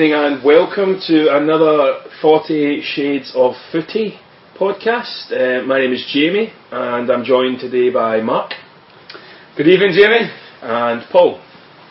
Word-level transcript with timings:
Good 0.00 0.06
evening 0.06 0.32
and 0.32 0.42
welcome 0.42 0.98
to 1.08 1.28
another 1.36 2.08
40 2.22 2.80
Shades 2.80 3.32
of 3.36 3.52
Footy 3.70 4.16
podcast. 4.58 5.28
Uh, 5.28 5.60
my 5.66 5.78
name 5.78 5.92
is 5.92 6.08
Jamie 6.10 6.54
and 6.72 7.10
I'm 7.12 7.22
joined 7.22 7.60
today 7.60 7.90
by 7.92 8.22
Mark. 8.22 8.52
Good 9.58 9.68
evening, 9.68 9.92
Jamie. 9.92 10.32
And 10.62 11.04
Paul. 11.12 11.36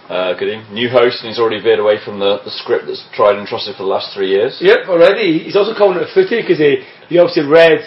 Uh, 0.09 0.33
good 0.33 0.49
evening. 0.49 0.73
New 0.73 0.89
host, 0.89 1.21
and 1.21 1.29
he's 1.29 1.37
already 1.37 1.61
veered 1.61 1.77
away 1.77 2.03
from 2.03 2.17
the, 2.17 2.41
the 2.43 2.49
script 2.49 2.85
that's 2.87 3.05
tried 3.13 3.37
and 3.37 3.45
trusted 3.45 3.75
for 3.77 3.83
the 3.83 3.93
last 3.93 4.09
three 4.17 4.31
years. 4.31 4.57
Yep, 4.59 4.89
already. 4.89 5.43
He's 5.45 5.55
also 5.55 5.77
calling 5.77 6.01
it 6.01 6.09
a 6.09 6.11
footy 6.11 6.41
because 6.41 6.57
he, 6.57 6.81
he 7.09 7.19
obviously 7.19 7.45
read 7.45 7.77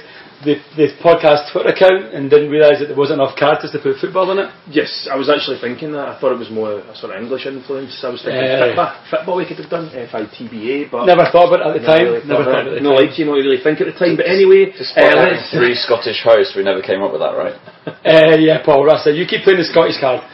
the, 0.45 0.59
the 0.77 0.89
podcast 1.03 1.51
Twitter 1.53 1.71
account 1.71 2.15
and 2.15 2.29
didn't 2.29 2.51
realise 2.51 2.79
that 2.83 2.91
there 2.91 2.99
wasn't 2.99 3.21
enough 3.23 3.39
characters 3.39 3.71
to 3.73 3.79
put 3.79 3.97
football 4.03 4.31
in 4.35 4.39
it. 4.43 4.51
Yes, 4.69 5.07
I 5.11 5.17
was 5.17 5.31
actually 5.31 5.59
thinking 5.63 5.93
that. 5.95 6.09
I 6.09 6.15
thought 6.19 6.33
it 6.35 6.43
was 6.43 6.51
more 6.51 6.83
a 6.83 6.95
sort 6.99 7.15
of 7.15 7.23
English 7.23 7.47
influence. 7.47 7.95
I 8.03 8.11
was 8.11 8.23
thinking 8.23 8.43
Uh, 8.43 8.67
football, 8.67 8.91
football 9.11 9.37
we 9.39 9.47
could 9.47 9.59
have 9.63 9.71
done, 9.71 9.87
F-I-T-B-A, 9.95 10.91
but... 10.91 11.07
Never 11.07 11.27
thought 11.31 11.49
about 11.51 11.63
it 11.63 11.67
at 11.71 11.75
the 11.81 11.87
time. 11.87 12.05
really 12.07 12.27
Never 12.27 12.45
thought 12.45 12.53
thought 12.53 12.67
about 12.67 12.67
it 12.67 12.73
at 12.75 12.75
the 12.83 12.87
No, 12.87 12.93
time. 12.95 13.07
like 13.07 13.19
you 13.19 13.25
not 13.27 13.39
really 13.39 13.63
think 13.63 13.81
at 13.81 13.89
the 13.89 13.99
time. 13.99 14.15
But 14.19 14.27
anyway, 14.27 14.75
Despite 14.75 15.15
uh, 15.15 15.39
three 15.55 15.75
Scottish 15.79 16.21
hosts, 16.23 16.55
we 16.59 16.63
never 16.67 16.83
came 16.83 17.03
up 17.03 17.13
with 17.15 17.23
that, 17.23 17.35
right? 17.39 17.57
Uh, 17.87 18.37
yeah, 18.49 18.63
Paul, 18.65 18.87
that's 18.91 19.07
it. 19.07 19.15
You 19.15 19.27
keep 19.27 19.43
playing 19.47 19.63
the 19.63 19.69
Scottish 19.71 19.99
card. 20.03 20.27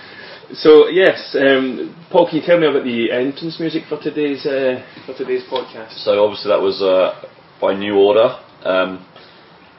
So 0.57 0.89
yes, 0.89 1.37
um, 1.37 1.93
Paul, 2.11 2.25
can 2.29 2.41
you 2.41 2.45
tell 2.47 2.59
me 2.59 2.67
about 2.67 2.85
the 2.85 3.13
entrance 3.13 3.61
music 3.61 3.85
for 3.85 4.01
today's 4.01 4.47
uh, 4.47 4.81
for 5.05 5.13
today's 5.13 5.45
podcast? 5.45 5.93
So 6.01 6.25
obviously 6.25 6.49
that 6.49 6.61
was 6.63 6.81
uh, 6.81 7.21
by 7.61 7.75
new 7.77 7.97
order. 8.01 8.33
Um, 8.65 9.05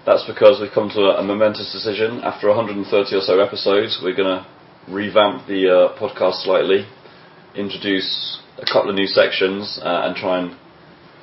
that's 0.05 0.25
because 0.25 0.59
we've 0.61 0.71
come 0.73 0.89
to 0.89 1.01
a, 1.01 1.19
a 1.19 1.23
momentous 1.23 1.71
decision. 1.71 2.21
After 2.23 2.47
130 2.47 2.87
or 3.15 3.21
so 3.21 3.39
episodes, 3.39 3.99
we're 4.03 4.15
going 4.15 4.31
to 4.31 4.45
revamp 4.91 5.47
the 5.47 5.69
uh, 5.69 5.99
podcast 5.99 6.43
slightly, 6.43 6.85
introduce 7.55 8.39
a 8.57 8.65
couple 8.65 8.89
of 8.89 8.95
new 8.95 9.07
sections, 9.07 9.79
uh, 9.83 10.07
and 10.07 10.15
try 10.15 10.39
and 10.39 10.57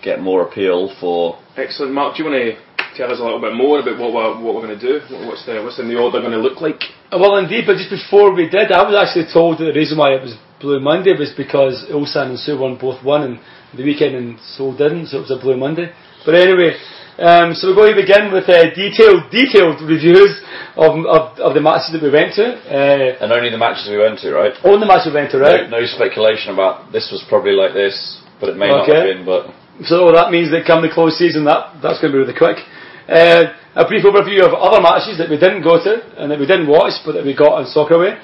get 0.03 0.21
more 0.21 0.47
appeal 0.47 0.95
for. 1.01 1.39
Excellent, 1.57 1.93
Mark. 1.93 2.17
Do 2.17 2.23
you 2.25 2.31
want 2.31 2.39
to 2.39 2.67
tell 2.97 3.13
us 3.13 3.19
a 3.21 3.25
little 3.25 3.41
bit 3.41 3.55
more 3.55 3.81
about 3.81 3.99
what 3.99 4.13
we're 4.13 4.41
what 4.41 4.55
we're 4.55 4.67
going 4.67 4.79
to 4.79 4.87
do? 4.87 5.01
What's 5.27 5.45
the 5.47 5.61
what's 5.63 5.79
in 5.79 5.89
the 5.89 5.95
new 5.95 6.01
order 6.01 6.21
going 6.21 6.33
to 6.33 6.39
look 6.39 6.61
like? 6.61 6.81
Uh, 7.13 7.19
Well, 7.19 7.37
indeed, 7.37 7.65
but 7.67 7.77
just 7.77 7.91
before 7.91 8.33
we 8.33 8.49
did, 8.49 8.73
I 8.73 8.83
was 8.85 8.97
actually 8.97 9.33
told 9.33 9.59
that 9.59 9.65
the 9.65 9.77
reason 9.77 9.99
why 9.99 10.15
it 10.15 10.23
was 10.23 10.37
Blue 10.61 10.81
Monday 10.81 11.13
was 11.13 11.33
because 11.37 11.85
Ulsan 11.91 12.37
and 12.37 12.39
Suwon 12.39 12.81
both 12.81 13.05
won 13.05 13.23
and 13.25 13.41
the 13.77 13.85
weekend 13.85 14.15
and 14.17 14.41
Seoul 14.41 14.77
didn't, 14.77 15.09
so 15.09 15.19
it 15.19 15.29
was 15.29 15.31
a 15.31 15.41
Blue 15.41 15.57
Monday. 15.57 15.93
But 16.25 16.35
anyway, 16.35 16.77
um, 17.19 17.55
so 17.57 17.69
we're 17.73 17.81
going 17.81 17.95
to 17.97 18.01
begin 18.05 18.29
with 18.33 18.45
uh, 18.49 18.69
detailed, 18.77 19.33
detailed 19.33 19.81
reviews 19.81 20.37
of, 20.77 21.01
of, 21.09 21.23
of 21.41 21.51
the 21.57 21.65
matches 21.65 21.93
that 21.97 22.03
we 22.05 22.13
went 22.13 22.37
to. 22.37 22.45
Uh, 22.69 23.25
And 23.25 23.33
only 23.33 23.49
the 23.49 23.57
matches 23.61 23.89
we 23.89 23.97
went 23.97 24.21
to, 24.21 24.33
right? 24.37 24.53
on 24.65 24.81
the 24.81 24.87
match 24.87 25.09
we 25.09 25.17
went 25.17 25.33
to, 25.33 25.39
right? 25.41 25.65
No, 25.71 25.81
no 25.81 25.87
speculation 25.87 26.53
about 26.53 26.93
this 26.93 27.09
was 27.09 27.25
probably 27.29 27.57
like 27.57 27.73
this, 27.73 27.97
but 28.41 28.51
it 28.53 28.57
may 28.61 28.69
not 28.69 28.85
have 28.89 29.09
been. 29.09 29.25
But 29.25 29.49
So 29.89 30.13
that 30.13 30.29
means 30.31 30.53
that 30.53 30.69
come 30.69 30.85
the 30.85 30.93
close 30.93 31.17
season, 31.17 31.45
that 31.49 31.81
that's 31.81 32.01
going 32.01 32.13
to 32.13 32.17
be 32.17 32.23
really 32.25 32.37
quick. 32.37 32.61
Uh, 33.09 33.57
a 33.77 33.85
brief 33.89 34.05
overview 34.05 34.45
of 34.45 34.53
other 34.53 34.81
matches 34.81 35.17
that 35.17 35.29
we 35.29 35.37
didn't 35.41 35.63
go 35.63 35.77
to 35.81 35.93
and 36.21 36.29
that 36.33 36.41
we 36.41 36.47
didn't 36.49 36.67
watch, 36.69 36.97
but 37.05 37.13
that 37.13 37.25
we 37.25 37.33
got 37.37 37.53
on 37.61 37.65
Soccerway. 37.69 38.17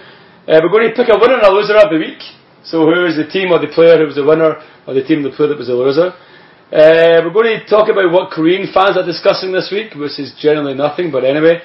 Uh, 0.48 0.58
we're 0.60 0.72
going 0.75 0.88
to 0.88 0.97
pick 0.97 1.08
a 1.08 1.16
winner 1.16 1.38
and 1.38 1.47
a 1.47 1.52
loser 1.52 1.76
of 1.76 1.88
the 1.88 2.00
week. 2.00 2.20
So 2.64 2.84
who 2.88 3.06
is 3.06 3.16
the 3.16 3.28
team 3.28 3.52
or 3.52 3.58
the 3.60 3.70
player 3.72 3.97
who 4.00 4.06
was 4.10 4.16
the 4.16 4.25
winner, 4.26 4.58
or 4.86 4.92
the 4.94 5.04
team 5.04 5.25
or 5.25 5.31
the 5.31 5.36
player 5.36 5.48
that 5.54 5.58
was 5.58 5.69
the 5.69 5.76
loser? 5.78 6.12
Uh, 6.72 7.20
we're 7.20 7.36
going 7.36 7.52
to 7.52 7.68
talk 7.68 7.92
about 7.92 8.08
what 8.08 8.32
Korean 8.32 8.64
fans 8.72 8.96
are 8.96 9.04
discussing 9.04 9.52
this 9.52 9.68
week, 9.68 9.92
which 9.92 10.16
is 10.16 10.32
generally 10.40 10.72
nothing. 10.72 11.12
But 11.12 11.20
anyway, 11.20 11.60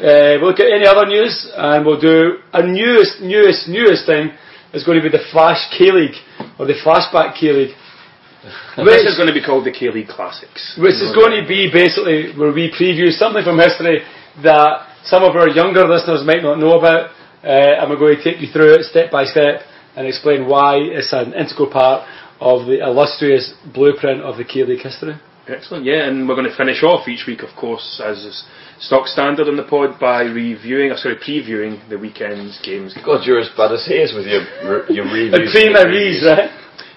uh, 0.00 0.40
we'll 0.40 0.48
look 0.48 0.60
at 0.64 0.72
any 0.72 0.88
other 0.88 1.04
news, 1.04 1.52
and 1.52 1.84
we'll 1.84 2.00
do 2.00 2.40
a 2.56 2.64
newest, 2.64 3.20
newest, 3.20 3.68
newest 3.68 4.08
thing. 4.08 4.32
Is 4.72 4.82
going 4.82 4.96
to 4.96 5.04
be 5.04 5.12
the 5.12 5.24
Flash 5.30 5.60
K 5.76 5.92
League 5.92 6.16
or 6.58 6.64
the 6.64 6.72
Flashback 6.80 7.36
K 7.36 7.52
League. 7.52 7.76
This 8.80 9.04
is 9.04 9.16
going 9.20 9.28
to 9.28 9.36
be 9.36 9.44
called 9.44 9.66
the 9.68 9.76
K 9.76 9.92
League 9.92 10.08
Classics. 10.08 10.80
Which 10.80 11.04
is 11.04 11.12
going 11.12 11.36
to 11.36 11.44
be 11.46 11.68
basically 11.68 12.32
where 12.32 12.52
we 12.52 12.72
preview 12.72 13.12
something 13.12 13.44
from 13.44 13.60
history 13.60 14.00
that 14.42 14.88
some 15.04 15.22
of 15.22 15.36
our 15.36 15.48
younger 15.52 15.84
listeners 15.84 16.24
might 16.24 16.40
not 16.40 16.56
know 16.56 16.78
about, 16.80 17.12
uh, 17.44 17.80
and 17.80 17.90
we're 17.90 18.00
going 18.00 18.16
to 18.16 18.24
take 18.24 18.40
you 18.40 18.48
through 18.48 18.72
it 18.80 18.88
step 18.88 19.12
by 19.12 19.24
step 19.24 19.68
and 19.96 20.06
explain 20.06 20.48
why 20.48 20.76
it's 20.76 21.12
an 21.12 21.32
integral 21.32 21.68
part 21.68 22.08
of 22.40 22.66
the 22.66 22.84
illustrious 22.84 23.54
blueprint 23.74 24.20
of 24.22 24.36
the 24.36 24.44
K 24.44 24.64
League 24.64 24.82
history. 24.82 25.16
Excellent, 25.48 25.84
yeah, 25.84 26.08
and 26.08 26.28
we're 26.28 26.34
going 26.34 26.50
to 26.50 26.56
finish 26.56 26.82
off 26.82 27.06
each 27.06 27.24
week, 27.26 27.42
of 27.42 27.54
course, 27.54 28.02
as 28.04 28.18
is 28.18 28.44
stock 28.80 29.06
standard 29.06 29.46
on 29.46 29.56
the 29.56 29.62
pod 29.62 29.98
by 30.00 30.22
reviewing, 30.22 30.90
or 30.90 30.96
sorry, 30.96 31.16
previewing 31.16 31.88
the 31.88 31.96
weekend's 31.96 32.58
games. 32.64 32.98
God, 33.04 33.24
you're 33.24 33.38
as 33.38 33.48
bad 33.56 33.70
as 33.70 33.86
he 33.86 33.94
is 33.94 34.12
with 34.12 34.26
your 34.26 34.42
your 34.90 35.04
reviews. 35.12 35.34
And 35.34 35.46
prima 35.52 35.86
res, 35.86 36.24
right? 36.26 36.50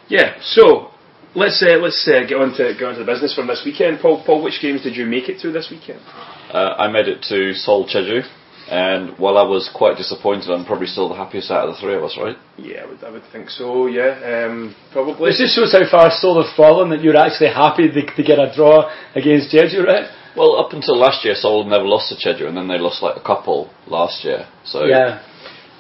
Yeah, 0.09 0.33
so 0.41 0.89
let's 1.35 1.61
uh, 1.61 1.77
let's 1.77 2.01
uh, 2.09 2.25
get 2.27 2.41
on 2.41 2.57
to 2.57 2.73
get 2.73 2.83
on 2.89 2.94
to 2.95 3.00
the 3.00 3.06
business 3.06 3.35
from 3.35 3.47
this 3.47 3.61
weekend. 3.63 4.00
Paul, 4.01 4.23
Paul, 4.25 4.44
which 4.44 4.59
games 4.61 4.81
did 4.81 4.95
you 4.95 5.06
make 5.06 5.29
it 5.29 5.39
to 5.41 5.51
this 5.51 5.69
weekend? 5.69 6.01
Uh, 6.50 6.73
I 6.77 6.88
made 6.89 7.07
it 7.07 7.21
to 7.29 7.53
Seoul 7.53 7.85
Jeju, 7.85 8.25
and 8.69 9.18
while 9.18 9.38
I 9.38 9.44
was 9.44 9.69
quite 9.74 9.97
disappointed, 9.97 10.50
I'm 10.52 10.66
probably 10.66 10.88
still 10.88 11.09
the 11.09 11.16
happiest 11.16 11.50
out 11.52 11.68
of 11.68 11.75
the 11.75 11.81
three 11.81 11.96
of 11.96 12.03
us, 12.03 12.16
right? 12.22 12.38
Yeah, 12.57 12.84
I 12.84 12.85
would, 12.85 13.03
I 13.03 13.09
would 13.09 13.24
think 13.31 13.50
so. 13.50 13.88
Yeah, 13.88 14.46
um, 14.46 14.75
probably. 14.91 15.31
This 15.31 15.40
just 15.40 15.56
shows 15.56 15.72
how 15.72 15.90
far 15.90 16.12
Seoul 16.12 16.41
have 16.44 16.56
fallen 16.56 16.90
that 16.91 17.02
you're 17.02 17.18
actually 17.18 17.50
happy 17.50 17.90
to, 17.90 18.02
to 18.16 18.24
get 18.24 18.38
a 18.40 18.52
draw 18.56 18.90
against 19.16 19.52
Jeju, 19.53 19.84
right? 19.85 20.06
Well, 20.38 20.56
up 20.57 20.72
until 20.74 20.97
last 20.97 21.25
year, 21.25 21.34
Seoul 21.35 21.66
never 21.66 21.85
lost 21.85 22.09
to 22.09 22.16
Jeju, 22.16 22.47
and 22.47 22.56
then 22.56 22.68
they 22.68 22.78
lost 22.78 23.02
like 23.02 23.18
a 23.18 23.24
couple 23.25 23.69
last 23.88 24.24
year. 24.24 24.46
So 24.66 24.86
Yeah. 24.86 25.24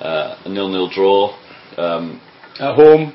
uh, 0.01 0.37
a 0.45 0.49
nil-nil 0.49 0.89
draw 0.89 1.35
um, 1.77 2.19
At 2.59 2.75
home, 2.75 3.13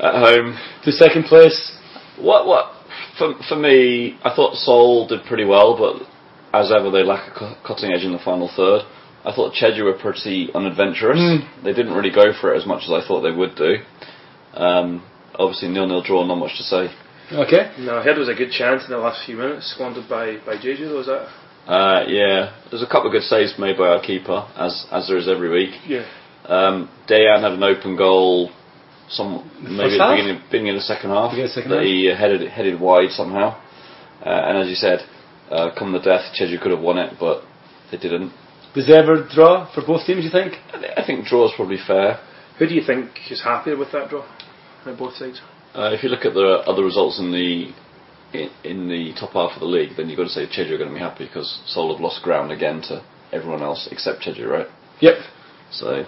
at 0.00 0.14
home. 0.14 0.56
to 0.84 0.92
second 0.92 1.24
place. 1.24 1.76
What 2.18 2.46
what 2.46 2.72
for 3.18 3.34
for 3.48 3.56
me? 3.56 4.16
I 4.24 4.34
thought 4.34 4.54
Seoul 4.56 5.06
did 5.06 5.24
pretty 5.24 5.44
well, 5.44 5.76
but 5.76 6.06
as 6.58 6.72
ever, 6.72 6.90
they 6.90 7.04
lack 7.04 7.36
a 7.40 7.56
cutting 7.66 7.92
edge 7.92 8.02
in 8.04 8.12
the 8.12 8.18
final 8.18 8.48
third. 8.56 8.82
I 9.24 9.34
thought 9.34 9.52
Jeju 9.54 9.84
were 9.84 9.98
pretty 9.98 10.48
unadventurous. 10.54 11.18
Mm. 11.18 11.62
They 11.64 11.72
didn't 11.72 11.92
really 11.94 12.10
go 12.10 12.32
for 12.40 12.54
it 12.54 12.58
as 12.58 12.66
much 12.66 12.84
as 12.84 12.90
I 12.90 13.06
thought 13.06 13.20
they 13.20 13.36
would 13.36 13.54
do. 13.54 13.76
Um, 14.54 15.04
obviously, 15.34 15.68
nil-nil 15.68 16.02
draw, 16.02 16.24
not 16.24 16.36
much 16.36 16.56
to 16.56 16.62
say. 16.62 16.88
Okay. 17.32 17.72
No, 17.78 17.98
I 17.98 18.02
heard 18.02 18.14
there 18.14 18.20
was 18.20 18.28
a 18.28 18.34
good 18.34 18.50
chance 18.50 18.84
in 18.84 18.90
the 18.90 18.98
last 18.98 19.24
few 19.24 19.36
minutes, 19.36 19.72
squandered 19.74 20.08
by 20.08 20.38
by 20.44 20.56
Jeju. 20.56 20.96
Was 20.96 21.06
that? 21.06 21.28
Uh, 21.70 22.04
yeah, 22.08 22.56
there's 22.70 22.82
a 22.82 22.86
couple 22.86 23.06
of 23.06 23.12
good 23.12 23.22
saves 23.22 23.54
made 23.58 23.76
by 23.76 23.88
our 23.88 24.02
keeper, 24.02 24.48
as 24.56 24.86
as 24.90 25.06
there 25.06 25.18
is 25.18 25.28
every 25.28 25.50
week. 25.50 25.74
Yeah. 25.86 26.04
Um, 26.46 26.88
Dayan 27.08 27.42
had 27.42 27.52
an 27.52 27.62
open 27.62 27.96
goal, 27.96 28.50
some 29.08 29.48
maybe 29.62 29.94
at 29.94 29.98
the 29.98 30.16
beginning, 30.16 30.42
beginning 30.50 30.70
of 30.70 30.76
the 30.76 30.88
second 30.88 31.10
half 31.10 31.36
the 31.36 31.46
second 31.46 31.70
that 31.70 31.76
half. 31.76 31.86
he 31.86 32.10
uh, 32.10 32.16
headed 32.16 32.48
headed 32.50 32.80
wide 32.80 33.10
somehow. 33.10 33.60
Uh, 34.24 34.28
and 34.28 34.58
as 34.58 34.68
you 34.68 34.74
said, 34.74 34.98
uh, 35.50 35.70
come 35.78 35.92
the 35.92 36.00
death, 36.00 36.34
Jeju 36.34 36.60
could 36.60 36.72
have 36.72 36.80
won 36.80 36.98
it, 36.98 37.14
but 37.20 37.44
they 37.92 37.96
didn't. 37.98 38.32
Deserved 38.74 39.30
draw 39.34 39.66
for 39.74 39.82
both 39.84 40.06
teams, 40.06 40.24
you 40.24 40.30
think? 40.30 40.54
I 40.96 41.02
think 41.04 41.26
draw 41.26 41.46
is 41.46 41.52
probably 41.56 41.78
fair. 41.84 42.20
Who 42.58 42.66
do 42.66 42.74
you 42.74 42.82
think 42.86 43.10
is 43.30 43.42
happier 43.42 43.76
with 43.76 43.90
that 43.92 44.10
draw? 44.10 44.24
On 44.86 44.96
both 44.96 45.14
sides. 45.14 45.40
Uh, 45.74 45.90
if 45.92 46.02
you 46.02 46.08
look 46.08 46.24
at 46.24 46.34
the 46.34 46.62
other 46.66 46.84
results 46.84 47.18
in 47.18 47.32
the 47.32 47.72
in, 48.32 48.50
in 48.62 48.88
the 48.88 49.12
top 49.18 49.32
half 49.32 49.52
of 49.54 49.60
the 49.60 49.66
league, 49.66 49.90
then 49.96 50.08
you've 50.08 50.16
got 50.16 50.24
to 50.24 50.30
say 50.30 50.46
Jeju 50.46 50.72
are 50.72 50.78
going 50.78 50.90
to 50.90 50.94
be 50.94 51.00
happy 51.00 51.26
because 51.26 51.62
Seoul 51.66 51.92
have 51.92 52.00
lost 52.00 52.22
ground 52.22 52.52
again 52.52 52.80
to 52.82 53.02
everyone 53.32 53.62
else 53.62 53.88
except 53.90 54.22
Jeju, 54.22 54.46
right? 54.48 54.66
Yep. 55.00 55.14
So, 55.72 56.04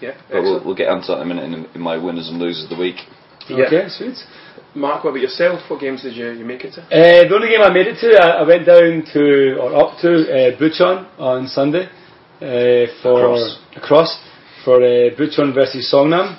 Yeah. 0.00 0.14
but 0.28 0.42
we'll, 0.42 0.56
excellent. 0.56 0.66
we'll 0.66 0.74
get 0.74 0.88
onto 0.88 1.06
that 1.08 1.22
in 1.22 1.22
a 1.22 1.26
minute 1.26 1.44
in, 1.44 1.66
in 1.76 1.80
my 1.80 1.96
winners 1.96 2.28
and 2.28 2.38
losers 2.38 2.64
of 2.64 2.70
the 2.70 2.80
week. 2.80 2.96
Yeah. 3.48 3.66
Okay, 3.66 3.88
sweet. 3.88 4.16
Mark, 4.74 5.04
what 5.04 5.10
about 5.10 5.22
yourself? 5.22 5.62
What 5.70 5.80
games 5.80 6.02
did 6.02 6.14
you, 6.14 6.30
you 6.30 6.44
make 6.44 6.64
it 6.64 6.74
to? 6.74 6.82
Uh, 6.82 7.28
the 7.28 7.34
only 7.34 7.48
game 7.48 7.62
I 7.62 7.72
made 7.72 7.86
it 7.86 7.98
to, 8.00 8.18
I, 8.18 8.42
I 8.42 8.46
went 8.46 8.66
down 8.66 9.02
to, 9.14 9.58
or 9.58 9.74
up 9.74 9.98
to, 10.02 10.10
uh, 10.26 10.58
Bucheon 10.58 11.06
on 11.18 11.46
Sunday 11.48 11.88
for 13.02 13.34
Across. 13.34 13.58
across 13.76 14.20
for 14.64 14.76
uh, 14.76 15.12
Bucheon 15.16 15.52
versus 15.54 15.92
Songnam. 15.92 16.38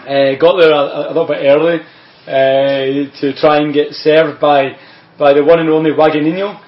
Uh, 0.00 0.34
got 0.40 0.58
there 0.58 0.72
a, 0.72 1.06
a 1.06 1.14
little 1.14 1.28
bit 1.28 1.46
early 1.46 1.78
uh, 2.26 3.20
to 3.20 3.32
try 3.40 3.58
and 3.58 3.72
get 3.72 3.92
served 3.92 4.40
by 4.40 4.76
by 5.18 5.32
the 5.32 5.44
one 5.44 5.60
and 5.60 5.68
only 5.68 5.90
Waganino, 5.90 6.58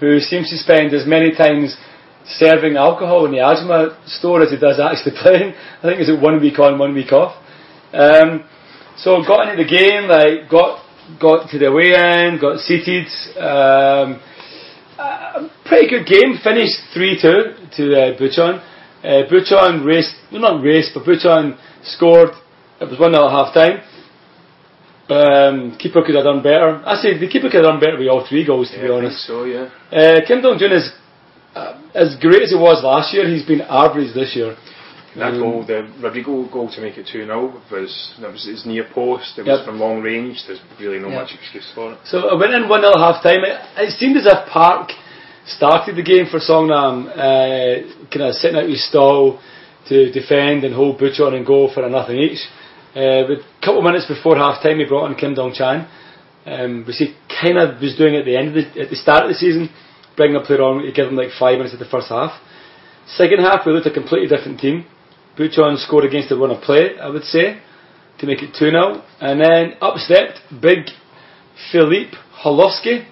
who 0.00 0.18
seems 0.20 0.48
to 0.50 0.56
spend 0.56 0.94
as 0.94 1.06
many 1.06 1.34
times 1.34 1.76
serving 2.24 2.76
alcohol 2.76 3.26
in 3.26 3.32
the 3.32 3.38
Ajma 3.38 3.96
store 4.06 4.42
as 4.42 4.50
he 4.50 4.56
does 4.56 4.78
actually 4.80 5.12
playing. 5.22 5.52
I 5.52 5.82
think 5.82 6.00
it's 6.00 6.22
one 6.22 6.40
week 6.40 6.58
on, 6.58 6.78
one 6.78 6.94
week 6.94 7.12
off. 7.12 7.36
Um, 7.92 8.44
so 8.96 9.22
got 9.26 9.48
into 9.48 9.62
the 9.62 9.68
game, 9.68 10.08
like 10.08 10.48
got 10.48 10.84
got 11.20 11.50
to 11.50 11.58
the 11.58 11.66
away 11.66 11.92
end, 11.92 12.40
got 12.40 12.60
seated. 12.60 13.08
Um, 13.36 14.20
a 14.98 15.48
pretty 15.66 15.88
good 15.88 16.06
game. 16.06 16.38
Finished 16.42 16.78
three 16.94 17.18
two 17.20 17.54
to 17.76 17.82
uh, 17.94 18.18
Bucheon. 18.18 18.62
Uh, 19.04 19.84
raced, 19.84 20.14
well 20.32 20.40
not 20.42 20.62
raced, 20.62 20.90
but 20.94 21.04
Bucheon 21.04 21.56
scored. 21.82 22.30
It 22.80 22.88
was 22.90 22.98
one 22.98 23.12
0 23.12 23.26
at 23.26 23.30
half 23.30 23.54
time. 23.54 23.80
Um, 25.08 25.76
keeper 25.78 26.02
could 26.04 26.14
have 26.14 26.24
done 26.24 26.42
better. 26.42 26.82
I 26.84 26.96
say 27.00 27.16
the 27.18 27.28
keeper 27.28 27.48
could 27.48 27.64
have 27.64 27.70
done 27.72 27.80
better 27.80 27.96
with 27.98 28.08
all 28.08 28.26
three 28.28 28.44
goals, 28.44 28.70
to 28.70 28.76
Yeah, 28.76 28.82
be 28.82 28.90
honest. 28.92 29.26
so, 29.26 29.44
yeah. 29.44 29.70
Uh, 29.90 30.20
Kim 30.26 30.42
Dong 30.42 30.58
Jun 30.58 30.72
is 30.72 30.92
uh, 31.54 31.80
as 31.94 32.14
great 32.20 32.42
as 32.42 32.50
he 32.50 32.56
was 32.56 32.84
last 32.84 33.14
year. 33.14 33.26
He's 33.26 33.46
been 33.46 33.62
average 33.62 34.12
this 34.14 34.36
year. 34.36 34.54
That 35.18 35.34
Um, 35.34 35.40
goal, 35.40 35.62
the 35.64 35.86
Rodrigo 36.00 36.44
goal 36.44 36.68
to 36.70 36.80
make 36.80 36.96
it 36.96 37.06
2 37.06 37.26
0, 37.26 37.52
was, 37.70 38.12
that 38.20 38.32
was 38.32 38.44
his 38.44 38.64
near 38.66 38.84
post, 38.84 39.38
it 39.38 39.44
was 39.46 39.60
from 39.66 39.80
long 39.80 40.00
range, 40.00 40.46
there's 40.46 40.60
really 40.78 40.98
no 41.00 41.08
Yep. 41.08 41.20
much 41.20 41.34
excuse 41.34 41.68
for 41.74 41.92
it. 41.92 41.98
So 42.04 42.28
I 42.28 42.34
went 42.34 42.52
in 42.54 42.68
1 42.68 42.80
0 42.82 42.92
half 42.98 43.22
time. 43.22 43.42
It, 43.44 43.56
it 43.78 43.92
seemed 43.98 44.16
as 44.16 44.26
if 44.26 44.46
Park 44.46 44.92
started 45.46 45.96
the 45.96 46.02
game 46.02 46.26
for 46.26 46.38
Songnam, 46.38 46.94
uh, 47.08 48.06
kind 48.12 48.26
of 48.28 48.34
sitting 48.34 48.56
out 48.60 48.68
his 48.68 48.84
stall 48.88 49.40
to 49.88 50.10
defend 50.12 50.64
and 50.64 50.74
hold 50.74 50.98
Bucheon 51.00 51.34
and 51.34 51.44
go 51.46 51.68
for 51.72 51.82
a 51.84 51.90
nothing 51.90 52.18
each. 52.18 52.40
Uh, 52.94 53.22
but 53.28 53.38
a 53.38 53.60
couple 53.64 53.78
of 53.78 53.84
minutes 53.84 54.06
before 54.06 54.36
half 54.36 54.62
time, 54.62 54.78
he 54.78 54.84
brought 54.84 55.04
on 55.08 55.14
Kim 55.14 55.34
Dong 55.34 55.52
Chan, 55.52 55.86
um, 56.46 56.84
which 56.86 56.96
he 56.96 57.14
kind 57.42 57.58
of 57.58 57.80
was 57.80 57.96
doing 57.96 58.14
at 58.16 58.24
the 58.24 58.36
end 58.36 58.48
of 58.48 58.54
the, 58.54 58.80
at 58.82 58.90
the 58.90 58.96
start 58.96 59.24
of 59.24 59.28
the 59.30 59.34
season, 59.34 59.68
bringing 60.16 60.36
a 60.36 60.40
player 60.40 60.62
on 60.62 60.82
to 60.82 60.92
give 60.92 61.08
him 61.08 61.16
like 61.16 61.30
five 61.38 61.56
minutes 61.58 61.72
at 61.74 61.80
the 61.80 61.86
first 61.90 62.08
half. 62.08 62.32
Second 63.06 63.40
half, 63.40 63.64
we 63.64 63.72
looked 63.72 63.86
a 63.86 63.90
completely 63.90 64.28
different 64.28 64.60
team. 64.60 64.84
Bucheon 65.38 65.78
scored 65.78 66.04
against 66.04 66.28
the 66.28 66.36
run 66.36 66.50
of 66.50 66.62
play, 66.62 66.98
I 67.00 67.08
would 67.08 67.22
say, 67.22 67.60
to 68.18 68.26
make 68.26 68.42
it 68.42 68.56
2 68.58 68.70
0. 68.70 69.02
And 69.20 69.40
then 69.40 69.74
up 69.80 69.96
stepped 69.98 70.40
big 70.60 70.90
Philippe 71.70 72.16
Holowski, 72.42 73.06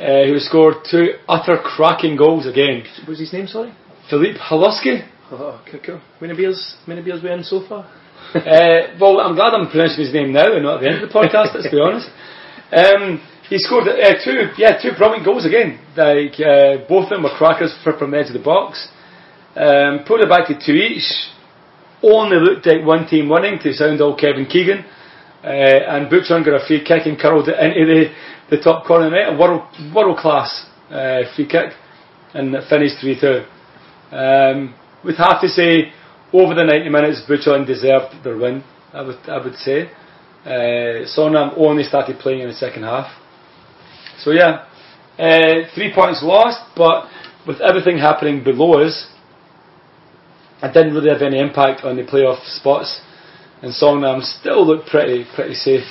uh, 0.00 0.26
who 0.26 0.38
scored 0.38 0.76
two 0.90 1.14
utter 1.28 1.58
cracking 1.62 2.16
goals 2.16 2.46
again. 2.46 2.82
What 3.00 3.10
was 3.10 3.20
his 3.20 3.32
name, 3.32 3.46
sorry? 3.46 3.72
Philippe 4.10 4.38
Holowski. 4.38 5.08
Oh, 5.30 5.62
cool, 5.70 5.80
cool. 5.84 6.00
Many 6.20 6.36
beers, 6.36 6.76
many 6.86 7.02
beers 7.02 7.22
we 7.22 7.30
in 7.30 7.44
so 7.44 7.66
far? 7.66 7.84
uh, 8.34 8.96
well, 9.00 9.20
I'm 9.20 9.34
glad 9.34 9.54
I'm 9.54 9.70
pronouncing 9.70 10.04
his 10.04 10.12
name 10.12 10.32
now 10.32 10.52
and 10.52 10.64
not 10.64 10.76
at 10.76 10.80
the 10.80 10.88
end 10.88 11.02
of 11.02 11.08
the 11.08 11.14
podcast. 11.14 11.54
let's 11.54 11.70
be 11.70 11.80
honest. 11.80 12.08
Um, 12.72 13.22
he 13.48 13.58
scored 13.58 13.86
uh, 13.86 14.18
two, 14.24 14.50
yeah, 14.56 14.80
two 14.80 14.90
brilliant 14.96 15.24
goals 15.24 15.46
again. 15.46 15.78
Like 15.96 16.34
uh, 16.40 16.88
both 16.88 17.04
of 17.04 17.10
them 17.10 17.22
were 17.22 17.36
crackers 17.36 17.74
fr- 17.84 17.98
from 17.98 18.10
the 18.10 18.18
edge 18.18 18.28
of 18.28 18.32
the 18.34 18.42
box. 18.42 18.88
Um, 19.56 20.04
put 20.06 20.20
it 20.20 20.28
back 20.28 20.48
to 20.48 20.54
two 20.54 20.72
each. 20.72 21.06
Only 22.02 22.36
looked 22.36 22.66
like 22.66 22.84
one 22.84 23.06
team 23.06 23.28
winning 23.28 23.58
to 23.62 23.72
sound 23.72 24.00
all 24.00 24.16
Kevin 24.16 24.46
Keegan. 24.46 24.84
Uh, 25.44 25.46
and 25.46 26.10
Bucheon 26.10 26.44
got 26.44 26.60
a 26.60 26.66
free 26.66 26.82
kick 26.82 27.06
and 27.06 27.18
curled 27.18 27.48
it 27.48 27.58
into 27.60 27.86
the, 27.86 28.56
the 28.56 28.62
top 28.62 28.86
corner 28.86 29.10
net. 29.10 29.34
A 29.34 29.36
world 29.36 29.62
world 29.94 30.18
class 30.18 30.66
uh, 30.90 31.22
free 31.36 31.46
kick, 31.46 31.72
and 32.32 32.54
it 32.54 32.64
finished 32.68 32.96
three 33.00 33.18
two. 33.20 33.44
Um, 34.10 34.74
we'd 35.04 35.16
have 35.16 35.40
to 35.42 35.48
say 35.48 35.92
over 36.32 36.54
the 36.54 36.64
90 36.64 36.88
minutes, 36.88 37.22
Bucheon 37.28 37.66
deserved 37.66 38.24
their 38.24 38.36
win. 38.36 38.64
I 38.92 39.02
would 39.02 39.18
I 39.28 39.44
would 39.44 39.54
say. 39.56 39.90
Uh, 40.44 41.06
Songnam 41.06 41.54
only 41.56 41.84
started 41.84 42.18
playing 42.18 42.40
in 42.40 42.48
the 42.48 42.54
second 42.54 42.82
half. 42.82 43.10
So 44.18 44.30
yeah, 44.30 44.66
uh, 45.18 45.68
three 45.74 45.92
points 45.94 46.22
lost, 46.22 46.60
but 46.76 47.06
with 47.46 47.60
everything 47.60 47.98
happening 47.98 48.42
below 48.42 48.82
us, 48.82 49.10
it 50.68 50.72
didn't 50.72 50.94
really 50.94 51.10
have 51.10 51.22
any 51.22 51.38
impact 51.40 51.84
on 51.84 51.96
the 51.96 52.02
playoff 52.04 52.40
spots. 52.58 53.00
And 53.62 53.72
Songnam 53.72 54.22
still 54.22 54.66
looked 54.66 54.88
pretty 54.88 55.24
pretty 55.34 55.54
safe 55.54 55.84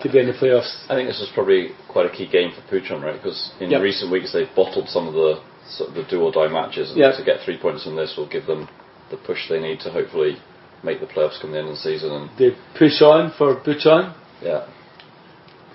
to 0.00 0.08
be 0.10 0.18
in 0.20 0.26
the 0.26 0.32
playoffs. 0.32 0.84
I 0.88 0.94
think 0.94 1.08
this 1.08 1.18
was 1.20 1.30
probably 1.34 1.70
quite 1.88 2.06
a 2.06 2.10
key 2.10 2.26
game 2.30 2.52
for 2.52 2.62
Bucheon, 2.72 3.02
right? 3.02 3.14
Because 3.20 3.52
in 3.60 3.70
Yep. 3.70 3.82
recent 3.82 4.10
weeks 4.12 4.32
they've 4.32 4.48
bottled 4.54 4.88
some 4.88 5.08
of 5.08 5.14
the 5.14 5.40
sort 5.68 5.90
of 5.90 5.94
the 5.96 6.04
do 6.04 6.22
or 6.22 6.32
die 6.32 6.48
matches, 6.48 6.90
and 6.90 6.98
Yep. 6.98 7.16
to 7.16 7.24
get 7.24 7.40
three 7.44 7.58
points 7.58 7.84
in 7.86 7.96
this 7.96 8.16
will 8.16 8.26
give 8.28 8.46
them 8.46 8.68
the 9.10 9.16
push 9.16 9.48
they 9.48 9.60
need 9.60 9.80
to 9.80 9.90
hopefully 9.90 10.36
make 10.82 11.00
the 11.00 11.06
playoffs 11.06 11.40
come 11.40 11.52
the 11.52 11.58
end 11.58 11.68
of 11.68 11.74
the 11.74 11.80
season. 11.80 12.12
And 12.12 12.30
They 12.38 12.54
push 12.78 13.02
on 13.02 13.32
for 13.36 13.56
Bucheon. 13.56 14.12
yeah, 14.40 14.62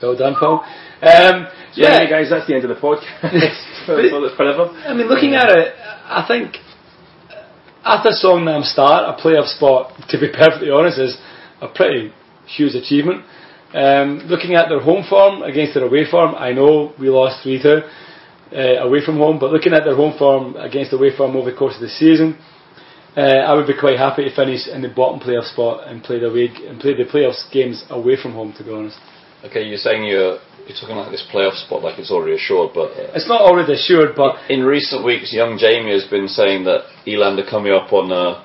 Well 0.02 0.16
done, 0.16 0.36
Paul. 0.36 0.64
Um, 1.02 1.48
So 1.74 1.82
yeah, 1.82 1.90
anyway, 1.96 2.10
guys, 2.10 2.30
that's 2.30 2.48
the 2.48 2.56
end 2.56 2.64
of 2.66 2.70
the 2.70 2.80
podcast 2.82 3.60
for, 3.86 3.96
for, 4.10 4.36
forever. 4.36 4.70
I 4.88 4.94
mean, 4.94 5.08
looking 5.08 5.36
at 5.36 5.50
it, 5.50 5.74
I 6.06 6.24
think 6.28 6.58
after 7.84 8.10
Songnam 8.10 8.64
start, 8.64 9.18
a 9.18 9.22
playoff 9.22 9.48
spot, 9.48 9.94
to 10.10 10.20
be 10.20 10.30
perfectly 10.34 10.70
honest, 10.70 11.00
is 11.00 11.18
a 11.62 11.68
pretty 11.68 12.14
huge 12.48 12.76
achievement. 12.76 13.26
Um, 13.74 14.20
looking 14.28 14.54
at 14.56 14.70
their 14.70 14.80
home 14.80 15.04
form 15.10 15.42
against 15.42 15.74
their 15.74 15.86
away 15.86 16.06
form, 16.10 16.36
I 16.36 16.52
know 16.54 16.94
we 17.00 17.10
lost 17.10 17.44
3 17.44 17.62
2 17.62 17.82
uh, 18.56 18.60
away 18.86 19.04
from 19.04 19.18
home, 19.18 19.40
but 19.40 19.52
looking 19.52 19.74
at 19.74 19.84
their 19.84 19.96
home 19.96 20.18
form 20.18 20.56
against 20.56 20.92
the 20.92 20.98
away 20.98 21.16
form 21.16 21.36
over 21.36 21.50
the 21.50 21.58
course 21.58 21.76
of 21.76 21.82
the 21.82 21.90
season, 21.90 22.38
uh, 23.18 23.22
I 23.22 23.54
would 23.54 23.68
be 23.68 23.78
quite 23.78 23.98
happy 23.98 24.24
to 24.26 24.36
finish 24.36 24.68
in 24.68 24.82
the 24.82 24.90
bottom 24.90 25.20
playoff 25.20 25.52
spot 25.52 25.88
and 25.88 26.04
play 26.04 26.20
the 26.20 26.28
away, 26.28 26.50
and 26.68 26.80
play 26.80 26.94
the 26.94 27.06
playoffs 27.06 27.52
games 27.52 27.84
away 27.90 28.16
from 28.22 28.34
home. 28.34 28.54
To 28.58 28.64
be 28.64 28.72
honest, 28.72 28.98
okay, 29.46 29.64
you're 29.64 29.78
saying 29.78 30.04
you're 30.06 30.40
you're 30.68 30.78
talking 30.80 30.96
like 30.96 31.12
this 31.12 31.26
playoff 31.34 31.56
spot 31.66 31.84
like 31.84 32.00
it's 32.00 32.12
already 32.12 32.36
assured, 32.36 32.72
but 32.74 32.92
uh, 32.96 33.12
it's 33.16 33.28
not 33.28 33.42
already 33.42 33.74
assured, 33.74 34.16
but 34.16 34.36
in 34.50 34.64
recent 34.64 35.04
weeks, 35.04 35.34
young 35.34 35.58
Jamie 35.58 35.92
has 35.92 36.06
been 36.10 36.28
saying 36.28 36.64
that 36.66 36.86
Eland 37.06 37.38
are 37.40 37.50
coming 37.50 37.74
up 37.74 37.92
on 37.92 38.12
a 38.12 38.44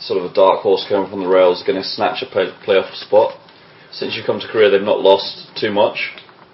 sort 0.00 0.18
of 0.24 0.30
a 0.30 0.34
dark 0.34 0.60
horse 0.62 0.84
coming 0.88 1.08
from 1.10 1.20
the 1.22 1.28
rails, 1.28 1.60
is 1.60 1.66
going 1.66 1.80
to 1.80 1.86
snatch 1.86 2.22
a 2.22 2.26
play- 2.26 2.50
playoff 2.66 2.90
spot. 2.96 3.36
Since 3.92 4.16
you've 4.16 4.26
come 4.26 4.40
to 4.40 4.48
Korea, 4.48 4.70
they've 4.70 4.82
not 4.82 5.00
lost 5.00 5.50
too 5.60 5.70
much. 5.72 5.98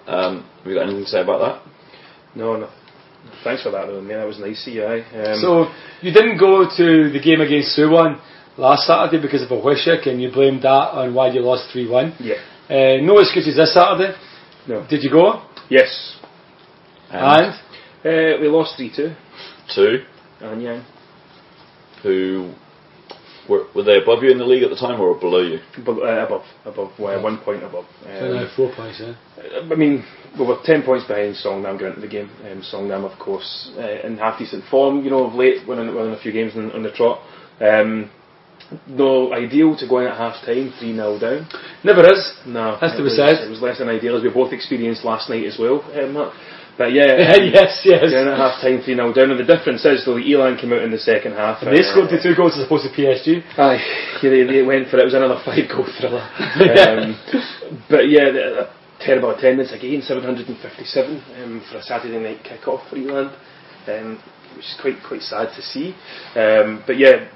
Um, 0.06 0.44
have 0.59 0.67
you 0.67 0.75
got 0.75 0.85
anything 0.85 1.05
to 1.05 1.11
say 1.11 1.20
about 1.20 1.41
that? 1.41 1.73
No, 2.35 2.56
no. 2.56 2.69
Thanks 3.44 3.62
for 3.62 3.70
that, 3.70 3.87
though, 3.87 4.00
man. 4.00 4.19
That 4.19 4.26
was 4.26 4.38
nice 4.38 4.67
of 4.67 4.73
you, 4.75 4.85
aye. 4.85 5.05
Um, 5.14 5.41
So 5.41 5.67
you 6.02 6.12
didn't 6.12 6.38
go 6.38 6.64
to 6.69 7.11
the 7.11 7.20
game 7.23 7.41
against 7.41 7.76
Suwon 7.79 8.20
last 8.59 8.87
Saturday 8.87 9.20
because 9.23 9.43
of 9.43 9.50
a 9.50 9.61
Wishik, 9.61 10.06
and 10.09 10.20
you 10.20 10.31
blamed 10.32 10.62
that 10.62 10.91
on 10.97 11.14
why 11.14 11.29
you 11.31 11.41
lost 11.41 11.70
three 11.73 11.88
one. 11.88 12.14
yeah. 12.20 12.37
Uh, 12.69 12.99
no 13.03 13.19
excuses 13.19 13.57
this 13.57 13.73
Saturday. 13.75 14.15
No. 14.69 14.87
Did 14.89 15.03
you 15.03 15.11
go? 15.11 15.43
Yes. 15.71 16.19
And, 17.11 17.55
Uh, 18.05 18.39
we 18.41 18.49
lost 18.49 18.77
3 18.77 18.91
2. 18.95 19.15
two, 19.75 19.99
And 20.41 20.63
yeah. 20.63 20.83
who 22.03 22.53
were, 23.49 23.67
were 23.75 23.83
they 23.85 23.99
above 23.99 24.23
you 24.23 24.31
in 24.31 24.38
the 24.38 24.45
league 24.45 24.62
at 24.62 24.71
the 24.71 24.76
time 24.76 25.00
or 25.00 25.14
below 25.19 25.43
you? 25.43 25.59
Above, 25.79 25.99
uh, 25.99 26.26
above, 26.26 26.43
above, 26.64 26.90
well, 26.99 27.23
one 27.23 27.38
point 27.38 27.62
above. 27.62 27.85
so 28.05 28.26
Um, 28.26 28.35
now 28.35 28.49
four 28.57 28.73
points. 28.75 29.00
Yeah. 29.00 29.14
I 29.71 29.75
mean, 29.75 30.05
we 30.38 30.45
were 30.45 30.59
10 30.64 30.83
points 30.83 31.07
behind 31.07 31.35
Songnam 31.37 31.79
going 31.79 31.95
into 31.95 32.00
the 32.00 32.09
game. 32.09 32.31
Um, 32.50 32.62
Songnam, 32.62 33.05
of 33.11 33.19
course, 33.19 33.71
uh, 33.79 34.07
in 34.07 34.19
half 34.19 34.38
decent 34.38 34.64
form, 34.71 35.05
you 35.05 35.11
know, 35.11 35.26
of 35.26 35.35
late, 35.35 35.67
winning, 35.67 35.95
winning 35.95 36.12
a 36.14 36.19
few 36.21 36.33
games 36.33 36.52
on, 36.57 36.71
on 36.73 36.83
the 36.83 36.90
trot. 36.90 37.21
Um, 37.61 38.11
no 38.87 39.32
ideal 39.32 39.76
to 39.76 39.88
go 39.88 39.99
in 40.00 40.06
at 40.06 40.16
half 40.16 40.44
time, 40.44 40.73
3 40.78 40.94
0 40.94 41.18
down. 41.18 41.49
Never 41.85 42.02
is. 42.12 42.35
No. 42.46 42.76
Has 42.76 42.92
to 42.92 42.99
be 42.99 43.04
was, 43.04 43.16
said. 43.16 43.46
It 43.46 43.50
was 43.50 43.62
less 43.62 43.78
than 43.78 43.88
ideal, 43.88 44.16
as 44.16 44.23
we 44.23 44.30
both 44.30 44.52
experienced 44.52 45.04
last 45.04 45.30
night 45.30 45.46
as 45.46 45.58
well. 45.58 45.82
Um, 45.94 46.32
but 46.76 46.92
yeah. 46.92 47.37
yes, 47.40 47.82
yes. 47.85 48.12
Down 48.12 48.28
at 48.28 48.38
half 48.38 48.61
time, 48.61 48.82
3 48.82 48.94
0 48.94 49.12
down. 49.12 49.30
And 49.30 49.40
the 49.40 49.49
difference 49.49 49.85
is, 49.85 50.04
though, 50.04 50.18
Eland 50.18 50.61
came 50.61 50.73
out 50.73 50.82
in 50.82 50.90
the 50.90 50.99
second 50.99 51.32
half. 51.32 51.62
And 51.62 51.70
they 51.70 51.82
uh, 51.82 51.90
scored 51.90 52.11
the 52.11 52.20
two 52.20 52.35
goals 52.35 52.58
as 52.58 52.66
opposed 52.66 52.85
to 52.85 52.92
PSG. 52.92 53.42
Aye, 53.56 53.80
yeah, 54.23 54.30
they, 54.30 54.44
they 54.44 54.62
went 54.62 54.88
for 54.88 54.99
it. 54.99 55.06
It 55.06 55.11
was 55.12 55.18
another 55.18 55.40
five 55.44 55.68
goal 55.70 55.87
thriller. 55.99 56.23
um, 56.82 57.14
but 57.88 58.11
yeah, 58.11 58.30
the, 58.35 58.44
the 58.56 58.64
terrible 59.00 59.30
attendance 59.30 59.73
again, 59.73 60.02
757 60.02 61.23
um, 61.42 61.62
for 61.70 61.78
a 61.78 61.82
Saturday 61.82 62.18
night 62.18 62.42
kick-off 62.44 62.88
for 62.88 62.96
Eland, 62.96 63.30
um, 63.88 64.18
which 64.56 64.64
is 64.64 64.78
quite 64.80 64.96
quite 65.06 65.23
sad 65.23 65.54
to 65.54 65.62
see. 65.62 65.94
Um, 66.35 66.82
but 66.87 66.99
yeah, 66.99 67.28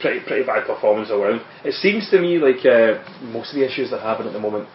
pretty 0.00 0.20
pretty 0.26 0.44
bad 0.44 0.66
performance 0.66 1.10
all 1.10 1.22
round. 1.22 1.42
It 1.64 1.74
seems 1.74 2.10
to 2.10 2.20
me 2.20 2.38
like 2.38 2.64
uh, 2.64 3.02
most 3.22 3.50
of 3.50 3.56
the 3.56 3.66
issues 3.66 3.90
they're 3.90 4.00
having 4.00 4.26
at 4.26 4.32
the 4.32 4.40
moment. 4.40 4.68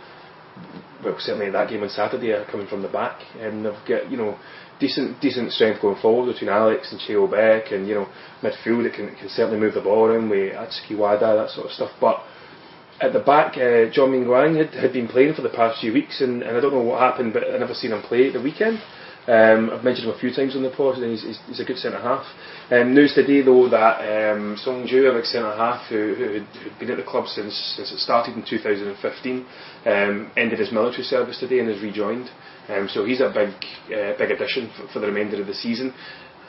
Well, 1.03 1.15
certainly 1.19 1.47
in 1.47 1.53
that 1.53 1.69
game 1.69 1.81
on 1.81 1.89
Saturday 1.89 2.31
are 2.31 2.45
coming 2.45 2.67
from 2.67 2.81
the 2.81 2.89
back, 2.89 3.21
and 3.39 3.65
they've 3.65 3.85
got 3.87 4.11
you 4.11 4.17
know 4.17 4.37
decent 4.79 5.21
decent 5.21 5.51
strength 5.51 5.81
going 5.81 6.01
forward 6.01 6.31
between 6.31 6.49
Alex 6.49 6.91
and 6.91 6.99
Cheo 6.99 7.29
Beck, 7.29 7.71
and 7.71 7.87
you 7.87 7.95
know 7.95 8.07
midfield 8.41 8.83
that 8.83 8.93
can 8.93 9.15
can 9.15 9.29
certainly 9.29 9.59
move 9.59 9.73
the 9.73 9.81
ball 9.81 10.05
around 10.05 10.29
with 10.29 10.53
Atsuki 10.53 10.97
Wada 10.97 11.35
that 11.35 11.49
sort 11.49 11.67
of 11.67 11.71
stuff. 11.71 11.91
But 12.01 12.23
at 13.01 13.13
the 13.13 13.19
back, 13.19 13.53
uh, 13.55 13.89
John 13.91 14.11
Mingguang 14.11 14.57
had, 14.57 14.73
had 14.73 14.93
been 14.93 15.07
playing 15.07 15.33
for 15.33 15.41
the 15.41 15.49
past 15.49 15.79
few 15.79 15.93
weeks, 15.93 16.21
and, 16.21 16.43
and 16.43 16.57
I 16.57 16.59
don't 16.59 16.73
know 16.73 16.81
what 16.81 16.99
happened, 16.99 17.33
but 17.33 17.43
I 17.43 17.57
never 17.57 17.73
seen 17.73 17.91
him 17.91 18.01
play 18.01 18.27
at 18.27 18.33
the 18.33 18.41
weekend. 18.41 18.81
Um, 19.27 19.69
I've 19.69 19.83
mentioned 19.83 20.07
him 20.07 20.15
a 20.15 20.19
few 20.19 20.33
times 20.33 20.55
on 20.55 20.63
the 20.63 20.71
pod, 20.71 20.97
and 20.97 21.11
he's, 21.11 21.23
he's, 21.23 21.39
he's 21.47 21.59
a 21.59 21.65
good 21.65 21.77
centre 21.77 22.01
half. 22.01 22.25
Um, 22.71 22.95
news 22.95 23.13
today, 23.13 23.41
though, 23.41 23.69
that 23.69 24.01
um, 24.01 24.57
Song 24.57 24.87
Ju, 24.87 25.05
a 25.11 25.25
centre 25.25 25.55
half 25.55 25.87
who, 25.89 26.15
who 26.15 26.33
had 26.39 26.79
been 26.79 26.91
at 26.91 26.97
the 26.97 27.03
club 27.03 27.27
since, 27.27 27.53
since 27.75 27.91
it 27.91 27.99
started 27.99 28.35
in 28.35 28.45
2015, 28.47 29.45
um, 29.85 30.31
ended 30.35 30.59
his 30.59 30.71
military 30.71 31.03
service 31.03 31.39
today 31.39 31.59
and 31.59 31.69
has 31.69 31.81
rejoined. 31.81 32.29
Um, 32.69 32.87
so 32.89 33.05
he's 33.05 33.21
a 33.21 33.29
big, 33.29 33.53
uh, 33.93 34.17
big 34.17 34.31
addition 34.31 34.71
for, 34.75 34.87
for 34.93 34.99
the 34.99 35.07
remainder 35.07 35.39
of 35.41 35.47
the 35.47 35.53
season. 35.53 35.93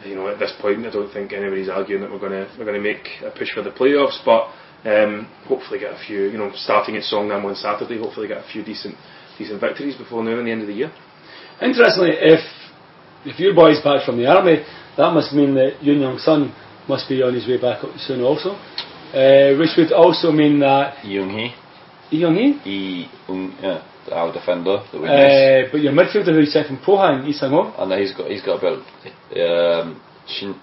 You 0.05 0.15
know, 0.15 0.29
at 0.29 0.39
this 0.39 0.55
point, 0.61 0.87
I 0.87 0.91
don't 0.91 1.13
think 1.13 1.33
anybody's 1.33 1.69
arguing 1.69 2.01
that 2.03 2.11
we're 2.11 2.19
going 2.19 2.33
to 2.33 2.49
we're 2.59 2.65
going 2.65 2.81
to 2.81 2.89
make 2.89 3.21
a 3.21 3.31
push 3.37 3.53
for 3.53 3.63
the 3.63 3.71
playoffs, 3.71 4.17
but 4.25 4.49
um, 4.89 5.29
hopefully 5.45 5.79
get 5.79 5.93
a 5.93 6.01
few. 6.07 6.31
You 6.31 6.39
know, 6.39 6.51
starting 6.55 6.97
at 6.97 7.03
Songnam 7.03 7.45
on 7.45 7.55
Saturday, 7.55 7.99
hopefully 7.99 8.29
get 8.29 8.39
a 8.39 8.49
few 8.51 8.65
decent 8.65 8.95
decent 9.37 9.61
victories 9.61 9.97
before 9.97 10.25
now 10.25 10.39
and 10.39 10.47
the 10.47 10.53
end 10.53 10.63
of 10.63 10.69
the 10.69 10.75
year. 10.75 10.93
Interestingly, 11.61 12.13
if 12.17 12.41
if 13.25 13.39
your 13.39 13.55
boy's 13.55 13.81
back 13.83 14.05
from 14.05 14.17
the 14.19 14.27
army, 14.27 14.65
that 14.97 15.13
must 15.13 15.33
mean 15.33 15.55
that 15.55 15.81
Yoon 15.83 16.01
Young 16.01 16.19
Sun 16.19 16.53
must 16.89 17.09
be 17.09 17.23
on 17.23 17.35
his 17.35 17.47
way 17.47 17.61
back 17.61 17.85
up 17.85 17.91
soon 17.99 18.23
also. 18.23 18.51
Uh, 19.11 19.59
which 19.59 19.71
would 19.77 19.93
also 19.93 20.31
mean 20.31 20.61
that 20.61 21.05
Young 21.05 21.31
Hee, 21.31 21.51
Young 22.17 22.35
Hee, 22.37 22.61
Lee 22.65 23.11
Ung, 23.29 23.53
yeah, 23.61 23.83
our 24.13 24.33
defender 24.33 24.79
that 24.93 25.01
we 25.01 25.09
uh, 25.09 25.67
but 25.73 25.81
your 25.81 25.93
midfielder 25.93 26.31
who's 26.33 26.53
from 26.53 26.79
Pohang, 26.79 27.25
Lee 27.27 27.33
Sang 27.33 27.51
Ho, 27.51 27.75
and 27.77 27.93
he's 28.01 28.15
got 28.15 28.31
he's 28.31 28.43
got 28.43 28.59
about 28.63 28.79
um, 29.35 30.01
Shin, 30.29 30.55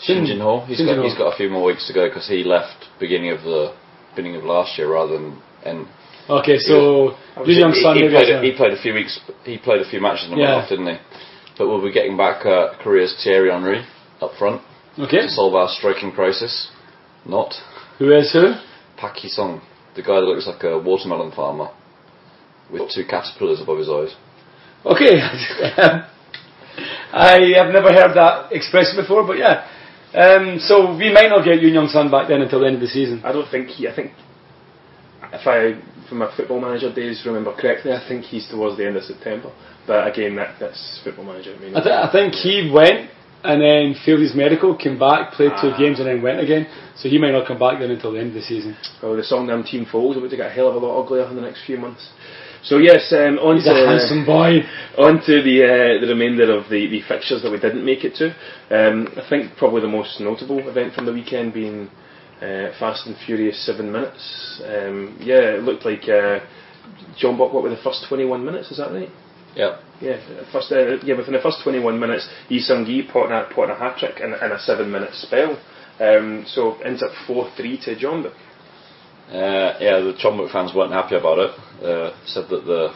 Shin 0.00 0.24
Jin 0.24 0.40
Ho. 0.40 0.64
He's 0.64 0.78
Shin 0.78 0.86
got 0.86 0.92
Jin-ho. 0.94 1.04
he's 1.08 1.18
got 1.18 1.34
a 1.34 1.36
few 1.36 1.50
more 1.50 1.64
weeks 1.64 1.86
to 1.88 1.92
go 1.92 2.08
because 2.08 2.26
he 2.26 2.44
left 2.44 2.86
beginning 2.98 3.30
of 3.30 3.42
the 3.42 3.74
beginning 4.16 4.36
of 4.36 4.44
last 4.44 4.78
year 4.78 4.90
rather 4.90 5.12
than 5.12 5.42
and 5.64 5.86
Okay, 6.30 6.56
so 6.58 7.12
was 7.36 7.58
Young 7.58 7.72
he, 7.72 7.82
Sun 7.82 7.96
he 7.96 8.02
maybe 8.08 8.14
played 8.14 8.30
a, 8.30 8.40
he 8.42 8.52
played 8.56 8.72
a 8.72 8.80
few 8.80 8.94
weeks. 8.94 9.20
He 9.44 9.58
played 9.58 9.82
a 9.82 9.88
few 9.90 10.00
matches 10.00 10.30
and 10.30 10.38
Yeah. 10.38 10.54
went 10.54 10.62
off, 10.64 10.68
didn't 10.70 10.86
he? 10.86 10.96
But 11.58 11.68
we'll 11.68 11.82
be 11.82 11.92
getting 11.92 12.16
back 12.16 12.44
uh, 12.46 12.74
Korea's 12.82 13.14
Thierry 13.22 13.50
Henry 13.50 13.84
up 14.20 14.32
front 14.38 14.62
Okay. 14.98 15.22
to 15.22 15.28
solve 15.28 15.54
our 15.54 15.68
striking 15.68 16.12
crisis. 16.12 16.70
Not 17.26 17.54
Who 17.98 18.12
is 18.12 18.32
who? 18.32 18.54
Pak 18.96 19.16
Hee 19.16 19.28
Sung, 19.28 19.60
the 19.94 20.02
guy 20.02 20.14
that 20.20 20.26
looks 20.26 20.46
like 20.46 20.62
a 20.64 20.78
watermelon 20.78 21.32
farmer 21.32 21.70
with 22.70 22.90
two 22.94 23.04
caterpillars 23.08 23.60
above 23.60 23.78
his 23.78 23.88
eyes. 23.88 24.14
Okay. 24.84 25.12
I 27.12 27.38
have 27.56 27.72
never 27.72 27.92
heard 27.92 28.14
that 28.16 28.52
expression 28.52 28.96
before, 28.96 29.26
but 29.26 29.36
yeah. 29.38 29.68
Um, 30.14 30.58
so 30.58 30.96
we 30.96 31.12
might 31.12 31.28
not 31.28 31.44
get 31.44 31.60
Yoon 31.60 31.74
Young 31.74 31.88
Sun 31.88 32.10
back 32.10 32.28
then 32.28 32.40
until 32.42 32.60
the 32.60 32.66
end 32.66 32.76
of 32.76 32.80
the 32.82 32.88
season. 32.88 33.22
I 33.24 33.32
don't 33.32 33.50
think 33.50 33.68
he. 33.68 33.86
I 33.88 33.94
think 33.94 34.12
if 35.32 35.46
I, 35.46 35.80
from 36.08 36.18
my 36.18 36.34
football 36.36 36.60
manager 36.60 36.92
days, 36.92 37.22
remember 37.26 37.54
correctly, 37.54 37.92
I 37.92 38.06
think 38.08 38.24
he's 38.24 38.48
towards 38.48 38.76
the 38.76 38.86
end 38.86 38.96
of 38.96 39.04
September. 39.04 39.52
But 39.86 40.06
again, 40.06 40.36
that, 40.36 40.56
that's 40.60 41.00
football 41.04 41.24
manager. 41.24 41.54
I 41.56 41.60
mean, 41.60 41.76
I, 41.76 41.80
th- 41.82 41.94
I 42.06 42.10
think 42.12 42.34
he 42.34 42.70
went 42.72 43.10
and 43.44 43.60
then 43.60 43.94
failed 44.06 44.20
his 44.20 44.34
medical, 44.36 44.76
came 44.76 44.98
back, 44.98 45.32
played 45.32 45.50
two 45.60 45.70
Ah. 45.74 45.78
games, 45.78 45.98
and 45.98 46.06
then 46.06 46.22
went 46.22 46.38
again. 46.38 46.66
So 46.96 47.08
he 47.08 47.18
might 47.18 47.32
not 47.32 47.46
come 47.48 47.58
back 47.58 47.80
then 47.80 47.90
until 47.90 48.12
the 48.12 48.20
end 48.20 48.28
of 48.28 48.34
the 48.34 48.42
season. 48.42 48.76
well, 49.02 49.16
the 49.16 49.22
Songnam 49.22 49.66
team 49.68 49.84
folds 49.90 50.16
about 50.16 50.30
to 50.30 50.36
get 50.36 50.46
a 50.46 50.54
hell 50.54 50.68
of 50.68 50.76
a 50.76 50.78
lot 50.78 51.02
uglier 51.02 51.26
in 51.28 51.34
the 51.34 51.42
next 51.42 51.64
few 51.66 51.76
months. 51.78 52.08
So 52.62 52.78
yes, 52.78 53.12
um, 53.12 53.38
on 53.42 53.56
He's 53.56 53.64
to 53.64 53.72
a 53.74 53.86
handsome 53.88 54.24
boy. 54.24 54.60
on 54.96 55.18
to 55.26 55.42
the 55.42 55.56
uh, 55.66 56.00
the 56.00 56.06
remainder 56.06 56.52
of 56.56 56.70
the, 56.70 56.86
the 56.86 57.02
fixtures 57.08 57.42
that 57.42 57.50
we 57.50 57.58
didn't 57.58 57.84
make 57.84 58.04
it 58.04 58.14
to. 58.22 58.26
Um, 58.70 59.08
I 59.16 59.28
think 59.28 59.56
probably 59.56 59.80
the 59.80 59.88
most 59.88 60.20
notable 60.20 60.60
event 60.68 60.94
from 60.94 61.06
the 61.06 61.12
weekend 61.12 61.52
being 61.54 61.90
uh, 62.40 62.70
Fast 62.78 63.08
and 63.08 63.16
Furious 63.26 63.58
Seven 63.66 63.90
Minutes. 63.90 64.62
Um, 64.64 65.16
yeah, 65.20 65.58
it 65.58 65.64
looked 65.64 65.84
like 65.84 66.04
uh, 66.04 66.38
Chonbuk. 67.20 67.52
What 67.52 67.64
were 67.64 67.70
the 67.70 67.82
first 67.82 68.04
twenty 68.08 68.24
one 68.24 68.44
minutes? 68.44 68.70
Is 68.70 68.76
that 68.78 68.92
right? 68.92 69.10
Yeah. 69.54 69.78
Yeah, 70.00 70.18
first 70.50 70.72
uh, 70.72 70.96
yeah 71.04 71.14
within 71.16 71.34
the 71.34 71.40
first 71.40 71.58
21 71.62 71.98
minutes, 72.00 72.28
Yi 72.48 72.60
Sung 72.60 72.84
Gi 72.84 73.08
potting 73.12 73.32
a, 73.32 73.46
potting 73.54 73.70
a 73.74 73.78
hat 73.78 73.98
trick 73.98 74.18
in, 74.20 74.32
in 74.34 74.50
a 74.52 74.58
seven 74.58 74.90
minute 74.90 75.14
spell. 75.14 75.56
Um, 76.00 76.44
so 76.48 76.74
ends 76.82 77.02
up 77.02 77.10
4-3 77.28 77.84
to 77.84 77.94
Chonbuk. 77.96 78.34
Uh, 79.30 79.78
yeah, 79.80 80.00
the 80.00 80.14
Chonbuk 80.22 80.50
fans 80.50 80.72
weren't 80.74 80.92
happy 80.92 81.14
about 81.14 81.38
it. 81.38 81.50
Uh, 81.84 82.16
said 82.26 82.48
that 82.50 82.64
the 82.66 82.92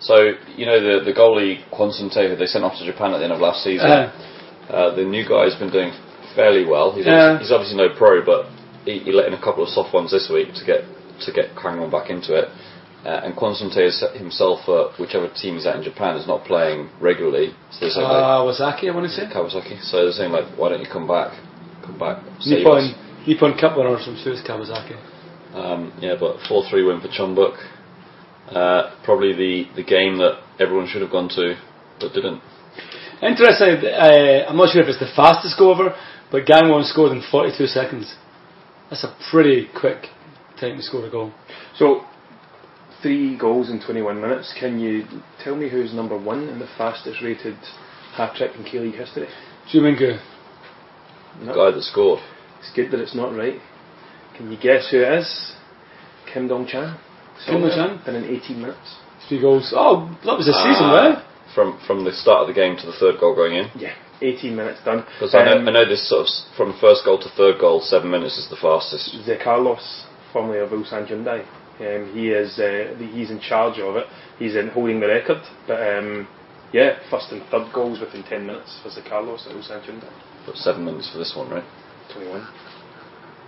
so 0.00 0.32
you 0.56 0.64
know 0.66 0.80
the 0.80 1.04
the 1.04 1.12
goalie 1.12 1.60
Kwon 1.70 1.90
Tae 2.12 2.28
who 2.28 2.36
they 2.36 2.46
sent 2.46 2.64
off 2.64 2.78
to 2.78 2.86
Japan 2.86 3.12
at 3.12 3.18
the 3.18 3.24
end 3.24 3.32
of 3.32 3.40
last 3.40 3.62
season. 3.64 3.90
Uh, 3.90 4.12
Uh, 4.70 4.94
the 4.94 5.02
new 5.02 5.26
guy's 5.26 5.56
been 5.58 5.70
doing 5.72 5.90
fairly 6.36 6.64
well. 6.64 6.92
He's, 6.94 7.04
Yeah. 7.04 7.34
obviously, 7.34 7.42
he's 7.42 7.52
obviously 7.52 7.76
no 7.82 7.88
pro, 7.98 8.24
but 8.24 8.46
he, 8.86 9.00
he 9.02 9.10
let 9.10 9.26
in 9.26 9.34
a 9.34 9.42
couple 9.42 9.64
of 9.66 9.68
soft 9.70 9.92
ones 9.92 10.12
this 10.12 10.30
week 10.30 10.54
to 10.54 10.64
get 10.64 10.84
to 11.26 11.32
get 11.32 11.50
Gangwon 11.58 11.90
back 11.90 12.08
into 12.08 12.38
it. 12.38 12.48
Uh, 13.04 13.24
and 13.24 13.34
Kwon 13.34 13.56
Tae 13.72 13.88
himself, 14.18 14.68
uh, 14.68 14.92
whichever 15.00 15.32
team 15.32 15.54
he's 15.54 15.64
at 15.64 15.76
in 15.76 15.82
Japan, 15.82 16.16
is 16.16 16.26
not 16.26 16.44
playing 16.44 16.90
regularly. 17.00 17.56
So 17.72 17.88
they're 17.88 17.90
saying 17.96 18.04
like 18.04 18.28
Kawasaki, 18.28 18.92
I 18.92 18.94
want 18.94 19.08
to 19.08 19.12
say. 19.12 19.24
Kawasaki. 19.24 19.80
So 19.80 20.04
they're 20.04 20.12
saying 20.12 20.32
like, 20.32 20.52
why 20.58 20.68
don't 20.68 20.80
you 20.80 20.90
come 20.90 21.08
back? 21.08 21.32
Come 21.80 21.98
back. 21.98 22.20
save 22.40 22.66
us." 22.66 22.92
Nippon, 22.92 23.24
Nippon 23.26 23.58
Cup 23.58 23.78
winner 23.78 23.96
or 23.96 24.00
some 24.04 24.20
sure 24.20 24.36
it's 24.36 24.44
Kawasaki. 24.44 25.00
Um, 25.54 25.96
yeah, 26.00 26.14
but 26.20 26.36
4 26.46 26.68
3 26.68 26.84
win 26.84 27.00
for 27.00 27.08
Chonbuk. 27.08 27.56
Uh, 28.50 28.94
probably 29.04 29.32
the, 29.32 29.64
the 29.76 29.84
game 29.84 30.18
that 30.18 30.42
everyone 30.58 30.86
should 30.86 31.02
have 31.02 31.10
gone 31.10 31.28
to, 31.30 31.54
but 32.00 32.12
didn't. 32.12 32.42
Interesting, 33.22 33.84
uh, 33.84 34.48
I'm 34.48 34.56
not 34.56 34.72
sure 34.72 34.82
if 34.82 34.88
it's 34.88 34.98
the 34.98 35.12
fastest 35.14 35.58
go 35.58 35.70
over, 35.72 35.94
but 36.30 36.46
Gangwon 36.46 36.84
scored 36.84 37.12
in 37.12 37.22
42 37.30 37.66
seconds. 37.66 38.14
That's 38.88 39.04
a 39.04 39.14
pretty 39.30 39.68
quick 39.78 40.06
time 40.58 40.76
to 40.76 40.82
score 40.82 41.06
a 41.06 41.10
goal. 41.10 41.32
So, 41.76 42.04
three 43.02 43.36
goals 43.38 43.70
in 43.70 43.80
21 43.80 44.20
minutes. 44.20 44.54
Can 44.58 44.78
you 44.80 45.04
tell 45.42 45.56
me 45.56 45.68
who's 45.68 45.94
number 45.94 46.16
one 46.18 46.48
in 46.48 46.58
the 46.58 46.68
fastest 46.78 47.22
rated 47.22 47.56
hat 48.14 48.34
trick 48.36 48.52
in 48.56 48.64
K 48.64 48.78
League 48.80 48.94
history? 48.94 49.28
Jumingu. 49.72 50.18
No. 51.42 51.54
Guy 51.54 51.70
that 51.74 51.82
scored. 51.82 52.20
It's 52.60 52.72
good 52.74 52.90
that 52.90 53.00
it's 53.00 53.14
not 53.14 53.34
right. 53.34 53.60
Can 54.36 54.50
you 54.50 54.58
guess 54.58 54.88
who 54.90 54.98
it 55.02 55.12
is? 55.20 55.54
Kim 56.32 56.48
Dong 56.48 56.66
Chan. 56.66 56.96
Kim 57.46 57.60
Dong-chan? 57.62 58.02
Done 58.04 58.16
in 58.16 58.24
18 58.24 58.60
minutes. 58.60 58.96
Three 59.28 59.40
goals. 59.40 59.72
Oh, 59.74 60.08
that 60.24 60.36
was 60.36 60.48
a 60.48 60.52
season, 60.52 60.84
Ah, 60.92 60.94
right? 60.94 61.24
From 61.54 61.80
from 61.86 62.04
the 62.04 62.12
start 62.12 62.42
of 62.42 62.48
the 62.48 62.54
game 62.54 62.76
to 62.76 62.86
the 62.86 62.92
third 62.92 63.18
goal 63.18 63.34
going 63.34 63.54
in. 63.54 63.70
Yeah, 63.76 63.94
18 64.20 64.54
minutes 64.54 64.80
done. 64.84 65.04
Because 65.18 65.34
I, 65.34 65.44
know, 65.44 65.56
Um, 65.58 65.68
I 65.68 65.72
know 65.72 65.88
this 65.88 66.06
sort 66.08 66.26
of 66.26 66.56
from 66.56 66.78
first 66.80 67.04
goal 67.04 67.18
to 67.18 67.28
third 67.30 67.58
goal, 67.58 67.80
seven 67.80 68.10
minutes 68.10 68.36
is 68.38 68.48
the 68.50 68.56
fastest. 68.56 69.14
Zé 69.26 69.42
Carlos, 69.42 70.04
formerly 70.32 70.58
of 70.60 70.70
Ulsan 70.70 71.08
Hyundai. 71.08 71.44
Um, 71.80 72.12
he 72.12 72.28
is 72.30 72.58
uh, 72.58 72.94
he's 73.12 73.30
in 73.30 73.40
charge 73.40 73.78
of 73.78 73.96
it. 73.96 74.06
He's 74.38 74.54
in 74.56 74.68
holding 74.68 75.00
the 75.00 75.08
record. 75.08 75.40
But 75.66 75.80
um, 75.80 76.28
yeah, 76.72 76.98
first 77.10 77.32
and 77.32 77.42
third 77.50 77.72
goals 77.72 78.00
within 78.00 78.22
10 78.22 78.46
minutes 78.46 78.78
for 78.82 78.90
Zé 78.90 79.02
Carlos 79.08 79.46
at 79.48 79.56
Ulsan 79.56 79.80
Hyundai. 79.84 80.12
But 80.46 80.56
seven 80.56 80.84
minutes 80.84 81.10
for 81.10 81.18
this 81.18 81.32
one, 81.36 81.48
right? 81.50 81.64
21. 82.12 82.46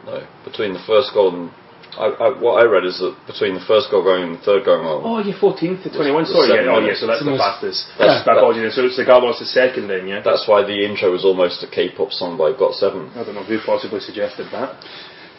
No. 0.07 0.27
Between 0.45 0.73
the 0.73 0.83
first 0.87 1.13
goal 1.15 1.35
and. 1.35 1.51
I, 1.93 2.09
I, 2.09 2.29
what 2.41 2.57
I 2.57 2.65
read 2.65 2.89
is 2.89 2.97
that 3.05 3.13
between 3.29 3.53
the 3.53 3.61
first 3.69 3.93
goal 3.93 4.01
going 4.01 4.25
and 4.25 4.41
the 4.41 4.45
third 4.49 4.65
goal 4.65 4.81
going 4.81 5.05
Oh, 5.05 5.21
yeah, 5.21 5.37
14th 5.37 5.85
to 5.85 5.89
21. 5.93 6.25
Sorry, 6.25 6.49
seven 6.49 6.65
yeah, 6.65 6.73
oh 6.73 6.81
yeah, 6.81 6.97
so 6.97 7.05
that's 7.05 7.21
the 7.21 7.29
Almost- 7.37 7.45
fastest. 7.45 7.81
Yeah. 8.01 8.25
That 8.25 8.41
apologies. 8.41 8.73
So 8.73 8.89
it's 8.89 8.97
Zé 8.97 9.05
Carlos 9.05 9.37
the 9.37 9.45
second 9.45 9.93
then, 9.93 10.09
yeah? 10.09 10.25
That's 10.25 10.49
why 10.49 10.65
the 10.65 10.73
intro 10.73 11.13
was 11.13 11.21
almost 11.29 11.61
a 11.61 11.69
K-pop 11.69 12.09
song 12.17 12.41
by 12.41 12.57
Got 12.57 12.81
Seven. 12.81 13.13
I 13.13 13.29
don't 13.29 13.37
know 13.37 13.45
who 13.45 13.61
possibly 13.61 14.01
suggested 14.01 14.49
that. 14.57 14.81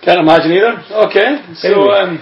Can't 0.06 0.22
imagine 0.22 0.54
either. 0.54 0.78
Okay, 1.10 1.42
so 1.58 1.90
Anyway. 1.90 2.22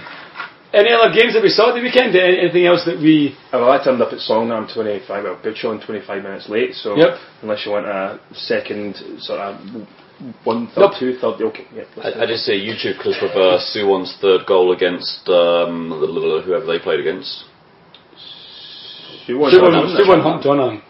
any 0.72 0.90
other 0.92 1.12
games 1.12 1.34
that 1.34 1.42
we 1.42 1.48
saw 1.50 1.72
the 1.74 1.80
weekend? 1.80 2.16
Any- 2.16 2.40
Anything 2.40 2.66
else 2.66 2.84
that 2.86 2.98
we? 2.98 3.36
Oh, 3.52 3.60
well, 3.60 3.70
I 3.72 3.82
turned 3.82 4.00
up 4.02 4.12
at 4.12 4.18
Songnam 4.20 4.72
25, 4.72 5.24
well, 5.24 5.36
Bucheon 5.44 5.84
25 5.84 6.22
minutes 6.22 6.48
late, 6.48 6.74
so 6.74 6.96
Yep. 6.96 7.18
unless 7.42 7.64
you 7.66 7.72
want 7.72 7.86
a 7.86 8.18
second, 8.34 8.96
sort 9.20 9.40
of 9.40 9.56
one 10.44 10.68
third, 10.68 10.80
Nope. 10.80 10.92
two 10.98 11.12
third, 11.18 11.42
okay. 11.42 11.66
Yep, 11.74 11.88
I, 12.02 12.08
I 12.08 12.22
it. 12.22 12.26
did 12.26 12.38
see 12.38 12.52
a 12.52 12.60
YouTube 12.60 13.00
clip 13.00 13.20
of 13.22 13.30
uh, 13.36 13.58
Suwon's 13.74 14.16
third 14.20 14.46
goal 14.46 14.72
against 14.72 15.28
um, 15.28 15.90
whoever 15.90 16.64
they 16.66 16.78
played 16.78 17.00
against. 17.00 17.44
Who 19.26 19.38
won? 19.38 19.52
Suwon 19.52 19.72
Won, 19.72 19.96
Suwon 19.96 20.22
Hump 20.22 20.42
Donang. 20.42 20.82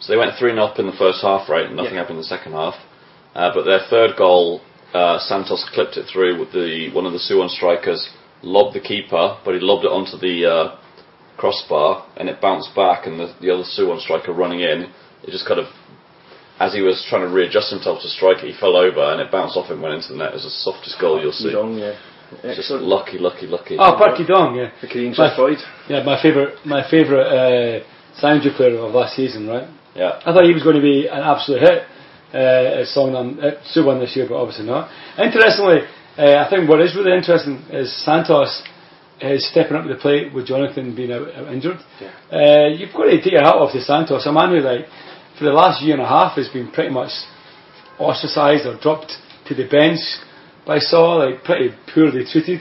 So 0.00 0.12
they 0.12 0.18
went 0.18 0.36
3 0.38 0.52
0 0.52 0.62
up 0.64 0.78
in 0.78 0.86
the 0.86 0.92
first 0.98 1.22
half, 1.22 1.48
right? 1.48 1.66
and 1.66 1.76
Nothing 1.76 1.94
Yeah. 1.94 2.00
happened 2.00 2.16
in 2.16 2.22
the 2.22 2.28
second 2.28 2.52
half. 2.52 2.74
Uh, 3.34 3.50
but 3.54 3.64
their 3.64 3.80
third 3.90 4.16
goal, 4.16 4.60
uh, 4.94 5.18
Santos 5.18 5.64
clipped 5.72 5.96
it 5.96 6.06
through 6.06 6.38
with 6.38 6.52
the 6.52 6.90
one 6.92 7.06
of 7.06 7.12
the 7.12 7.18
Suwon 7.18 7.48
strikers, 7.50 8.08
lobbed 8.46 8.74
the 8.74 8.80
keeper, 8.80 9.36
but 9.44 9.54
he 9.54 9.60
lobbed 9.60 9.84
it 9.84 9.90
onto 9.90 10.16
the 10.16 10.46
uh, 10.46 10.78
crossbar 11.36 12.06
and 12.16 12.28
it 12.28 12.40
bounced 12.40 12.70
back, 12.74 13.06
and 13.06 13.18
the, 13.18 13.34
the 13.42 13.50
other 13.50 13.64
Suwon 13.66 14.00
striker 14.00 14.32
running 14.32 14.60
in, 14.60 14.88
it 15.26 15.30
just 15.34 15.46
kind 15.46 15.58
of, 15.60 15.66
as 16.58 16.72
he 16.72 16.80
was 16.80 17.04
trying 17.10 17.26
to 17.26 17.32
readjust 17.34 17.70
himself 17.74 18.00
to 18.02 18.08
strike 18.08 18.40
it, 18.44 18.54
he 18.54 18.56
fell 18.58 18.76
over 18.76 19.02
and 19.12 19.20
it 19.20 19.30
bounced 19.30 19.56
off 19.58 19.68
him, 19.68 19.82
went 19.82 19.94
into 19.94 20.08
the 20.14 20.18
net. 20.18 20.30
It 20.30 20.40
was 20.40 20.48
the 20.48 20.56
softest 20.64 20.96
goal 21.00 21.20
you'll 21.20 21.32
see. 21.36 21.52
Wrong, 21.52 21.76
yeah. 21.76 21.98
Just 22.42 22.58
Excellent. 22.70 22.84
lucky, 22.84 23.18
lucky, 23.18 23.46
lucky. 23.46 23.76
Oh, 23.78 23.94
Parky 23.98 24.24
Dong, 24.26 24.56
yeah. 24.56 24.70
The 24.80 24.88
Korean 24.88 25.10
My- 25.14 25.28
Jeff 25.28 25.36
Floyd. 25.36 25.58
Yeah, 25.88 26.02
my 26.02 26.20
favourite, 26.20 26.54
my 26.66 26.82
favourite 26.90 27.28
uh, 27.28 27.84
Sangju 28.18 28.56
player 28.56 28.78
of 28.78 28.94
last 28.94 29.14
season, 29.14 29.46
right? 29.46 29.68
Yeah. 29.94 30.18
I 30.26 30.32
thought 30.32 30.44
he 30.44 30.52
was 30.52 30.62
going 30.64 30.74
to 30.76 30.82
be 30.82 31.06
an 31.06 31.22
absolute 31.22 31.60
hit 31.62 31.82
uh, 32.34 32.82
at 32.82 32.86
Songnam, 32.90 33.38
at 33.44 33.62
Suwon 33.70 34.00
this 34.00 34.16
year, 34.16 34.26
but 34.28 34.36
obviously 34.42 34.66
not. 34.66 34.90
Interestingly, 35.16 35.86
uh, 36.18 36.44
I 36.44 36.50
think 36.50 36.68
what 36.68 36.80
is 36.80 36.94
really 36.96 37.16
interesting 37.16 37.56
is 37.70 37.92
Santos 38.04 38.62
is 39.20 39.48
stepping 39.50 39.76
up 39.76 39.84
to 39.86 39.88
the 39.94 40.00
plate 40.00 40.32
with 40.34 40.46
Jonathan 40.46 40.94
being 40.94 41.12
out, 41.12 41.28
out 41.34 41.52
injured. 41.52 41.78
Yeah. 42.00 42.12
Uh, 42.30 42.68
you've 42.68 42.92
got 42.92 43.04
to 43.04 43.16
take 43.22 43.32
your 43.32 43.42
hat 43.42 43.54
off 43.56 43.72
to 43.72 43.80
Santos, 43.80 44.26
a 44.26 44.32
man 44.32 44.50
who, 44.50 44.60
like, 44.60 44.86
for 45.38 45.44
the 45.44 45.52
last 45.52 45.82
year 45.82 45.94
and 45.94 46.02
a 46.02 46.08
half 46.08 46.36
has 46.36 46.48
been 46.48 46.70
pretty 46.70 46.90
much 46.90 47.10
ostracised 47.98 48.66
or 48.66 48.78
dropped 48.80 49.12
to 49.48 49.54
the 49.54 49.66
bench 49.68 50.00
by 50.66 50.78
Saul, 50.78 51.18
like 51.18 51.44
pretty 51.44 51.70
poorly 51.94 52.24
treated. 52.30 52.60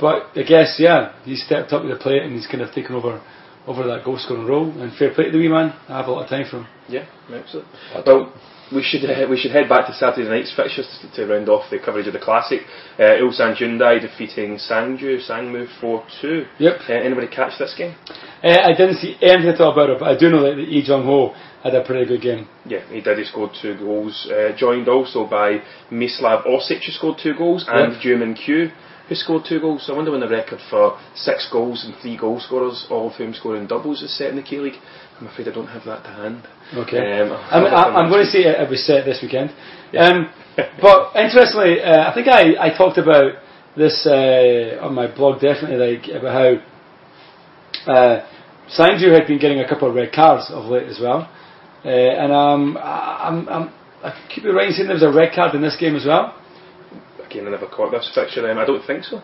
But 0.00 0.30
I 0.34 0.42
guess, 0.42 0.76
yeah, 0.78 1.12
he's 1.24 1.44
stepped 1.44 1.72
up 1.72 1.82
to 1.82 1.88
the 1.88 1.96
plate 1.96 2.22
and 2.22 2.32
he's 2.32 2.46
kind 2.46 2.62
of 2.62 2.72
taken 2.72 2.94
over 2.96 3.22
over 3.66 3.86
that 3.86 4.04
goal 4.04 4.18
scoring 4.18 4.46
role. 4.46 4.70
And 4.78 4.92
fair 4.94 5.14
play 5.14 5.24
to 5.26 5.30
the 5.30 5.38
wee 5.38 5.48
man. 5.48 5.72
I 5.88 5.96
have 5.98 6.06
a 6.06 6.12
lot 6.12 6.24
of 6.24 6.28
time 6.28 6.44
for 6.50 6.58
him. 6.58 6.66
Yeah, 6.88 7.06
excellent. 7.32 7.66
I 7.94 8.02
don't- 8.02 8.26
Well, 8.28 8.32
we 8.72 8.82
should 8.82 9.04
uh, 9.04 9.26
we 9.28 9.36
should 9.38 9.50
head 9.50 9.68
back 9.68 9.86
to 9.86 9.92
Saturday 9.94 10.28
night's 10.28 10.54
fixtures 10.54 10.86
to, 11.02 11.10
to 11.16 11.32
round 11.32 11.48
off 11.48 11.70
the 11.70 11.78
coverage 11.78 12.06
of 12.06 12.12
the 12.12 12.18
classic. 12.20 12.60
Uh, 12.98 13.02
Ulsan 13.22 13.56
Hyundai 13.56 14.00
defeating 14.00 14.56
Sangju, 14.58 15.28
Sangmu 15.28 15.66
4-2. 15.82 16.46
Yep. 16.58 16.74
Uh, 16.88 16.92
anybody 16.92 17.26
catch 17.28 17.58
this 17.58 17.74
game? 17.76 17.94
Uh, 18.42 18.48
I 18.48 18.72
didn't 18.76 18.96
see 18.96 19.16
anything 19.22 19.50
at 19.50 19.60
all 19.60 19.72
about 19.72 19.90
it, 19.90 19.98
but 19.98 20.08
I 20.08 20.16
do 20.18 20.30
know 20.30 20.42
that 20.42 20.56
Lee 20.56 20.82
Jung 20.86 21.04
Ho 21.04 21.34
had 21.62 21.74
a 21.74 21.84
pretty 21.84 22.06
good 22.06 22.20
game. 22.22 22.46
Yeah, 22.66 22.86
he 22.90 23.00
did. 23.00 23.18
He 23.18 23.24
scored 23.24 23.50
two 23.60 23.76
goals. 23.78 24.30
Uh, 24.30 24.54
joined 24.56 24.88
also 24.88 25.26
by 25.26 25.60
Mislav 25.90 26.46
Oršić, 26.46 26.84
who 26.84 26.92
scored 26.92 27.18
two 27.22 27.34
goals, 27.34 27.64
and 27.68 27.92
Yep. 27.94 28.02
Juman 28.02 28.36
Q. 28.36 28.70
who 29.08 29.14
scored 29.14 29.44
two 29.48 29.60
goals. 29.60 29.86
So 29.86 29.92
I 29.92 29.96
wonder 29.96 30.10
when 30.10 30.20
the 30.20 30.28
record 30.28 30.60
for 30.70 30.98
six 31.14 31.48
goals 31.50 31.84
and 31.84 31.94
three 32.00 32.16
goal 32.16 32.40
scorers, 32.40 32.86
all 32.90 33.10
of 33.10 33.16
whom 33.16 33.34
scoring 33.34 33.66
doubles, 33.66 34.02
is 34.02 34.16
set 34.16 34.30
in 34.30 34.36
the 34.36 34.42
K 34.42 34.58
League. 34.58 34.80
I'm 35.20 35.26
afraid 35.26 35.48
I 35.48 35.52
don't 35.52 35.68
have 35.68 35.84
that 35.84 36.02
to 36.04 36.10
hand. 36.10 36.48
Okay. 36.74 37.20
Um, 37.20 37.32
I'm, 37.50 37.96
I'm, 37.96 38.10
going 38.10 38.24
to 38.24 38.30
say 38.30 38.40
it 38.40 38.68
was 38.68 38.84
set 38.84 39.04
this 39.04 39.20
weekend. 39.22 39.50
Um, 39.96 40.30
but 40.80 41.14
interestingly, 41.16 41.80
uh, 41.80 42.10
I 42.10 42.14
think 42.14 42.28
I, 42.28 42.54
I 42.58 42.76
talked 42.76 42.98
about 42.98 43.34
this 43.76 44.06
uh, 44.06 44.78
on 44.82 44.94
my 44.94 45.12
blog 45.14 45.40
definitely, 45.40 45.98
like 45.98 46.08
about 46.08 46.62
how 47.86 47.92
uh, 47.92 48.26
Sangju 48.76 49.12
had 49.12 49.26
been 49.26 49.38
getting 49.38 49.60
a 49.60 49.68
couple 49.68 49.88
of 49.88 49.94
red 49.94 50.12
cards 50.12 50.50
of 50.50 50.64
late 50.66 50.88
as 50.88 50.98
well. 51.00 51.30
Uh, 51.84 51.88
and 51.88 52.32
um, 52.32 52.78
I- 52.78 53.28
I'm, 53.28 53.48
I'm, 53.48 53.72
I 54.02 54.14
be 54.42 54.48
right 54.50 54.68
in 54.68 54.72
saying 54.72 54.88
there 54.88 54.94
was 54.94 55.02
a 55.02 55.12
red 55.12 55.34
card 55.34 55.54
in 55.54 55.62
this 55.62 55.76
game 55.78 55.96
as 55.96 56.04
well. 56.06 56.34
Again, 57.34 57.48
I 57.48 57.50
never 57.50 57.66
caught 57.66 57.90
this 57.90 58.10
fixture. 58.14 58.48
Um, 58.48 58.58
I 58.58 58.64
don't 58.64 58.86
think 58.86 59.02
so. 59.02 59.16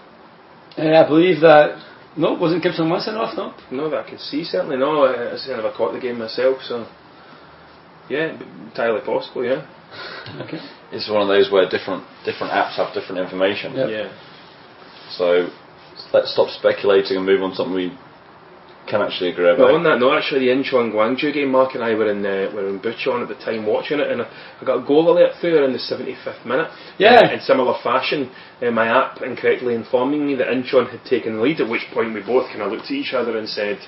Uh, 0.76 0.98
I 0.98 1.06
believe 1.06 1.40
that 1.42 1.78
no, 2.16 2.34
wasn't 2.34 2.64
Gibson 2.64 2.90
Winston 2.90 3.14
off? 3.14 3.36
No. 3.36 3.54
No, 3.70 3.88
that 3.90 4.06
I 4.06 4.08
can 4.08 4.18
see 4.18 4.42
certainly. 4.42 4.76
No, 4.76 5.04
I, 5.04 5.32
I 5.32 5.36
say 5.36 5.52
I 5.52 5.56
never 5.56 5.72
caught 5.72 5.92
the 5.92 6.00
game 6.00 6.18
myself. 6.18 6.58
So 6.62 6.90
yeah, 8.08 8.34
entirely 8.66 9.00
possible. 9.06 9.44
Yeah. 9.44 9.62
Okay. 10.42 10.58
It's 10.90 11.08
one 11.08 11.22
of 11.22 11.28
those 11.28 11.50
where 11.52 11.68
different 11.70 12.02
different 12.24 12.52
apps 12.52 12.74
have 12.76 12.92
different 12.94 13.22
information. 13.22 13.74
Yep. 13.74 13.88
Yeah. 13.90 14.08
So 15.14 15.48
let's 16.12 16.32
stop 16.32 16.50
speculating 16.50 17.16
and 17.16 17.26
move 17.26 17.42
on 17.42 17.50
to 17.50 17.56
something 17.56 17.74
we 17.74 17.98
can 18.90 19.00
actually 19.00 19.30
agree 19.30 19.48
about. 19.48 19.70
But 19.70 19.74
on 19.74 19.84
that 19.84 20.00
note, 20.00 20.18
actually, 20.18 20.46
the 20.46 20.52
Incheon 20.52 20.90
Gwangju 20.90 21.32
game, 21.32 21.50
Mark 21.50 21.74
and 21.74 21.84
I 21.84 21.94
were 21.94 22.10
in 22.10 22.26
uh, 22.26 22.50
were 22.52 22.68
in 22.68 22.80
Bucheon 22.80 23.22
at 23.22 23.28
the 23.28 23.38
time 23.38 23.64
watching 23.64 24.00
it, 24.00 24.10
and 24.10 24.22
I, 24.22 24.28
got 24.66 24.82
a 24.82 24.86
goal 24.86 25.10
alert 25.10 25.38
through 25.40 25.64
in 25.64 25.72
the 25.72 25.78
75th 25.78 26.44
minute. 26.44 26.70
Yeah. 26.98 27.20
Uh, 27.22 27.34
in 27.34 27.40
similar 27.40 27.78
fashion, 27.82 28.30
uh, 28.60 28.70
my 28.70 28.88
app 28.88 29.22
incorrectly 29.22 29.74
informing 29.74 30.26
me 30.26 30.34
that 30.34 30.48
Incheon 30.48 30.90
had 30.90 31.04
taken 31.04 31.36
the 31.36 31.42
lead, 31.42 31.60
at 31.60 31.70
which 31.70 31.86
point 31.94 32.12
we 32.12 32.20
both 32.20 32.50
kind 32.50 32.62
of 32.62 32.72
looked 32.72 32.90
at 32.90 32.98
each 32.98 33.14
other 33.14 33.38
and 33.38 33.48
said, 33.48 33.78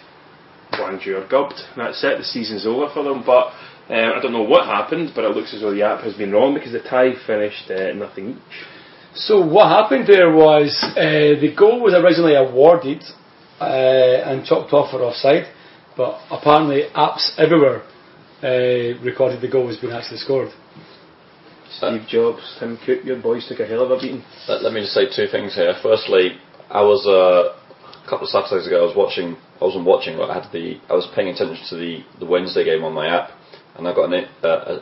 Gwangju 0.72 1.20
are 1.20 1.28
gubbed. 1.28 1.58
And 1.74 1.86
that's 1.86 2.02
it, 2.04 2.18
the 2.18 2.24
season's 2.24 2.66
over 2.66 2.88
for 2.94 3.02
them. 3.02 3.22
But 3.26 3.52
uh, 3.90 4.16
I 4.16 4.20
don't 4.22 4.32
know 4.32 4.46
what 4.46 4.66
happened, 4.66 5.12
but 5.14 5.24
it 5.24 5.34
looks 5.34 5.52
as 5.52 5.60
though 5.60 5.74
the 5.74 5.82
app 5.82 6.04
has 6.04 6.14
been 6.14 6.32
wrong 6.32 6.54
because 6.54 6.72
the 6.72 6.80
tie 6.80 7.12
finished 7.26 7.70
uh, 7.70 7.92
nothing 7.92 8.38
each. 8.38 8.56
So 9.14 9.44
what 9.44 9.68
happened 9.68 10.06
there 10.08 10.32
was 10.32 10.72
uh, 10.96 11.36
the 11.36 11.52
goal 11.54 11.82
was 11.82 11.92
originally 11.92 12.34
awarded 12.34 13.04
and 13.68 14.44
chopped 14.44 14.72
off 14.72 14.90
for 14.90 15.02
offside, 15.02 15.46
but 15.96 16.18
apparently 16.30 16.84
apps 16.94 17.30
everywhere 17.38 17.82
uh, 18.42 18.98
recorded 19.04 19.40
the 19.40 19.48
goal 19.48 19.66
was 19.66 19.78
being 19.78 19.92
actually 19.92 20.18
scored. 20.18 20.50
Steve 21.78 22.02
Jobs, 22.08 22.42
Tim 22.58 22.78
Cook, 22.84 23.04
your 23.04 23.20
boys 23.20 23.46
took 23.48 23.60
a 23.60 23.66
hell 23.66 23.82
of 23.82 23.90
a 23.90 23.96
beating. 23.96 24.22
Let, 24.48 24.62
let 24.62 24.72
me 24.72 24.80
just 24.80 24.92
say 24.92 25.06
two 25.06 25.30
things 25.30 25.54
here. 25.54 25.74
Firstly, 25.82 26.36
I 26.70 26.82
was 26.82 27.06
uh, 27.06 27.56
a 28.04 28.10
couple 28.10 28.26
of 28.26 28.30
Saturdays 28.30 28.66
ago. 28.66 28.82
I 28.82 28.86
was 28.86 28.96
watching. 28.96 29.36
I 29.60 29.64
wasn't 29.64 29.86
watching, 29.86 30.16
but 30.16 30.28
I 30.28 30.42
had 30.42 30.52
the. 30.52 30.80
I 30.90 30.94
was 30.94 31.08
paying 31.14 31.28
attention 31.28 31.64
to 31.70 31.76
the 31.76 32.04
the 32.18 32.26
Wednesday 32.26 32.64
game 32.64 32.84
on 32.84 32.92
my 32.92 33.08
app, 33.08 33.30
and 33.76 33.88
I 33.88 33.94
got 33.94 34.12
a, 34.12 34.28
uh, 34.44 34.80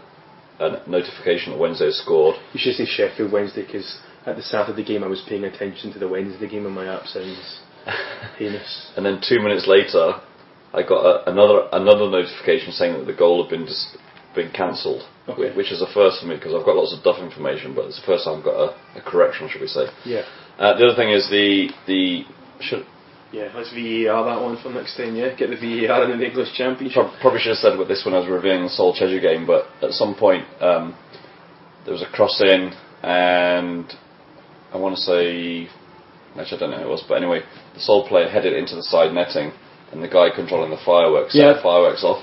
a, 0.58 0.64
a 0.64 0.88
notification 0.88 1.52
that 1.52 1.60
Wednesday 1.60 1.86
had 1.86 1.94
scored. 1.94 2.36
You 2.52 2.60
should 2.60 2.74
say 2.74 2.86
Sheffield 2.86 3.30
Wednesday 3.30 3.64
because 3.64 4.00
at 4.26 4.36
the 4.36 4.42
Saturday 4.42 4.84
game 4.84 5.04
I 5.04 5.06
was 5.06 5.22
paying 5.28 5.44
attention 5.44 5.92
to 5.92 5.98
the 5.98 6.08
Wednesday 6.08 6.48
game 6.48 6.66
on 6.66 6.72
my 6.72 6.86
app 6.86 7.06
sounds 7.06 7.60
heinous. 8.38 8.92
And 8.96 9.04
then 9.06 9.20
two 9.26 9.40
minutes 9.40 9.66
later, 9.66 10.20
I 10.72 10.82
got 10.82 11.02
a, 11.04 11.30
another 11.30 11.68
another 11.72 12.08
notification 12.10 12.72
saying 12.72 12.94
that 12.98 13.06
the 13.06 13.14
goal 13.16 13.42
had 13.42 13.50
been 13.50 13.64
dis- 13.66 13.96
been 14.34 14.50
cancelled, 14.52 15.02
Okay. 15.28 15.50
whi- 15.50 15.56
which 15.56 15.72
is 15.72 15.82
a 15.82 15.92
first 15.92 16.20
for 16.20 16.26
me 16.26 16.36
because 16.36 16.54
I've 16.54 16.64
got 16.64 16.76
lots 16.76 16.94
of 16.96 17.02
duff 17.02 17.18
information, 17.20 17.74
but 17.74 17.86
it's 17.86 17.98
the 18.00 18.06
first 18.06 18.24
time 18.24 18.38
I've 18.38 18.44
got 18.44 18.54
a, 18.60 18.98
a 18.98 19.02
correction, 19.02 19.48
should 19.50 19.60
we 19.60 19.66
say? 19.66 19.86
Yeah. 20.04 20.22
Uh, 20.58 20.76
the 20.78 20.86
other 20.86 20.96
thing 20.96 21.10
is 21.10 21.28
the 21.30 21.70
the 21.86 22.24
should, 22.60 22.84
Yeah, 23.32 23.50
let's 23.56 23.72
VAR 23.72 24.22
that 24.26 24.40
one 24.40 24.56
for 24.62 24.70
next 24.70 24.96
time, 24.96 25.16
yeah? 25.16 25.34
Get 25.34 25.50
the 25.50 25.56
VAR 25.58 26.04
in 26.10 26.18
the 26.20 26.26
English 26.26 26.52
Championship. 26.54 26.94
Prob- 27.02 27.20
Probably 27.20 27.40
should 27.40 27.56
have 27.56 27.64
said 27.64 27.78
with 27.78 27.88
this 27.88 28.04
when 28.04 28.14
I 28.14 28.18
was 28.20 28.28
reviewing 28.28 28.62
the 28.62 28.68
Seoul 28.68 28.94
Cheju 28.94 29.20
game, 29.20 29.46
but 29.46 29.66
at 29.82 29.90
some 29.92 30.14
point 30.14 30.44
um, 30.60 30.94
there 31.84 31.94
was 31.94 32.02
a 32.02 32.10
cross 32.14 32.40
in, 32.40 32.70
and 33.02 33.86
I 34.72 34.76
want 34.76 34.94
to 34.96 35.00
say, 35.02 35.68
actually 36.38 36.56
I 36.58 36.60
don't 36.60 36.70
know 36.70 36.78
who 36.78 36.88
it 36.88 36.90
was, 36.90 37.04
but 37.08 37.14
anyway, 37.16 37.40
the 37.74 37.80
Seoul 37.80 38.06
player 38.08 38.28
headed 38.28 38.52
into 38.54 38.74
the 38.76 38.82
side 38.82 39.12
netting, 39.12 39.52
and 39.92 40.02
the 40.02 40.08
guy 40.08 40.28
controlling 40.34 40.70
the 40.70 40.76
fireworks 40.84 41.32
set 41.32 41.42
Yeah. 41.42 41.52
the 41.54 41.62
fireworks 41.62 42.04
off. 42.04 42.22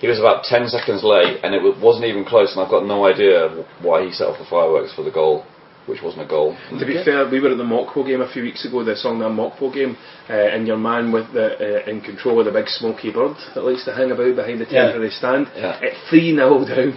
He 0.00 0.06
was 0.06 0.18
about 0.18 0.44
10 0.44 0.68
seconds 0.68 1.02
late, 1.04 1.40
and 1.42 1.54
it 1.54 1.62
wasn't 1.78 2.06
even 2.06 2.24
close, 2.24 2.52
and 2.54 2.64
I've 2.64 2.70
got 2.70 2.86
no 2.86 3.04
idea 3.06 3.48
why 3.82 4.04
he 4.06 4.12
set 4.12 4.28
off 4.28 4.38
the 4.38 4.44
fireworks 4.46 4.94
for 4.94 5.02
the 5.02 5.10
goal, 5.10 5.44
which 5.86 6.00
wasn't 6.02 6.22
a 6.22 6.26
goal. 6.26 6.56
To 6.78 6.86
be 6.86 7.02
fair, 7.04 7.28
we 7.28 7.38
were 7.40 7.50
at 7.50 7.58
the 7.58 7.64
Mokpo 7.64 8.06
game 8.06 8.22
a 8.22 8.28
few 8.32 8.42
weeks 8.42 8.64
ago, 8.64 8.82
the 8.82 8.92
Songnam 8.94 9.34
Mokpo 9.36 9.74
game, 9.74 9.98
uh, 10.30 10.32
and 10.32 10.66
your 10.66 10.78
man 10.78 11.12
with 11.12 11.30
the 11.34 11.82
uh, 11.84 11.90
in 11.90 12.00
control 12.00 12.38
of 12.40 12.46
the 12.46 12.52
big 12.52 12.68
smoky 12.68 13.10
bird 13.12 13.36
that 13.54 13.62
likes 13.64 13.84
to 13.84 13.92
hang 13.92 14.10
about 14.10 14.34
behind 14.36 14.60
the 14.60 14.64
Yeah. 14.70 14.84
temporary 14.86 15.10
stand, 15.10 15.48
Yeah. 15.54 15.76
at 15.82 15.92
3 16.08 16.34
0 16.34 16.64
down 16.64 16.96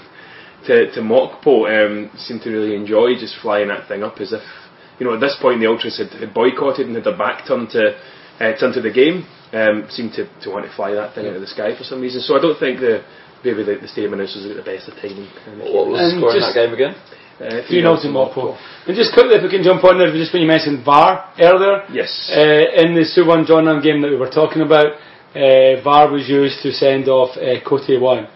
to, 0.68 0.89
to 0.92 1.02
Mokpo, 1.02 1.68
um, 1.68 2.10
seemed 2.18 2.42
to 2.44 2.52
really 2.52 2.76
enjoy 2.76 3.16
just 3.20 3.36
flying 3.42 3.68
that 3.68 3.88
thing 3.89 4.02
up 4.04 4.22
as 4.22 4.32
if, 4.32 4.42
you 4.99 5.06
know, 5.06 5.13
at 5.15 5.19
this 5.21 5.38
point 5.41 5.60
the 5.60 5.67
Ultras 5.67 5.97
had, 5.97 6.10
had 6.19 6.34
boycotted 6.34 6.88
and 6.88 6.95
had 6.95 7.03
their 7.06 7.17
back 7.17 7.47
turned 7.47 7.69
to, 7.71 7.95
uh, 8.39 8.53
turned 8.60 8.73
to 8.75 8.82
the 8.82 8.91
game, 8.91 9.25
um, 9.53 9.88
seemed 9.89 10.13
to, 10.13 10.25
to 10.41 10.49
want 10.49 10.65
to 10.65 10.71
fly 10.75 10.93
that 10.93 11.13
thing 11.15 11.27
out 11.27 11.36
of 11.36 11.41
the 11.41 11.47
sky 11.47 11.75
for 11.77 11.84
some 11.84 12.01
reason. 12.01 12.21
So 12.21 12.38
I 12.38 12.41
don't 12.41 12.58
think 12.60 12.79
the 12.79 13.03
maybe 13.43 13.63
the, 13.63 13.75
the 13.82 13.88
stadium 13.88 14.13
announcers 14.13 14.45
at 14.49 14.56
the 14.56 14.63
best 14.63 14.88
of 14.88 14.95
timing. 14.95 15.27
in 15.47 15.60
the 15.60 15.65
What 15.71 15.88
was 15.91 15.99
the 15.99 16.17
score 16.17 16.32
in 16.36 16.41
that 16.41 16.56
game 16.56 16.73
again? 16.73 16.95
Uh, 17.41 17.65
3 17.67 17.82
0 17.82 17.97
to 17.99 18.08
Mokpo. 18.08 18.56
And 18.88 18.95
just 18.95 19.12
quickly, 19.12 19.36
if 19.36 19.43
we 19.43 19.49
can 19.49 19.63
jump 19.63 19.84
on 19.84 19.97
there, 19.97 20.08
just 20.13 20.32
when 20.32 20.41
you 20.43 20.47
mentioned 20.47 20.86
VAR 20.86 21.34
earlier, 21.41 21.84
Yes. 21.91 22.29
uh, 22.32 22.82
in 22.86 22.93
the 22.93 23.03
Suwon 23.03 23.45
Jeonnam 23.45 23.82
game 23.82 24.01
that 24.01 24.10
we 24.10 24.15
were 24.15 24.29
talking 24.29 24.62
about, 24.62 24.93
uh, 25.36 25.82
VAR 25.84 26.10
was 26.13 26.29
used 26.29 26.62
to 26.62 26.71
send 26.71 27.10
off 27.10 27.36
uh, 27.36 27.58
Kote 27.67 27.99
1 27.99 28.27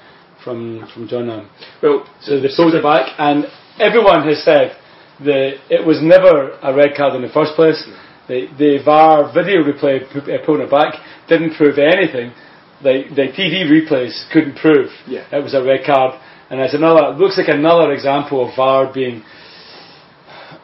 from, 0.44 0.88
from 0.94 1.08
Jeonnam. 1.08 1.48
well, 1.82 2.06
So 2.22 2.40
they 2.42 2.50
pulled 2.56 2.74
it 2.74 2.84
back, 2.84 3.14
and 3.20 3.46
everyone 3.80 4.28
has 4.28 4.44
said 4.44 4.76
that 5.20 5.58
it 5.70 5.86
was 5.86 6.00
never 6.02 6.58
a 6.62 6.74
red 6.74 6.96
card 6.96 7.16
in 7.16 7.22
the 7.22 7.30
first 7.34 7.54
place. 7.56 7.78
The, 8.28 8.48
the 8.58 8.80
VAR 8.84 9.32
video 9.34 9.64
replay 9.64 10.04
uh, 10.04 10.46
pulling 10.46 10.62
it 10.62 10.72
back 10.72 10.94
didn't 11.30 11.56
prove 11.56 11.78
anything. 11.80 12.34
The, 12.84 13.04
the 13.16 13.32
TV 13.34 13.66
replays 13.66 14.14
couldn't 14.32 14.58
prove 14.58 14.90
Yeah. 15.08 15.26
it 15.32 15.42
was 15.44 15.54
a 15.56 15.64
red 15.64 15.86
card, 15.86 16.20
and 16.50 16.60
it's 16.60 16.74
another. 16.76 17.14
It 17.14 17.18
looks 17.18 17.38
like 17.38 17.48
another 17.48 17.92
example 17.94 18.48
of 18.48 18.56
VAR 18.56 18.94
being 18.94 19.24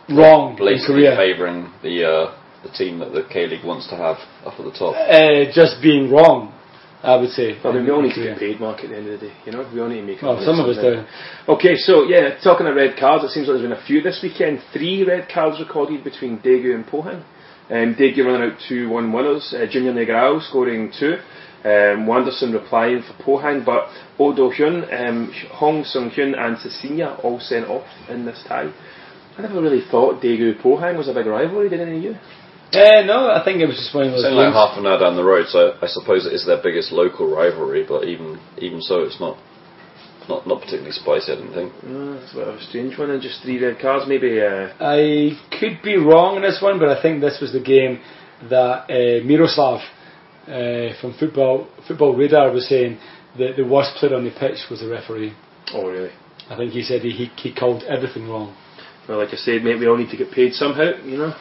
wrong 0.10 0.52
in 0.52 0.58
Blatantly 0.58 0.86
Korea. 0.86 1.16
favouring 1.16 1.72
the 1.82 2.04
uh, 2.06 2.38
the 2.63 2.70
team 2.78 3.00
that 3.00 3.12
the 3.13 3.24
K 3.32 3.48
League 3.48 3.66
wants 3.66 3.89
to 3.89 3.96
have 3.96 4.18
up 4.46 4.60
at 4.60 4.66
the 4.66 4.72
top. 4.78 4.96
Uh, 4.96 5.52
just 5.54 5.82
being 5.82 6.12
wrong, 6.12 6.54
I 7.04 7.18
would 7.18 7.32
say. 7.32 7.60
I 7.62 7.72
mean, 7.74 7.84
we 7.84 7.92
all 7.92 8.02
need 8.02 8.16
to 8.16 8.24
get 8.24 8.39
paid, 8.39 8.62
Mark, 8.62 8.80
at 8.80 8.89
the 8.89 8.96
end 8.96 9.10
of 9.10 9.20
the 9.20 9.28
day. 9.28 9.34
You 9.46 9.52
know, 9.52 9.70
we 9.74 9.82
all 9.82 9.89
need 9.89 10.02
to 10.02 10.08
make. 10.08 10.22
Well, 10.22 10.39
some 10.44 10.60
of 10.60 10.70
us 10.70 10.78
do. 10.78 11.04
Okay, 11.52 11.76
so 11.76 12.04
yeah, 12.04 12.39
talking 12.42 12.66
of 12.66 12.76
red 12.76 12.96
cards, 12.98 13.26
it 13.26 13.32
seems 13.32 13.48
like 13.48 13.60
there's 13.60 13.70
been 13.70 13.78
a 13.78 13.86
few 13.86 14.02
this 14.02 14.22
weekend. 14.24 14.62
Three 14.72 15.04
red 15.04 15.28
cards 15.28 15.60
recorded 15.60 16.04
between 16.04 16.39
Daegu 16.39 16.74
and 16.74 16.86
Pohang. 16.86 17.24
Um, 17.70 17.96
Daegu 17.96 18.24
running 18.26 18.52
out 18.52 18.58
2-1 18.70 19.13
winners. 19.13 19.54
Uh, 19.54 19.66
Junior 19.70 19.92
Negrao 19.94 20.42
scoring 20.48 20.94
two. 20.98 21.18
Um, 21.66 22.08
Wanderson 22.08 22.54
replying 22.54 23.04
for 23.04 23.24
Pohang, 23.24 23.66
but 23.66 23.88
Odo 24.20 24.52
Hyun, 24.52 24.84
um, 24.92 25.32
Hong 25.52 25.84
Sung 25.86 26.10
Hyun, 26.10 26.38
and 26.38 26.58
Cesinha 26.58 27.24
all 27.24 27.39
sent 27.39 27.68
off 27.68 27.88
in 28.10 28.26
this 28.26 28.44
tie. 28.48 28.72
I 29.38 29.42
never 29.42 29.62
really 29.62 29.82
thought 29.89 30.22
Daegu 30.22 30.62
Pohang 30.62 30.98
was 30.98 31.08
a 31.08 31.13
big 31.13 31.26
rivalry. 31.26 31.70
Did 31.70 31.82
any 31.82 31.98
of 31.98 32.04
you? 32.04 32.16
Uh, 32.74 33.06
no, 33.06 33.30
I 33.30 33.44
think 33.46 33.62
it 33.62 33.68
was 33.68 33.78
just 33.78 33.94
one 33.94 34.06
of 34.08 34.12
those 34.14 34.26
It's 34.26 34.34
only 34.34 34.50
like 34.50 34.54
half 34.54 34.78
an 34.78 34.88
hour 34.88 34.98
down 34.98 35.16
the 35.16 35.24
road, 35.24 35.46
so 35.48 35.78
I 35.82 35.88
suppose 35.88 36.26
it 36.26 36.34
is 36.34 36.46
their 36.46 36.62
biggest 36.62 36.92
local 36.92 37.30
rivalry. 37.30 37.86
But 37.88 38.06
even 38.06 38.40
even 38.58 38.82
so, 38.82 39.04
it's 39.04 39.20
not 39.20 39.38
not 40.28 40.48
not 40.48 40.62
particularly 40.62 40.92
spicy. 40.92 41.32
I 41.32 41.36
don't 41.36 41.54
think. 41.54 41.70
Uh, 41.86 42.18
it's 42.18 42.34
a 42.34 42.36
bit 42.36 42.48
of 42.48 42.56
a 42.56 42.64
strange 42.64 42.98
one, 42.98 43.12
and 43.12 43.22
just 43.22 43.44
three 43.44 43.64
red 43.64 43.78
cards. 43.80 44.06
Maybe 44.08 44.42
uh, 44.42 44.74
I 44.82 45.38
could 45.60 45.84
be 45.84 45.98
wrong 45.98 46.38
in 46.38 46.42
this 46.42 46.60
one, 46.62 46.80
but 46.80 46.90
I 46.90 47.02
think 47.02 47.22
this 47.22 47.38
was 47.40 47.54
the 47.54 47.62
game 47.62 48.02
that 48.50 48.90
uh, 48.90 49.22
Miroslav 49.24 49.80
uh, 50.48 50.98
from 51.00 51.14
Football 51.20 51.68
Football 51.88 52.16
Radar 52.16 52.52
was 52.52 52.68
saying 52.68 52.98
that 53.38 53.54
the 53.56 53.66
worst 53.66 53.96
player 53.98 54.16
on 54.16 54.26
the 54.26 54.32
pitch 54.32 54.66
was 54.70 54.80
the 54.82 54.90
referee. 54.90 55.34
oh 55.74 55.90
really? 55.90 56.12
I 56.50 56.58
think 56.58 56.74
he 56.74 56.84
said 56.84 57.02
he, 57.02 57.12
he, 57.12 57.26
he 57.38 57.54
called 57.54 57.84
everything 57.84 58.28
wrong. 58.28 58.56
Well, 59.08 59.18
like 59.18 59.30
I 59.30 59.38
said, 59.38 59.64
maybe 59.64 59.80
we 59.80 59.88
all 59.88 59.98
need 59.98 60.12
to 60.12 60.18
get 60.18 60.32
paid 60.32 60.54
somehow, 60.54 60.92
you 61.04 61.18
know. 61.18 61.34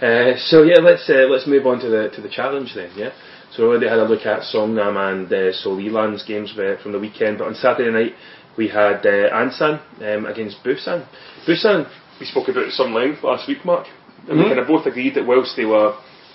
Uh, 0.00 0.36
so 0.36 0.62
yeah, 0.62 0.78
let's 0.80 1.10
uh, 1.10 1.26
let's 1.28 1.46
move 1.46 1.66
on 1.66 1.80
to 1.80 1.88
the 1.88 2.08
to 2.14 2.22
the 2.22 2.28
challenge 2.28 2.72
then. 2.74 2.90
Yeah. 2.96 3.10
So 3.50 3.62
we 3.64 3.68
already 3.70 3.88
had 3.88 3.98
a 3.98 4.04
look 4.04 4.26
at 4.26 4.42
Songnam 4.42 4.94
and 4.96 5.26
uh, 5.32 6.24
games 6.26 6.52
uh, 6.56 6.76
from 6.82 6.92
the 6.92 7.00
weekend, 7.00 7.38
but 7.38 7.48
on 7.48 7.54
Saturday 7.54 7.90
night 7.90 8.12
we 8.56 8.68
had 8.68 9.04
uh, 9.06 9.30
Ansan 9.34 9.80
um, 10.02 10.26
against 10.26 10.62
Busan. 10.62 11.06
Busan, 11.46 11.88
we 12.20 12.26
spoke 12.26 12.48
about 12.48 12.64
at 12.66 12.72
some 12.72 12.92
length 12.92 13.24
last 13.24 13.48
week, 13.48 13.64
Mark, 13.64 13.86
and 14.28 14.38
we 14.38 14.44
Mhm. 14.44 14.48
kind 14.48 14.60
of 14.60 14.66
both 14.68 14.86
agreed 14.86 15.14
that 15.14 15.26
whilst 15.26 15.56
they 15.56 15.64
were 15.64 15.94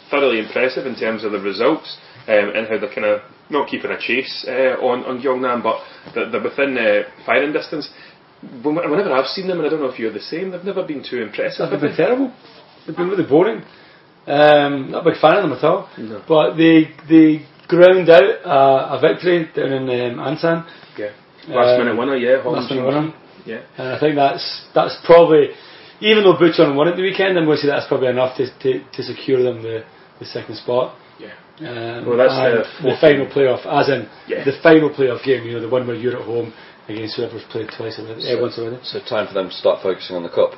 thoroughly 0.09 0.39
impressive 0.39 0.85
in 0.85 0.95
terms 0.95 1.23
of 1.23 1.31
the 1.31 1.39
results 1.39 1.97
um, 2.27 2.51
and 2.55 2.67
how 2.67 2.77
they're 2.77 2.93
kind 2.93 3.05
of 3.05 3.21
not 3.49 3.67
keeping 3.69 3.91
a 3.91 3.97
chase 3.99 4.45
uh, 4.47 4.75
on 4.81 5.03
on 5.05 5.21
Gyeongnam, 5.21 5.61
but 5.63 5.77
they're, 6.13 6.29
they're 6.31 6.43
within 6.43 6.77
uh, 6.77 7.03
firing 7.25 7.53
distance. 7.53 7.89
Whenever 8.63 9.13
I've 9.13 9.27
seen 9.27 9.47
them, 9.47 9.59
and 9.59 9.67
I 9.67 9.69
don't 9.69 9.79
know 9.79 9.87
if 9.87 9.99
you're 9.99 10.11
the 10.11 10.19
same, 10.19 10.51
they've 10.51 10.63
never 10.65 10.83
been 10.83 11.03
too 11.03 11.21
impressive. 11.21 11.69
They've 11.69 11.79
been 11.79 11.95
terrible. 11.95 12.33
They've 12.85 12.95
been 12.95 13.09
really 13.09 13.23
boring. 13.27 13.63
Um, 14.25 14.91
not 14.91 15.05
a 15.05 15.11
big 15.11 15.19
fan 15.19 15.35
of 15.37 15.43
them 15.43 15.53
at 15.57 15.63
all. 15.63 15.89
No. 15.97 16.23
But 16.27 16.55
they 16.55 16.91
they 17.09 17.45
ground 17.67 18.09
out 18.09 18.29
uh, 18.45 18.95
a 18.95 18.99
victory 19.01 19.49
down 19.55 19.71
in 19.73 19.83
um, 19.89 20.19
Ansan. 20.19 20.65
Yeah. 20.97 21.11
Last 21.47 21.73
Um, 21.75 21.79
minute 21.85 21.97
winner, 21.99 22.15
yeah. 22.15 22.41
last 22.45 22.69
minute 22.71 22.85
winner. 22.85 23.13
Yeah. 23.45 23.61
And 23.77 23.87
I 23.95 23.99
think 23.99 24.15
that's 24.15 24.67
that's 24.73 24.95
probably, 25.05 25.49
even 25.99 26.23
though 26.23 26.35
Bucheon 26.39 26.75
won 26.75 26.87
at 26.87 26.95
the 26.95 27.01
weekend, 27.03 27.37
I'm 27.37 27.45
going 27.45 27.57
to 27.57 27.61
say 27.63 27.67
that's 27.67 27.87
probably 27.87 28.07
enough 28.07 28.37
to, 28.37 28.47
to, 28.63 28.69
to 28.95 29.03
secure 29.03 29.43
them 29.43 29.61
the, 29.61 29.83
the 30.19 30.25
second 30.25 30.55
spot. 30.55 30.95
Yeah. 31.19 31.35
Um, 31.59 32.07
Well, 32.07 32.17
that's 32.17 32.31
the 32.81 32.89
the, 32.91 32.95
final 33.01 33.27
playoff, 33.27 33.65
as 33.67 33.89
in 33.89 34.07
Yeah. 34.27 34.45
the 34.45 34.53
final 34.63 34.89
playoff 34.89 35.23
game. 35.25 35.43
You 35.43 35.53
know, 35.55 35.61
the 35.61 35.67
one 35.69 35.85
where 35.85 35.97
you're 35.97 36.15
at 36.17 36.23
home 36.25 36.53
against 36.87 37.17
whoever's 37.17 37.43
played 37.51 37.67
twice 37.75 37.99
already, 37.99 38.21
So- 38.21 38.37
uh, 38.37 38.41
once 38.41 38.57
already. 38.57 38.79
So 38.83 38.99
time 39.03 39.27
for 39.27 39.33
them 39.33 39.49
to 39.49 39.55
start 39.55 39.83
focusing 39.83 40.15
on 40.15 40.23
the 40.23 40.29
cup. 40.29 40.51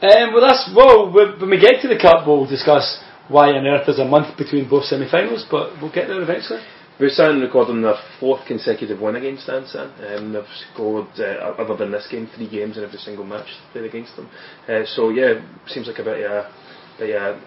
Um, 0.00 0.32
well, 0.32 0.46
that's 0.46 0.70
well. 0.76 1.10
When 1.12 1.50
we 1.50 1.58
get 1.58 1.82
to 1.82 1.88
the 1.88 1.98
cup, 1.98 2.26
we'll 2.26 2.46
discuss 2.46 3.02
why 3.28 3.50
on 3.50 3.66
earth 3.66 3.82
there's 3.86 3.98
a 3.98 4.04
month 4.04 4.36
between 4.38 4.68
both 4.68 4.84
semi-finals, 4.84 5.46
but 5.50 5.72
we'll 5.82 5.92
get 5.92 6.06
there 6.06 6.22
eventually. 6.22 6.60
Busan 7.00 7.40
recording 7.42 7.82
their 7.82 7.94
fourth 8.18 8.44
consecutive 8.46 9.00
win 9.00 9.16
against 9.16 9.46
Ansan. 9.48 10.18
Um, 10.18 10.32
they've 10.32 10.42
scored, 10.72 11.06
uh, 11.18 11.54
other 11.58 11.76
than 11.76 11.92
this 11.92 12.08
game, 12.10 12.28
three 12.34 12.48
games 12.48 12.76
in 12.76 12.82
every 12.84 12.98
single 12.98 13.24
match 13.24 13.46
played 13.72 13.84
against 13.84 14.16
them. 14.16 14.28
Uh, 14.68 14.82
so 14.84 15.10
yeah, 15.10 15.34
seems 15.66 15.86
like 15.86 15.98
a 15.98 16.04
bit 16.04 16.24
of 16.24 16.30
a, 16.32 16.50
bit 16.98 17.14
of 17.14 17.36
a 17.36 17.40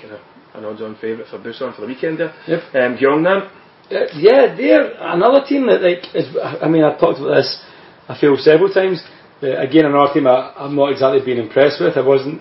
kind 0.00 0.12
of 0.12 0.20
an 0.54 0.64
odds-on 0.64 0.96
favourite 0.96 1.28
for 1.30 1.38
Busan 1.38 1.74
for 1.74 1.80
the 1.82 1.86
weekend 1.86 2.20
there. 2.20 2.34
Yep. 2.46 2.60
Um, 2.74 2.96
Gyeongnam, 2.98 3.48
Uh, 3.90 4.06
yeah, 4.16 4.54
they're 4.56 4.92
another 5.00 5.44
team 5.46 5.66
that 5.68 5.80
like 5.80 6.04
is. 6.14 6.28
I 6.62 6.68
mean, 6.68 6.84
I've 6.84 7.00
talked 7.00 7.18
about 7.20 7.36
this. 7.36 7.60
I 8.08 8.18
feel 8.18 8.36
several 8.36 8.72
times. 8.72 9.02
Uh, 9.42 9.58
again, 9.58 9.86
another 9.86 10.12
team 10.14 10.26
I, 10.26 10.54
I'm 10.56 10.76
not 10.76 10.92
exactly 10.92 11.20
being 11.24 11.38
impressed 11.38 11.80
with. 11.80 11.96
I 11.96 12.06
wasn't 12.06 12.40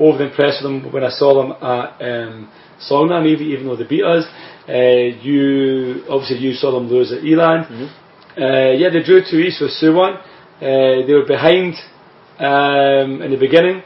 overly 0.00 0.30
impressed 0.30 0.64
with 0.64 0.72
them 0.72 0.92
when 0.92 1.04
I 1.04 1.10
saw 1.10 1.42
them 1.42 1.52
at 1.52 2.00
um, 2.02 2.50
Songnam, 2.90 3.26
even, 3.26 3.46
even 3.46 3.66
though 3.66 3.76
they 3.76 3.86
beat 3.86 4.04
us. 4.04 4.24
Uh, 4.68 5.18
you 5.22 6.04
obviously 6.08 6.38
you 6.38 6.52
saw 6.54 6.72
them 6.72 6.88
lose 6.88 7.12
at 7.12 7.22
Eland. 7.22 7.66
Uh, 8.36 8.72
yeah, 8.72 8.88
they 8.90 9.02
drew 9.02 9.22
two 9.22 9.38
each 9.38 9.60
with 9.60 9.70
Suwon. 9.80 10.18
Uh, 10.60 11.06
they 11.06 11.12
were 11.12 11.26
behind 11.26 11.74
um, 12.38 13.22
in 13.22 13.30
the 13.30 13.38
beginning. 13.38 13.82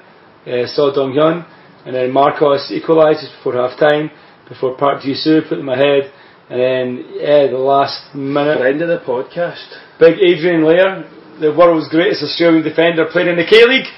Uh, 0.46 0.66
saw 0.66 0.92
Dong 0.94 1.12
Hyun, 1.12 1.46
and 1.87 1.94
then 1.94 2.12
Marcos 2.12 2.70
equalises 2.70 3.35
before 3.37 3.55
half 3.55 3.79
time. 3.79 4.11
Before 4.48 4.77
Park 4.77 5.03
Ji 5.03 5.14
Soo 5.14 5.40
put 5.48 5.57
them 5.57 5.70
ahead, 5.70 6.12
and 6.50 6.61
then 6.61 7.05
yeah, 7.14 7.46
the 7.46 7.57
last 7.57 8.14
minute. 8.14 8.59
friend 8.59 8.83
of 8.83 8.88
the 8.88 9.05
podcast. 9.07 9.64
Big 9.98 10.18
Adrian 10.20 10.61
Leijer, 10.61 11.09
the 11.40 11.55
world's 11.57 11.88
greatest 11.88 12.23
Australian 12.23 12.62
defender, 12.62 13.07
playing 13.11 13.29
in 13.29 13.37
the 13.37 13.47
K 13.47 13.64
League 13.64 13.88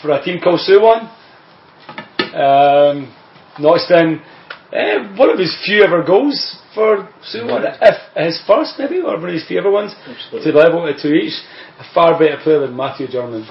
for 0.00 0.10
a 0.10 0.22
team 0.22 0.40
called 0.40 0.60
Suwon. 0.60 1.08
Um, 2.34 3.14
notched 3.58 3.90
in 3.90 4.20
eh, 4.72 5.16
one 5.16 5.30
of 5.30 5.38
his 5.38 5.54
few 5.64 5.82
ever 5.84 6.02
goals 6.02 6.58
for 6.74 7.08
Suwon, 7.32 7.76
if 7.80 7.96
his 8.16 8.42
first 8.46 8.74
maybe, 8.78 9.00
or 9.00 9.18
one 9.18 9.28
of 9.28 9.34
his 9.34 9.46
few 9.46 9.58
ever 9.58 9.70
ones, 9.70 9.94
Absolutely. 10.06 10.52
to 10.52 10.58
level 10.58 10.86
it 10.88 10.98
to 11.02 11.12
each. 11.12 11.34
A 11.78 11.84
far 11.94 12.18
better 12.18 12.38
player 12.42 12.60
than 12.60 12.76
Matthew 12.76 13.06
Jurman, 13.06 13.48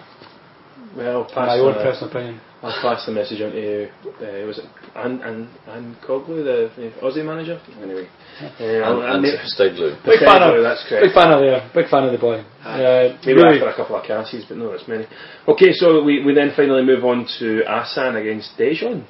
Well, 0.96 1.24
pass 1.26 1.48
my 1.48 1.58
own 1.60 1.74
the- 1.74 1.84
personal 1.84 2.10
opinion. 2.10 2.42
I'll 2.64 2.78
pass 2.80 3.06
the 3.08 3.12
message 3.12 3.42
on 3.42 3.52
to 3.54 3.90
uh, 3.90 4.46
was 4.46 4.60
it 4.60 4.66
Anne 4.96 5.20
Anne 5.24 5.50
Anne 5.68 5.98
Cogley, 6.06 6.44
the, 6.46 6.70
the 6.78 6.92
Aussie 7.02 7.26
manager. 7.26 7.60
Anyway, 7.82 8.06
uh, 8.40 8.64
I'll- 8.86 9.02
I'll 9.02 9.14
And, 9.16 9.24
ma- 9.24 9.30
and 9.30 9.50
Steglu. 9.50 9.98
Big 10.06 10.20
fan 10.20 10.44
of, 10.44 10.62
that's 10.62 10.86
correct. 10.88 11.06
big 11.10 11.14
fan 11.14 11.32
of 11.34 11.40
there, 11.42 11.72
big 11.74 11.90
fan 11.90 12.04
of 12.04 12.12
the 12.12 12.20
boy. 12.20 12.44
Uh, 12.64 13.18
Maybe 13.26 13.34
really, 13.34 13.58
after 13.58 13.70
a 13.70 13.76
couple 13.76 13.96
of 13.96 14.06
casses, 14.06 14.46
but 14.48 14.58
no, 14.58 14.70
that's 14.72 14.88
many. 14.88 15.08
Okay, 15.48 15.72
so 15.74 16.04
we, 16.04 16.24
we 16.24 16.36
then 16.36 16.52
finally 16.56 16.84
move 16.86 17.04
on 17.04 17.26
to 17.40 17.64
Asan 17.66 18.16
against 18.18 18.56
Daejeon. 18.60 19.06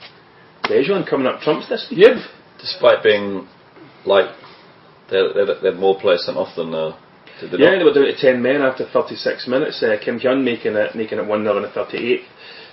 Daejeon 0.63 1.10
coming 1.10 1.28
up 1.28 1.41
trumps 1.41 1.67
this 1.67 1.88
week. 1.91 2.00
yep. 2.08 2.17
Despite 2.60 3.04
being 3.04 3.48
like 4.06 4.30
they 5.10 5.20
they 5.36 5.44
they 5.62 5.70
had 5.72 5.80
more 5.80 6.00
players 6.00 6.24
sent 6.26 6.38
off 6.38 6.56
than 6.56 6.74
uh, 6.74 6.96
did 7.41 7.51
they 7.51 7.63
Yeah, 7.63 7.77
they 7.77 7.84
were 7.84 7.93
down 7.93 8.06
to 8.06 8.15
ten 8.15 8.41
men 8.41 8.62
after 8.62 8.86
36 8.86 9.47
minutes. 9.47 9.82
Uh, 9.84 9.97
Kim 10.04 10.19
Hyun 10.19 10.43
making 10.43 10.75
it 10.75 10.95
making 10.95 11.19
it 11.19 11.25
one 11.25 11.43
0 11.43 11.58
in 11.58 11.63
the 11.63 11.69
38th. 11.69 12.23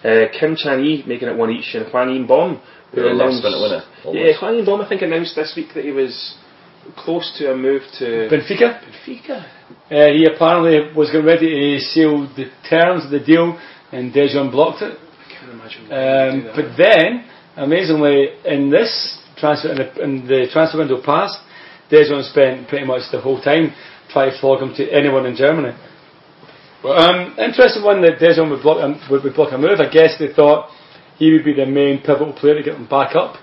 Uh, 0.05 0.39
Kim 0.39 0.55
Chan 0.55 0.85
Yi 0.85 1.03
making 1.07 1.29
it 1.29 1.37
one 1.37 1.51
each, 1.51 1.75
and 1.75 1.87
Hwang 1.91 2.15
In-beom. 2.15 2.61
Who 2.95 3.03
were 3.03 3.09
the 3.11 3.15
last 3.15 3.43
minute 3.43 3.61
winner, 3.61 3.83
Yeah, 4.05 4.05
almost. 4.07 4.39
Hwang 4.41 4.59
In-beom 4.61 4.81
I 4.85 4.89
think 4.89 5.03
announced 5.03 5.35
this 5.35 5.53
week 5.57 5.75
that 5.75 5.85
he 5.85 5.91
was 5.91 6.37
close 6.97 7.35
to 7.39 7.53
a 7.53 7.57
move 7.57 7.83
to 7.99 8.05
Benfica. 8.31 8.81
Benfica. 8.81 9.45
Uh, 9.91 10.13
he 10.13 10.25
apparently 10.33 10.95
was 10.97 11.11
getting 11.11 11.27
ready 11.27 11.77
to 11.77 11.81
seal 11.81 12.27
the 12.37 12.47
terms 12.71 13.05
of 13.05 13.11
the 13.11 13.21
deal, 13.21 13.59
and 13.93 14.13
Daejeon 14.13 14.51
blocked 14.51 14.83
it. 14.83 14.97
I 14.97 15.33
can't 15.35 15.53
imagine. 15.53 15.89
why 15.89 16.31
he 16.31 16.37
would 16.39 16.49
Um, 16.49 16.57
but 16.57 16.77
then, 16.79 17.25
amazingly, 17.57 18.29
in 18.47 18.71
this 18.71 19.19
transfer, 19.37 19.71
in 19.71 19.77
the, 19.79 20.03
in 20.03 20.27
the 20.27 20.47
transfer 20.53 20.79
window 20.79 21.03
past, 21.05 21.39
Daejeon 21.91 22.23
spent 22.31 22.69
pretty 22.69 22.87
much 22.87 23.03
the 23.13 23.21
whole 23.21 23.41
time 23.41 23.73
flog 24.13 24.63
him 24.63 24.75
to 24.75 24.91
anyone 24.91 25.27
in 25.27 25.37
Germany. 25.37 25.77
Um, 26.85 27.35
interesting 27.39 27.83
one 27.83 28.03
that 28.03 28.19
Daejeon 28.21 28.51
would 28.51 28.63
block, 28.63 28.83
um, 28.83 29.01
would, 29.11 29.25
would 29.25 29.35
block 29.35 29.53
a 29.53 29.59
move. 29.59 29.81
I 29.81 29.91
guess 29.91 30.15
they 30.19 30.33
thought 30.33 30.71
he 31.17 31.33
would 31.33 31.45
be 31.45 31.53
the 31.53 31.67
main 31.67 31.99
pivotal 31.99 32.33
player 32.33 32.55
to 32.55 32.63
get 32.63 32.75
them 32.75 32.87
back 32.87 33.17
up 33.17 33.37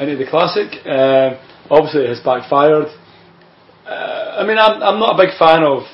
into 0.00 0.16
the 0.16 0.26
classic. 0.28 0.74
Um, 0.86 1.38
obviously, 1.70 2.02
it 2.02 2.08
has 2.08 2.20
backfired. 2.20 2.88
Uh, 3.86 4.42
I 4.42 4.46
mean, 4.46 4.58
I'm, 4.58 4.82
I'm 4.82 4.98
not 4.98 5.14
a 5.14 5.22
big 5.22 5.38
fan 5.38 5.62
of 5.62 5.84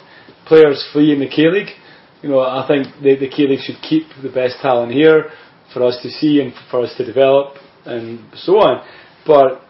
players 0.47 0.89
fleeing 0.93 1.21
the 1.21 1.29
K 1.29 1.49
League. 1.51 1.77
You 2.23 2.31
know, 2.31 2.41
I 2.41 2.67
think 2.67 2.89
the, 3.03 3.17
the 3.17 3.29
K 3.29 3.47
League 3.47 3.61
should 3.61 3.81
keep 3.83 4.09
the 4.23 4.31
best 4.31 4.57
talent 4.63 4.93
here 4.93 5.31
for 5.75 5.85
us 5.85 5.99
to 6.03 6.09
see 6.09 6.41
and 6.41 6.55
for 6.71 6.81
us 6.81 6.95
to 6.97 7.05
develop 7.05 7.57
and 7.85 8.25
so 8.35 8.59
on. 8.59 8.85
But 9.27 9.61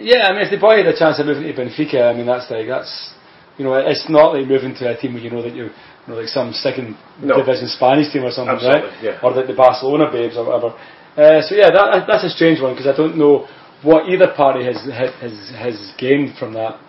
yeah, 0.00 0.28
I 0.28 0.32
mean, 0.32 0.42
if 0.42 0.50
the 0.50 0.58
boy 0.58 0.78
had 0.78 0.86
a 0.86 0.98
chance 0.98 1.20
of 1.20 1.26
moving 1.26 1.44
to 1.44 1.52
Benfica, 1.52 2.08
I 2.08 2.16
mean, 2.16 2.26
that's 2.26 2.50
like 2.50 2.66
that's 2.66 3.14
you 3.60 3.64
know, 3.68 3.74
it's 3.76 4.08
not 4.08 4.32
like 4.32 4.48
moving 4.48 4.72
to 4.80 4.88
a 4.88 4.96
team 4.96 5.12
where 5.12 5.22
you 5.22 5.28
know 5.28 5.42
that 5.44 5.52
you're 5.54 5.68
you 5.68 6.08
know, 6.08 6.16
like 6.16 6.32
some 6.32 6.48
second 6.56 6.96
No. 7.20 7.36
division 7.36 7.68
Spanish 7.68 8.08
team 8.12 8.24
or 8.24 8.32
something, 8.32 8.56
Absolutely, 8.56 8.88
right? 8.88 9.04
yeah. 9.04 9.20
Or 9.22 9.36
like 9.36 9.48
the 9.52 9.58
Barcelona 9.64 10.08
babes 10.10 10.36
or 10.40 10.48
whatever. 10.48 10.72
Uh, 11.20 11.42
so 11.44 11.52
yeah, 11.60 11.68
that, 11.68 12.08
that's 12.08 12.24
a 12.24 12.32
strange 12.32 12.56
one 12.64 12.72
because 12.72 12.88
I 12.88 12.96
don't 12.96 13.16
know 13.20 13.44
what 13.84 14.08
either 14.08 14.32
party 14.32 14.64
has 14.64 14.80
has 15.20 15.34
has 15.64 15.76
gained 16.00 16.38
from 16.40 16.54
that. 16.56 16.80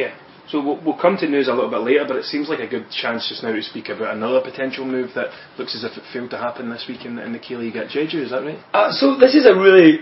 Yeah. 0.00 0.12
So 0.52 0.60
we'll, 0.64 0.80
we'll 0.84 1.00
come 1.00 1.16
to 1.20 1.28
news 1.28 1.48
a 1.48 1.52
little 1.56 1.68
bit 1.70 1.80
later, 1.80 2.04
but 2.08 2.16
it 2.16 2.24
seems 2.24 2.48
like 2.48 2.60
a 2.60 2.66
good 2.66 2.86
chance 2.90 3.28
just 3.28 3.42
now 3.44 3.52
to 3.52 3.62
speak 3.62 3.88
about 3.88 4.16
another 4.16 4.40
potential 4.40 4.84
move 4.84 5.10
that 5.14 5.28
looks 5.58 5.76
as 5.76 5.84
if 5.84 5.92
it 5.96 6.04
failed 6.12 6.30
to 6.36 6.38
happen 6.38 6.68
this 6.68 6.84
week 6.88 7.04
in 7.04 7.16
the, 7.16 7.22
in 7.24 7.32
the 7.36 7.38
K 7.38 7.56
League 7.56 7.76
at 7.76 7.88
Jeju. 7.92 8.20
Is 8.24 8.30
that 8.32 8.42
right? 8.48 8.58
Uh, 8.72 8.90
so 8.92 9.16
this 9.16 9.34
is 9.34 9.44
a 9.44 9.54
really 9.54 10.00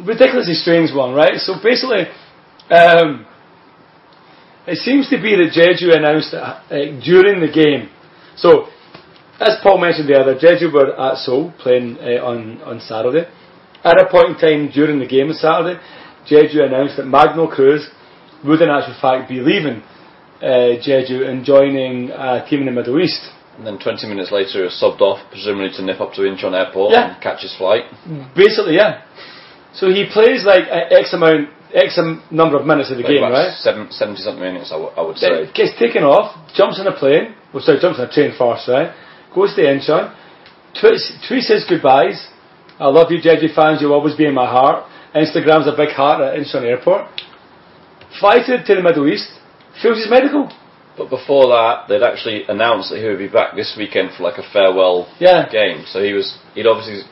ridiculously 0.00 0.52
strange 0.54 0.90
one, 0.94 1.14
right? 1.14 1.36
So 1.36 1.54
basically, 1.62 2.04
um, 2.70 3.24
it 4.66 4.78
seems 4.78 5.08
to 5.10 5.16
be 5.20 5.36
that 5.36 5.52
Jeju 5.52 5.96
announced 5.96 6.32
that, 6.32 6.64
uh, 6.70 7.00
during 7.04 7.40
the 7.40 7.52
game. 7.52 7.88
So, 8.36 8.66
as 9.40 9.58
Paul 9.62 9.78
mentioned 9.78 10.08
the 10.08 10.18
other, 10.18 10.34
Jeju 10.36 10.72
were 10.72 10.94
at 10.98 11.18
Seoul 11.18 11.52
playing 11.58 11.98
uh, 11.98 12.24
on 12.24 12.62
on 12.62 12.80
Saturday. 12.80 13.26
At 13.84 14.00
a 14.00 14.06
point 14.08 14.28
in 14.30 14.36
time 14.40 14.70
during 14.72 14.98
the 14.98 15.06
game 15.06 15.28
on 15.28 15.34
Saturday, 15.34 15.78
Jeju 16.30 16.64
announced 16.64 16.96
that 16.96 17.06
Magno 17.06 17.46
Cruz 17.48 17.88
would 18.44 18.60
in 18.62 18.68
actual 18.70 18.96
fact 19.00 19.28
be 19.28 19.40
leaving 19.40 19.82
uh, 20.40 20.80
Jeju 20.80 21.28
and 21.28 21.44
joining 21.44 22.10
a 22.10 22.44
team 22.48 22.60
in 22.60 22.66
the 22.66 22.72
Middle 22.72 22.98
East. 23.00 23.20
And 23.56 23.66
then 23.66 23.78
20 23.78 24.08
minutes 24.08 24.32
later, 24.32 24.58
he 24.58 24.62
was 24.66 24.74
subbed 24.82 25.00
off, 25.00 25.20
presumably 25.30 25.70
to 25.76 25.82
nip 25.84 26.00
up 26.00 26.12
to 26.14 26.22
Incheon 26.22 26.54
Airport 26.58 26.92
Yeah. 26.92 27.14
and 27.14 27.22
catch 27.22 27.42
his 27.42 27.54
flight. 27.56 27.84
Basically, 28.34 28.74
yeah. 28.74 29.02
So 29.74 29.90
he 29.90 30.06
plays 30.12 30.44
like 30.44 30.64
X 30.90 31.12
amount, 31.14 31.50
X 31.74 31.98
number 32.30 32.56
of 32.56 32.64
minutes 32.66 32.90
of 32.90 32.96
the 32.98 33.02
Like 33.02 33.12
game, 33.18 33.22
right? 33.22 33.50
seven, 33.58 33.90
70 33.90 34.22
something 34.22 34.40
minutes, 34.42 34.70
I, 34.70 34.78
w- 34.78 34.94
I 34.96 35.02
would 35.02 35.18
say. 35.18 35.50
gets 35.52 35.74
taken 35.78 36.04
off, 36.06 36.30
jumps 36.54 36.78
on 36.78 36.86
a 36.86 36.94
plane, 36.96 37.34
well, 37.52 37.62
sorry, 37.62 37.80
jumps 37.82 37.98
on 37.98 38.06
a 38.06 38.12
train 38.12 38.30
first, 38.38 38.68
right? 38.68 38.94
Goes 39.34 39.54
to 39.58 39.62
Incheon, 39.66 40.14
tweets, 40.78 41.10
tweets 41.26 41.50
his 41.50 41.66
goodbyes. 41.68 42.28
I 42.78 42.86
love 42.86 43.10
you, 43.10 43.18
Jeju 43.18 43.54
fans, 43.54 43.80
you'll 43.82 43.92
always 43.92 44.14
be 44.14 44.26
in 44.26 44.34
my 44.34 44.46
heart. 44.46 44.86
Instagrams 45.14 45.66
a 45.66 45.76
big 45.76 45.90
heart 45.90 46.22
at 46.22 46.38
Incheon 46.38 46.62
Airport. 46.62 47.10
Flies 48.20 48.46
to, 48.46 48.62
to 48.62 48.74
the 48.76 48.82
Middle 48.82 49.08
East, 49.08 49.30
fills 49.82 49.98
his 49.98 50.08
medical. 50.10 50.50
But 50.96 51.10
before 51.10 51.48
that, 51.50 51.86
they'd 51.88 52.02
actually 52.06 52.44
announced 52.46 52.90
that 52.90 53.00
he 53.02 53.06
would 53.08 53.18
be 53.18 53.26
back 53.28 53.56
this 53.56 53.74
weekend 53.76 54.10
for 54.16 54.22
like 54.22 54.38
a 54.38 54.46
farewell 54.52 55.10
Yeah. 55.18 55.48
game. 55.50 55.82
So 55.90 56.02
he 56.02 56.12
was, 56.12 56.38
he'd 56.54 56.66
obviously 56.68 57.02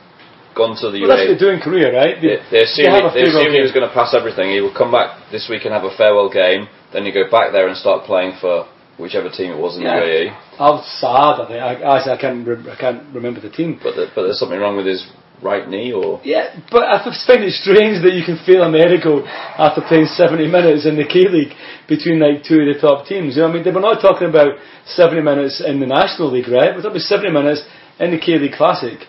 gone 0.54 0.76
to 0.80 0.90
the 0.90 1.00
Well, 1.02 1.10
that's 1.12 1.28
what 1.28 1.34
they 1.34 1.40
do 1.40 1.50
in 1.50 1.60
Korea, 1.60 1.92
right? 1.92 2.16
They, 2.20 2.38
they 2.50 2.62
assumed, 2.64 2.92
have 2.92 3.08
a 3.08 3.14
they 3.14 3.24
farewell 3.26 3.42
assumed 3.42 3.54
he 3.56 3.64
was 3.64 3.72
going 3.72 3.88
to 3.88 3.94
pass 3.94 4.14
everything. 4.14 4.50
He 4.52 4.60
would 4.60 4.74
come 4.76 4.92
back 4.92 5.30
this 5.30 5.48
week 5.48 5.64
and 5.64 5.72
have 5.72 5.84
a 5.84 5.94
farewell 5.96 6.30
game. 6.30 6.68
Then 6.92 7.04
he'd 7.04 7.14
go 7.16 7.28
back 7.30 7.52
there 7.52 7.68
and 7.68 7.76
start 7.76 8.04
playing 8.04 8.36
for 8.40 8.68
whichever 9.00 9.28
team 9.30 9.52
it 9.52 9.58
was 9.58 9.76
in 9.76 9.82
Yeah. 9.82 10.00
the 10.00 10.06
UAE. 10.06 10.60
Al 10.60 10.84
Saad, 10.84 11.40
I 11.40 11.44
think. 11.48 11.60
I, 11.60 11.72
actually, 11.80 12.12
I 12.12 12.20
can't, 12.20 12.40
re- 12.46 12.70
I 12.70 12.76
can't 12.76 13.02
remember 13.14 13.40
the 13.40 13.50
team. 13.50 13.80
But, 13.82 13.96
the, 13.96 14.12
but 14.14 14.22
there's 14.28 14.38
something 14.38 14.58
wrong 14.60 14.76
with 14.76 14.86
his 14.86 15.02
right 15.42 15.66
knee, 15.68 15.90
or 15.92 16.20
Yeah, 16.22 16.54
but 16.70 16.84
I 16.86 17.02
find 17.02 17.42
it 17.42 17.52
strange 17.58 17.98
that 18.06 18.14
you 18.14 18.22
can 18.22 18.38
fail 18.46 18.62
a 18.62 18.70
medical 18.70 19.26
after 19.26 19.82
playing 19.82 20.06
70 20.06 20.46
minutes 20.46 20.86
in 20.86 20.94
the 20.96 21.04
K 21.04 21.26
League 21.26 21.50
between 21.88 22.20
like 22.22 22.44
two 22.46 22.62
of 22.62 22.68
the 22.70 22.78
top 22.80 23.06
teams. 23.10 23.34
You 23.34 23.42
know 23.42 23.48
what 23.48 23.52
I 23.52 23.54
mean? 23.58 23.64
They 23.66 23.74
were 23.74 23.82
not 23.82 23.98
talking 24.00 24.28
about 24.30 24.54
70 24.86 25.20
minutes 25.20 25.58
in 25.64 25.80
the 25.80 25.86
National 25.90 26.30
League, 26.30 26.46
right? 26.46 26.70
We're 26.70 26.82
talking 26.86 27.02
about 27.02 27.10
70 27.10 27.32
minutes 27.34 27.64
in 27.98 28.12
the 28.14 28.20
K 28.22 28.38
League 28.38 28.54
Classic. 28.54 29.02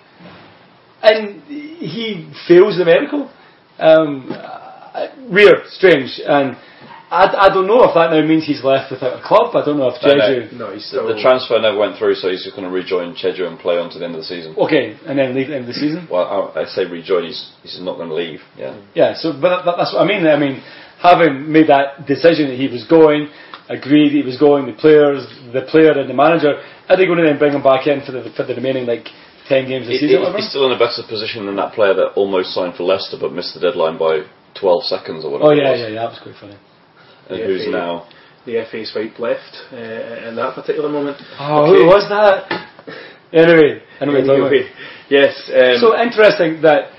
And 1.04 1.42
he 1.44 2.32
fails 2.48 2.78
the 2.78 2.86
medical. 2.86 3.30
Um, 3.80 4.32
uh, 4.32 5.08
weird, 5.30 5.66
strange, 5.68 6.22
and 6.26 6.56
I, 7.10 7.46
I 7.46 7.50
don't 7.50 7.68
know 7.68 7.84
if 7.86 7.94
that 7.94 8.10
now 8.14 8.22
means 8.26 8.46
he's 8.46 8.64
left 8.64 8.90
without 8.92 9.20
a 9.20 9.24
club. 9.26 9.56
I 9.56 9.66
don't 9.66 9.78
know 9.78 9.90
if 9.90 10.02
No, 10.02 10.14
no. 10.14 10.22
Jeju. 10.22 10.54
No, 10.54 10.74
he's 10.74 10.86
The, 10.90 11.02
still. 11.02 11.08
the 11.14 11.22
transfer 11.22 11.60
never 11.60 11.78
went 11.78 11.98
through, 11.98 12.16
so 12.16 12.30
he's 12.30 12.44
just 12.46 12.56
going 12.56 12.66
to 12.70 12.74
rejoin 12.74 13.14
Cheju 13.14 13.46
and 13.46 13.58
play 13.60 13.78
on 13.78 13.90
to 13.92 14.00
the 14.00 14.06
end 14.06 14.16
of 14.16 14.22
the 14.22 14.30
season. 14.30 14.56
Okay, 14.58 14.98
and 15.06 15.18
then 15.18 15.34
leave 15.36 15.50
at 15.50 15.50
the 15.50 15.56
end 15.62 15.66
of 15.70 15.74
the 15.74 15.80
season. 15.82 16.08
Well, 16.10 16.54
I, 16.56 16.62
I 16.62 16.66
say 16.66 16.86
rejoin. 16.86 17.26
He's 17.26 17.52
he's 17.62 17.78
not 17.82 17.98
going 17.98 18.10
to 18.10 18.16
leave. 18.16 18.40
Yeah. 18.58 18.78
Yeah, 18.94 19.14
so 19.18 19.34
but 19.34 19.66
that, 19.66 19.74
that's 19.78 19.94
what 19.94 20.02
I 20.02 20.08
mean. 20.08 20.26
I 20.26 20.38
mean, 20.38 20.62
having 21.02 21.52
made 21.52 21.68
that 21.70 22.06
decision 22.06 22.48
that 22.50 22.58
he 22.58 22.70
was 22.70 22.86
going, 22.86 23.30
agreed 23.70 24.14
he 24.14 24.22
was 24.22 24.38
going, 24.38 24.66
the 24.70 24.78
players, 24.78 25.26
the 25.54 25.66
player 25.70 25.92
and 25.98 26.10
the 26.10 26.14
manager, 26.18 26.62
are 26.90 26.96
they 26.98 27.06
going 27.06 27.18
to 27.22 27.26
then 27.26 27.38
bring 27.38 27.54
him 27.54 27.62
back 27.66 27.86
in 27.90 28.02
for 28.06 28.12
the 28.14 28.30
for 28.38 28.46
the 28.46 28.54
remaining 28.56 28.86
like 28.86 29.06
ten 29.50 29.68
games 29.68 29.84
of 29.86 29.88
the 29.88 29.98
He- 29.98 30.08
season? 30.08 30.24
he- 30.26 30.38
he's 30.38 30.50
still 30.50 30.66
in 30.68 30.72
a 30.74 30.80
better 30.80 31.04
position 31.08 31.46
than 31.46 31.56
that 31.58 31.74
player 31.74 31.94
that 31.94 32.14
almost 32.16 32.54
signed 32.54 32.76
for 32.76 32.84
Leicester 32.84 33.18
but 33.20 33.32
missed 33.34 33.54
the 33.54 33.60
deadline 33.60 33.98
by 33.98 34.24
12 34.56 34.84
seconds 34.86 35.26
or 35.26 35.32
whatever. 35.32 35.50
oh 35.50 35.54
it 35.54 35.58
yeah, 35.64 35.72
was. 35.72 35.80
yeah, 35.80 35.88
yeah, 35.88 36.02
that 36.02 36.10
was 36.12 36.20
quite 36.20 36.36
funny. 36.36 36.56
And 37.30 37.40
Yeah, 37.40 37.46
who's 37.46 37.66
he- 37.66 37.72
now? 37.72 38.04
the 38.46 38.58
FA 38.60 38.86
swipe 38.86 39.18
left 39.20 39.54
uh, 39.72 40.28
in 40.28 40.36
that 40.36 40.54
particular 40.56 40.90
moment. 40.90 41.18
Oh, 41.40 41.64
Okay. 41.64 41.82
who 41.82 41.86
was 41.88 42.08
that? 42.10 42.68
Anyway, 43.32 43.82
anyway, 44.00 44.22
Anyway, 44.22 44.70
yes. 45.10 45.34
Um, 45.50 45.78
So 45.80 45.98
interesting 46.00 46.62
that. 46.62 46.90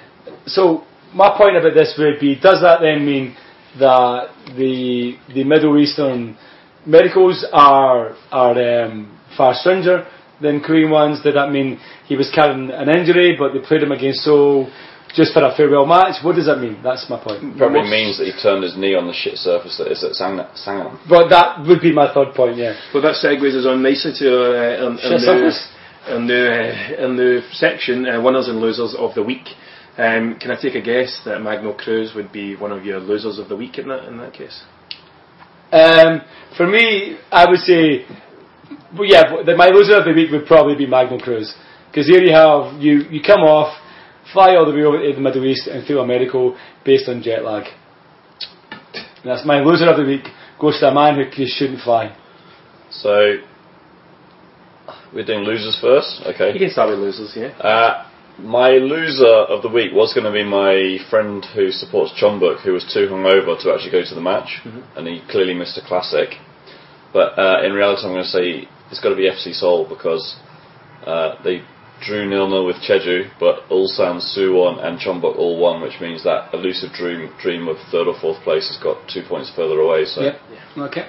So 0.47 0.83
my 1.13 1.31
point 1.37 1.57
about 1.57 1.75
this 1.75 1.95
would 1.99 2.19
be: 2.19 2.35
Does 2.35 2.61
that 2.63 2.81
then 2.81 3.07
mean 3.07 3.37
that 3.79 4.31
the 4.57 5.17
the 5.37 5.45
Middle 5.45 5.79
Eastern 5.79 6.37
medicals 6.87 7.45
are 7.53 8.17
are 8.33 8.57
um, 8.85 9.17
far 9.37 9.55
stranger 9.55 10.07
than 10.45 10.61
Korean 10.61 10.91
ones? 10.91 11.23
Did 11.25 11.35
that 11.35 11.51
mean 11.51 11.81
he 12.07 12.15
was 12.17 12.31
carrying 12.35 12.71
an 12.71 12.89
injury, 12.89 13.35
but 13.41 13.53
they 13.53 13.61
played 13.67 13.83
him 13.83 13.93
against 13.93 14.21
Seoul 14.23 14.71
just 15.17 15.33
for 15.33 15.43
a 15.43 15.55
farewell 15.57 15.87
match? 15.87 16.23
What 16.23 16.37
does 16.37 16.47
that 16.47 16.59
mean? 16.59 16.77
That's 16.83 17.09
my 17.09 17.19
point. 17.19 17.57
Probably 17.57 17.81
Most- 17.81 17.91
means 17.91 18.19
that 18.19 18.27
he 18.31 18.35
turned 18.41 18.63
his 18.63 18.77
knee 18.77 18.95
on 18.95 19.07
the 19.07 19.15
shit 19.15 19.37
surface 19.39 19.79
that 19.79 19.91
is 19.91 20.05
at 20.05 20.15
Sang- 20.15 20.47
Sangam. 20.55 20.99
But 21.09 21.29
that 21.31 21.67
would 21.67 21.81
be 21.81 21.93
my 21.93 22.13
third 22.13 22.35
point. 22.35 22.57
Yeah. 22.57 22.75
Well, 22.93 23.03
that 23.03 23.17
segues 23.17 23.55
us 23.59 23.67
on 23.67 23.83
nicely 23.83 24.13
to 24.21 24.29
uh, 24.29 24.87
in, 24.87 24.93
in, 24.93 24.99
Shit 24.99 25.11
the, 25.11 25.19
surface? 25.21 25.61
in, 26.09 26.27
the, 26.27 26.43
uh, 26.53 27.05
in 27.05 27.17
the 27.17 27.43
section, 27.53 28.07
uh, 28.07 28.21
winners 28.23 28.49
and 28.49 28.61
losers 28.61 28.95
of 28.99 29.15
the 29.15 29.23
week. 29.23 29.47
Um, 29.97 30.37
can 30.41 30.51
I 30.51 30.57
take 30.61 30.75
a 30.75 30.83
guess 30.83 31.21
that 31.25 31.41
Magno 31.41 31.73
Cruz 31.73 32.15
would 32.17 32.33
be 32.33 32.57
one 32.57 32.73
of 32.73 32.85
your 32.85 32.99
losers 32.99 33.39
of 33.39 33.49
the 33.49 33.55
week 33.57 33.79
in 33.79 33.87
that 33.89 34.05
in 34.11 34.19
that 34.19 34.33
case? 34.35 34.65
Um, 35.73 36.21
for 36.57 36.67
me, 36.67 37.17
I 37.31 37.49
would 37.49 37.61
say, 37.61 38.05
well, 38.95 39.09
yeah, 39.09 39.23
but 39.31 39.47
the, 39.47 39.57
my 39.57 39.69
loser 39.69 39.99
of 39.99 40.05
the 40.05 40.13
week 40.13 40.31
would 40.31 40.47
probably 40.47 40.77
be 40.77 40.87
Magno 40.87 41.19
Cruz. 41.19 41.55
Because 41.91 42.07
here 42.09 42.23
you 42.23 42.33
have, 42.33 42.81
you, 42.81 43.07
you 43.11 43.21
come 43.23 43.41
off, 43.41 43.75
fly 44.33 44.57
all 44.57 44.67
the 44.67 44.75
way 44.75 44.83
over 44.83 44.99
to 44.99 45.13
the 45.13 45.21
Middle 45.21 45.45
East 45.47 45.67
and 45.67 45.87
feel 45.87 46.01
a 46.01 46.07
medical 46.07 46.59
based 46.85 47.09
on 47.09 47.23
jet 47.23 47.45
lag. 47.45 47.65
And 48.95 49.31
that's 49.31 49.47
my 49.47 49.61
loser 49.61 49.89
of 49.89 49.97
the 49.97 50.05
week, 50.05 50.27
goes 50.61 50.79
to 50.81 50.89
a 50.89 50.95
man 50.95 51.17
who 51.17 51.25
just 51.31 51.57
shouldn't 51.57 51.81
fly. 51.83 52.17
So, 52.91 53.39
we're 55.15 55.25
doing 55.25 55.45
losers 55.45 55.79
first? 55.81 56.23
okay? 56.27 56.53
You 56.53 56.59
can 56.59 56.71
start 56.71 56.91
with 56.91 56.99
losers, 56.99 57.33
yeah. 57.37 57.55
Uh, 57.59 58.07
my 58.39 58.71
loser 58.73 59.47
of 59.47 59.63
the 59.63 59.69
week 59.69 59.93
was 59.93 60.13
going 60.13 60.27
to 60.27 60.33
be 60.33 60.45
my 60.45 60.99
friend 61.09 61.47
who 61.55 61.71
supports 61.71 62.13
Chonbuk, 62.21 62.63
who 62.65 62.73
was 62.73 62.85
too 62.93 63.07
hungover 63.07 63.61
to 63.63 63.73
actually 63.73 63.93
go 63.93 64.03
to 64.03 64.15
the 64.15 64.21
match, 64.21 64.61
and 64.97 65.07
he 65.07 65.23
clearly 65.31 65.55
missed 65.55 65.79
a 65.79 65.87
classic. 65.87 66.35
But 67.15 67.39
uh, 67.39 67.63
in 67.65 67.73
reality, 67.73 68.03
I'm 68.03 68.13
going 68.13 68.25
to 68.25 68.29
say 68.29 68.69
it's 68.91 69.01
got 69.01 69.11
to 69.11 69.17
be 69.17 69.31
FC 69.31 69.55
Seoul 69.55 69.87
because 69.89 70.37
uh, 71.07 71.41
they 71.45 71.63
drew 72.05 72.29
nil 72.29 72.49
nil 72.49 72.67
with 72.67 72.77
Cheju, 72.83 73.39
but 73.39 73.69
Ulsan, 73.71 74.19
Suwon, 74.19 74.85
and 74.85 74.99
Chonbuk 74.99 75.39
all 75.39 75.59
won, 75.59 75.81
which 75.81 76.01
means 76.01 76.25
that 76.25 76.53
elusive 76.53 76.93
dream 76.93 77.31
dream 77.41 77.69
of 77.69 77.77
third 77.91 78.09
or 78.09 78.19
fourth 78.21 78.43
place 78.43 78.67
has 78.69 78.83
got 78.83 79.09
two 79.09 79.23
points 79.27 79.53
further 79.55 79.79
away. 79.79 80.05
So. 80.05 80.23
Okay. 80.77 81.07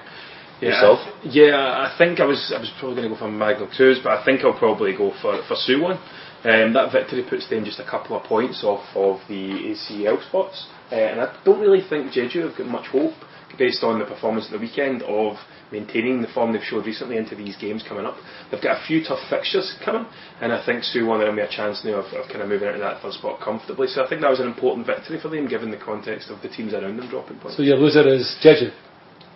Yeah, 0.61 0.69
Yourself? 0.69 0.99
I 1.01 1.27
yeah, 1.27 1.57
I 1.57 1.95
think 1.97 2.19
I 2.19 2.25
was 2.25 2.53
I 2.55 2.59
was 2.59 2.71
probably 2.79 2.95
going 2.97 3.09
to 3.09 3.15
go 3.15 3.19
for 3.19 3.31
Magno 3.31 3.67
Cruz, 3.67 3.99
but 4.01 4.13
I 4.13 4.23
think 4.23 4.41
I'll 4.41 4.57
probably 4.57 4.95
go 4.95 5.11
for 5.21 5.41
for 5.47 5.55
Suwon. 5.55 5.99
Um, 6.45 6.73
that 6.73 6.91
victory 6.91 7.25
puts 7.27 7.49
them 7.49 7.65
just 7.65 7.79
a 7.79 7.83
couple 7.83 8.15
of 8.15 8.23
points 8.23 8.63
off 8.63 8.85
of 8.95 9.19
the 9.27 9.73
ACL 9.73 10.21
spots, 10.29 10.67
uh, 10.91 10.95
and 10.95 11.19
I 11.19 11.35
don't 11.43 11.59
really 11.59 11.81
think 11.81 12.13
Jeju 12.13 12.47
have 12.47 12.55
got 12.55 12.67
much 12.67 12.85
hope 12.87 13.15
based 13.57 13.83
on 13.83 13.99
the 13.99 14.05
performance 14.05 14.45
at 14.45 14.51
the 14.51 14.59
weekend 14.59 15.01
of 15.03 15.37
maintaining 15.71 16.21
the 16.21 16.27
form 16.29 16.53
they've 16.53 16.61
showed 16.61 16.85
recently 16.85 17.17
into 17.17 17.35
these 17.35 17.55
games 17.57 17.83
coming 17.87 18.05
up. 18.05 18.15
They've 18.51 18.61
got 18.61 18.81
a 18.81 18.85
few 18.85 19.03
tough 19.03 19.19
fixtures 19.29 19.75
coming, 19.83 20.05
and 20.41 20.53
I 20.53 20.63
think 20.65 20.83
Suwon 20.83 21.21
are 21.21 21.25
going 21.25 21.35
to 21.35 21.47
a 21.47 21.49
chance 21.49 21.83
now 21.83 22.01
of, 22.01 22.13
of 22.13 22.27
kind 22.27 22.41
of 22.41 22.49
moving 22.49 22.67
out 22.67 22.75
into 22.75 22.85
that 22.85 23.01
third 23.01 23.13
spot 23.13 23.39
comfortably. 23.41 23.87
So 23.87 24.03
I 24.03 24.09
think 24.09 24.21
that 24.21 24.29
was 24.29 24.39
an 24.39 24.47
important 24.47 24.85
victory 24.85 25.19
for 25.21 25.29
them, 25.29 25.47
given 25.47 25.71
the 25.71 25.77
context 25.81 26.29
of 26.29 26.41
the 26.41 26.49
teams 26.49 26.73
around 26.73 26.97
them 26.97 27.09
dropping 27.09 27.39
points. 27.39 27.57
So 27.57 27.63
your 27.63 27.77
loser 27.77 28.07
is 28.07 28.37
Jeju. 28.43 28.71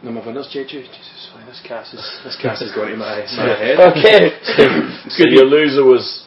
No, 0.02 0.12
my 0.12 0.26
winners, 0.26 0.48
Jeju. 0.48 0.80
Jesus, 0.80 1.32
why 1.36 1.46
this 1.46 1.62
cast 1.68 1.94
is 1.94 2.00
this 2.24 2.38
cast 2.42 2.62
has 2.64 2.72
gone 2.72 2.88
to 2.88 2.96
my, 2.96 3.20
my 3.36 3.58
head. 3.60 3.76
Okay. 3.92 4.32
So 5.10 5.26
your 5.28 5.46
loser 5.46 5.84
was 5.84 6.26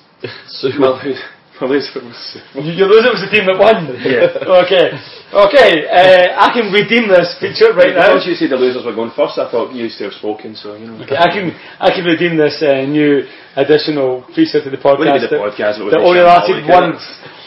Well, 0.79 1.01
Suwon. 1.69 2.11
who- 2.11 2.59
well, 2.59 2.65
this 2.65 2.67
was 2.67 2.77
your 2.79 2.89
loser 2.89 3.11
was 3.13 3.21
the 3.23 3.31
team 3.31 3.47
that 3.47 3.59
won. 3.59 3.87
Yeah. 4.03 4.65
okay. 4.67 4.87
Okay. 5.33 5.71
Uh, 5.89 6.37
I 6.45 6.53
can 6.53 6.73
redeem 6.73 7.09
this 7.09 7.37
feature 7.41 7.73
right 7.73 7.95
now. 7.95 8.13
Because 8.13 8.27
you 8.27 8.35
said 8.35 8.51
the 8.51 8.57
losers 8.57 8.85
were 8.85 8.95
going 8.95 9.13
first, 9.17 9.39
I 9.39 9.51
thought 9.51 9.73
you 9.73 9.85
used 9.85 9.99
to 9.99 10.05
have 10.11 10.15
spoken, 10.15 10.55
so 10.55 10.75
you 10.75 10.87
know. 10.87 11.03
Okay, 11.05 11.17
I 11.17 11.29
can 11.33 11.53
I 11.81 11.89
can 11.95 12.05
redeem 12.05 12.37
this 12.37 12.61
uh, 12.63 12.85
new 12.85 13.25
additional 13.57 14.25
feature 14.35 14.61
to 14.63 14.71
the 14.71 14.77
podcast. 14.77 15.25
The 15.25 15.37
that- 15.37 15.41
podcast, 15.41 15.75
it 15.81 15.91
that 15.91 16.01
only 16.05 16.21
lasted 16.21 16.67
one 16.69 16.99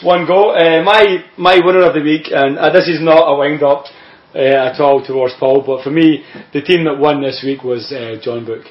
one 0.03 0.25
go. 0.25 0.51
Uh, 0.55 0.81
my 0.83 1.23
my 1.37 1.55
winner 1.63 1.83
of 1.85 1.93
the 1.93 2.01
week, 2.01 2.31
and 2.31 2.57
uh, 2.57 2.69
this 2.71 2.87
is 2.87 3.01
not 3.01 3.21
a 3.29 3.35
wind 3.37 3.61
up 3.63 3.85
uh, 4.33 4.39
at 4.69 4.79
all 4.79 5.05
towards 5.05 5.33
Paul, 5.39 5.61
but 5.65 5.83
for 5.83 5.91
me, 5.91 6.23
the 6.53 6.61
team 6.61 6.83
that 6.85 6.97
won 6.97 7.21
this 7.21 7.41
week 7.45 7.63
was 7.63 7.91
uh, 7.91 8.17
Chonbuk. 8.23 8.65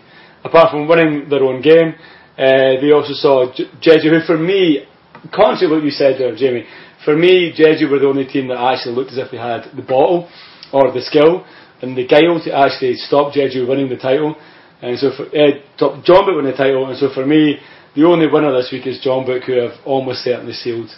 Apart 0.45 0.71
from 0.73 0.87
winning 0.89 1.29
their 1.31 1.43
own 1.43 1.63
game, 1.63 1.95
uh, 2.37 2.77
they 2.83 2.91
also 2.93 3.15
saw 3.15 3.51
J- 3.55 3.65
Jeju, 3.81 4.11
who 4.11 4.21
for 4.27 4.37
me, 4.37 4.85
contrary 5.33 5.69
to 5.69 5.75
what 5.75 5.85
you 5.85 5.91
said 5.91 6.19
there, 6.19 6.35
Jamie, 6.35 6.67
for 7.05 7.17
me, 7.17 7.53
Jeju 7.57 7.91
were 7.91 7.99
the 7.99 8.07
only 8.07 8.27
team 8.27 8.49
that 8.49 8.59
actually 8.59 8.95
looked 8.95 9.13
as 9.13 9.19
if 9.19 9.31
they 9.31 9.37
had 9.37 9.65
the 9.77 9.83
bottle 9.83 10.29
or 10.73 10.93
the 10.93 11.03
skill 11.03 11.45
and 11.83 11.97
the 11.97 12.07
guile 12.07 12.41
to 12.43 12.53
actually 12.53 12.95
stop 12.97 13.33
Jeju 13.33 13.69
winning 13.69 13.89
the 13.89 13.97
title. 13.97 14.37
And 14.83 14.99
so 14.99 15.11
for 15.17 15.27
uh, 15.29 15.61
top 15.79 16.05
Chonbuk 16.05 16.37
winning 16.37 16.53
the 16.53 16.57
title, 16.57 16.89
and 16.89 16.99
so 16.99 17.13
for 17.13 17.27
me, 17.27 17.59
the 17.95 18.05
only 18.05 18.27
winner 18.27 18.53
this 18.53 18.71
week 18.73 18.87
is 18.87 19.01
Chonbuk, 19.05 19.45
who 19.45 19.61
have 19.61 19.73
almost 19.85 20.25
certainly 20.25 20.53
sealed 20.53 20.91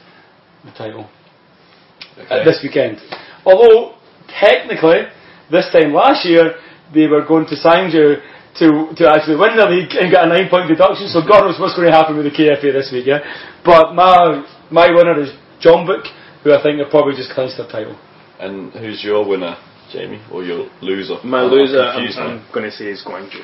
the 0.65 0.71
title 0.73 1.09
uh, 2.31 2.45
this 2.45 2.61
weekend. 2.63 2.99
Although 3.45 3.97
technically, 4.41 5.03
this 5.51 5.67
time 5.73 5.93
last 5.93 6.25
year 6.25 6.55
they 6.95 7.07
were 7.07 7.25
going 7.27 7.47
to 7.47 7.55
Sangju 7.55 8.21
to 8.59 8.95
to 8.97 9.03
actually 9.11 9.37
win 9.37 9.57
the 9.57 9.67
league 9.69 9.93
and 9.97 10.11
get 10.11 10.25
a 10.25 10.29
nine 10.29 10.49
point 10.49 10.69
deduction. 10.69 11.09
So 11.09 11.21
God 11.27 11.45
knows 11.45 11.59
what's 11.61 11.77
going 11.77 11.91
to 11.91 11.97
happen 11.97 12.17
with 12.17 12.27
the 12.27 12.35
KFA 12.35 12.73
this 12.73 12.91
week. 12.93 13.07
Yeah, 13.07 13.21
but 13.65 13.95
my 13.95 14.45
my 14.71 14.89
winner 14.91 15.19
is 15.21 15.31
Chonbuk, 15.63 16.05
who 16.45 16.53
I 16.53 16.63
think 16.63 16.81
have 16.81 16.91
probably 16.91 17.15
just 17.17 17.31
clinched 17.33 17.57
their 17.57 17.69
title. 17.69 17.97
And 18.39 18.73
who's 18.73 19.03
your 19.03 19.27
winner, 19.27 19.57
Jamie, 19.93 20.21
or 20.31 20.45
your 20.45 20.69
loser? 20.83 21.17
My 21.25 21.41
I'm 21.41 21.51
loser, 21.51 21.81
I'm, 21.81 21.95
confused 21.97 22.19
now. 22.19 22.27
I'm 22.27 22.47
going 22.53 22.67
to 22.69 22.77
say 22.77 22.87
is 22.93 23.03
Gwangju. 23.07 23.41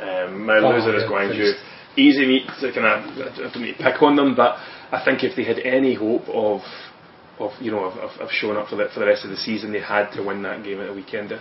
Um, 0.00 0.46
my 0.46 0.58
Oh, 0.58 0.70
loser 0.70 0.96
is 0.96 1.02
yeah, 1.04 1.08
Gwangju. 1.08 1.52
Easy 1.96 2.26
meat 2.26 2.48
to 2.60 2.72
kind 2.72 2.86
of, 2.86 2.98
I 3.20 3.52
don't 3.52 3.60
need 3.62 3.76
to 3.76 3.84
pick 3.84 4.00
on 4.00 4.16
them, 4.16 4.34
but 4.34 4.56
I 4.90 5.02
think 5.04 5.22
if 5.22 5.36
they 5.36 5.44
had 5.44 5.58
any 5.58 5.94
hope 5.94 6.26
of, 6.28 6.62
of 7.38 7.50
you 7.60 7.70
know, 7.70 7.84
of, 7.84 7.98
of, 7.98 8.10
of 8.20 8.28
showing 8.30 8.56
up 8.56 8.68
for 8.68 8.76
the, 8.76 8.88
for 8.94 9.00
the 9.00 9.06
rest 9.06 9.24
of 9.24 9.30
the 9.30 9.36
season, 9.36 9.72
they 9.72 9.80
had 9.80 10.10
to 10.12 10.22
win 10.22 10.42
that 10.44 10.64
game 10.64 10.80
at 10.80 10.86
the 10.86 10.94
weekend. 10.94 11.32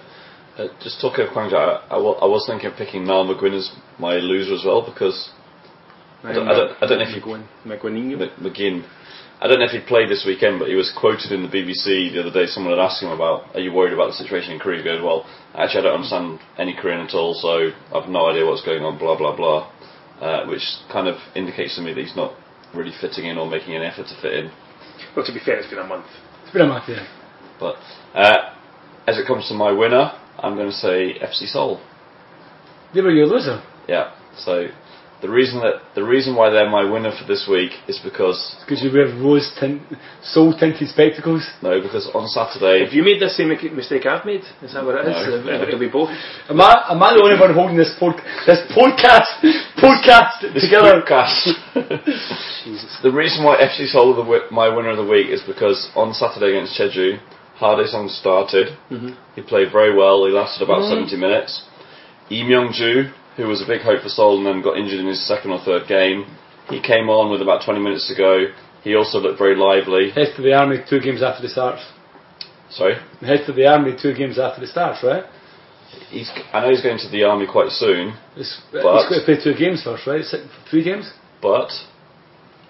Uh, 0.57 0.67
just 0.83 0.99
talking 0.99 1.25
of 1.25 1.31
Gwangju, 1.33 1.53
I, 1.53 1.95
I, 1.95 1.97
I 1.97 2.25
was 2.27 2.45
thinking 2.45 2.69
of 2.69 2.75
picking 2.77 3.05
Niall 3.05 3.25
McGinn 3.25 3.57
as 3.57 3.71
my 3.99 4.15
loser 4.15 4.53
as 4.53 4.63
well 4.65 4.81
because 4.81 5.29
I 6.23 6.33
don't- 6.33 6.47
I 6.47 6.53
don't- 6.53 6.71
I 6.83 6.85
don't 6.87 6.97
know 6.99 7.05
if 7.05 7.15
you- 7.15 7.21
McGinn, 7.21 7.43
McGuinninho. 7.65 8.17
Mc- 8.41 8.83
I 9.43 9.47
don't 9.47 9.57
know 9.57 9.65
if 9.65 9.71
he 9.71 9.79
played 9.79 10.07
this 10.09 10.23
weekend, 10.23 10.59
but 10.59 10.67
he 10.67 10.75
was 10.75 10.91
quoted 10.91 11.31
in 11.31 11.41
the 11.41 11.47
BBC 11.49 12.09
the 12.09 12.19
other 12.19 12.29
day. 12.29 12.45
Someone 12.45 12.77
had 12.77 12.83
asked 12.83 13.01
him 13.01 13.09
about, 13.09 13.45
"Are 13.55 13.59
you 13.59 13.71
worried 13.71 13.93
about 13.93 14.07
the 14.09 14.13
situation 14.13 14.51
in 14.53 14.59
Korea?" 14.59 14.77
He 14.79 14.83
goes, 14.83 15.01
"Well, 15.01 15.25
actually, 15.57 15.79
I 15.79 15.83
don't 15.85 15.95
understand 15.95 16.39
any 16.59 16.73
Korean 16.73 16.99
at 16.99 17.15
all, 17.15 17.33
so 17.33 17.71
I've 17.95 18.07
no 18.07 18.29
idea 18.29 18.45
what's 18.45 18.61
going 18.61 18.83
on." 18.85 18.97
Blah 18.99 19.15
blah 19.15 19.31
blah, 19.35 19.65
uh, 20.21 20.45
which 20.45 20.61
kind 20.89 21.07
of 21.07 21.17
indicates 21.33 21.73
to 21.77 21.81
me 21.81 21.91
that 21.93 22.01
he's 22.01 22.15
not 22.15 22.33
really 22.75 22.91
fitting 22.91 23.25
in 23.25 23.39
or 23.39 23.47
making 23.47 23.73
an 23.75 23.81
effort 23.81 24.05
to 24.09 24.15
fit 24.15 24.33
in. 24.33 24.51
Well, 25.15 25.25
to 25.25 25.31
be 25.31 25.39
fair, 25.39 25.55
it's 25.57 25.67
been 25.71 25.79
a 25.79 25.85
month. 25.87 26.05
It's 26.43 26.51
been 26.53 26.61
a 26.61 26.67
month, 26.67 26.87
yeah. 26.87 26.99
But 27.59 27.77
uh, 28.13 28.49
as 29.07 29.17
it 29.17 29.25
comes 29.25 29.47
to 29.47 29.55
my 29.55 29.71
winner, 29.71 30.11
I'm 30.41 30.55
going 30.55 30.69
to 30.69 30.75
say 30.75 31.17
FC 31.19 31.47
Seoul. 31.47 31.79
They 32.93 33.01
were 33.01 33.11
your 33.11 33.27
loser. 33.27 33.61
Yeah. 33.87 34.11
So 34.37 34.67
The 35.21 35.29
reason 35.29 35.59
that 35.61 35.75
the 35.93 36.01
reason 36.03 36.33
why 36.35 36.49
they're 36.49 36.69
my 36.69 36.81
winner 36.89 37.11
for 37.13 37.25
this 37.27 37.45
week 37.47 37.71
is 37.87 37.99
because 38.03 38.39
Because 38.65 38.81
you 38.83 38.89
wear 38.91 39.05
rose 39.21 39.45
tint, 39.59 39.81
soul 40.23 40.49
tinted 40.57 40.89
spectacles. 40.89 41.45
no, 41.61 41.79
because 41.79 42.09
on 42.17 42.25
Saturday 42.27 42.81
If 42.87 42.91
you 42.97 43.03
made 43.05 43.21
the 43.21 43.29
same 43.29 43.49
mistake 43.77 44.05
I've 44.09 44.25
made? 44.25 44.41
Is 44.65 44.73
that 44.73 44.83
what 44.83 44.95
it 44.97 45.05
is? 45.13 45.45
No. 45.45 45.51
Uh, 45.51 45.67
It'll 45.67 45.79
be 45.79 45.93
both. 45.93 46.09
Am 46.49 46.59
I, 46.59 46.89
am 46.89 46.97
I 47.05 47.13
the 47.13 47.21
only 47.21 47.37
one 47.39 47.53
holding 47.53 47.77
this 47.77 47.93
pod, 48.01 48.17
this 48.49 48.61
podcast 48.73 49.29
podcast 49.77 50.41
This 50.57 50.65
together? 50.65 51.05
podcast. 51.05 51.37
the 53.05 53.11
reason 53.13 53.43
why 53.45 53.57
FC 53.61 53.87
Seoul 53.93 54.13
are 54.13 54.19
the 54.25 54.27
wi- 54.27 54.49
my 54.51 54.67
winner 54.73 54.89
of 54.89 54.97
the 54.97 55.05
week 55.05 55.27
is 55.29 55.41
because 55.45 55.89
on 55.95 56.13
Saturday 56.17 56.57
against 56.57 56.73
Jeju, 56.79 57.19
Hardesong 57.61 58.09
started. 58.09 58.75
Mm-hmm. 58.89 59.13
He 59.35 59.41
played 59.41 59.71
very 59.71 59.95
well. 59.95 60.25
He 60.25 60.31
lasted 60.31 60.63
about 60.63 60.81
mm-hmm. 60.81 61.07
70 61.07 61.17
minutes. 61.17 61.63
Lee 62.29 62.43
Myung-ju, 62.43 63.11
who 63.37 63.47
was 63.47 63.61
a 63.61 63.67
big 63.67 63.81
hope 63.81 64.01
for 64.01 64.09
Seoul 64.09 64.37
and 64.37 64.45
then 64.45 64.61
got 64.61 64.77
injured 64.77 64.99
in 64.99 65.07
his 65.07 65.25
second 65.27 65.51
or 65.51 65.59
third 65.63 65.87
game, 65.87 66.25
he 66.69 66.81
came 66.81 67.09
on 67.09 67.31
with 67.31 67.41
about 67.41 67.63
20 67.63 67.79
minutes 67.79 68.07
to 68.07 68.15
go. 68.15 68.47
He 68.83 68.95
also 68.95 69.19
looked 69.19 69.37
very 69.37 69.55
lively. 69.55 70.09
Heads 70.09 70.35
to 70.37 70.41
the 70.41 70.53
army 70.53 70.77
two 70.89 70.99
games 70.99 71.21
after 71.21 71.41
the 71.41 71.49
starts. 71.49 71.85
Sorry, 72.71 72.95
Heads 73.21 73.45
to 73.45 73.53
the 73.53 73.67
army 73.67 73.95
two 74.01 74.13
games 74.13 74.39
after 74.39 74.61
the 74.61 74.67
starts, 74.67 75.03
right? 75.03 75.25
he's. 76.09 76.31
I 76.53 76.61
know 76.61 76.69
he's 76.69 76.81
going 76.81 76.97
to 76.99 77.09
the 77.09 77.23
army 77.23 77.45
quite 77.47 77.71
soon, 77.71 78.15
It's, 78.35 78.61
But- 78.71 78.81
he's 78.81 79.09
got 79.09 79.19
to 79.19 79.25
play 79.25 79.43
two 79.43 79.53
games 79.57 79.83
first, 79.83 80.07
right? 80.07 80.23
Three 80.69 80.83
games? 80.83 81.11
but 81.41 81.69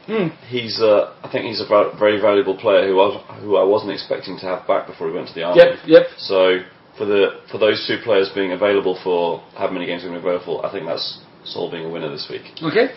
Hmm. 0.05 0.33
he's. 0.49 0.81
Uh, 0.81 1.13
I 1.23 1.29
think 1.31 1.45
he's 1.45 1.61
a 1.61 1.67
very 1.67 2.19
valuable 2.19 2.57
player 2.57 2.87
who 2.87 2.99
I, 2.99 3.39
who 3.39 3.55
I 3.55 3.63
wasn't 3.63 3.91
expecting 3.91 4.37
to 4.39 4.45
have 4.45 4.67
back 4.67 4.87
before 4.87 5.07
he 5.07 5.13
went 5.13 5.27
to 5.27 5.33
the 5.33 5.43
army. 5.43 5.61
Yep, 5.61 5.79
yep. 5.85 6.03
So 6.17 6.59
for 6.97 7.05
the 7.05 7.41
for 7.51 7.57
those 7.57 7.85
two 7.87 7.97
players 8.03 8.29
being 8.33 8.51
available 8.51 8.99
for 9.03 9.39
how 9.55 9.69
many 9.69 9.85
games 9.85 10.03
are 10.03 10.09
going 10.09 10.19
to 10.19 10.25
be 10.25 10.29
available 10.29 10.61
for, 10.61 10.65
I 10.65 10.71
think 10.71 10.85
that's 10.87 11.21
Seoul 11.45 11.71
being 11.71 11.85
a 11.85 11.89
winner 11.89 12.09
this 12.09 12.27
week. 12.29 12.43
Okay. 12.61 12.93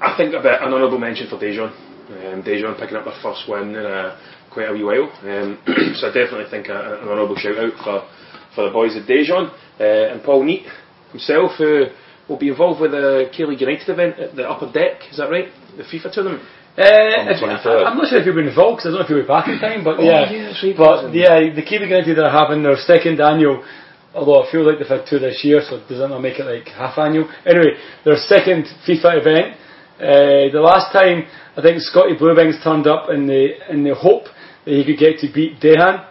I 0.00 0.16
think 0.16 0.34
a 0.34 0.42
bit 0.42 0.60
an 0.60 0.72
honourable 0.72 0.98
mention 0.98 1.28
for 1.28 1.38
Daejeon. 1.38 1.72
Um, 2.08 2.42
Daejeon 2.42 2.78
picking 2.78 2.96
up 2.96 3.04
their 3.04 3.18
first 3.22 3.48
win 3.48 3.74
in 3.74 3.86
uh, 3.86 4.18
quite 4.52 4.68
a 4.68 4.72
wee 4.72 4.84
while. 4.84 5.10
Um, 5.22 5.58
so 5.96 6.08
I 6.08 6.12
definitely 6.12 6.50
think 6.50 6.68
a, 6.68 7.02
an 7.02 7.08
honourable 7.08 7.36
shout 7.36 7.58
out 7.58 7.72
for, 7.82 8.08
for 8.54 8.64
the 8.66 8.72
boys 8.72 8.96
at 8.96 9.08
Daejeon. 9.08 9.50
Uh, 9.80 10.12
and 10.12 10.22
Paul 10.22 10.44
Neat 10.44 10.66
himself, 11.10 11.52
who 11.58 11.86
will 12.28 12.38
be 12.38 12.48
involved 12.48 12.80
with 12.80 12.92
the 12.92 13.30
K-League 13.36 13.60
United 13.60 13.88
event 13.88 14.18
at 14.18 14.34
the 14.34 14.48
Upper 14.48 14.70
Deck, 14.72 15.02
is 15.10 15.18
that 15.18 15.30
right? 15.30 15.48
The 15.76 15.84
FIFA 15.84 16.12
tournament? 16.12 16.42
Uh, 16.76 17.32
if- 17.32 17.40
23rd. 17.40 17.86
I'm 17.86 17.96
not 17.96 18.08
sure 18.08 18.20
if 18.20 18.26
you've 18.26 18.34
been 18.34 18.48
involved 18.48 18.78
because 18.78 18.92
I 18.92 18.98
don't 18.98 19.00
know 19.00 19.04
if 19.06 19.10
you 19.10 19.16
were 19.16 19.26
back 19.26 19.48
in 19.48 19.58
time, 19.58 19.82
but 19.84 20.02
yeah. 20.02 20.26
Oh, 20.28 20.32
yeah, 20.32 20.46
that's 20.52 20.62
right, 20.62 20.76
But 20.76 21.14
yeah, 21.14 21.54
the 21.54 21.62
K-League 21.62 21.90
United 21.90 22.18
are 22.18 22.30
having 22.30 22.62
their 22.62 22.76
second 22.76 23.20
annual, 23.20 23.64
although 24.14 24.42
I 24.42 24.50
feel 24.50 24.66
like 24.66 24.78
they've 24.78 24.88
had 24.88 25.06
two 25.08 25.18
this 25.18 25.40
year, 25.44 25.62
so 25.64 25.80
does 25.88 25.98
that 25.98 26.08
not 26.08 26.20
make 26.20 26.38
it 26.38 26.44
like 26.44 26.68
half 26.68 26.98
annual? 26.98 27.28
Anyway, 27.46 27.76
their 28.04 28.16
second 28.16 28.66
FIFA 28.86 29.20
event. 29.20 29.48
Uh, 29.96 30.52
the 30.52 30.60
last 30.60 30.92
time 30.92 31.24
I 31.56 31.62
think 31.62 31.80
Scotty 31.80 32.14
Bluewings 32.16 32.62
turned 32.62 32.86
up 32.86 33.08
in 33.08 33.26
the 33.26 33.72
in 33.72 33.82
the 33.82 33.94
hope 33.94 34.24
that 34.66 34.74
he 34.74 34.84
could 34.84 34.98
get 34.98 35.18
to 35.20 35.32
beat 35.32 35.58
Dejan 35.58 36.04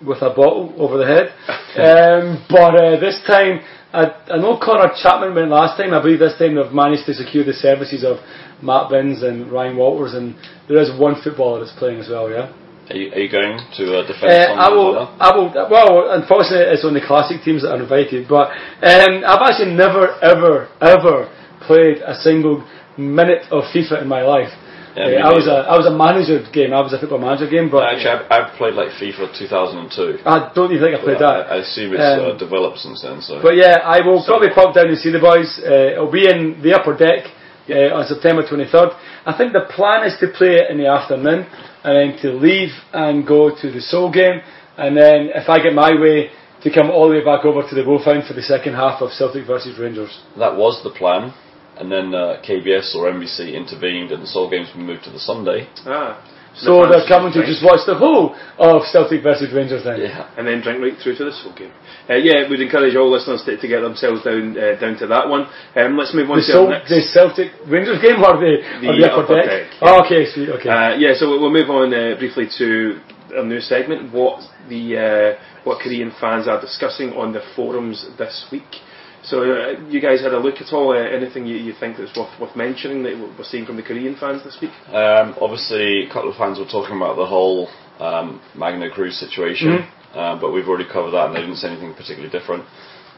with 0.00 0.22
a 0.22 0.30
bottle 0.30 0.72
over 0.78 0.96
the 0.96 1.04
head. 1.04 1.28
um, 1.76 2.44
but 2.48 2.72
uh, 2.80 3.00
this 3.00 3.20
time, 3.26 3.60
I, 3.96 4.12
I 4.28 4.36
know 4.36 4.60
Connor 4.60 4.92
Chapman 5.00 5.34
went 5.34 5.48
last 5.48 5.80
time. 5.80 5.94
I 5.94 6.02
believe 6.02 6.18
this 6.20 6.36
time 6.38 6.54
they've 6.54 6.72
managed 6.72 7.06
to 7.06 7.14
secure 7.14 7.44
the 7.44 7.56
services 7.56 8.04
of 8.04 8.20
Matt 8.60 8.90
Binns 8.90 9.22
and 9.22 9.50
Ryan 9.50 9.76
Walters, 9.76 10.12
and 10.12 10.36
there 10.68 10.76
is 10.76 10.92
one 11.00 11.16
footballer 11.24 11.64
that's 11.64 11.76
playing 11.78 12.00
as 12.00 12.08
well. 12.08 12.28
Yeah. 12.28 12.52
Are 12.88 12.94
you, 12.94 13.10
are 13.10 13.18
you 13.18 13.32
going 13.32 13.58
to 13.80 13.84
uh, 13.98 14.06
defend 14.06 14.30
Uh, 14.30 14.54
I 14.54 14.68
will. 14.68 14.94
I 15.18 15.28
will. 15.34 15.48
Well, 15.48 16.12
unfortunately, 16.12 16.70
it's 16.70 16.84
only 16.84 17.00
classic 17.00 17.42
teams 17.42 17.62
that 17.62 17.72
are 17.72 17.82
invited. 17.82 18.28
But 18.28 18.52
um, 18.84 19.24
I've 19.24 19.42
actually 19.42 19.74
never, 19.74 20.14
ever, 20.22 20.68
ever 20.84 21.32
played 21.66 21.98
a 22.04 22.14
single 22.20 22.62
minute 22.96 23.48
of 23.50 23.64
FIFA 23.74 24.02
in 24.02 24.08
my 24.08 24.22
life. 24.22 24.52
Yeah, 24.96 25.20
Uh, 25.20 25.28
I 25.28 25.32
was 25.36 25.46
a. 25.46 25.56
I 25.68 25.76
was 25.76 25.86
a 25.86 25.92
manager 25.92 26.40
game. 26.52 26.72
I 26.72 26.80
was 26.80 26.92
a 26.92 26.98
football 26.98 27.18
manager 27.18 27.46
game, 27.46 27.68
but 27.68 27.84
Actually, 27.84 28.16
I've, 28.16 28.26
I've 28.32 28.50
played 28.56 28.74
like 28.74 28.90
FIFA 28.96 29.28
2002. 29.36 30.24
I 30.24 30.50
don't 30.56 30.72
even 30.72 30.82
think 30.82 30.96
I 30.96 31.04
played 31.04 31.20
I, 31.20 31.20
that. 31.20 31.52
I 31.52 31.56
assume 31.60 31.92
it's 31.92 32.00
Um, 32.00 32.32
uh, 32.32 32.38
developed 32.38 32.78
since 32.78 33.02
then. 33.02 33.20
So 33.20 33.42
But 33.42 33.56
yeah, 33.56 33.84
I 33.84 34.00
will 34.00 34.24
probably 34.24 34.50
pop 34.56 34.74
down 34.74 34.88
and 34.88 34.96
see 34.96 35.12
the 35.12 35.20
boys. 35.20 35.60
Uh, 35.60 36.00
it'll 36.00 36.10
be 36.10 36.24
in 36.26 36.62
the 36.64 36.72
upper 36.72 36.96
deck 36.96 37.28
uh, 37.68 37.92
on 37.92 38.08
September 38.08 38.42
23rd. 38.42 38.96
I 39.26 39.36
think 39.36 39.52
the 39.52 39.68
plan 39.76 40.06
is 40.08 40.16
to 40.20 40.28
play 40.32 40.64
it 40.64 40.70
in 40.70 40.78
the 40.78 40.88
afternoon 40.88 41.44
and 41.84 41.92
then 41.94 42.10
to 42.22 42.32
leave 42.32 42.72
and 42.92 43.26
go 43.26 43.54
to 43.54 43.66
the 43.70 43.80
Seoul 43.80 44.10
game. 44.10 44.40
And 44.78 44.96
then 44.96 45.30
if 45.34 45.48
I 45.48 45.60
get 45.60 45.74
my 45.74 45.92
way, 45.92 46.30
to 46.62 46.72
come 46.72 46.90
all 46.90 47.08
the 47.08 47.14
way 47.14 47.24
back 47.24 47.44
over 47.44 47.62
to 47.62 47.74
the 47.74 47.84
Wolfhound 47.84 48.26
for 48.26 48.34
the 48.34 48.42
second 48.42 48.74
half 48.74 49.00
of 49.00 49.10
Celtic 49.12 49.46
versus 49.46 49.78
Rangers. 49.78 50.10
that 50.36 50.56
was 50.56 50.82
the 50.82 50.90
plan. 50.90 51.32
And 51.78 51.92
then 51.92 52.14
uh, 52.14 52.40
KBS 52.42 52.94
or 52.96 53.10
NBC 53.12 53.52
intervened, 53.52 54.10
and 54.12 54.22
the 54.22 54.26
Seoul 54.26 54.48
games 54.50 54.68
were 54.74 54.82
moved 54.82 55.04
to 55.04 55.10
the 55.10 55.20
Sunday. 55.20 55.68
Ah. 55.84 56.16
So 56.56 56.80
The 56.80 56.88
they're 56.88 57.04
fans 57.04 57.12
coming 57.12 57.32
to 57.36 57.44
just 57.44 57.60
watch 57.60 57.84
the 57.84 57.92
whole 58.00 58.32
of 58.56 58.80
Celtic 58.88 59.20
versus 59.22 59.52
Rangers 59.52 59.84
then. 59.84 60.00
Yeah. 60.00 60.24
and 60.40 60.48
then 60.48 60.64
drink 60.64 60.80
right 60.80 60.96
through 60.96 61.20
to 61.20 61.24
this 61.28 61.36
whole 61.44 61.52
game. 61.52 61.68
Uh, 62.08 62.16
yeah, 62.16 62.48
we'd 62.48 62.64
encourage 62.64 62.96
all 62.96 63.12
listeners 63.12 63.44
to, 63.44 63.60
to 63.60 63.68
get 63.68 63.84
themselves 63.84 64.24
down 64.24 64.56
uh, 64.56 64.72
down 64.80 64.96
to 64.96 65.06
that 65.06 65.28
one. 65.28 65.44
Um, 65.76 66.00
let's 66.00 66.16
move 66.16 66.32
on 66.32 66.40
The, 66.40 66.48
to 66.48 66.52
Seoul, 66.56 66.72
our 66.72 66.80
next. 66.80 66.88
the 66.88 67.04
Celtic 67.12 67.52
Rangers 67.68 68.00
game 68.00 68.24
or 68.24 68.40
the, 68.40 68.52
or 68.64 68.80
The 68.80 68.88
the 68.88 69.04
upper, 69.04 69.24
upper 69.28 69.36
deck? 69.36 69.68
deck, 69.68 69.84
Oh, 69.84 70.00
okay, 70.08 70.24
sweet, 70.32 70.48
okay. 70.56 70.70
Uh, 70.72 70.96
yeah, 70.96 71.12
so 71.12 71.28
we'll 71.28 71.52
move 71.52 71.68
on 71.68 71.92
uh, 71.92 72.16
briefly 72.16 72.48
to 72.56 73.04
a 73.36 73.44
new 73.44 73.60
segment. 73.60 74.08
What 74.16 74.40
the 74.72 74.82
uh, 74.96 75.30
what 75.68 75.84
Korean 75.84 76.08
fans 76.18 76.48
are 76.48 76.56
discussing 76.56 77.12
on 77.20 77.36
the 77.36 77.44
forums 77.54 78.08
this 78.16 78.48
week. 78.50 78.80
So 79.26 79.42
uh, 79.42 79.80
you 79.90 80.00
guys 80.00 80.22
had 80.22 80.32
a 80.32 80.38
look 80.38 80.60
at 80.60 80.72
all? 80.72 80.92
Uh, 80.92 81.02
anything 81.02 81.46
you, 81.46 81.56
you 81.56 81.74
think 81.78 81.96
that's 81.98 82.16
worth 82.16 82.30
worth 82.40 82.54
mentioning 82.54 83.02
that 83.02 83.18
we're 83.18 83.44
seeing 83.44 83.66
from 83.66 83.76
the 83.76 83.82
Korean 83.82 84.14
fans 84.16 84.44
this 84.44 84.56
week? 84.62 84.70
Um, 84.88 85.34
obviously, 85.40 86.06
a 86.06 86.12
couple 86.12 86.30
of 86.30 86.36
fans 86.36 86.58
were 86.58 86.66
talking 86.70 86.96
about 86.96 87.16
the 87.16 87.26
whole 87.26 87.68
um, 87.98 88.40
Magno 88.54 88.88
Cruz 88.88 89.18
situation, 89.18 89.82
uh, 90.14 90.38
but 90.40 90.52
we've 90.52 90.68
already 90.68 90.86
covered 90.88 91.10
that, 91.10 91.26
and 91.26 91.34
they 91.36 91.40
didn't 91.40 91.56
say 91.56 91.68
anything 91.70 91.92
particularly 91.94 92.30
different. 92.30 92.64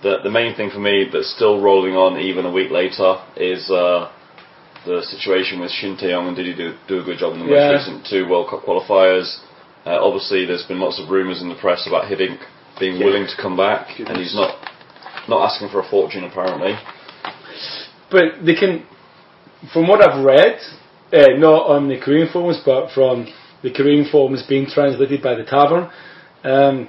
The 0.03 0.19
the 0.25 0.31
main 0.31 0.55
thing 0.57 0.71
for 0.71 0.79
me 0.81 1.07
that's 1.13 1.35
still 1.35 1.61
rolling 1.61 1.95
on 1.95 2.19
even 2.21 2.47
a 2.47 2.53
week 2.53 2.71
later 2.71 3.21
is 3.37 3.69
uh, 3.71 4.09
the 4.87 5.03
situation 5.03 5.61
with 5.61 5.71
Shin 5.73 5.97
Tae-yong 5.99 6.29
and 6.29 6.37
did 6.37 6.47
he 6.47 6.55
do, 6.55 6.73
do 6.87 7.01
a 7.01 7.05
good 7.05 7.19
job 7.19 7.35
in 7.35 7.41
the 7.41 7.47
Yeah. 7.53 7.73
most 7.73 7.89
recent 7.89 8.07
two 8.09 8.29
World 8.31 8.49
Cup 8.49 8.63
qualifiers. 8.63 9.29
Uh, 9.85 9.99
obviously, 10.01 10.47
there's 10.47 10.65
been 10.65 10.81
lots 10.81 10.99
of 11.03 11.11
rumours 11.11 11.43
in 11.43 11.49
the 11.51 11.57
press 11.57 11.87
about 11.87 12.05
Hiddink 12.11 12.39
being 12.81 12.97
Yeah. 12.97 13.05
willing 13.07 13.27
to 13.27 13.37
come 13.37 13.57
back, 13.57 13.99
and 13.99 14.17
he's 14.17 14.35
not 14.35 14.57
not 15.29 15.51
asking 15.51 15.69
for 15.71 15.81
a 15.81 15.89
fortune 15.89 16.25
apparently. 16.25 16.75
But 18.11 18.45
they 18.45 18.55
can, 18.55 18.87
from 19.73 19.87
what 19.87 20.01
I've 20.07 20.25
read, 20.25 20.59
uh, 21.13 21.37
not 21.39 21.67
on 21.69 21.89
the 21.89 21.99
Korean 22.01 22.29
forums, 22.33 22.61
but 22.65 22.91
from 22.93 23.27
the 23.63 23.73
Korean 23.73 24.09
forums 24.11 24.45
being 24.49 24.67
translated 24.67 25.23
by 25.23 25.35
the 25.35 25.45
Tavern, 25.45 25.91
um, 26.45 26.89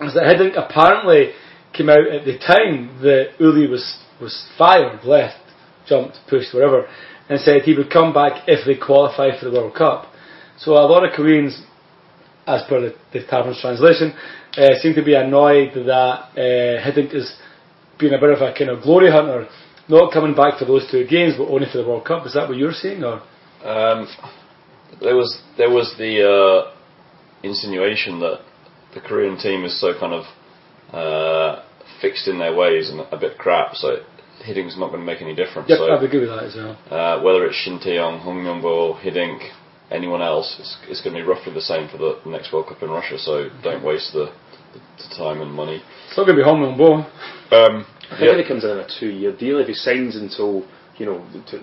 is 0.00 0.14
that 0.14 0.24
Hiddink 0.24 0.56
apparently 0.56 1.32
came 1.72 1.88
out 1.88 2.06
at 2.06 2.24
the 2.24 2.38
time 2.38 2.98
that 3.02 3.32
Uli 3.38 3.66
was, 3.66 3.98
was 4.20 4.48
fired, 4.56 5.04
left, 5.04 5.38
jumped, 5.86 6.18
pushed, 6.28 6.54
whatever, 6.54 6.88
and 7.28 7.40
said 7.40 7.62
he 7.62 7.74
would 7.74 7.90
come 7.90 8.12
back 8.12 8.44
if 8.46 8.66
they 8.66 8.74
qualify 8.74 9.38
for 9.38 9.48
the 9.48 9.52
World 9.52 9.74
Cup. 9.74 10.12
So 10.58 10.72
a 10.72 10.86
lot 10.86 11.04
of 11.04 11.12
Koreans, 11.14 11.62
as 12.46 12.62
per 12.68 12.80
the, 12.80 12.94
the 13.12 13.26
Tavern's 13.26 13.60
translation, 13.60 14.14
uh, 14.56 14.74
seem 14.80 14.94
to 14.94 15.04
be 15.04 15.14
annoyed 15.14 15.72
that 15.74 15.88
uh, 15.88 16.84
Hiddink 16.84 17.14
is 17.14 17.34
being 18.02 18.14
a 18.14 18.20
bit 18.20 18.30
of 18.36 18.42
a 18.42 18.50
kind 18.58 18.70
of 18.70 18.82
glory 18.82 19.10
hunter, 19.10 19.46
not 19.88 20.12
coming 20.12 20.34
back 20.34 20.58
for 20.58 20.66
those 20.66 20.84
two 20.90 21.06
games, 21.06 21.34
but 21.38 21.46
only 21.48 21.66
for 21.70 21.78
the 21.78 21.86
World 21.88 22.04
Cup. 22.04 22.26
Is 22.26 22.34
that 22.34 22.48
what 22.48 22.58
you're 22.58 22.76
saying, 22.84 23.02
or? 23.02 23.22
Um, 23.64 24.06
there 25.00 25.16
was 25.16 25.30
there 25.56 25.70
was 25.70 25.94
the 25.98 26.12
uh, 26.26 26.74
insinuation 27.42 28.20
that 28.20 28.40
the 28.94 29.00
Korean 29.00 29.38
team 29.38 29.64
is 29.64 29.80
so 29.80 29.94
kind 29.98 30.12
of 30.12 30.24
uh, 30.92 31.62
fixed 32.02 32.26
in 32.28 32.38
their 32.38 32.54
ways 32.54 32.90
and 32.90 33.00
a 33.10 33.16
bit 33.18 33.38
crap, 33.38 33.74
so 33.74 33.96
Hiddink's 34.46 34.76
not 34.78 34.88
going 34.90 35.00
to 35.00 35.06
make 35.06 35.22
any 35.22 35.34
difference. 35.34 35.68
Yep, 35.70 35.78
so 35.78 35.92
I'd 35.92 36.02
agree 36.02 36.20
with 36.20 36.28
that 36.28 36.44
as 36.44 36.54
well. 36.56 36.76
uh, 36.90 37.22
whether 37.22 37.46
it's 37.46 37.56
Shin 37.56 37.78
Tae-yong, 37.78 38.20
Hong 38.20 38.42
Myung-bo, 38.42 38.98
Hiddink, 39.00 39.38
anyone 39.90 40.20
else, 40.22 40.56
it's, 40.58 40.76
it's 40.88 41.00
going 41.02 41.14
to 41.14 41.22
be 41.22 41.26
roughly 41.26 41.54
the 41.54 41.60
same 41.60 41.88
for 41.88 41.98
the 41.98 42.18
next 42.26 42.52
World 42.52 42.66
Cup 42.66 42.82
in 42.82 42.90
Russia. 42.90 43.18
So 43.18 43.48
don't 43.62 43.84
waste 43.84 44.12
the, 44.12 44.26
the, 44.74 44.80
the 44.98 45.08
time 45.16 45.40
and 45.40 45.52
money. 45.52 45.80
It's 46.08 46.16
not 46.16 46.26
going 46.26 46.36
to 46.36 46.42
be 46.42 46.48
Hong 46.48 46.76
ball. 46.76 47.06
Um, 47.52 47.86
I 48.12 48.18
think 48.18 48.26
yeah, 48.28 48.36
if 48.38 48.44
he 48.44 48.48
comes 48.48 48.64
in 48.64 48.70
on 48.70 48.78
a 48.80 48.88
two-year 49.00 49.32
deal, 49.36 49.58
if 49.58 49.66
he 49.68 49.74
signs 49.74 50.16
until 50.16 50.64
you 50.98 51.06
know 51.06 51.24
to, 51.50 51.56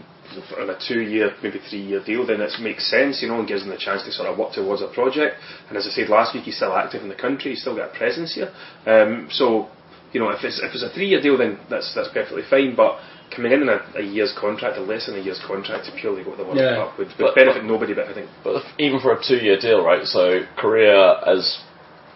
on 0.61 0.69
a 0.69 0.77
two-year, 0.87 1.33
maybe 1.41 1.59
three-year 1.69 2.03
deal, 2.05 2.25
then 2.25 2.41
it 2.41 2.51
makes 2.61 2.89
sense, 2.89 3.21
you 3.21 3.27
know, 3.27 3.39
and 3.39 3.47
gives 3.47 3.63
him 3.63 3.69
the 3.69 3.77
chance 3.77 4.03
to 4.03 4.11
sort 4.11 4.29
of 4.29 4.37
work 4.37 4.53
towards 4.53 4.81
a 4.81 4.87
project. 4.87 5.37
And 5.67 5.77
as 5.77 5.87
I 5.87 5.89
said 5.89 6.09
last 6.09 6.35
week, 6.35 6.43
he's 6.43 6.55
still 6.57 6.75
active 6.75 7.01
in 7.01 7.09
the 7.09 7.15
country. 7.15 7.51
He's 7.51 7.61
still 7.61 7.75
got 7.75 7.95
a 7.95 7.97
presence 7.97 8.35
here. 8.35 8.51
Um, 8.85 9.27
so, 9.31 9.69
you 10.13 10.19
know, 10.19 10.29
if 10.29 10.43
it's 10.43 10.59
if 10.59 10.73
it's 10.73 10.83
a 10.83 10.89
three-year 10.93 11.21
deal, 11.21 11.37
then 11.37 11.57
that's 11.69 11.93
that's 11.95 12.09
perfectly 12.13 12.43
fine. 12.49 12.75
But 12.75 12.99
coming 13.35 13.51
in 13.53 13.61
on 13.63 13.69
a, 13.69 13.99
a 13.99 14.03
year's 14.03 14.33
contract, 14.39 14.77
or 14.77 14.81
less 14.85 15.05
than 15.07 15.15
a 15.15 15.19
year's 15.21 15.41
contract, 15.45 15.85
to 15.85 15.91
purely 15.99 16.23
go 16.23 16.31
to 16.31 16.37
the 16.37 16.43
World 16.43 16.57
Yeah. 16.57 16.75
Cup 16.75 16.97
would, 16.97 17.07
would 17.07 17.17
But- 17.17 17.35
benefit 17.35 17.63
nobody. 17.63 17.93
But 17.93 18.07
I 18.09 18.13
think 18.13 18.27
But 18.43 18.55
if- 18.57 18.65
even 18.77 18.99
for 18.99 19.13
a 19.13 19.19
two-year 19.23 19.57
deal, 19.59 19.83
right? 19.83 20.05
So 20.05 20.45
Korea 20.57 21.21
as 21.25 21.57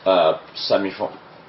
uh, 0.05 0.37
semi 0.53 0.91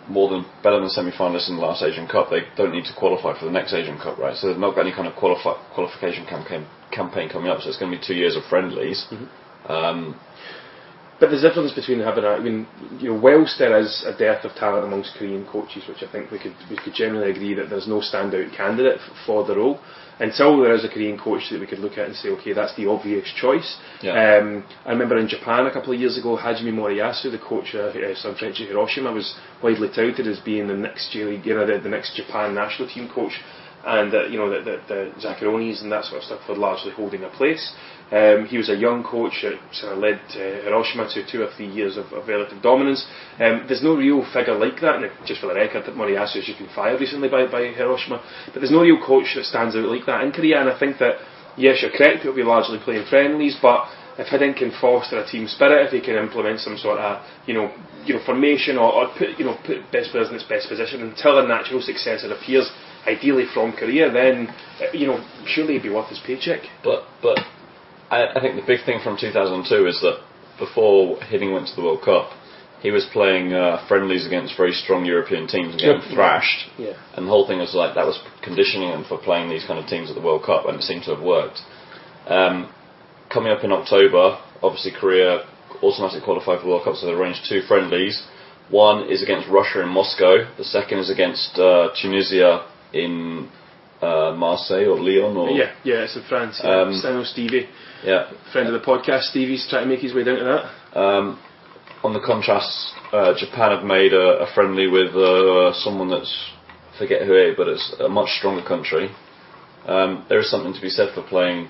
more 0.08 0.28
than 0.28 0.44
better 0.62 0.80
than 0.80 0.88
semi-finalists 0.88 1.48
in 1.48 1.56
the 1.56 1.62
last 1.62 1.82
Asian 1.82 2.06
Cup, 2.06 2.30
they 2.30 2.42
don't 2.56 2.72
need 2.72 2.84
to 2.84 2.94
qualify 2.94 3.38
for 3.38 3.46
the 3.46 3.50
next 3.50 3.72
Asian 3.72 3.98
Cup, 3.98 4.18
right? 4.18 4.36
So 4.36 4.48
they've 4.48 4.58
not 4.58 4.74
got 4.74 4.82
any 4.82 4.92
kind 4.92 5.08
of 5.08 5.14
qualifi- 5.14 5.58
qualification 5.74 6.26
campaign 6.26 6.66
campaign 6.92 7.28
coming 7.28 7.48
up. 7.50 7.60
So 7.60 7.68
it's 7.68 7.78
going 7.78 7.90
to 7.90 7.98
be 7.98 8.04
two 8.04 8.14
years 8.14 8.36
of 8.36 8.44
friendlies. 8.44 9.06
Um, 9.66 10.20
But 11.20 11.30
there's 11.30 11.44
a 11.44 11.48
difference 11.48 11.72
between 11.72 12.00
having 12.00 12.24
a, 12.24 12.28
I 12.28 12.40
mean, 12.40 12.66
you 12.98 13.12
know, 13.12 13.20
whilst 13.20 13.58
there 13.58 13.78
is 13.78 14.04
a 14.04 14.16
dearth 14.16 14.44
of 14.44 14.52
talent 14.56 14.84
amongst 14.84 15.14
Korean 15.16 15.46
coaches, 15.46 15.84
which 15.88 16.02
I 16.02 16.10
think 16.10 16.30
we 16.30 16.38
could 16.38 16.54
we 16.68 16.76
could 16.76 16.92
generally 16.94 17.30
agree 17.30 17.54
that 17.54 17.70
there's 17.70 17.86
no 17.86 18.00
standout 18.00 18.54
candidate 18.56 18.98
f- 18.98 19.16
for 19.24 19.46
the 19.46 19.56
role. 19.56 19.78
Until 20.20 20.60
there 20.62 20.74
is 20.74 20.84
a 20.84 20.88
Korean 20.88 21.18
coach 21.18 21.50
that 21.50 21.58
we 21.60 21.66
could 21.66 21.80
look 21.80 21.98
at 21.98 22.06
and 22.06 22.14
say, 22.14 22.28
okay, 22.30 22.52
that's 22.52 22.76
the 22.76 22.86
obvious 22.86 23.28
choice. 23.34 23.78
Yeah. 24.00 24.38
Um, 24.38 24.64
I 24.86 24.90
remember 24.90 25.18
in 25.18 25.26
Japan 25.26 25.66
a 25.66 25.72
couple 25.72 25.92
of 25.92 25.98
years 25.98 26.16
ago, 26.16 26.36
Hajime 26.36 26.72
Moriyasu, 26.72 27.32
the 27.32 27.38
coach 27.38 27.74
of 27.74 27.96
uh, 27.96 28.14
Sanfrecce 28.14 28.66
Hiroshima, 28.68 29.10
was 29.12 29.34
widely 29.60 29.88
touted 29.88 30.28
as 30.28 30.38
being 30.38 30.68
the 30.68 30.74
next 30.74 31.10
J 31.10 31.24
League, 31.24 31.46
you 31.46 31.54
know, 31.54 31.66
the, 31.66 31.80
the 31.80 31.88
next 31.88 32.14
Japan 32.14 32.54
national 32.54 32.88
team 32.88 33.08
coach, 33.12 33.40
and 33.86 34.14
uh, 34.14 34.24
you 34.26 34.38
know 34.38 34.50
the, 34.50 34.60
the, 34.64 34.80
the 34.88 35.26
Zaccheronis 35.26 35.82
and 35.82 35.90
that 35.90 36.04
sort 36.04 36.18
of 36.18 36.24
stuff 36.24 36.40
were 36.48 36.56
largely 36.56 36.92
holding 36.92 37.24
a 37.24 37.28
place. 37.30 37.74
Um, 38.14 38.46
he 38.46 38.56
was 38.56 38.70
a 38.70 38.76
young 38.76 39.02
coach 39.02 39.42
that 39.42 39.58
sort 39.74 39.92
of 39.92 39.98
led 39.98 40.20
uh, 40.38 40.62
Hiroshima 40.62 41.10
to 41.14 41.26
two 41.26 41.42
or 41.42 41.50
three 41.56 41.66
years 41.66 41.96
of, 41.96 42.06
of 42.12 42.28
relative 42.28 42.62
dominance. 42.62 43.02
Um, 43.40 43.66
there's 43.66 43.82
no 43.82 43.96
real 43.96 44.22
figure 44.32 44.54
like 44.54 44.78
that, 44.82 45.02
and 45.02 45.10
just 45.26 45.40
for 45.40 45.48
the 45.48 45.54
record, 45.54 45.82
that 45.86 45.98
Moriyasu 45.98 46.38
has 46.38 46.46
just 46.46 46.60
been 46.62 46.70
fired 46.74 47.00
recently 47.00 47.28
by, 47.28 47.50
by 47.50 47.74
Hiroshima, 47.74 48.22
but 48.52 48.60
there's 48.60 48.70
no 48.70 48.82
real 48.82 49.02
coach 49.04 49.34
that 49.34 49.44
stands 49.44 49.74
out 49.74 49.90
like 49.90 50.06
that 50.06 50.22
in 50.22 50.30
Korea, 50.30 50.60
and 50.60 50.70
I 50.70 50.78
think 50.78 50.98
that, 50.98 51.18
yes, 51.56 51.82
you're 51.82 51.90
correct, 51.90 52.22
he'll 52.22 52.36
be 52.36 52.46
largely 52.46 52.78
playing 52.78 53.06
friendlies, 53.10 53.58
but 53.60 53.90
if 54.16 54.30
Hiddink 54.30 54.62
can 54.62 54.70
foster 54.80 55.18
a 55.18 55.26
team 55.26 55.48
spirit, 55.48 55.86
if 55.86 55.92
he 55.92 56.00
can 56.00 56.14
implement 56.14 56.60
some 56.60 56.78
sort 56.78 57.00
of, 57.00 57.18
you 57.46 57.54
know, 57.54 57.74
you 58.06 58.14
know, 58.14 58.22
formation 58.24 58.78
or, 58.78 58.94
or 58.94 59.08
put, 59.18 59.34
you 59.38 59.44
know, 59.44 59.58
put 59.66 59.90
best 59.90 60.12
players 60.12 60.28
in 60.28 60.36
its 60.36 60.44
best 60.44 60.68
position 60.68 61.02
until 61.02 61.42
a 61.42 61.48
natural 61.48 61.82
successor 61.82 62.30
appears, 62.30 62.70
ideally 63.06 63.44
from 63.52 63.72
Korea, 63.72 64.12
then, 64.12 64.54
uh, 64.78 64.92
you 64.92 65.06
know, 65.08 65.18
surely 65.46 65.74
he'd 65.74 65.82
be 65.82 65.90
worth 65.90 66.10
his 66.10 66.22
paycheck. 66.24 66.60
But 66.84 67.02
but 67.20 67.38
I, 68.10 68.26
I 68.36 68.40
think 68.40 68.56
the 68.56 68.66
big 68.66 68.84
thing 68.84 69.00
from 69.02 69.16
2002 69.18 69.86
is 69.86 70.00
that 70.02 70.20
before 70.58 71.16
Hiddink 71.18 71.52
went 71.52 71.68
to 71.68 71.76
the 71.76 71.82
World 71.82 72.02
Cup, 72.04 72.30
he 72.80 72.90
was 72.90 73.06
playing 73.12 73.52
uh, 73.52 73.84
friendlies 73.88 74.26
against 74.26 74.56
very 74.56 74.72
strong 74.72 75.04
European 75.06 75.46
teams 75.48 75.72
and 75.72 75.80
getting 75.80 76.02
Yep. 76.02 76.14
thrashed. 76.14 76.68
Yeah. 76.78 76.92
And 77.16 77.26
the 77.26 77.30
whole 77.30 77.46
thing 77.46 77.58
was 77.58 77.74
like 77.74 77.94
that 77.94 78.04
was 78.06 78.20
conditioning 78.42 78.90
him 78.90 79.04
for 79.08 79.16
playing 79.18 79.48
these 79.48 79.64
kind 79.64 79.78
of 79.78 79.86
teams 79.88 80.10
at 80.10 80.14
the 80.16 80.20
World 80.20 80.44
Cup, 80.44 80.66
and 80.68 80.76
it 80.76 80.82
seemed 80.82 81.04
to 81.04 81.14
have 81.14 81.24
worked. 81.24 81.60
Um, 82.28 82.68
coming 83.32 83.50
up 83.52 83.64
in 83.64 83.72
October, 83.72 84.38
obviously 84.62 84.92
Korea 84.92 85.44
automatically 85.82 86.20
qualified 86.24 86.58
for 86.60 86.64
the 86.64 86.70
World 86.70 86.84
Cup, 86.84 86.96
so 86.96 87.06
they 87.06 87.12
arranged 87.12 87.40
two 87.48 87.62
friendlies. 87.62 88.22
One 88.70 89.08
is 89.10 89.22
against 89.22 89.48
Russia 89.48 89.82
in 89.82 89.88
Moscow. 89.88 90.46
The 90.56 90.64
second 90.64 90.98
is 90.98 91.10
against 91.10 91.58
uh, 91.58 91.88
Tunisia 92.00 92.66
in 92.92 93.48
uh, 94.04 94.36
Marseille 94.36 94.86
or 94.86 94.98
Lyon 95.00 95.36
or 95.36 95.50
Yeah, 95.50 95.72
yeah, 95.84 96.04
it's 96.04 96.16
in 96.16 96.24
France. 96.28 96.60
Yeah. 96.62 96.82
Um, 96.82 96.92
Stano 96.92 97.24
Stevie, 97.24 97.68
yeah. 98.04 98.30
friend 98.52 98.68
of 98.68 98.74
the 98.74 98.86
podcast, 98.86 99.30
Stevie's 99.30 99.66
trying 99.68 99.84
to 99.84 99.88
make 99.88 100.00
his 100.00 100.14
way 100.14 100.24
down 100.24 100.38
to 100.38 100.44
that. 100.44 100.98
Um, 100.98 101.40
on 102.02 102.12
the 102.12 102.20
contrast, 102.20 102.92
uh, 103.12 103.32
Japan 103.38 103.70
have 103.70 103.84
made 103.84 104.12
a, 104.12 104.44
a 104.44 104.54
friendly 104.54 104.86
with 104.86 105.16
uh, 105.16 105.72
someone 105.72 106.10
that's 106.10 106.52
I 106.94 106.98
forget 106.98 107.26
who 107.26 107.34
it, 107.34 107.50
is, 107.50 107.56
but 107.56 107.66
it's 107.68 107.96
a 107.98 108.08
much 108.08 108.30
stronger 108.38 108.62
country. 108.62 109.10
Um, 109.86 110.24
there 110.28 110.38
is 110.38 110.50
something 110.50 110.72
to 110.72 110.80
be 110.80 110.88
said 110.88 111.12
for 111.12 111.22
playing, 111.22 111.68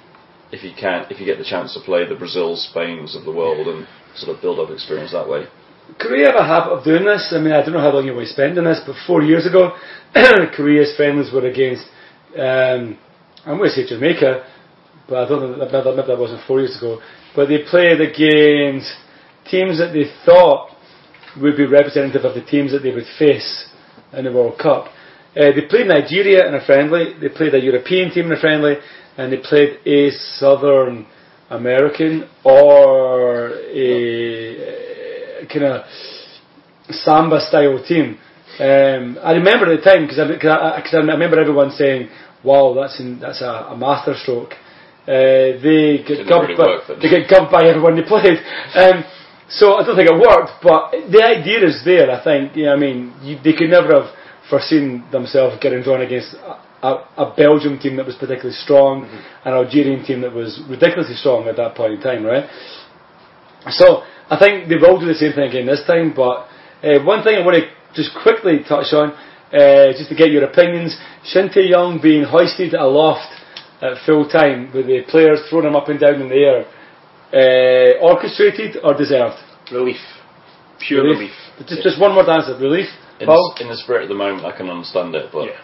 if 0.53 0.63
you 0.63 0.73
can, 0.79 1.07
if 1.11 1.19
you 1.19 1.25
get 1.25 1.39
the 1.39 1.49
chance 1.49 1.73
to 1.75 1.81
play 1.81 2.07
the 2.07 2.15
Brazils, 2.15 2.69
Spains 2.69 3.17
of 3.17 3.25
the 3.25 3.33
world, 3.33 3.67
and 3.67 3.87
sort 4.15 4.37
of 4.37 4.43
build 4.43 4.61
up 4.61 4.71
experience 4.71 5.13
that 5.13 5.29
way. 5.29 5.47
Korea 5.99 6.33
have 6.33 6.41
a 6.41 6.47
habit 6.47 6.73
of 6.73 6.85
doing 6.85 7.05
this. 7.05 7.33
I 7.33 7.41
mean, 7.41 7.53
I 7.53 7.63
don't 7.63 7.73
know 7.73 7.81
how 7.81 7.93
long 7.93 8.07
you 8.07 8.15
will 8.15 8.27
spend 8.27 8.59
on 8.59 8.65
this, 8.65 8.81
but 8.87 8.97
four 9.07 9.23
years 9.23 9.47
ago, 9.47 9.77
Korea's 10.57 10.95
friendlies 10.97 11.33
were 11.33 11.47
against, 11.47 11.87
um, 12.39 12.99
I'm 13.47 13.59
going 13.59 13.71
to 13.71 13.77
say 13.77 13.87
Jamaica, 13.87 14.45
but 15.09 15.25
I 15.25 15.29
don't 15.29 15.59
know, 15.59 15.95
maybe 15.97 16.07
that 16.07 16.19
wasn't 16.19 16.47
four 16.47 16.61
years 16.61 16.77
ago. 16.77 17.01
But 17.37 17.49
they 17.49 17.63
played 17.69 18.01
against 18.01 18.93
teams 19.51 19.79
that 19.79 19.93
they 19.93 20.11
thought 20.25 20.71
would 21.41 21.57
be 21.57 21.67
representative 21.67 22.25
of 22.25 22.35
the 22.35 22.45
teams 22.45 22.73
that 22.73 22.83
they 22.83 22.95
would 22.95 23.07
face 23.19 23.69
in 24.13 24.25
the 24.25 24.33
World 24.33 24.59
Cup. 24.59 24.87
Uh, 25.37 25.51
they 25.51 25.67
played 25.69 25.89
Nigeria 25.89 26.47
in 26.47 26.55
a 26.55 26.65
friendly, 26.65 27.15
they 27.21 27.29
played 27.29 27.55
a 27.55 27.59
European 27.59 28.11
team 28.13 28.27
in 28.27 28.33
a 28.33 28.41
friendly, 28.41 28.77
and 29.17 29.33
they 29.33 29.39
played 29.39 29.79
a 29.85 30.11
Southern 30.39 31.07
American 31.51 32.29
or 32.45 33.51
a 33.51 35.47
kind 35.53 35.65
of 35.65 35.85
samba 36.91 37.41
style 37.41 37.83
team. 37.87 38.19
Um, 38.61 39.19
I 39.23 39.33
remember 39.33 39.73
at 39.73 39.83
the 39.83 39.91
time 39.91 40.07
because 40.07 40.21
I, 40.21 40.31
I, 40.31 40.81
cause 40.81 40.95
I 40.95 40.99
remember 40.99 41.41
everyone 41.41 41.73
saying, 41.73 42.09
"Wow, 42.45 42.75
that's 42.75 43.01
in, 43.01 43.19
that's 43.21 43.41
a, 43.43 43.73
a 43.73 43.77
masterstroke." 43.77 44.53
Uh, 45.05 45.61
they 45.61 46.01
get 46.07 46.25
Didn't 46.25 46.29
gubbed, 46.29 46.49
really 46.49 46.57
by, 46.57 46.95
they 47.01 47.11
get 47.11 47.29
gubbed 47.29 47.53
by 47.53 47.69
everyone 47.69 47.97
they 47.97 48.07
played. 48.07 48.39
Um, 48.75 49.05
so 49.49 49.77
I 49.77 49.85
don't 49.85 49.97
think 49.97 50.09
it 50.09 50.17
worked, 50.17 50.63
but 50.63 50.93
the 51.13 51.23
idea 51.23 51.61
is 51.67 51.83
there. 51.85 52.11
I 52.11 52.23
think. 52.25 52.57
You 52.57 52.67
know, 52.67 52.73
I 52.73 52.77
mean, 52.77 53.13
you, 53.21 53.37
they 53.45 53.53
could 53.53 53.69
never 53.69 53.93
have 54.01 54.15
foreseen 54.49 55.05
themselves 55.13 55.57
getting 55.61 55.83
drawn 55.83 56.01
against 56.01 56.35
a, 56.35 56.57
a, 56.87 56.93
a 57.17 57.35
Belgium 57.37 57.79
team 57.79 57.97
that 57.97 58.07
was 58.07 58.17
particularly 58.17 58.57
strong, 58.57 59.05
an 59.45 59.53
Algerian 59.53 60.05
team 60.05 60.21
that 60.23 60.33
was 60.33 60.61
ridiculously 60.69 61.17
strong 61.17 61.49
at 61.49 61.57
that 61.57 61.75
point 61.75 61.95
in 61.95 62.01
time, 62.01 62.25
right? 62.25 62.49
So 63.71 64.05
I 64.29 64.39
think 64.39 64.69
they 64.69 64.77
will 64.77 65.01
do 65.01 65.07
the 65.07 65.15
same 65.15 65.33
thing 65.33 65.49
again 65.49 65.67
this 65.67 65.85
time. 65.87 66.13
But 66.15 66.49
uh, 66.85 67.05
one 67.05 67.25
thing 67.25 67.37
I 67.37 67.45
want 67.45 67.57
to 67.61 67.69
just 67.95 68.13
quickly 68.23 68.61
touch 68.69 68.93
on, 68.93 69.17
uh, 69.55 69.93
just 69.97 70.09
to 70.11 70.17
get 70.17 70.31
your 70.31 70.45
opinions, 70.45 70.97
Shin 71.25 71.49
Tae-yong 71.49 72.01
being 72.03 72.25
hoisted 72.25 72.75
aloft 72.75 73.31
at 73.81 73.99
full 74.05 74.29
time 74.29 74.71
with 74.75 74.87
the 74.87 75.03
players 75.09 75.41
throwing 75.49 75.67
him 75.67 75.77
up 75.77 75.89
and 75.89 76.01
down 76.01 76.21
in 76.21 76.29
the 76.29 76.43
air, 76.43 76.67
uh, 77.33 77.99
orchestrated 78.05 78.77
or 78.83 78.95
deserved? 78.95 79.37
Relief. 79.73 80.01
Pure 80.81 81.05
relief. 81.05 81.33
Just, 81.67 81.83
just 81.83 82.01
one 82.01 82.13
more 82.15 82.29
answer. 82.29 82.57
Relief. 82.59 82.89
In, 83.21 83.27
Paul? 83.27 83.55
the, 83.57 83.63
in 83.65 83.69
the 83.71 83.77
spirit 83.77 84.03
of 84.05 84.09
the 84.09 84.15
moment, 84.19 84.45
I 84.45 84.57
can 84.57 84.69
understand 84.69 85.15
it, 85.15 85.31
but 85.33 85.47
Yeah. 85.47 85.61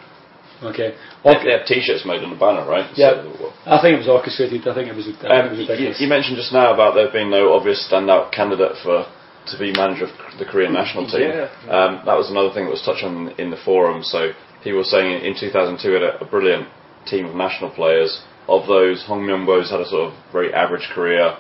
Okay. 0.63 0.95
they, 1.25 1.35
they 1.45 1.53
have 1.57 1.67
T-shirts 1.67 2.05
made 2.05 2.23
on 2.23 2.31
the 2.31 2.37
banner, 2.37 2.69
right? 2.69 2.91
Yeah. 2.95 3.23
So, 3.25 3.53
I 3.67 3.81
think 3.81 3.95
it 3.97 4.05
was 4.05 4.09
orchestrated. 4.09 4.69
I 4.69 4.75
think 4.75 4.89
it 4.89 4.95
was. 4.95 5.09
I 5.09 5.13
think 5.13 5.25
it 5.25 5.31
Um, 5.33 5.57
was 5.57 5.81
you, 5.81 6.05
you 6.05 6.09
mentioned 6.09 6.37
just 6.37 6.53
now 6.53 6.73
about 6.75 6.95
there 6.95 7.09
being 7.11 7.31
no 7.31 7.53
obvious 7.57 7.81
standout 7.91 8.31
candidate 8.31 8.77
for 8.85 9.09
to 9.51 9.59
be 9.59 9.73
manager 9.73 10.05
of 10.05 10.39
the 10.39 10.45
Korean 10.45 10.73
national 10.73 11.07
team. 11.07 11.31
Yeah. 11.31 11.51
Um, 11.69 12.03
that 12.07 12.17
was 12.17 12.31
another 12.31 12.53
thing 12.53 12.65
that 12.65 12.71
was 12.71 12.83
touched 12.83 13.05
on 13.05 13.31
in 13.39 13.51
the 13.51 13.61
forum. 13.65 14.03
So 14.03 14.33
people 14.63 14.79
were 14.79 14.85
saying 14.85 15.25
in 15.25 15.35
2002 15.39 15.89
we 15.89 15.95
had 15.95 16.03
a, 16.03 16.25
a 16.25 16.27
brilliant 16.27 16.69
team 17.07 17.27
of 17.27 17.35
national 17.35 17.71
players. 17.71 18.23
Of 18.49 18.67
those, 18.67 19.05
Hong 19.07 19.23
Myung-bo's 19.23 19.71
had 19.71 19.81
a 19.81 19.87
sort 19.87 20.11
of 20.11 20.33
very 20.33 20.53
average 20.53 20.89
career, 20.95 21.37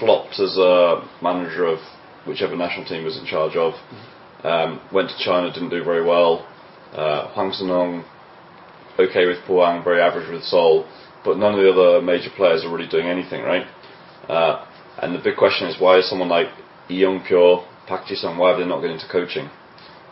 flopped 0.00 0.40
as 0.40 0.56
a 0.56 1.06
manager 1.22 1.66
of 1.66 1.78
whichever 2.26 2.56
national 2.56 2.86
team 2.86 3.04
was 3.04 3.18
in 3.18 3.26
charge 3.26 3.56
of. 3.56 3.74
Um, 4.42 4.80
went 4.92 5.10
to 5.10 5.18
China, 5.18 5.52
didn't 5.52 5.70
do 5.70 5.84
very 5.84 6.04
well. 6.04 6.46
Uh, 6.92 7.32
Hwang 7.34 7.52
Sun-hong, 7.52 8.04
okay 8.98 9.26
with 9.26 9.38
Pohang, 9.46 9.84
very 9.84 10.00
average 10.00 10.30
with 10.30 10.42
Seoul, 10.42 10.88
but 11.24 11.36
none 11.36 11.54
of 11.54 11.60
the 11.60 11.70
other 11.70 12.02
major 12.04 12.30
players 12.34 12.64
are 12.64 12.74
really 12.74 12.88
doing 12.88 13.06
anything, 13.06 13.42
right? 13.42 13.66
Uh, 14.28 14.64
and 15.02 15.14
the 15.14 15.22
big 15.22 15.36
question 15.36 15.68
is 15.68 15.80
why 15.80 15.98
is 15.98 16.08
someone 16.08 16.28
like 16.28 16.48
Lee 16.88 16.96
Young-pyo, 16.96 17.64
Park 17.86 18.06
Ji-sung, 18.06 18.36
why 18.38 18.50
have 18.50 18.58
they 18.58 18.66
not 18.66 18.80
got 18.80 18.90
into 18.90 19.06
coaching? 19.10 19.48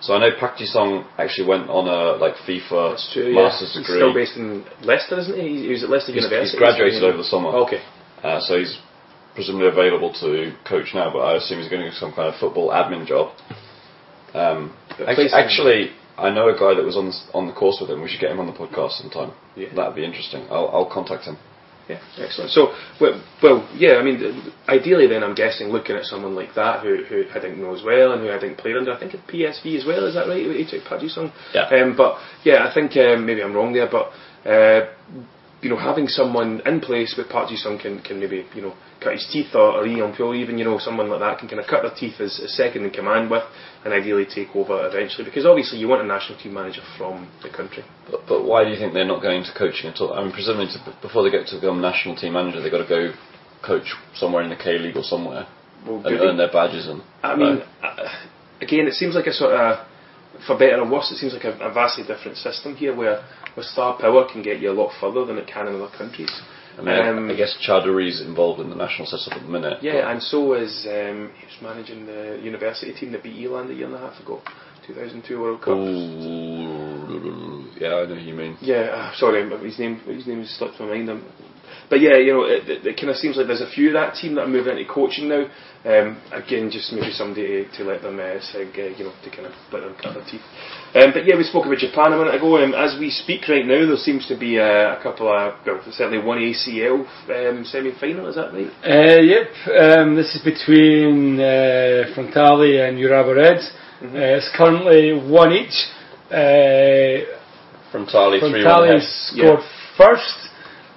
So 0.01 0.14
I 0.14 0.18
know 0.20 0.31
Park 0.39 0.59
Ji-sung 0.59 1.07
actually 1.18 1.49
went 1.49 1.70
on 1.70 1.89
a 1.89 2.16
like 2.20 2.35
FIFA 2.47 2.97
true, 3.12 3.33
yeah. 3.33 3.43
master's 3.49 3.72
He's 3.72 3.83
degree. 3.87 3.97
still 3.99 4.12
based 4.14 4.37
in 4.37 4.64
Leicester, 4.83 5.18
isn't 5.20 5.37
he? 5.41 5.66
He 5.66 5.72
was 5.72 5.83
at 5.85 5.91
Leicester 5.91 6.12
He's- 6.12 6.24
University. 6.24 6.53
he's 6.53 6.59
graduated 6.59 7.03
over 7.03 7.16
the 7.18 7.24
summer. 7.24 7.49
Okay. 7.64 7.81
Uh, 8.22 8.41
so 8.41 8.59
he's 8.59 8.77
presumably 9.35 9.68
available 9.68 10.12
to 10.20 10.53
coach 10.68 10.93
now, 10.95 11.11
but 11.12 11.20
I 11.20 11.37
assume 11.37 11.61
he's 11.61 11.68
going 11.70 11.83
to 11.83 11.91
do 11.91 11.97
some 11.97 12.12
kind 12.12 12.29
of 12.29 12.39
football 12.41 12.70
admin 12.70 13.07
job. 13.07 13.33
Um, 14.35 14.72
But 14.99 15.09
act- 15.09 15.16
places- 15.16 15.35
actually, 15.35 15.91
I 16.18 16.29
know 16.31 16.49
a 16.49 16.55
guy 16.59 16.74
that 16.74 16.85
was 16.85 16.97
on 16.97 17.07
the, 17.09 17.16
on 17.35 17.47
the 17.47 17.53
course 17.53 17.79
with 17.81 17.91
him. 17.91 18.01
We 18.03 18.09
should 18.09 18.20
get 18.20 18.31
him 18.31 18.41
on 18.41 18.47
the 18.47 18.53
podcast 18.53 18.93
sometime. 19.01 19.33
Yeah. 19.55 19.68
That'd 19.74 19.95
be 19.97 20.05
interesting. 20.05 20.47
I'll, 20.51 20.68
I'll 20.68 20.91
contact 20.91 21.24
him. 21.24 21.37
Yeah, 21.89 22.01
excellent. 22.18 22.51
So, 22.51 22.74
well, 23.01 23.22
well, 23.43 23.68
yeah, 23.76 23.95
I 23.97 24.03
mean, 24.03 24.53
ideally 24.68 25.07
then 25.07 25.22
I'm 25.22 25.37
guessing 25.37 25.68
looking 25.68 25.95
at 25.95 26.05
someone 26.05 26.34
like 26.34 26.55
that 26.55 26.82
who, 26.82 27.05
who 27.05 27.24
I 27.32 27.41
think 27.41 27.59
knows 27.59 27.84
well 27.84 28.12
and 28.12 28.22
who 28.22 28.32
I 28.32 28.41
think 28.41 28.59
played 28.59 28.76
under, 28.76 28.93
I 28.93 28.99
think 28.99 29.14
at 29.14 29.26
PSV 29.28 29.78
as 29.78 29.87
well, 29.87 30.05
is 30.07 30.14
that 30.14 30.26
right? 30.26 30.45
He 30.45 30.66
took 30.66 30.82
Sung. 31.09 31.32
Yeah. 31.55 31.68
Um, 31.68 31.97
but, 31.97 32.18
yeah, 32.43 32.66
I 32.66 32.74
think 32.74 32.97
um, 32.97 33.24
maybe 33.24 33.43
I'm 33.43 33.55
wrong 33.55 33.72
there, 33.72 33.89
but, 33.89 34.11
uh, 34.49 34.91
you 35.63 35.71
know, 35.71 35.77
having 35.77 36.07
someone 36.07 36.61
in 36.67 36.81
place 36.81 37.15
with 37.17 37.29
Park 37.29 37.49
Ji-sung 37.49 37.79
can, 37.79 38.03
can 38.03 38.21
maybe, 38.21 38.45
you 38.55 38.61
know, 38.61 38.75
cut 39.01 39.15
his 39.15 39.27
teeth 39.33 39.55
or, 39.55 39.81
or 39.81 39.87
Lee 39.87 39.97
Young-pyo 39.97 40.37
even, 40.37 40.59
you 40.59 40.65
know, 40.65 40.79
someone 40.79 41.09
like 41.09 41.21
that 41.21 41.39
can 41.39 41.49
kind 41.49 41.61
of 41.61 41.67
cut 41.67 41.83
their 41.83 41.95
teeth 41.97 42.21
as, 42.21 42.39
as 42.45 42.55
second 42.55 42.85
in 42.85 42.91
command 42.91 43.31
with 43.31 43.43
and 43.85 43.95
ideally 43.95 44.27
take 44.27 44.55
over 44.55 44.87
eventually 44.87 45.25
because 45.25 45.47
obviously 45.47 45.79
you 45.79 45.89
want 45.89 46.03
a 46.03 46.07
national 46.07 46.39
team 46.39 46.53
manager 46.53 46.83
from 46.99 47.29
the 47.43 47.49
country. 47.49 47.85
But, 48.11 48.21
but 48.29 48.45
why 48.45 48.65
do 48.65 48.71
you 48.71 48.77
think 48.77 48.93
they're 48.93 49.09
not 49.09 49.23
going 49.23 49.45
to 49.45 49.53
coaching 49.57 49.89
at 49.89 50.01
all? 50.01 50.13
I 50.13 50.23
mean, 50.23 50.33
presumably 50.33 50.69
to, 50.77 50.79
before 51.01 51.25
they 51.25 51.31
get 51.31 51.47
to 51.49 51.57
become 51.57 51.81
national 51.81 52.17
team 52.17 52.35
manager, 52.35 52.61
they've 52.61 52.73
got 52.73 52.85
to 52.85 52.89
go 52.89 53.13
coach 53.65 53.97
somewhere 54.15 54.43
in 54.43 54.51
the 54.51 54.57
K 54.57 54.79
League 54.79 54.97
or 54.97 55.03
somewhere 55.03 55.49
Well, 55.87 56.05
and 56.05 56.21
earn 56.21 56.37
their 56.37 56.53
badges. 56.53 56.87
And 56.87 57.01
I 57.23 57.35
mean, 57.35 57.63
uh, 57.83 58.13
again, 58.61 58.87
it 58.87 58.93
seems 58.93 59.15
like 59.15 59.27
a 59.27 59.33
sort 59.33 59.53
of 59.53 59.87
for 60.47 60.59
better 60.59 60.81
or 60.81 60.91
worse, 60.91 61.11
it 61.11 61.17
seems 61.17 61.33
like 61.33 61.45
a, 61.45 61.57
a 61.65 61.73
vastly 61.73 62.05
different 62.05 62.37
system 62.37 62.77
here, 62.77 62.95
where 62.95 63.25
where 63.57 63.65
star 63.65 63.99
power 63.99 64.25
can 64.31 64.43
get 64.43 64.61
you 64.61 64.71
a 64.71 64.77
lot 64.81 64.93
further 65.01 65.25
than 65.25 65.39
it 65.39 65.47
can 65.47 65.67
in 65.67 65.75
other 65.81 65.91
countries. 65.97 66.31
I 66.79 66.83
mean, 66.83 67.09
Um, 67.09 67.31
I 67.31 67.35
guess 67.35 67.57
Cha 67.63 67.81
Du-ri's 67.83 68.21
involved 68.21 68.61
in 68.61 68.69
the 68.69 68.77
national 68.77 69.07
setup 69.07 69.39
at 69.39 69.43
the 69.43 69.49
minute. 69.49 69.83
Yeah, 69.83 70.11
and 70.11 70.23
so 70.23 70.53
is 70.53 70.87
um, 70.87 71.33
he 71.41 71.47
was 71.47 71.59
managing 71.63 72.05
the 72.05 72.39
university 72.43 72.93
team 72.93 73.13
that 73.13 73.23
beat 73.23 73.37
Eland 73.43 73.71
a 73.71 73.75
year 73.75 73.87
and 73.87 73.95
a 73.95 73.99
half 73.99 74.21
ago, 74.21 74.43
2002 74.87 75.41
World 75.41 75.63
Cup. 75.63 75.73
Ooh, 75.75 77.65
yeah, 77.81 77.95
I 77.97 78.05
know 78.07 78.15
who 78.15 78.21
you 78.21 78.35
mean. 78.35 78.59
Yeah, 78.61 78.93
uh, 78.93 79.17
sorry, 79.17 79.49
his 79.65 79.79
name 79.79 80.01
his 80.01 80.27
name 80.27 80.41
has 80.41 80.51
slipped 80.51 80.79
my 80.79 80.87
mind. 80.87 81.09
Um, 81.09 81.25
but 81.89 82.01
yeah, 82.01 82.16
you 82.16 82.32
know, 82.32 82.45
it, 82.45 82.68
it, 82.68 82.87
it 82.87 82.97
kind 82.97 83.11
of 83.11 83.16
seems 83.16 83.37
like 83.37 83.47
there's 83.47 83.61
a 83.61 83.70
few 83.70 83.89
of 83.89 83.95
that 83.95 84.14
team 84.14 84.34
that 84.34 84.43
are 84.43 84.49
moving 84.49 84.76
into 84.76 84.91
coaching 84.93 85.28
now. 85.28 85.47
Um, 85.87 86.18
again, 86.32 86.68
just 86.68 86.93
maybe 86.93 87.12
somebody 87.12 87.62
to, 87.62 87.78
to 87.78 87.84
let 87.84 88.03
them, 88.03 88.18
uh, 88.18 88.41
say, 88.43 88.66
uh, 88.66 88.91
you 88.99 89.05
know, 89.07 89.14
to 89.22 89.30
kind 89.30 89.47
of 89.47 89.53
let 89.70 89.87
them 89.87 89.95
cut 89.95 90.14
their 90.14 90.24
teeth. 90.26 90.43
Um, 90.99 91.14
but 91.14 91.26
yeah, 91.26 91.37
we 91.37 91.45
spoke 91.45 91.64
about 91.64 91.78
Japan 91.78 92.12
a 92.12 92.18
minute 92.18 92.34
ago. 92.34 92.59
Um, 92.59 92.74
as 92.74 92.99
we 92.99 93.11
speak 93.11 93.47
right 93.47 93.64
now, 93.64 93.87
there 93.87 93.97
seems 93.97 94.26
to 94.26 94.37
be 94.37 94.59
uh, 94.59 94.99
a 94.99 95.01
couple 95.01 95.30
of, 95.30 95.55
well, 95.64 95.80
certainly 95.93 96.18
one 96.18 96.39
ACL 96.39 97.07
um, 97.30 97.64
semi-final. 97.64 98.26
Is 98.26 98.34
that 98.34 98.51
right? 98.51 98.66
Uh, 98.82 99.22
yep, 99.22 99.47
um, 99.78 100.16
this 100.16 100.34
is 100.34 100.43
between 100.43 101.39
uh, 101.39 102.11
Frontale 102.18 102.89
and 102.89 102.99
Urawa 102.99 103.37
Reds. 103.37 103.70
Uh, 104.03 104.43
it's 104.43 104.51
currently 104.57 105.14
one 105.14 105.53
each. 105.53 105.87
Uh, 106.30 107.30
Frontale, 107.95 108.41
3 108.41 108.51
1 108.51 108.53
Frontale 108.53 108.89
ahead. 108.91 109.03
scored 109.07 109.61
first, 109.97 110.45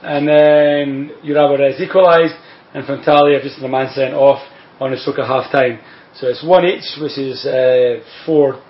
and 0.01 0.27
then 0.27 1.11
Urawa 1.25 1.59
Reds 1.59 1.81
equalised, 1.81 2.35
and 2.73 2.85
Frontale 2.85 3.33
have 3.33 3.43
just 3.43 3.55
had 3.55 3.65
a 3.65 3.69
man 3.69 3.89
sent 3.93 4.13
off 4.13 4.41
on 4.79 4.93
a 4.93 4.97
stroke 4.97 5.19
at 5.19 5.27
half 5.27 5.51
time. 5.51 5.79
So 6.15 6.27
it's 6.27 6.43
one 6.43 6.65
each, 6.65 6.97
which 6.99 7.17
is 7.17 7.45
uh, 7.45 7.99
4 8.25 8.61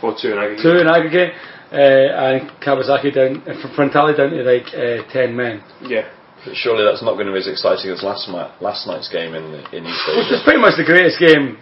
4 0.00 0.16
2 0.20 0.32
in 0.32 0.38
aggregate. 0.38 0.62
2 0.62 0.70
in 0.80 0.88
aggregate, 0.88 1.32
uh, 1.72 1.76
and 1.76 2.50
Kawasaki 2.60 3.14
down, 3.14 3.42
uh, 3.48 3.60
from 3.60 3.70
Frontale 3.72 4.16
down 4.16 4.30
to 4.30 4.42
like 4.42 4.68
uh, 4.74 5.12
10 5.12 5.36
men. 5.36 5.62
Yeah. 5.82 6.10
But 6.44 6.56
surely 6.56 6.84
that's 6.84 7.02
not 7.02 7.14
going 7.14 7.26
to 7.26 7.32
be 7.32 7.38
as 7.38 7.48
exciting 7.48 7.90
as 7.90 8.02
last, 8.02 8.28
ma- 8.28 8.52
last 8.60 8.86
night's 8.86 9.08
game 9.08 9.34
in, 9.34 9.52
the, 9.52 9.76
in 9.76 9.86
East 9.86 10.04
Which 10.16 10.32
is 10.32 10.42
pretty 10.44 10.60
much 10.60 10.76
the 10.76 10.84
greatest 10.84 11.18
game 11.18 11.56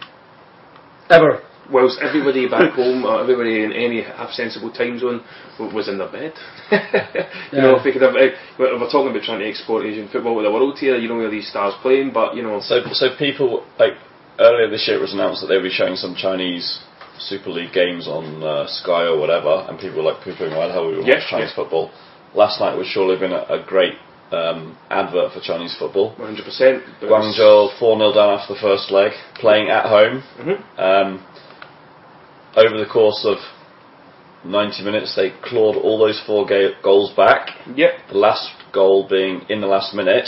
ever. 1.09 1.41
Whilst 1.71 1.99
everybody 2.01 2.47
back 2.49 2.73
home, 2.73 3.05
or 3.05 3.21
everybody 3.21 3.63
in 3.63 3.71
any 3.71 4.01
half 4.03 4.31
sensible 4.31 4.71
time 4.71 4.99
zone, 4.99 5.23
was 5.59 5.87
in 5.87 5.97
their 5.97 6.11
bed. 6.11 6.33
you 7.51 7.61
know, 7.61 7.77
if 7.77 7.85
we 7.85 7.93
could 7.93 8.01
have, 8.01 8.15
uh, 8.15 8.35
we're 8.59 8.77
we're 8.79 8.91
talking 8.91 9.09
about 9.11 9.23
trying 9.23 9.39
to 9.39 9.47
export 9.47 9.85
Asian 9.85 10.09
football 10.09 10.35
to 10.37 10.43
the 10.43 10.51
world 10.51 10.77
here. 10.77 10.97
You 10.97 11.07
know 11.07 11.17
where 11.17 11.29
these 11.31 11.47
stars 11.49 11.73
playing, 11.81 12.11
but 12.13 12.35
you 12.35 12.43
know, 12.43 12.59
So, 12.61 12.81
so 12.91 13.15
people 13.17 13.63
like 13.79 13.93
earlier 14.39 14.69
this 14.69 14.87
year 14.87 14.97
it 14.97 15.01
was 15.01 15.13
announced 15.13 15.41
that 15.41 15.47
they 15.47 15.55
would 15.55 15.63
be 15.63 15.69
showing 15.71 15.95
some 15.95 16.15
Chinese 16.15 16.81
Super 17.19 17.49
League 17.49 17.71
games 17.73 18.07
on 18.07 18.43
uh, 18.43 18.67
Sky 18.67 19.05
or 19.07 19.17
whatever, 19.17 19.65
and 19.69 19.79
people 19.79 19.97
were 20.03 20.11
like 20.11 20.23
poo-pooing, 20.23 20.55
why 20.57 20.67
the 20.67 20.73
hell 20.73 20.87
would 20.87 20.97
we 20.97 21.05
Yeah, 21.05 21.15
watch 21.21 21.29
Chinese 21.29 21.49
yeah. 21.51 21.55
football? 21.63 21.91
Last 22.35 22.59
night 22.59 22.75
would 22.75 22.87
surely 22.87 23.13
have 23.15 23.21
been 23.21 23.31
a, 23.31 23.45
a 23.61 23.63
great 23.65 23.93
um, 24.31 24.75
advert 24.89 25.31
for 25.31 25.39
Chinese 25.39 25.75
football. 25.77 26.15
100. 26.17 26.43
percent 26.43 26.83
Guangzhou 27.01 27.77
4 27.77 27.97
0 27.97 28.13
down 28.13 28.33
after 28.39 28.55
the 28.55 28.59
first 28.59 28.89
leg, 28.91 29.11
playing 29.35 29.69
at 29.69 29.85
home. 29.85 30.23
Mhm. 30.41 30.57
Um, 30.79 31.23
over 32.55 32.77
the 32.77 32.89
course 32.91 33.25
of 33.25 33.37
90 34.45 34.83
minutes, 34.83 35.15
they 35.15 35.31
clawed 35.43 35.75
all 35.77 35.97
those 35.97 36.21
four 36.25 36.45
ga- 36.45 36.75
goals 36.83 37.11
back. 37.15 37.49
Yep. 37.75 37.91
The 38.11 38.17
last 38.17 38.51
goal 38.73 39.07
being 39.09 39.41
in 39.49 39.61
the 39.61 39.67
last 39.67 39.93
minute. 39.93 40.27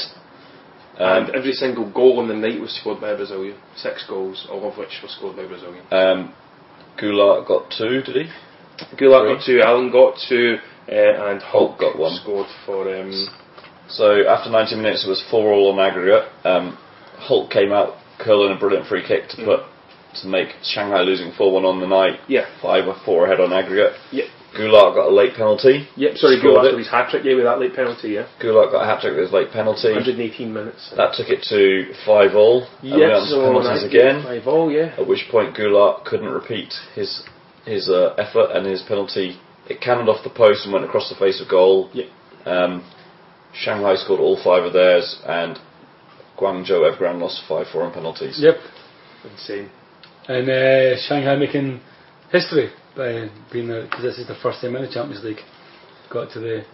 Um, 0.98 1.26
and 1.26 1.36
every 1.36 1.52
single 1.52 1.92
goal 1.92 2.20
on 2.20 2.28
the 2.30 2.34
night 2.34 2.60
was 2.62 2.72
scored 2.80 3.02
by 3.02 3.12
a 3.12 3.18
Brazilian. 3.18 3.58
Six 3.76 4.06
goals, 4.08 4.48
all 4.50 4.70
of 4.72 4.78
which 4.78 5.00
were 5.04 5.10
scored 5.10 5.36
by 5.36 5.44
a 5.44 5.48
Brazilian. 5.48 5.84
um, 5.92 6.34
Goulart 6.98 7.46
got 7.48 7.70
two, 7.78 8.02
did 8.02 8.16
he? 8.16 8.32
Goulart 8.96 9.36
got 9.36 9.46
two, 9.46 9.60
Alan 9.62 9.92
got 9.92 10.16
two, 10.30 10.56
uh, 10.88 11.30
and 11.32 11.42
Hulk, 11.42 11.78
Hulk 11.78 11.80
got 11.80 12.00
one. 12.00 12.16
scored 12.22 12.48
for. 12.66 12.88
Um, 12.98 13.12
So 13.90 14.26
after 14.28 14.50
90 14.50 14.76
minutes, 14.78 15.06
it 15.06 15.10
was 15.10 15.24
4 15.30 15.52
all 15.54 15.72
on 15.74 15.80
aggregate. 15.80 16.24
Um, 16.46 16.78
Hulk 17.20 17.52
came 17.52 17.72
out 17.74 17.96
curling 18.18 18.56
a 18.56 18.60
brilliant 18.60 18.88
free 18.88 19.06
kick 19.06 19.28
to 19.30 19.38
put 19.44 19.60
to 20.22 20.28
make 20.28 20.50
Shanghai 20.64 21.02
losing 21.02 21.32
4 21.34 21.52
1 21.52 21.66
on 21.66 21.80
the 21.80 21.88
night. 21.88 22.20
yeah. 22.28 22.46
5 22.62 22.88
or 22.88 22.96
4 23.06 23.26
ahead 23.26 23.40
on 23.40 23.54
aggregate. 23.54 23.94
Yep. 24.12 24.26
Goulart 24.56 24.96
got 24.96 25.08
a 25.10 25.14
late 25.14 25.36
penalty. 25.36 25.86
Yep. 25.98 26.16
Sorry, 26.16 26.40
Goulart 26.40 26.72
got 26.72 26.78
his 26.80 26.88
hat 26.90 27.10
trick. 27.12 27.24
Yeah, 27.26 27.36
with 27.36 27.44
that 27.44 27.60
late 27.60 27.76
penalty. 27.76 28.10
Yeah. 28.16 28.28
Goulart 28.42 28.72
got 28.72 28.84
a 28.84 28.86
hat 28.88 29.02
trick 29.02 29.14
with 29.14 29.24
his 29.28 29.34
late 29.34 29.52
penalty. 29.52 29.92
118 29.92 30.54
minutes. 30.54 30.94
That 30.96 31.14
took 31.14 31.28
it 31.28 31.44
to 31.52 31.92
5 32.06 32.36
all. 32.36 32.64
And 32.82 32.96
we 32.96 33.02
went 33.02 33.14
on 33.14 33.22
to 33.28 33.28
so 33.28 33.44
penalties 33.44 33.84
again. 33.84 34.24
Five 34.24 34.48
all. 34.48 34.72
Yeah. 34.72 34.96
At 34.98 35.08
which 35.08 35.28
point 35.30 35.56
Goulart 35.58 36.06
couldn't 36.06 36.30
repeat 36.32 36.72
his 36.96 37.24
his 37.66 37.90
uh, 37.90 38.14
effort 38.18 38.52
and 38.56 38.66
his 38.66 38.82
penalty. 38.84 39.38
It 39.68 39.82
cannoned 39.82 40.08
off 40.08 40.24
the 40.24 40.30
post 40.30 40.64
and 40.64 40.72
went 40.74 40.86
across 40.86 41.10
the 41.10 41.16
face 41.20 41.42
of 41.42 41.50
goal. 41.50 41.90
Yep. 41.94 42.06
Um, 42.46 42.86
Shanghai 43.54 43.96
scored 43.96 44.20
all 44.20 44.38
five 44.42 44.64
of 44.64 44.72
theirs, 44.74 45.20
and 45.26 45.58
Guangzhou 46.38 46.84
Evergrande 46.86 47.20
lost 47.22 47.42
5 47.48 47.68
4 47.74 47.84
on 47.84 47.92
penalties. 47.94 48.38
Yep. 48.40 48.56
Insane. 49.32 49.70
And 50.28 50.50
uh, 50.50 50.98
Shanghai 51.08 51.36
making 51.36 51.82
history 52.32 52.72
by 52.96 53.30
being 53.52 53.68
because 53.68 54.02
this 54.02 54.18
is 54.18 54.28
the 54.28 54.36
first 54.42 54.62
time 54.62 54.76
in 54.76 54.82
the 54.82 54.92
Champions 54.92 55.24
League. 55.24 55.42
Got 56.10 56.32
to 56.34 56.40
the 56.40 56.66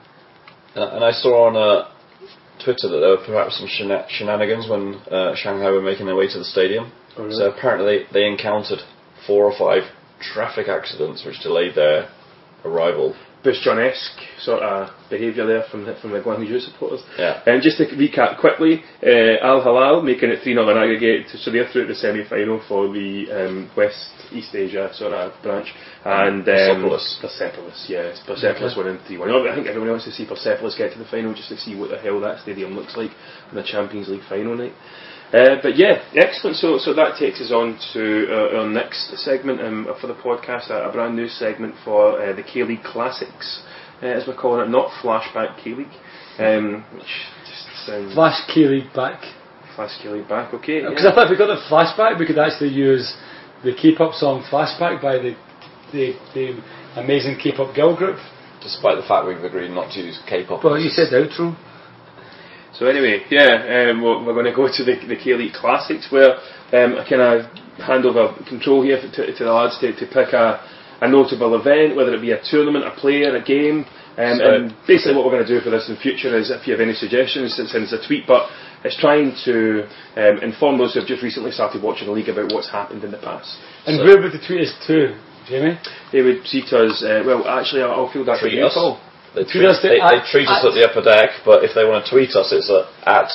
Uh, 0.75 0.95
and 0.95 1.03
I 1.03 1.11
saw 1.11 1.47
on 1.47 1.57
uh, 1.57 1.91
Twitter 2.63 2.87
that 2.87 2.99
there 2.99 3.09
were 3.09 3.25
perhaps 3.25 3.57
some 3.57 3.67
shena- 3.67 4.07
shenanigans 4.07 4.69
when 4.69 4.95
uh, 5.11 5.35
Shanghai 5.35 5.69
were 5.69 5.81
making 5.81 6.05
their 6.05 6.15
way 6.15 6.27
to 6.27 6.39
the 6.39 6.45
stadium. 6.45 6.91
Oh, 7.17 7.23
really? 7.23 7.35
So 7.35 7.51
apparently 7.51 8.05
they 8.13 8.25
encountered 8.25 8.79
four 9.27 9.45
or 9.51 9.57
five 9.57 9.83
traffic 10.21 10.67
accidents 10.69 11.25
which 11.25 11.41
delayed 11.41 11.75
their 11.75 12.09
arrival. 12.63 13.15
Bush 13.43 13.57
John-esque 13.63 14.21
sort 14.39 14.61
of 14.61 14.89
behaviour 15.09 15.45
there 15.45 15.63
from 15.69 15.85
the, 15.85 15.95
from 15.95 16.11
the 16.11 16.21
Guangzhou 16.21 16.61
supporters. 16.61 17.01
Yeah. 17.17 17.41
And 17.45 17.61
just 17.61 17.77
to 17.77 17.85
recap 17.85 18.39
quickly, 18.39 18.83
uh, 19.03 19.43
Al 19.43 19.61
Hilal 19.61 20.01
making 20.03 20.29
it 20.29 20.43
3 20.43 20.53
0 20.53 20.69
in 20.69 20.77
aggregate, 20.77 21.27
so 21.33 21.51
they're 21.51 21.67
through 21.71 21.87
to 21.87 21.93
the 21.93 21.95
semi 21.95 22.23
final 22.23 22.61
for 22.67 22.91
the 22.93 23.25
um, 23.31 23.71
West 23.75 24.09
East 24.31 24.53
Asia 24.53 24.89
sort 24.93 25.13
of 25.13 25.33
branch. 25.41 25.73
And 26.05 26.41
um, 26.41 26.45
Persepolis. 26.45 27.19
Persepolis, 27.21 27.85
it's 27.89 28.19
Persepolis 28.25 28.75
winning 28.77 28.99
3 29.07 29.17
1. 29.17 29.29
I 29.29 29.55
think 29.55 29.67
everyone 29.67 29.89
wants 29.89 30.05
to 30.05 30.11
see 30.11 30.25
Persepolis 30.25 30.75
get 30.77 30.93
to 30.93 30.99
the 30.99 31.05
final 31.05 31.33
just 31.33 31.49
to 31.49 31.57
see 31.57 31.75
what 31.75 31.89
the 31.89 31.97
hell 31.97 32.19
that 32.21 32.41
stadium 32.41 32.75
looks 32.75 32.95
like 32.95 33.11
on 33.49 33.55
the 33.55 33.63
Champions 33.63 34.09
League 34.09 34.23
final 34.29 34.55
night. 34.55 34.73
Uh, 35.33 35.55
but 35.63 35.77
yeah, 35.77 36.03
excellent. 36.13 36.57
So, 36.57 36.77
so 36.77 36.93
that 36.93 37.15
takes 37.17 37.39
us 37.39 37.51
on 37.51 37.79
to 37.93 38.27
uh, 38.29 38.59
our 38.59 38.67
next 38.69 39.15
segment 39.17 39.61
um, 39.61 39.87
for 40.01 40.07
the 40.07 40.13
podcast, 40.13 40.69
a, 40.69 40.89
a 40.89 40.91
brand 40.91 41.15
new 41.15 41.27
segment 41.29 41.75
for 41.85 42.21
uh, 42.21 42.35
the 42.35 42.43
K 42.43 42.63
League 42.63 42.83
Classics, 42.83 43.63
uh, 44.03 44.07
as 44.07 44.27
we're 44.27 44.35
calling 44.35 44.67
it, 44.67 44.69
not 44.69 44.91
Flashback 45.01 45.63
K 45.63 45.71
League, 45.71 45.87
um, 46.37 46.83
which 46.93 47.07
just 47.47 47.85
sounds 47.85 48.13
Flash 48.13 48.41
K 48.53 48.67
League 48.67 48.93
back. 48.93 49.23
Flash 49.75 49.97
K 50.03 50.09
League 50.09 50.27
back. 50.27 50.53
Okay, 50.53 50.81
Because 50.81 51.03
yeah. 51.03 51.11
I 51.11 51.15
thought 51.15 51.27
if 51.27 51.31
we 51.31 51.37
got 51.37 51.47
the 51.47 51.63
flashback, 51.71 52.19
we 52.19 52.25
could 52.27 52.37
actually 52.37 52.69
use 52.75 53.15
the 53.63 53.73
K-pop 53.73 54.13
song 54.15 54.43
"Flashback" 54.51 55.01
by 55.01 55.15
the 55.17 55.35
the, 55.93 56.13
the 56.33 56.59
amazing 56.99 57.37
K-pop 57.41 57.73
girl 57.75 57.95
group. 57.95 58.17
Despite 58.61 58.97
the 58.97 59.07
fact 59.07 59.25
we've 59.27 59.43
agreed 59.43 59.71
not 59.71 59.91
to 59.93 59.99
use 60.01 60.19
K-pop. 60.27 60.63
Well, 60.63 60.77
you 60.77 60.89
said 60.89 61.07
the 61.09 61.25
outro. 61.25 61.55
So 62.81 62.87
anyway, 62.87 63.21
yeah, 63.29 63.93
um, 63.93 64.01
we're, 64.01 64.25
we're 64.25 64.33
going 64.33 64.49
to 64.49 64.57
go 64.57 64.65
to 64.65 64.81
the, 64.83 64.97
the 65.05 65.13
K 65.13 65.35
League 65.37 65.53
Classics 65.53 66.09
where 66.09 66.33
um, 66.73 66.97
I 66.97 67.05
kind 67.05 67.21
of 67.21 67.45
hand 67.77 68.09
over 68.09 68.33
control 68.49 68.81
here 68.81 68.97
to, 68.97 69.07
to 69.37 69.43
the 69.45 69.53
lads 69.53 69.77
to, 69.85 69.93
to 69.93 70.05
pick 70.09 70.33
a, 70.33 70.57
a 70.99 71.07
notable 71.07 71.53
event, 71.61 71.93
whether 71.95 72.09
it 72.17 72.21
be 72.25 72.31
a 72.31 72.41
tournament, 72.41 72.83
a 72.89 72.89
player, 72.97 73.35
a 73.37 73.43
game. 73.45 73.85
Um, 74.17 74.33
So- 74.41 74.49
and 74.49 74.73
basically, 74.89 75.13
what 75.13 75.29
we're 75.29 75.37
going 75.37 75.45
to 75.45 75.53
do 75.53 75.61
for 75.61 75.69
this 75.69 75.93
in 75.93 75.95
future 76.01 76.33
is, 76.35 76.49
if 76.49 76.65
you 76.65 76.73
have 76.73 76.81
any 76.81 76.97
suggestions, 76.97 77.53
send 77.53 77.69
us 77.85 77.93
a 77.93 78.01
tweet. 78.01 78.25
But 78.25 78.49
it's 78.83 78.97
trying 78.97 79.37
to 79.45 79.85
um, 80.17 80.41
inform 80.41 80.79
those 80.81 80.95
who 80.97 81.01
have 81.05 81.07
just 81.07 81.21
recently 81.21 81.51
started 81.51 81.83
watching 81.85 82.07
the 82.09 82.13
league 82.17 82.29
about 82.33 82.49
what's 82.51 82.71
happened 82.71 83.03
in 83.03 83.11
the 83.11 83.21
past. 83.21 83.61
And 83.85 84.01
So- 84.01 84.05
where 84.09 84.17
would 84.17 84.33
the 84.33 84.41
tweet 84.41 84.65
us 84.65 84.73
to, 84.89 85.13
Jamie? 85.45 85.77
They 86.11 86.25
would 86.25 86.45
treat 86.49 86.73
us. 86.73 87.05
Uh, 87.05 87.21
well, 87.29 87.45
actually, 87.45 87.85
I'll, 87.85 88.09
feel 88.09 88.25
that 88.25 88.41
for 88.41 88.47
you. 88.49 88.65
Paul. 88.73 88.97
They 89.35 89.43
Tweet 89.43 89.63
treat, 89.63 89.65
us 89.71 89.81
to 89.81 89.87
they, 89.87 89.95
they 89.95 90.17
at- 90.19 90.27
treat 90.31 90.47
us 90.47 90.59
at- 90.63 90.69
at 90.69 90.73
the 90.75 90.83
upper 90.89 91.01
deck, 91.03 91.29
but 91.45 91.63
if 91.63 91.71
they 91.75 91.85
want 91.85 92.03
to 92.05 92.11
tweet 92.11 92.31
us, 92.35 92.51
it's 92.51 92.69
at, 92.69 92.85
at 93.07 93.29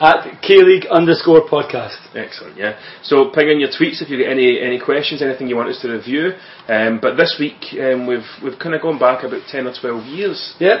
At 0.00 0.42
K 0.42 0.58
League 0.64 0.86
underscore 0.90 1.46
podcast. 1.46 2.00
Excellent, 2.16 2.56
yeah. 2.56 2.74
So 3.02 3.30
ping 3.30 3.48
in 3.50 3.60
your 3.60 3.68
tweets 3.70 4.02
if 4.02 4.08
you 4.10 4.18
get 4.18 4.28
any 4.32 4.58
any 4.60 4.80
questions, 4.80 5.22
anything 5.22 5.46
you 5.48 5.56
want 5.56 5.68
us 5.68 5.80
to 5.82 5.88
review. 5.92 6.32
Um, 6.68 6.98
but 7.00 7.16
this 7.16 7.36
week 7.38 7.60
um, 7.78 8.06
we've 8.06 8.26
we've 8.42 8.58
kind 8.58 8.74
of 8.74 8.82
gone 8.82 8.98
back 8.98 9.22
about 9.22 9.42
ten 9.52 9.66
or 9.68 9.74
twelve 9.78 10.02
years. 10.06 10.54
Yep. 10.58 10.80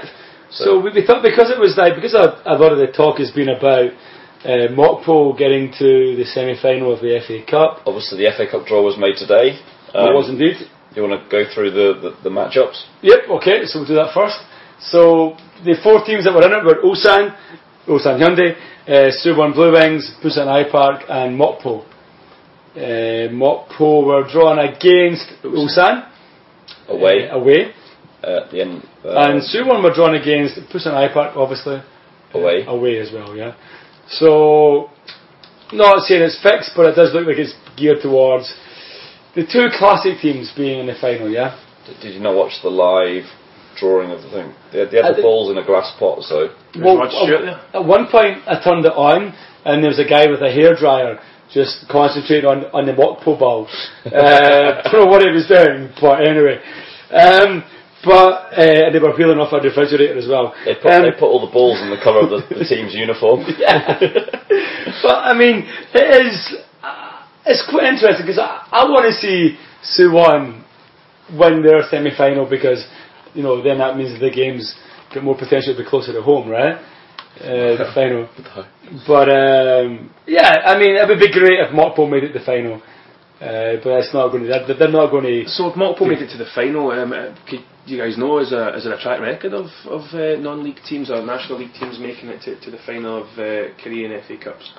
So, 0.50 0.78
we, 0.78 0.90
we 0.94 1.02
thought 1.06 1.22
because 1.22 1.50
it 1.50 1.58
was 1.58 1.74
like 1.76 1.94
because 1.96 2.14
a, 2.14 2.38
a 2.46 2.54
lot 2.58 2.70
of 2.72 2.78
the 2.78 2.86
talk 2.88 3.18
has 3.18 3.30
been 3.32 3.48
about 3.50 3.90
uh, 4.44 4.68
Mokpo 4.70 5.36
getting 5.36 5.72
to 5.78 6.14
the 6.16 6.24
semi-final 6.24 6.92
of 6.92 7.00
the 7.00 7.18
FA 7.26 7.42
Cup. 7.48 7.80
obviously 7.86 8.22
the 8.22 8.30
FA 8.36 8.46
Cup 8.50 8.66
draw 8.66 8.82
was 8.82 8.96
made 8.98 9.16
today. 9.16 9.58
it 9.58 9.96
Um, 9.96 10.14
was 10.14 10.28
indeed. 10.28 10.56
You 10.94 11.02
want 11.02 11.16
to 11.18 11.26
go 11.30 11.42
through 11.52 11.70
the, 11.72 11.98
the, 11.98 12.10
the 12.22 12.30
matchups? 12.30 12.86
Yep, 13.02 13.20
okay, 13.40 13.64
so 13.66 13.80
we'll 13.80 13.88
do 13.88 13.94
that 13.98 14.14
first. 14.14 14.38
So 14.80 15.36
the 15.64 15.76
four 15.82 16.04
teams 16.04 16.24
that 16.24 16.34
were 16.34 16.44
in 16.44 16.52
it 16.52 16.64
were 16.64 16.82
Ulsan, 16.82 17.34
Ulsan 17.86 18.20
Hyundai, 18.20 18.56
uh, 18.86 19.10
Suwon 19.24 19.54
Blue 19.54 19.72
Wings, 19.72 20.14
Busan 20.22 20.48
I 20.48 20.70
Park, 20.70 21.04
and 21.08 21.38
Mokpo. 21.38 21.84
Uh, 22.76 23.32
Mokpo 23.32 24.04
were 24.04 24.28
drawn 24.30 24.58
against 24.58 25.26
Ulsan. 25.42 26.10
Away. 26.88 27.28
uh, 27.28 27.36
away. 27.36 27.72
at 28.22 28.50
the 28.50 28.60
end. 28.60 28.82
Uh, 29.04 29.30
and 29.30 29.42
Suwon 29.42 29.82
were 29.82 29.94
drawn 29.94 30.14
against 30.14 30.56
Busan 30.72 30.94
I 30.94 31.12
Park, 31.12 31.36
obviously. 31.36 31.82
away. 32.34 32.64
Away 32.66 32.98
as 32.98 33.10
well, 33.12 33.34
yeah. 33.36 33.54
So, 34.08 34.90
not 35.72 36.02
saying 36.02 36.22
it's 36.22 36.42
fixed, 36.42 36.72
but 36.76 36.86
it 36.86 36.94
does 36.94 37.14
look 37.14 37.26
like 37.26 37.38
it's 37.38 37.54
geared 37.76 38.02
towards 38.02 38.52
the 39.34 39.46
two 39.46 39.68
classic 39.78 40.20
teams 40.20 40.52
being 40.56 40.80
in 40.80 40.86
the 40.86 40.94
final, 41.00 41.30
yeah? 41.30 41.58
Did 42.02 42.14
you 42.14 42.20
not 42.20 42.34
watch 42.36 42.52
the 42.62 42.68
live 42.68 43.24
drawing 43.84 44.10
of 44.16 44.20
the 44.24 44.30
thing? 44.32 44.48
They 44.72 44.78
had, 44.80 44.88
they 44.90 44.96
had 45.04 45.12
I 45.12 45.16
the 45.20 45.22
balls 45.28 45.50
in 45.52 45.58
a 45.60 45.66
glass 45.66 45.92
pot, 46.00 46.22
so 46.24 46.36
Well, 46.80 46.96
Rod 46.96 47.12
Stewart 47.12 47.44
at- 47.44 47.74
at 47.80 47.84
one 47.84 48.08
point 48.08 48.40
I 48.48 48.56
turned 48.64 48.84
it 48.88 48.96
on 48.96 49.34
and 49.68 49.82
there 49.84 49.92
was 49.92 50.00
a 50.00 50.08
guy 50.08 50.24
with 50.32 50.40
a 50.40 50.48
hairdryer 50.48 51.20
just 51.52 51.84
concentrating 51.88 52.48
on, 52.48 52.64
on 52.72 52.86
the 52.88 52.92
Mokpo 52.96 53.38
ball. 53.38 53.68
Uh, 54.04 54.82
don't 54.90 55.04
know 55.04 55.10
what 55.12 55.22
he 55.24 55.30
was 55.30 55.46
doing, 55.48 55.88
but 56.00 56.20
anyway. 56.24 56.56
Um, 57.12 57.64
but 58.04 58.52
uh, 58.52 58.92
they 58.92 58.98
were 59.00 59.16
wheeling 59.16 59.38
off 59.40 59.52
a 59.52 59.60
refrigerator 59.64 60.16
as 60.18 60.28
well. 60.28 60.52
they 60.64 60.74
put 60.76 60.92
Um, 60.92 61.02
they 61.08 61.12
put 61.12 61.24
all 61.32 61.40
the 61.40 61.52
balls 61.52 61.80
in 61.80 61.88
the 61.88 61.96
colour 62.04 62.20
of 62.28 62.30
the, 62.30 62.40
the 62.60 62.64
team's 62.72 62.92
uniform. 62.94 63.44
yeah. 63.58 63.96
but 65.02 65.18
I 65.24 65.32
mean, 65.32 65.64
it 65.94 66.08
is. 66.26 66.36
Uh, 66.82 67.24
it's 67.46 67.64
quite 67.70 67.84
interesting 67.88 68.26
because 68.26 68.38
I, 68.38 68.68
I 68.72 68.84
want 68.92 69.08
to 69.08 69.14
see 69.16 69.56
Suwon 69.80 70.64
win 71.32 71.62
their 71.64 71.82
semi-final 71.88 72.44
because 72.48 72.84
you 73.34 73.42
know 73.42 73.62
then 73.62 73.78
that 73.78 73.96
means 73.96 74.18
the 74.20 74.30
games 74.30 74.74
get 75.12 75.22
more 75.22 75.36
potential 75.36 75.74
to 75.74 75.82
be 75.82 75.88
closer 75.88 76.12
to 76.12 76.22
home, 76.22 76.48
right? 76.48 76.76
Uh, 77.40 77.74
the 77.82 77.90
final. 77.94 78.28
But 79.08 79.28
um, 79.28 80.10
yeah, 80.26 80.62
I 80.70 80.78
mean, 80.78 80.94
it 80.94 81.08
would 81.08 81.18
be 81.18 81.32
great 81.32 81.58
if 81.58 81.72
Mokpo 81.74 82.08
made 82.08 82.22
it 82.24 82.32
to 82.32 82.38
the 82.38 82.44
final. 82.44 82.80
Uh, 83.40 83.76
but 83.82 83.98
it's 83.98 84.14
not 84.14 84.28
going 84.30 84.44
to. 84.44 84.48
They're, 84.48 84.78
they're 84.78 84.88
not 85.00 85.10
going 85.10 85.24
to. 85.24 85.48
So 85.50 85.68
if 85.68 85.74
Mokpo 85.74 86.06
made 86.06 86.22
it 86.22 86.30
to 86.30 86.38
the 86.38 86.46
final, 86.54 86.90
um, 86.92 87.12
uh, 87.12 87.34
could 87.48 87.60
you 87.86 87.98
guys 87.98 88.16
know 88.16 88.38
is, 88.38 88.52
a, 88.52 88.76
is 88.76 88.84
there 88.84 88.94
a 88.94 89.00
track 89.02 89.20
record 89.20 89.52
of, 89.52 89.66
of 89.90 90.02
uh, 90.14 90.40
non-league 90.40 90.78
teams 90.88 91.10
or 91.10 91.20
national 91.26 91.58
league 91.58 91.74
teams 91.74 91.98
making 91.98 92.28
it 92.30 92.40
to, 92.42 92.54
to 92.60 92.70
the 92.70 92.78
final 92.86 93.22
of 93.24 93.28
uh, 93.36 93.74
Korean 93.82 94.14
FA 94.26 94.36
Cups? 94.38 94.70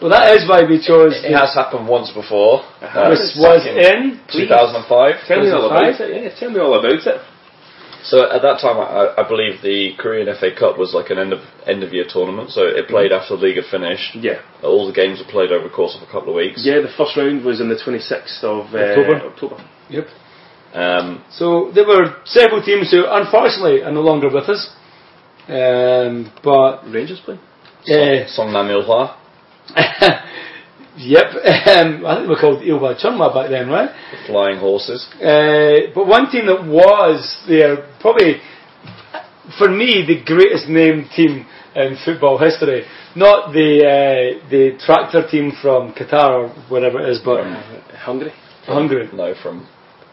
Well, 0.00 0.10
that 0.12 0.32
is 0.36 0.48
why 0.48 0.62
we 0.62 0.78
chose. 0.78 1.16
It 1.24 1.32
has 1.34 1.52
happened 1.56 1.88
once 1.88 2.12
before. 2.12 2.60
Uh, 2.80 3.10
This 3.10 3.32
back 3.34 3.42
was 3.42 3.62
in 3.66 3.76
in 3.76 4.20
2005. 4.30 5.26
Tell 5.26 5.40
me 5.42 5.50
all 5.50 5.66
about 5.66 6.00
it. 6.00 6.08
Yeah, 6.12 6.30
tell 6.38 6.50
me 6.52 6.60
all 6.60 6.78
about 6.78 6.92
it. 7.00 7.20
So 8.10 8.22
at 8.30 8.42
that 8.42 8.60
time, 8.62 8.78
I, 8.78 9.14
I 9.20 9.28
believe 9.28 9.62
the 9.62 9.92
Korean 9.98 10.28
FA 10.38 10.50
Cup 10.54 10.78
was 10.78 10.94
like 10.94 11.10
an 11.10 11.18
end 11.18 11.32
of 11.32 11.40
end 11.66 11.82
of 11.82 11.92
year 11.92 12.06
tournament. 12.08 12.50
So 12.50 12.62
it 12.62 12.86
played 12.88 13.10
after 13.10 13.36
the 13.36 13.42
league 13.42 13.56
had 13.56 13.66
finished. 13.70 14.14
Yeah. 14.14 14.40
All 14.62 14.86
the 14.86 14.92
games 14.92 15.18
were 15.18 15.30
played 15.30 15.50
over 15.50 15.66
the 15.68 15.74
course 15.74 15.96
of 15.96 16.06
a 16.06 16.10
couple 16.10 16.30
of 16.30 16.36
weeks. 16.36 16.62
Yeah, 16.64 16.80
the 16.86 16.92
first 16.96 17.16
round 17.16 17.44
was 17.44 17.60
on 17.60 17.68
the 17.68 17.74
26th 17.76 18.44
of 18.44 18.72
uh, 18.74 18.78
October. 18.78 19.14
October. 19.32 19.56
Yep. 19.90 20.06
Um, 20.74 21.24
So 21.30 21.70
there 21.74 21.86
were 21.86 22.16
several 22.24 22.62
teams 22.62 22.90
who, 22.90 23.04
unfortunately, 23.08 23.82
are 23.82 23.92
no 23.92 24.02
longer 24.02 24.28
with 24.30 24.48
us. 24.48 24.70
Um, 25.48 26.30
but 26.42 26.82
Rangers 26.90 27.20
playing. 27.24 27.40
uh, 27.88 28.26
Songnam 28.36 28.68
Ilhwa, 28.74 29.14
yep, 30.96 31.24
um, 31.34 32.04
I 32.06 32.16
think 32.16 32.26
they 32.26 32.28
were 32.28 32.40
called 32.40 32.62
Ilhwa 32.62 33.00
Chunma 33.00 33.32
back 33.32 33.50
then, 33.50 33.68
right? 33.68 33.90
the 34.12 34.26
Flying 34.26 34.58
Horses. 34.58 35.06
Uh, 35.16 35.92
but 35.94 36.06
one 36.06 36.30
team 36.30 36.46
that 36.46 36.64
was 36.64 37.44
there, 37.48 37.88
probably 38.00 38.40
for 39.58 39.70
me, 39.70 40.04
the 40.06 40.22
greatest 40.24 40.68
named 40.68 41.10
team 41.14 41.46
in 41.74 41.96
football 42.04 42.38
history. 42.38 42.84
Not 43.14 43.52
the 43.52 43.80
uh, 43.84 44.48
the 44.50 44.78
tractor 44.84 45.26
team 45.28 45.52
from 45.62 45.92
Qatar 45.94 46.30
or 46.30 46.48
whatever 46.68 47.00
it 47.00 47.10
is, 47.10 47.20
but 47.24 47.44
Hungary. 47.96 48.32
Hungary. 48.66 49.08
No, 49.12 49.34
from 49.42 49.66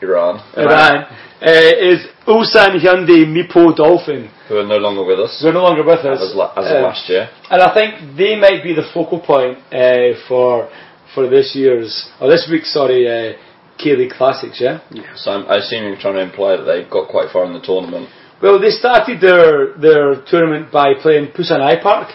Iran, 0.03 0.33
Iran 0.57 0.95
uh, 1.41 1.89
is 1.91 1.99
Ulsan 2.27 2.71
Hyundai 2.83 3.21
Mipo 3.35 3.63
Dolphin. 3.75 4.29
who 4.47 4.55
are 4.61 4.67
no 4.75 4.77
longer 4.77 5.03
with 5.09 5.19
us 5.25 5.33
They're 5.41 5.53
no 5.61 5.63
longer 5.69 5.83
with 5.83 5.99
us. 6.11 6.19
as, 6.29 6.35
la- 6.35 6.53
as 6.59 6.65
of 6.71 6.77
Um, 6.77 6.83
last 6.89 7.03
year. 7.09 7.23
And 7.51 7.59
I 7.67 7.69
think 7.77 7.89
they 8.21 8.33
might 8.45 8.61
be 8.67 8.73
the 8.73 8.87
focal 8.93 9.19
point 9.19 9.55
uh, 9.71 10.19
for 10.27 10.69
for 11.13 11.23
this 11.35 11.47
year's 11.61 11.91
or 12.19 12.25
this 12.29 12.47
week's 12.51 12.71
sorry 12.73 13.01
uh, 13.15 13.33
K 13.81 13.95
League 13.99 14.11
Classics. 14.19 14.57
Yeah. 14.65 14.79
So 15.21 15.31
I'm, 15.33 15.43
I 15.53 15.55
assume 15.61 15.81
you're 15.87 15.99
trying 16.05 16.15
to 16.21 16.25
imply 16.29 16.51
that 16.57 16.63
they 16.71 16.79
got 16.97 17.05
quite 17.15 17.29
far 17.33 17.43
in 17.45 17.53
the 17.53 17.61
tournament. 17.71 18.05
Well, 18.41 18.57
they 18.59 18.69
started 18.83 19.17
their 19.27 19.73
their 19.85 20.05
tournament 20.31 20.71
by 20.71 20.87
playing 21.01 21.25
Busan 21.35 21.59
I 21.61 21.75
Park 21.81 22.09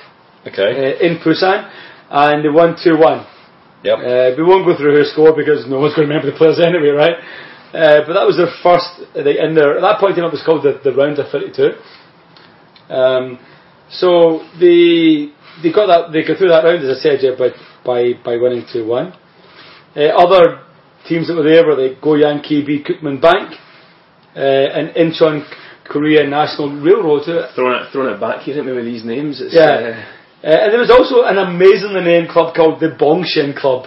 Okay. 0.50 0.70
uh, 0.82 1.06
in 1.06 1.12
Busan, 1.24 1.58
and 2.10 2.36
they 2.44 2.48
won 2.60 2.76
two 2.82 2.96
one. 3.10 3.20
yep. 3.88 3.98
Uh, 3.98 4.28
we 4.38 4.42
won't 4.50 4.64
go 4.68 4.72
through 4.78 4.94
who 4.96 5.04
scored 5.14 5.36
because 5.42 5.60
no 5.72 5.76
one's 5.82 5.94
going 5.94 6.06
to 6.08 6.10
remember 6.12 6.30
the 6.32 6.36
players 6.40 6.58
anyway, 6.70 6.90
right? 7.04 7.16
Uh, 7.68 8.00
but 8.06 8.14
that 8.16 8.24
was 8.26 8.36
their 8.40 8.48
first. 8.62 8.88
They, 9.14 9.38
in 9.38 9.54
their, 9.54 9.76
at 9.76 9.82
that 9.82 10.00
point, 10.00 10.16
in 10.16 10.24
it 10.24 10.32
was 10.32 10.42
called 10.44 10.64
the, 10.64 10.80
the 10.82 10.96
round 10.96 11.18
of 11.18 11.28
32. 11.30 11.76
Um, 12.88 13.38
so 13.90 14.40
they 14.60 15.32
they 15.62 15.72
got 15.72 15.86
that 15.88 16.12
they 16.12 16.24
got 16.24 16.38
through 16.38 16.48
that 16.48 16.64
round, 16.64 16.84
as 16.84 16.96
I 16.98 17.00
said, 17.00 17.18
yeah, 17.20 17.36
by 17.38 17.50
by 17.84 18.12
by 18.24 18.36
winning 18.36 18.64
two 18.72 18.86
one. 18.86 19.12
Uh, 19.96 20.08
other 20.16 20.64
teams 21.08 21.28
that 21.28 21.36
were 21.36 21.42
there 21.44 21.66
were 21.66 21.76
the 21.76 21.96
Goyang 22.00 22.40
KB 22.44 22.84
Kookmin 22.86 23.20
Bank 23.20 23.52
uh, 24.36 24.40
and 24.40 24.88
Incheon 24.96 25.44
Korea 25.84 26.26
National 26.26 26.70
Railroad. 26.80 27.28
Uh, 27.28 27.52
Throwing 27.54 27.82
it, 27.84 27.92
throwing 27.92 28.14
it 28.14 28.20
back 28.20 28.40
here 28.42 28.58
at 28.58 28.64
me 28.64 28.72
with 28.72 28.84
these 28.84 29.04
names. 29.04 29.40
It's, 29.40 29.54
Yeah. 29.54 30.04
uh, 30.44 30.46
and 30.46 30.72
there 30.72 30.80
was 30.80 30.90
also 30.90 31.24
an 31.24 31.36
amazingly 31.38 32.00
named 32.02 32.28
club 32.28 32.54
called 32.54 32.80
the 32.80 32.88
Bongshin 32.96 33.56
Club. 33.58 33.86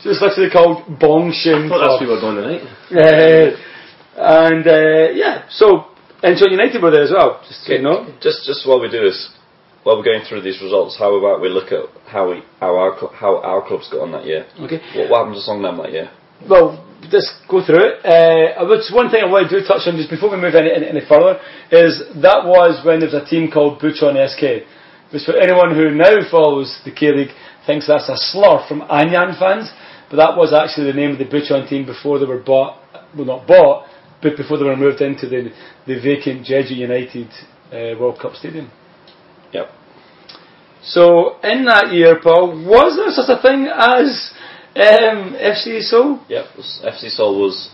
So 0.00 0.10
it's 0.10 0.22
literally 0.22 0.50
called 0.50 0.86
Bongshin 0.98 1.66
Uh, 1.66 1.66
I 1.66 1.68
thought 1.68 1.82
that's 1.82 1.98
Club. 1.98 2.00
where 2.00 2.08
we 2.08 2.14
were 2.14 2.20
going 2.22 2.38
tonight. 2.38 2.62
Uh, 2.94 3.48
and 4.18 4.64
uh, 4.66 5.10
yeah, 5.14 5.46
so 5.50 5.90
Incheon 6.22 6.50
United 6.54 6.82
were 6.82 6.90
there 6.90 7.02
as 7.02 7.10
well. 7.10 7.40
Just 7.46 7.66
so 7.66 7.72
you 7.72 7.82
know. 7.82 8.06
Just 8.20 8.46
just 8.46 8.66
while 8.66 8.80
we 8.80 8.90
do 8.90 9.02
this, 9.02 9.30
while 9.82 9.96
we're 9.98 10.04
going 10.06 10.22
through 10.28 10.42
these 10.42 10.60
results, 10.62 10.96
how 10.98 11.14
about 11.14 11.40
we 11.40 11.48
look 11.48 11.70
at 11.72 11.86
how 12.06 12.30
we 12.30 12.42
how 12.60 12.74
our 12.78 12.94
how 13.14 13.38
our 13.42 13.62
clubs 13.66 13.88
got 13.90 14.02
on 14.02 14.12
that 14.12 14.24
year? 14.24 14.46
Okay. 14.60 14.78
What, 14.94 15.10
what 15.10 15.18
happened 15.26 15.38
to 15.38 15.42
Songnam 15.50 15.82
that 15.82 15.92
year? 15.92 16.10
Well, 16.48 16.78
just 17.10 17.34
go 17.50 17.64
through 17.66 17.82
it. 17.82 17.94
Uh, 18.06 18.94
one 18.94 19.10
thing 19.10 19.22
I 19.22 19.26
want 19.26 19.50
to 19.50 19.60
do 19.60 19.66
touch 19.66 19.82
on 19.86 19.96
just 19.98 20.10
before 20.10 20.30
we 20.30 20.38
move 20.38 20.54
any, 20.54 20.70
any, 20.70 20.86
any 20.86 21.02
further 21.02 21.42
is 21.74 21.98
that 22.22 22.46
was 22.46 22.78
when 22.86 23.00
there 23.02 23.10
was 23.10 23.18
a 23.18 23.26
team 23.26 23.50
called 23.50 23.82
Bucheon 23.82 24.14
SK. 24.30 24.66
Which 25.10 25.24
for 25.24 25.34
anyone 25.40 25.74
who 25.74 25.90
now 25.90 26.20
follows 26.30 26.68
the 26.84 26.92
K 26.92 27.10
League 27.10 27.34
thinks 27.66 27.86
that's 27.88 28.08
a 28.08 28.16
slur 28.16 28.60
from 28.68 28.82
Anyang 28.86 29.38
fans, 29.38 29.72
but 30.10 30.16
that 30.16 30.36
was 30.36 30.52
actually 30.52 30.90
the 30.92 30.96
name 30.98 31.10
of 31.12 31.18
the 31.18 31.24
Bucheon 31.26 31.68
team 31.68 31.84
before 31.86 32.18
they 32.18 32.24
were 32.26 32.38
bought, 32.42 32.78
well 33.16 33.26
not 33.26 33.46
bought, 33.46 33.86
but 34.22 34.36
before 34.36 34.58
they 34.58 34.64
were 34.64 34.76
moved 34.76 35.00
into 35.00 35.28
the 35.28 35.50
the 35.86 36.00
vacant 36.00 36.46
Jeju 36.46 36.76
United 36.76 37.28
uh, 37.72 37.98
World 37.98 38.18
Cup 38.20 38.34
Stadium. 38.34 38.70
Yep. 39.52 39.66
So 40.82 41.38
in 41.42 41.64
that 41.66 41.92
year, 41.92 42.18
Paul, 42.22 42.64
was 42.64 42.96
there 42.96 43.10
such 43.10 43.28
a 43.28 43.40
thing 43.42 43.66
as 43.66 44.32
um, 44.76 45.34
FC 45.34 45.80
Seoul? 45.82 46.20
Yep. 46.28 46.44
FC 46.84 47.10
Seoul 47.10 47.40
was 47.40 47.70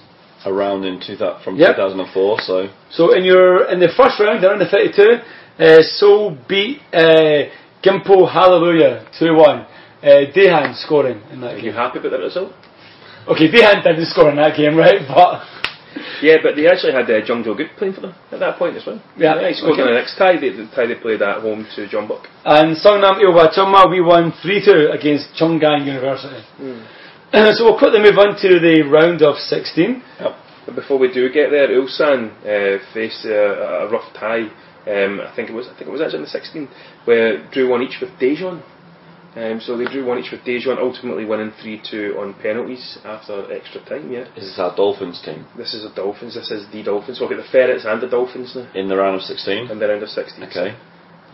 around 0.46 0.84
in 0.84 1.00
two 1.04 1.16
thou- 1.16 1.40
from 1.44 1.56
Yep. 1.56 1.76
2004. 1.76 2.40
So 2.40 2.68
So 2.90 3.14
in 3.14 3.24
your 3.24 3.70
in 3.70 3.78
the 3.80 3.88
first 3.96 4.18
round, 4.20 4.42
they're 4.42 4.52
in 4.54 4.58
the 4.58 4.66
32. 4.66 5.02
Uh, 5.58 5.82
Seoul 5.82 6.36
beat 6.48 6.80
uh, 6.92 7.48
Gimpo 7.82 8.30
Hallelujah 8.30 9.06
2-1. 9.20 9.66
Uh, 10.04 10.28
Dejan 10.36 10.76
scoring 10.84 11.22
in 11.32 11.40
that 11.40 11.54
Are 11.54 11.58
you 11.58 11.72
happy 11.72 11.98
about 11.98 12.10
that 12.10 12.20
result? 12.20 12.52
Okay, 13.26 13.48
Dejan 13.48 13.82
didn't 13.82 14.04
score 14.12 14.28
in 14.28 14.36
that 14.36 14.54
game, 14.54 14.76
right? 14.76 15.00
But 15.08 15.48
Yeah, 16.20 16.44
but 16.44 16.56
they 16.56 16.68
actually 16.68 16.92
had 16.92 17.08
uh, 17.08 17.24
Jung 17.24 17.42
Jo 17.42 17.56
Gook 17.56 17.72
playing 17.78 17.94
for 17.94 18.02
them 18.02 18.14
at 18.30 18.38
that 18.40 18.58
point 18.58 18.76
as 18.76 18.84
well. 18.84 19.00
Yeah, 19.16 19.40
he 19.48 19.54
scored 19.54 19.80
okay. 19.80 19.82
in 19.82 19.88
the 19.88 19.96
next 19.96 20.18
tie. 20.20 20.36
They, 20.36 20.50
the 20.50 20.68
tie 20.76 20.84
they 20.84 21.00
played 21.00 21.22
at 21.22 21.40
home 21.40 21.64
to 21.76 21.88
Jeonbuk. 21.88 22.20
and 22.44 22.76
Songnam 22.76 23.16
Ilhwa 23.16 23.48
Chunma, 23.56 23.88
we 23.88 24.04
won 24.04 24.32
3-2 24.44 24.92
against 24.92 25.32
Chung-Ang 25.36 25.86
University. 25.86 26.44
so 27.32 27.64
we'll 27.64 27.78
quickly 27.78 28.04
move 28.04 28.18
on 28.18 28.36
to 28.36 28.60
the 28.60 28.84
round 28.84 29.22
of 29.22 29.36
16. 29.36 30.02
Yep. 30.20 30.32
But 30.66 30.74
before 30.74 30.98
we 30.98 31.12
do 31.12 31.32
get 31.32 31.48
there, 31.48 31.68
Ulsan 31.68 32.28
uh, 32.44 32.84
faced 32.92 33.24
uh, 33.24 33.88
a 33.88 33.90
rough 33.90 34.12
tie. 34.12 34.52
Um, 34.84 35.20
I 35.24 35.32
think 35.34 35.48
it 35.48 35.54
was. 35.54 35.66
I 35.66 35.72
think 35.76 35.88
it 35.88 35.92
was 35.92 36.02
actually 36.02 36.18
in 36.18 36.28
the 36.28 36.36
16, 36.36 36.68
where 37.06 37.48
drew 37.50 37.70
one 37.70 37.80
each 37.80 38.00
with 38.00 38.10
Daejeon. 38.20 38.62
Um, 39.36 39.60
so 39.60 39.76
they 39.76 39.84
drew 39.86 40.04
one 40.06 40.18
each 40.18 40.30
with 40.30 40.42
Daejeon, 40.42 40.78
ultimately 40.78 41.24
winning 41.24 41.50
3-2 41.62 42.16
on 42.16 42.34
penalties 42.40 42.98
after 43.04 43.52
extra 43.52 43.84
time. 43.84 44.12
Yeah, 44.12 44.26
this 44.36 44.44
is 44.44 44.58
our 44.60 44.74
Dolphins 44.76 45.20
team 45.24 45.44
this 45.58 45.74
is 45.74 45.82
the 45.82 45.90
Dolphins. 45.94 46.34
This 46.36 46.50
is 46.52 46.70
the 46.70 46.82
Dolphins. 46.84 47.18
We'll 47.18 47.28
get 47.28 47.38
the 47.38 47.50
Ferrets 47.50 47.84
and 47.84 48.00
the 48.00 48.06
Dolphins 48.08 48.54
now 48.54 48.68
in 48.74 48.88
the 48.88 48.96
round 48.96 49.16
of 49.16 49.22
16. 49.22 49.70
in 49.72 49.78
the 49.80 49.88
round 49.88 50.02
of 50.04 50.08
16. 50.08 50.44
Okay. 50.44 50.76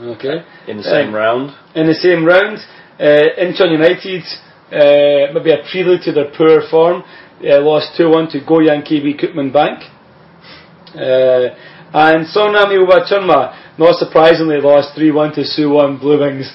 Okay. 0.01 0.37
In 0.67 0.79
the 0.79 0.83
same 0.83 1.09
Um, 1.09 1.15
round. 1.15 1.55
in 1.75 1.87
the 1.87 1.95
same 1.95 2.25
round. 2.25 2.57
Uh, 2.99 3.05
Incheon 3.45 3.71
United, 3.73 4.25
uh, 4.73 5.33
maybe 5.35 5.53
a 5.53 5.59
prelude 5.71 6.01
to 6.05 6.13
their 6.13 6.31
poor 6.37 6.63
form, 6.71 7.03
uh, 7.45 7.61
lost 7.61 7.97
2-1 7.99 8.31
to 8.33 8.41
Goyang 8.41 8.83
KB 8.83 9.15
Kookmin 9.21 9.53
Bank. 9.53 9.85
Uh, 10.95 11.49
and 11.93 12.27
Songnam 12.27 12.71
Ilhwa 12.73 13.05
Chunma, 13.07 13.77
not 13.79 13.97
surprisingly, 13.97 14.59
lost 14.61 14.97
3-1 14.97 15.35
to 15.35 15.41
Suwon 15.43 16.01
Blue 16.01 16.19
Wings. 16.21 16.51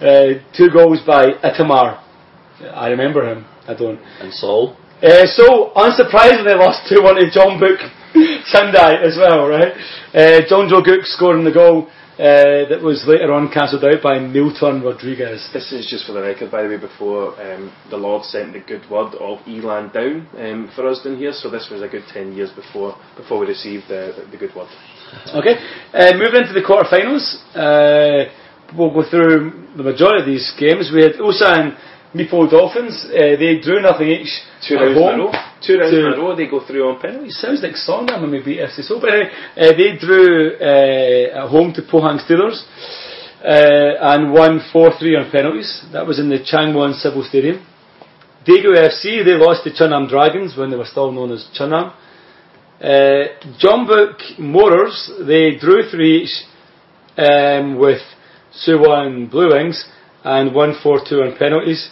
Uh, 0.00 0.42
two 0.56 0.70
goals 0.72 1.00
by 1.06 1.32
Itamar. 1.42 2.00
I 2.72 2.88
remember 2.88 3.26
him. 3.30 3.44
I 3.66 3.74
don't. 3.74 3.98
And 4.20 4.32
Seoul. 4.32 4.76
Uh, 5.02 5.26
so, 5.26 5.72
unsurprisingly, 5.76 6.56
lost 6.58 6.90
2-1 6.90 7.32
to 7.32 7.38
Jeonbuk. 7.38 7.78
Shandai 8.14 9.02
as 9.02 9.16
well, 9.18 9.48
right? 9.48 9.72
Uh, 10.14 10.40
Jung 10.48 10.68
Jo 10.68 10.82
Gook 10.82 11.04
scoring 11.04 11.44
the 11.44 11.52
goal 11.52 11.88
uh, 12.14 12.70
that 12.70 12.78
was 12.80 13.02
later 13.08 13.32
on 13.32 13.50
cancelled 13.50 13.84
out 13.84 14.02
by 14.02 14.20
Milton 14.20 14.82
Rodriguez. 14.82 15.50
This 15.52 15.72
is 15.72 15.90
just 15.90 16.06
for 16.06 16.12
the 16.12 16.22
record, 16.22 16.50
by 16.50 16.62
the 16.62 16.68
way, 16.68 16.78
before 16.78 17.34
um, 17.42 17.74
the 17.90 17.96
Lord 17.96 18.22
sent 18.24 18.52
the 18.52 18.60
good 18.60 18.88
word 18.88 19.14
of 19.18 19.38
Eland 19.48 19.92
down 19.92 20.28
um, 20.38 20.70
for 20.76 20.86
us 20.86 21.02
down 21.02 21.16
here. 21.16 21.32
So 21.32 21.50
this 21.50 21.68
was 21.70 21.82
a 21.82 21.88
good 21.88 22.04
ten 22.12 22.32
years 22.32 22.50
before 22.50 22.96
before 23.16 23.40
we 23.40 23.46
received 23.46 23.88
the, 23.88 24.14
the, 24.14 24.30
the 24.30 24.36
good 24.38 24.54
word. 24.54 24.68
Okay, 25.34 25.58
uh, 25.92 26.12
moving 26.14 26.46
into 26.46 26.54
the 26.54 26.62
quarterfinals. 26.62 27.34
Uh, 27.50 28.30
we'll 28.76 28.92
go 28.92 29.08
through 29.08 29.74
the 29.76 29.82
majority 29.82 30.20
of 30.20 30.26
these 30.26 30.52
games. 30.58 30.90
We 30.94 31.02
had 31.02 31.16
Usa 31.16 31.46
and 31.46 31.76
Meepo 32.14 32.50
Dolphins. 32.50 33.06
Uh, 33.10 33.36
they 33.36 33.58
drew 33.60 33.80
nothing 33.80 34.08
each. 34.08 34.30
Two 34.66 34.76
rounds 34.76 34.96
in 34.96 35.02
a 35.02 35.18
row. 35.18 35.32
Two 35.66 35.78
rounds 35.78 35.94
in 35.94 36.06
a 36.06 36.16
row. 36.16 36.36
They 36.36 36.46
go 36.46 36.64
through 36.64 36.88
on 36.88 37.00
penalties. 37.00 37.36
Sounds 37.38 37.62
like 37.62 37.74
Songnam 37.74 38.22
and 38.22 38.32
maybe 38.32 38.56
FC 38.56 38.82
Seoul. 38.82 39.00
But 39.00 39.10
anyway, 39.10 39.30
uh, 39.56 39.72
they 39.74 39.98
drew 39.98 40.54
uh, 40.56 41.44
at 41.44 41.50
home 41.50 41.72
to 41.74 41.82
Pohang 41.82 42.22
Steelers 42.22 42.62
uh, 43.42 44.14
and 44.14 44.32
won 44.32 44.60
4-3 44.72 45.24
on 45.24 45.30
penalties. 45.30 45.84
That 45.92 46.06
was 46.06 46.18
in 46.18 46.28
the 46.28 46.38
Changwon 46.38 46.94
Civil 46.94 47.24
Stadium. 47.24 47.66
Daegu 48.46 48.76
FC, 48.76 49.24
they 49.24 49.34
lost 49.34 49.64
to 49.64 49.70
Chunnam 49.70 50.08
Dragons 50.08 50.56
when 50.56 50.70
they 50.70 50.76
were 50.76 50.84
still 50.84 51.10
known 51.10 51.32
as 51.32 51.48
Chunnam. 51.58 51.94
Uh, 52.80 53.24
Motors, 54.38 55.10
they 55.26 55.56
drew 55.56 55.88
3 55.90 56.22
each 56.22 56.44
um, 57.16 57.78
with 57.78 58.00
Suwon 58.66 59.30
Blue 59.30 59.52
Wings 59.52 59.84
and 60.22 60.54
won 60.54 60.74
4-2 60.74 61.12
on 61.32 61.38
penalties. 61.38 61.90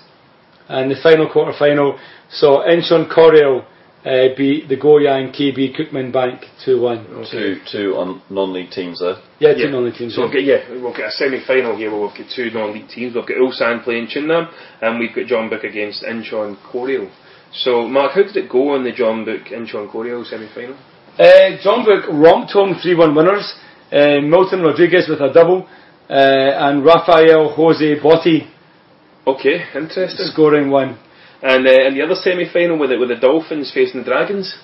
And 0.68 0.90
the 0.90 0.96
final 1.02 1.28
quarter 1.30 1.52
final 1.58 1.98
saw 2.30 2.64
Incheon 2.66 3.10
Korea 3.10 3.66
uh, 4.04 4.34
beat 4.36 4.68
the 4.68 4.76
Goyang 4.76 5.30
KB 5.30 5.76
Kookmin 5.76 6.12
Bank 6.12 6.44
2-1. 6.66 7.30
Two 7.30 7.60
two 7.70 7.94
on 7.94 8.22
non-league 8.30 8.70
teams 8.70 9.00
there. 9.00 9.16
Yeah, 9.38 9.54
two 9.54 9.70
non-league 9.70 9.94
teams. 9.94 10.14
So 10.14 10.22
we'll 10.22 10.32
get, 10.32 10.44
yeah, 10.44 10.68
we'll 10.70 10.96
get 10.96 11.08
a 11.08 11.10
semi-final 11.12 11.76
here 11.76 11.90
where 11.90 12.00
we've 12.02 12.16
got 12.16 12.26
two 12.34 12.50
non-league 12.50 12.88
teams. 12.88 13.14
We've 13.14 13.26
got 13.26 13.36
Ulsan 13.36 13.84
playing 13.84 14.08
Chunnam, 14.08 14.50
and 14.80 14.98
we've 14.98 15.14
got 15.14 15.26
Jeonbuk 15.26 15.62
against 15.64 16.02
Incheon 16.02 16.56
Koryo. 16.72 17.10
So, 17.52 17.86
Mark, 17.86 18.12
how 18.12 18.22
did 18.22 18.36
it 18.36 18.50
go 18.50 18.74
in 18.76 18.82
the 18.82 18.92
Jeonbuk 18.92 19.52
Incheon 19.52 19.92
Koryo 19.92 20.24
semi-final? 20.24 20.74
Uh, 21.18 21.58
Jeonbuk 21.62 22.08
romped 22.08 22.52
home 22.52 22.74
3-1 22.74 23.14
winners. 23.14 23.54
Uh, 23.92 24.20
Milton 24.22 24.62
Rodriguez 24.62 25.06
with 25.08 25.20
a 25.20 25.32
double. 25.32 25.68
Uh, 26.10 26.68
and 26.68 26.84
Rafael 26.84 27.48
Jose 27.54 28.00
Botti 28.00 28.48
Okay, 29.26 29.62
interesting. 29.74 30.26
scoring 30.32 30.70
one. 30.70 30.98
And 31.42 31.66
uh, 31.66 31.86
in 31.88 31.94
the 31.94 32.02
other 32.02 32.14
semi-final 32.16 32.78
with 32.78 32.90
it, 32.92 32.98
with 32.98 33.08
the 33.08 33.16
Dolphins 33.16 33.70
facing 33.72 34.00
the 34.00 34.04
Dragons. 34.06 34.54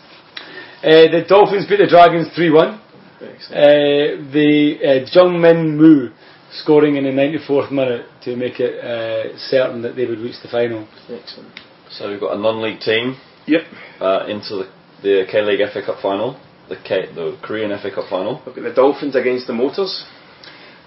Uh, 0.83 1.11
the 1.11 1.25
Dolphins 1.29 1.67
beat 1.69 1.79
the 1.79 1.87
Dragons 1.87 2.29
3-1. 2.37 2.81
Excellent. 3.21 3.53
Uh, 3.53 4.33
the 4.33 4.79
uh, 4.83 5.07
Jung 5.13 5.41
Min 5.41 5.77
Moo 5.77 6.11
scoring 6.53 6.97
in 6.97 7.05
the 7.05 7.11
94th 7.11 7.71
minute 7.71 8.07
to 8.25 8.37
make 8.37 8.59
it 8.61 8.79
uh, 8.83 9.37
certain 9.39 9.83
that 9.83 9.97
they 9.97 10.07
would 10.07 10.19
reach 10.19 10.37
the 10.43 10.49
final. 10.49 10.87
Excellent. 11.11 11.51
So 11.91 12.11
we've 12.11 12.21
got 12.21 12.37
a 12.37 12.41
non-league 12.41 12.81
team 12.81 13.17
Yep. 13.47 13.63
uh, 14.01 14.27
into 14.29 14.57
the, 14.57 14.69
the 15.03 15.27
K 15.31 15.43
League 15.43 15.61
FA 15.73 15.83
Cup 15.85 16.01
final, 16.03 16.39
the 16.69 16.77
K, 16.77 17.07
the 17.15 17.39
Korean 17.43 17.71
FA 17.81 17.91
Cup 17.95 18.09
final. 18.11 18.43
We've 18.47 18.55
got 18.55 18.63
the 18.63 18.75
Dolphins 18.75 19.15
against 19.17 19.47
the 19.47 19.53
Motors. 19.53 20.05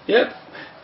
Yep. 0.06 0.28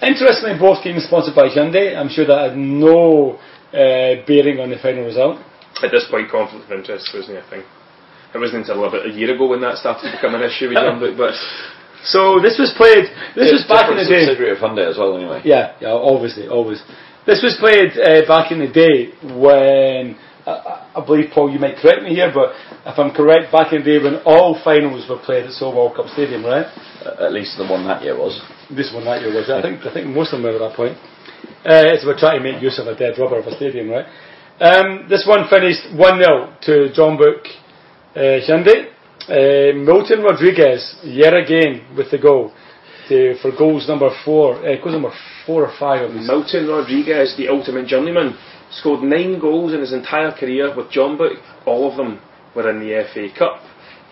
Interestingly, 0.00 0.58
both 0.58 0.84
games 0.84 1.04
sponsored 1.04 1.34
by 1.34 1.48
Hyundai. 1.48 1.96
I'm 1.96 2.08
sure 2.08 2.26
that 2.26 2.50
had 2.50 2.56
no 2.56 3.38
uh, 3.74 4.22
bearing 4.26 4.60
on 4.60 4.70
the 4.70 4.78
final 4.80 5.04
result. 5.04 5.42
At 5.82 5.90
this 5.90 6.06
point, 6.10 6.30
conflict 6.30 6.66
of 6.66 6.72
interest 6.78 7.10
wasn't 7.14 7.38
a 7.38 7.46
thing. 7.50 7.62
It 8.34 8.38
wasn't 8.38 8.68
until 8.68 8.84
about 8.84 9.06
a 9.06 9.10
year 9.10 9.34
ago 9.34 9.48
when 9.48 9.60
that 9.62 9.78
started 9.78 10.10
to 10.10 10.16
become 10.16 10.34
an 10.34 10.42
issue 10.42 10.68
with 10.68 10.76
Jeonbuk, 10.78 11.16
but 11.16 11.32
So 12.04 12.38
this 12.40 12.58
was 12.58 12.70
played. 12.76 13.10
This 13.34 13.50
was 13.50 13.66
back 13.66 13.90
in 13.90 13.98
the 13.98 14.06
day. 14.06 14.26
subsidiary 14.26 14.54
of 14.54 14.62
Hyundai 14.62 14.86
as 14.86 14.96
well, 14.96 15.16
anyway. 15.16 15.42
Yeah, 15.44 15.74
yeah, 15.80 15.90
obviously, 15.90 16.46
always. 16.46 16.78
This 17.26 17.42
was 17.42 17.58
played 17.58 17.98
uh, 17.98 18.22
back 18.28 18.52
in 18.52 18.62
the 18.62 18.70
day 18.70 19.12
when 19.34 20.16
I, 20.46 20.94
I 20.94 21.00
believe 21.04 21.30
Paul, 21.34 21.50
you 21.50 21.58
might 21.58 21.76
correct 21.76 22.02
me 22.02 22.14
here, 22.14 22.30
but 22.32 22.54
if 22.86 22.96
I'm 22.98 23.10
correct, 23.10 23.50
back 23.52 23.72
in 23.72 23.82
the 23.82 23.84
day 23.84 23.98
when 23.98 24.22
all 24.24 24.56
finals 24.62 25.04
were 25.10 25.18
played 25.18 25.44
at 25.44 25.52
Seoul 25.52 25.74
World 25.76 25.96
Cup 25.96 26.06
Stadium, 26.14 26.44
right? 26.46 26.66
At 27.04 27.32
least 27.32 27.58
the 27.58 27.66
one 27.66 27.84
that 27.86 28.02
year 28.02 28.16
was. 28.16 28.40
This 28.70 28.92
one 28.92 29.04
that 29.04 29.22
year 29.22 29.32
was. 29.34 29.48
I 29.48 29.62
think 29.62 29.80
I 29.86 29.92
think 29.92 30.08
most 30.08 30.32
of 30.32 30.42
them 30.42 30.52
were 30.52 30.56
at 30.56 30.68
that 30.68 30.76
point. 30.76 30.96
Uh, 31.64 31.96
so 31.96 32.06
we're 32.06 32.18
trying 32.18 32.42
to 32.42 32.44
make 32.44 32.62
use 32.62 32.78
of 32.78 32.86
a 32.86 32.94
dead 32.94 33.18
rubber 33.18 33.38
of 33.38 33.46
a 33.46 33.56
stadium, 33.56 33.88
right? 33.90 34.06
Um, 34.60 35.06
this 35.08 35.24
one 35.26 35.48
finished 35.48 35.86
1 35.94 36.18
0 36.18 36.56
to 36.62 36.72
Jeonbuk 36.92 37.46
uh, 38.16 38.42
Hyundai. 38.44 38.90
Uh, 39.28 39.76
Milton 39.76 40.22
Rodriguez, 40.22 40.96
yet 41.04 41.34
again, 41.34 41.94
with 41.96 42.10
the 42.10 42.18
goal 42.18 42.52
to, 43.08 43.34
for 43.40 43.50
goals 43.56 43.86
number 43.88 44.10
four. 44.24 44.56
Uh, 44.56 44.76
goals 44.82 44.94
number 44.94 45.12
four 45.46 45.64
or 45.64 45.72
five. 45.78 46.10
Milton 46.10 46.68
Rodriguez, 46.68 47.34
the 47.36 47.48
ultimate 47.48 47.86
journeyman, 47.86 48.36
scored 48.70 49.02
nine 49.02 49.38
goals 49.38 49.72
in 49.72 49.80
his 49.80 49.92
entire 49.92 50.32
career 50.32 50.74
with 50.74 50.90
Jeonbuk. 50.90 51.36
All 51.66 51.90
of 51.90 51.96
them 51.96 52.20
were 52.54 52.68
in 52.70 52.80
the 52.80 53.04
FA 53.12 53.28
Cup. 53.38 53.62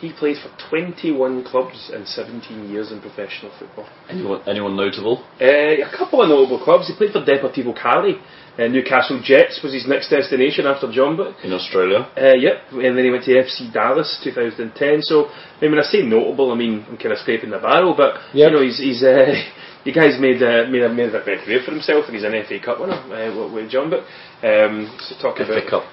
He 0.01 0.13
played 0.13 0.37
for 0.37 0.51
21 0.69 1.45
clubs 1.45 1.91
in 1.95 2.05
17 2.05 2.69
years 2.69 2.93
in 2.93 3.01
professional 3.01 3.51
football. 3.59 3.89
Anyone, 4.11 4.43
anyone 4.47 4.77
notable? 4.77 5.25
Uh, 5.41 5.45
a 5.89 5.91
couple 5.97 6.21
of 6.23 6.29
notable 6.29 6.63
clubs. 6.63 6.87
He 6.89 6.95
played 6.95 7.13
for 7.13 7.25
Deportivo 7.25 7.73
Cali. 7.75 8.17
Uh, 8.59 8.69
Newcastle 8.69 9.21
Jets 9.25 9.61
was 9.63 9.73
his 9.73 9.87
next 9.89 10.11
destination 10.11 10.67
after 10.67 10.87
Jeonbuk. 10.87 11.43
In 11.45 11.53
Australia. 11.53 12.09
Uh, 12.17 12.35
yep, 12.37 12.57
and 12.73 12.97
then 12.97 13.05
he 13.05 13.11
went 13.11 13.25
to 13.25 13.31
FC 13.33 13.73
Dallas 13.73 14.21
2010. 14.23 15.01
So, 15.03 15.27
I 15.29 15.61
mean, 15.63 15.71
when 15.73 15.81
I 15.81 15.83
say 15.85 16.03
notable, 16.03 16.53
I 16.53 16.57
mean 16.57 16.85
I'm 16.89 16.97
kind 16.99 17.13
of 17.13 17.19
scraping 17.19 17.51
the 17.51 17.59
barrel, 17.59 17.95
but 17.97 18.17
Yep. 18.35 18.51
you 18.51 18.57
know, 18.57 18.63
he's 18.63 18.79
he's 18.79 19.03
uh, 19.03 19.33
the 19.85 19.93
guy's 19.93 20.21
made 20.21 20.43
uh, 20.43 20.69
made 20.69 20.83
a 20.83 20.93
made 20.93 21.15
a 21.15 21.25
big 21.25 21.41
career 21.45 21.61
for 21.65 21.73
himself, 21.73 22.05
and 22.07 22.15
he's 22.17 22.25
an 22.25 22.33
FA 22.49 22.59
Cup 22.65 22.81
winner 22.81 23.01
uh, 23.01 23.33
with- 23.37 23.53
with 23.53 23.71
John. 23.71 23.89
But 23.91 24.01
um, 24.45 24.89
so 25.01 25.17
talk 25.21 25.37
FA 25.37 25.45
about 25.45 25.69
Cup 25.69 25.85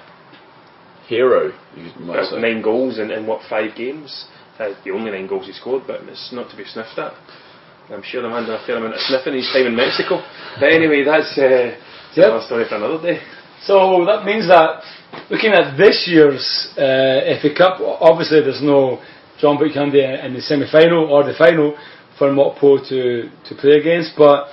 hero, 1.08 1.52
you 1.76 1.90
might 2.00 2.18
uh, 2.18 2.30
say. 2.30 2.40
nine 2.40 2.62
goals 2.62 2.98
in, 2.98 3.10
in 3.10 3.26
what 3.26 3.40
five 3.48 3.76
games? 3.76 4.26
Uh, 4.58 4.74
the 4.84 4.90
only 4.90 5.10
nine 5.10 5.26
goals 5.26 5.46
he 5.46 5.52
scored, 5.52 5.82
but 5.86 6.00
it's 6.04 6.30
not 6.32 6.50
to 6.50 6.56
be 6.56 6.64
sniffed 6.64 6.98
at. 6.98 7.12
I'm 7.90 8.02
sure 8.02 8.22
the 8.22 8.28
man 8.28 8.44
did 8.44 8.54
a 8.54 8.64
fair 8.64 8.76
amount 8.78 8.94
of 8.94 9.00
sniffing 9.00 9.34
his 9.34 9.50
time 9.52 9.66
in 9.66 9.76
Mexico. 9.76 10.22
But 10.58 10.72
anyway, 10.72 11.04
that's 11.04 11.36
uh, 11.36 11.76
Yep. 12.16 12.26
another 12.30 12.46
story 12.46 12.64
for 12.68 12.76
another 12.76 13.02
day. 13.02 13.18
So 13.66 14.04
that 14.06 14.24
means 14.24 14.46
that 14.48 14.82
looking 15.30 15.52
at 15.52 15.76
this 15.76 16.06
year's 16.06 16.44
uh, 16.78 17.34
FA 17.42 17.50
Cup, 17.56 17.80
obviously 17.82 18.40
there's 18.40 18.62
no 18.62 19.02
Jeonbuk 19.42 19.74
Hyundai 19.74 20.24
in 20.24 20.32
the 20.34 20.40
semi-final 20.40 21.10
or 21.10 21.24
the 21.24 21.34
final 21.36 21.76
for 22.16 22.30
Mokpo 22.30 22.78
to, 22.88 23.28
to 23.48 23.54
play 23.60 23.72
against. 23.80 24.12
But 24.16 24.46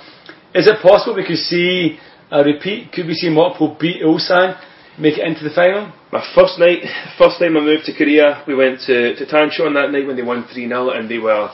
is 0.54 0.66
it 0.66 0.82
possible 0.82 1.14
we 1.14 1.24
could 1.24 1.38
see 1.38 1.98
a 2.32 2.42
repeat? 2.42 2.90
Could 2.92 3.06
we 3.06 3.14
see 3.14 3.28
Mokpo 3.28 3.78
beat 3.78 4.02
Ulsan, 4.02 4.58
make 4.98 5.18
it 5.18 5.26
into 5.26 5.44
the 5.44 5.54
final? 5.54 5.92
My 6.12 6.24
first 6.34 6.58
night, 6.58 6.80
first 7.18 7.38
time 7.38 7.56
I 7.56 7.60
moved 7.60 7.84
to 7.86 7.94
Korea, 7.94 8.42
we 8.46 8.54
went 8.54 8.80
to 8.86 9.14
to 9.16 9.26
Tancheon 9.26 9.74
that 9.74 9.90
night 9.90 10.06
when 10.06 10.16
they 10.16 10.22
won 10.22 10.44
three 10.52 10.68
0 10.68 10.90
and 10.90 11.08
they 11.10 11.18
were 11.18 11.48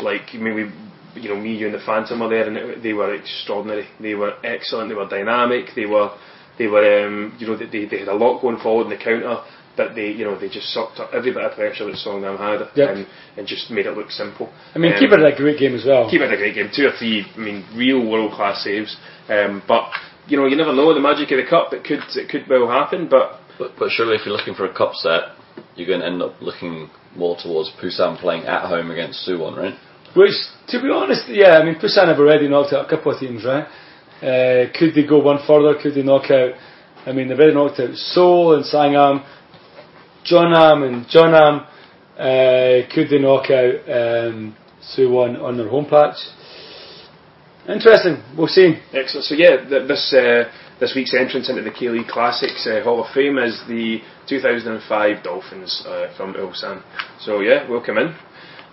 like, 0.00 0.22
I 0.34 0.38
mean, 0.38 0.54
we, 0.54 1.20
you 1.22 1.28
know, 1.28 1.36
me, 1.40 1.54
you, 1.54 1.66
and 1.66 1.74
the 1.74 1.84
Phantom 1.84 2.20
were 2.20 2.28
there, 2.28 2.48
and 2.48 2.56
it, 2.56 2.82
they 2.82 2.92
were 2.92 3.14
extraordinary. 3.14 3.86
They 4.00 4.14
were 4.14 4.34
excellent. 4.44 4.88
They 4.88 4.94
were 4.94 5.08
dynamic. 5.08 5.66
They 5.76 5.86
were, 5.86 6.10
they 6.58 6.66
were, 6.66 7.06
um, 7.06 7.36
you 7.38 7.46
know, 7.46 7.56
they 7.56 7.66
they 7.86 7.98
had 7.98 8.08
a 8.08 8.14
lot 8.14 8.40
going 8.40 8.58
forward 8.58 8.84
in 8.84 8.90
the 8.90 8.96
counter, 9.04 9.42
but 9.76 9.94
they, 9.94 10.08
you 10.10 10.24
know, 10.24 10.38
they 10.38 10.48
just 10.48 10.72
sucked 10.72 10.98
up 11.00 11.10
every 11.12 11.32
bit 11.32 11.44
of 11.44 11.52
pressure 11.52 11.84
that 11.84 11.94
Songnam 11.96 12.38
had, 12.38 12.66
Yep. 12.74 12.88
and 12.90 13.06
and 13.36 13.46
just 13.46 13.70
made 13.70 13.86
it 13.86 13.96
look 13.96 14.10
simple. 14.10 14.52
I 14.74 14.78
mean, 14.78 14.92
Um, 14.94 14.98
keep 14.98 15.12
it 15.12 15.20
a 15.22 15.36
great 15.36 15.58
game 15.58 15.74
as 15.74 15.84
well. 15.86 16.10
keep 16.10 16.20
it 16.22 16.32
a 16.32 16.36
great 16.36 16.54
game. 16.54 16.70
Two 16.74 16.86
or 16.88 16.92
three, 16.98 17.24
I 17.36 17.38
mean, 17.38 17.64
real 17.76 18.04
world 18.04 18.32
class 18.32 18.64
saves. 18.64 18.96
Um, 19.28 19.62
but 19.68 19.88
you 20.28 20.36
know, 20.36 20.46
you 20.46 20.56
never 20.56 20.72
know 20.72 20.94
the 20.94 21.00
magic 21.00 21.30
of 21.32 21.38
the 21.38 21.48
cup. 21.48 21.72
It 21.72 21.84
could 21.84 22.00
it 22.14 22.28
could 22.28 22.48
well 22.48 22.68
happen, 22.68 23.08
but 23.08 23.40
But, 23.58 23.72
but 23.78 23.90
surely 23.90 24.16
if 24.16 24.26
you're 24.26 24.36
looking 24.36 24.54
for 24.54 24.64
a 24.64 24.74
cup 24.74 24.94
set, 24.94 25.36
you're 25.76 25.86
going 25.86 26.00
to 26.00 26.06
end 26.06 26.22
up 26.22 26.40
looking 26.40 26.90
more 27.14 27.36
towards 27.36 27.70
Busan 27.80 28.18
playing 28.18 28.44
at 28.46 28.66
home 28.68 28.90
against 28.90 29.28
Suwon, 29.28 29.56
right? 29.56 29.74
Which, 30.16 30.34
to 30.68 30.80
be 30.80 30.88
honest, 30.90 31.28
yeah, 31.28 31.58
I 31.58 31.64
mean, 31.64 31.76
Busan 31.76 32.08
have 32.08 32.18
already 32.18 32.48
knocked 32.48 32.72
out 32.72 32.86
a 32.86 32.88
couple 32.88 33.12
of 33.12 33.20
teams, 33.20 33.44
right? 33.44 33.66
Uh, 34.22 34.72
could 34.78 34.94
they 34.94 35.06
go 35.06 35.18
one 35.18 35.38
further? 35.46 35.74
Could 35.80 35.94
they 35.94 36.02
knock 36.02 36.30
out? 36.30 36.52
I 37.06 37.12
mean, 37.12 37.28
they've 37.28 37.38
already 37.38 37.54
knocked 37.54 37.80
out 37.80 37.94
Seoul 37.94 38.54
and 38.54 38.64
Sangam, 38.64 39.24
Jeonnam 40.24 40.82
and 40.86 41.06
Jeonnam. 41.06 41.66
Uh, 42.16 42.88
could 42.94 43.08
they 43.10 43.18
knock 43.18 43.50
out 43.50 43.74
um, 43.90 44.56
Suwon 44.96 45.42
on 45.42 45.56
their 45.56 45.68
home 45.68 45.86
patch? 45.86 46.16
Interesting. 47.68 48.22
We'll 48.36 48.48
see. 48.48 48.74
Excellent. 48.92 49.24
So 49.26 49.34
yeah, 49.34 49.56
th- 49.68 49.86
this 49.86 50.12
uh, 50.12 50.50
this 50.80 50.94
week's 50.96 51.14
entrance 51.14 51.48
into 51.48 51.62
the 51.62 51.70
K 51.70 51.90
League 51.90 52.08
Classics 52.08 52.66
uh, 52.66 52.82
Hall 52.82 53.04
of 53.04 53.14
Fame 53.14 53.38
is 53.38 53.62
the 53.68 54.00
2005 54.28 55.22
Dolphins 55.22 55.84
uh, 55.86 56.12
from 56.16 56.34
Ulsan. 56.34 56.82
So 57.20 57.40
yeah, 57.40 57.68
welcome 57.70 57.98
in. 57.98 58.16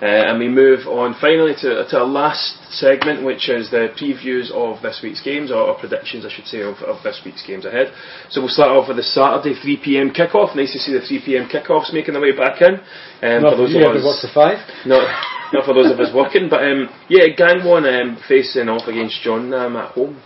Uh, 0.02 0.32
and 0.32 0.40
we 0.40 0.48
move 0.48 0.88
on 0.88 1.14
finally 1.20 1.52
to, 1.60 1.84
to 1.84 2.00
our 2.00 2.08
last 2.08 2.56
segment, 2.72 3.22
which 3.26 3.50
is 3.50 3.70
the 3.70 3.92
previews 4.00 4.50
of 4.50 4.82
this 4.82 5.02
week's 5.04 5.22
games, 5.22 5.52
or, 5.52 5.60
or 5.60 5.78
predictions, 5.78 6.26
I 6.26 6.32
should 6.32 6.48
say, 6.48 6.62
of, 6.62 6.78
of 6.88 7.04
this 7.04 7.20
week's 7.26 7.46
games 7.46 7.66
ahead. 7.66 7.92
So 8.30 8.40
we'll 8.40 8.50
start 8.50 8.72
off 8.72 8.88
with 8.88 8.96
the 8.96 9.04
Saturday 9.04 9.60
3 9.60 9.78
pm 9.84 10.12
kickoff. 10.12 10.56
Nice 10.56 10.72
to 10.72 10.80
see 10.80 10.94
the 10.94 11.04
3 11.04 11.22
pm 11.26 11.50
kickoffs 11.50 11.92
making 11.92 12.14
their 12.14 12.24
way 12.24 12.32
back 12.32 12.62
in. 12.62 12.80
Um, 13.22 13.44
Not 13.44 13.60
for 13.60 13.68
those 13.68 13.76
you 13.76 13.84
us, 13.84 14.00
work 14.00 14.22
to 14.24 14.32
five. 14.34 14.64
Not, 14.88 15.04
not 15.54 15.66
for 15.66 15.74
those 15.74 15.92
of 15.92 16.00
us 16.00 16.14
working, 16.14 16.50
but 16.50 16.64
um, 16.64 16.90
yeah, 17.10 17.26
Gangwon 17.38 17.88
um, 17.88 18.18
facing 18.28 18.70
off 18.70 18.88
against 18.88 19.22
John 19.24 19.54
um, 19.54 19.76
at 19.76 19.92
home. 19.92 20.22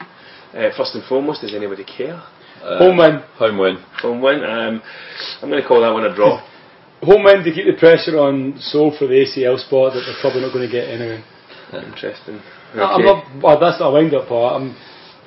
Uh, 0.53 0.69
first 0.78 0.93
and 0.93 1.03
foremost, 1.05 1.41
does 1.41 1.55
anybody 1.55 1.84
care? 1.84 2.21
Uh, 2.61 2.78
home 2.78 2.97
win. 2.97 3.19
Home 3.39 3.57
win. 3.57 3.76
Home 4.01 4.21
win. 4.21 4.43
Um, 4.43 4.82
I'm 5.41 5.49
going 5.49 5.61
to 5.61 5.67
call 5.67 5.82
that 5.82 5.91
one 5.91 6.05
a 6.05 6.15
draw. 6.15 6.39
home 7.01 7.24
win 7.24 7.43
to 7.43 7.51
keep 7.51 7.65
the 7.65 7.80
pressure 7.80 8.19
on 8.19 8.55
Seoul 8.59 8.95
for 8.97 9.07
the 9.07 9.26
ACL 9.26 9.57
spot 9.59 9.93
that 9.93 10.05
they're 10.05 10.21
probably 10.21 10.41
not 10.41 10.53
going 10.53 10.69
to 10.69 10.71
get 10.71 10.88
anyway. 10.88 11.24
Interesting. 11.74 12.39
Okay. 12.71 12.82
I'm 12.82 13.03
not, 13.03 13.26
well, 13.41 13.59
that's 13.59 13.80
not 13.80 13.89
a 13.89 13.93
wind 13.93 14.13
up 14.13 14.28
part. 14.28 14.61
I'm, 14.61 14.78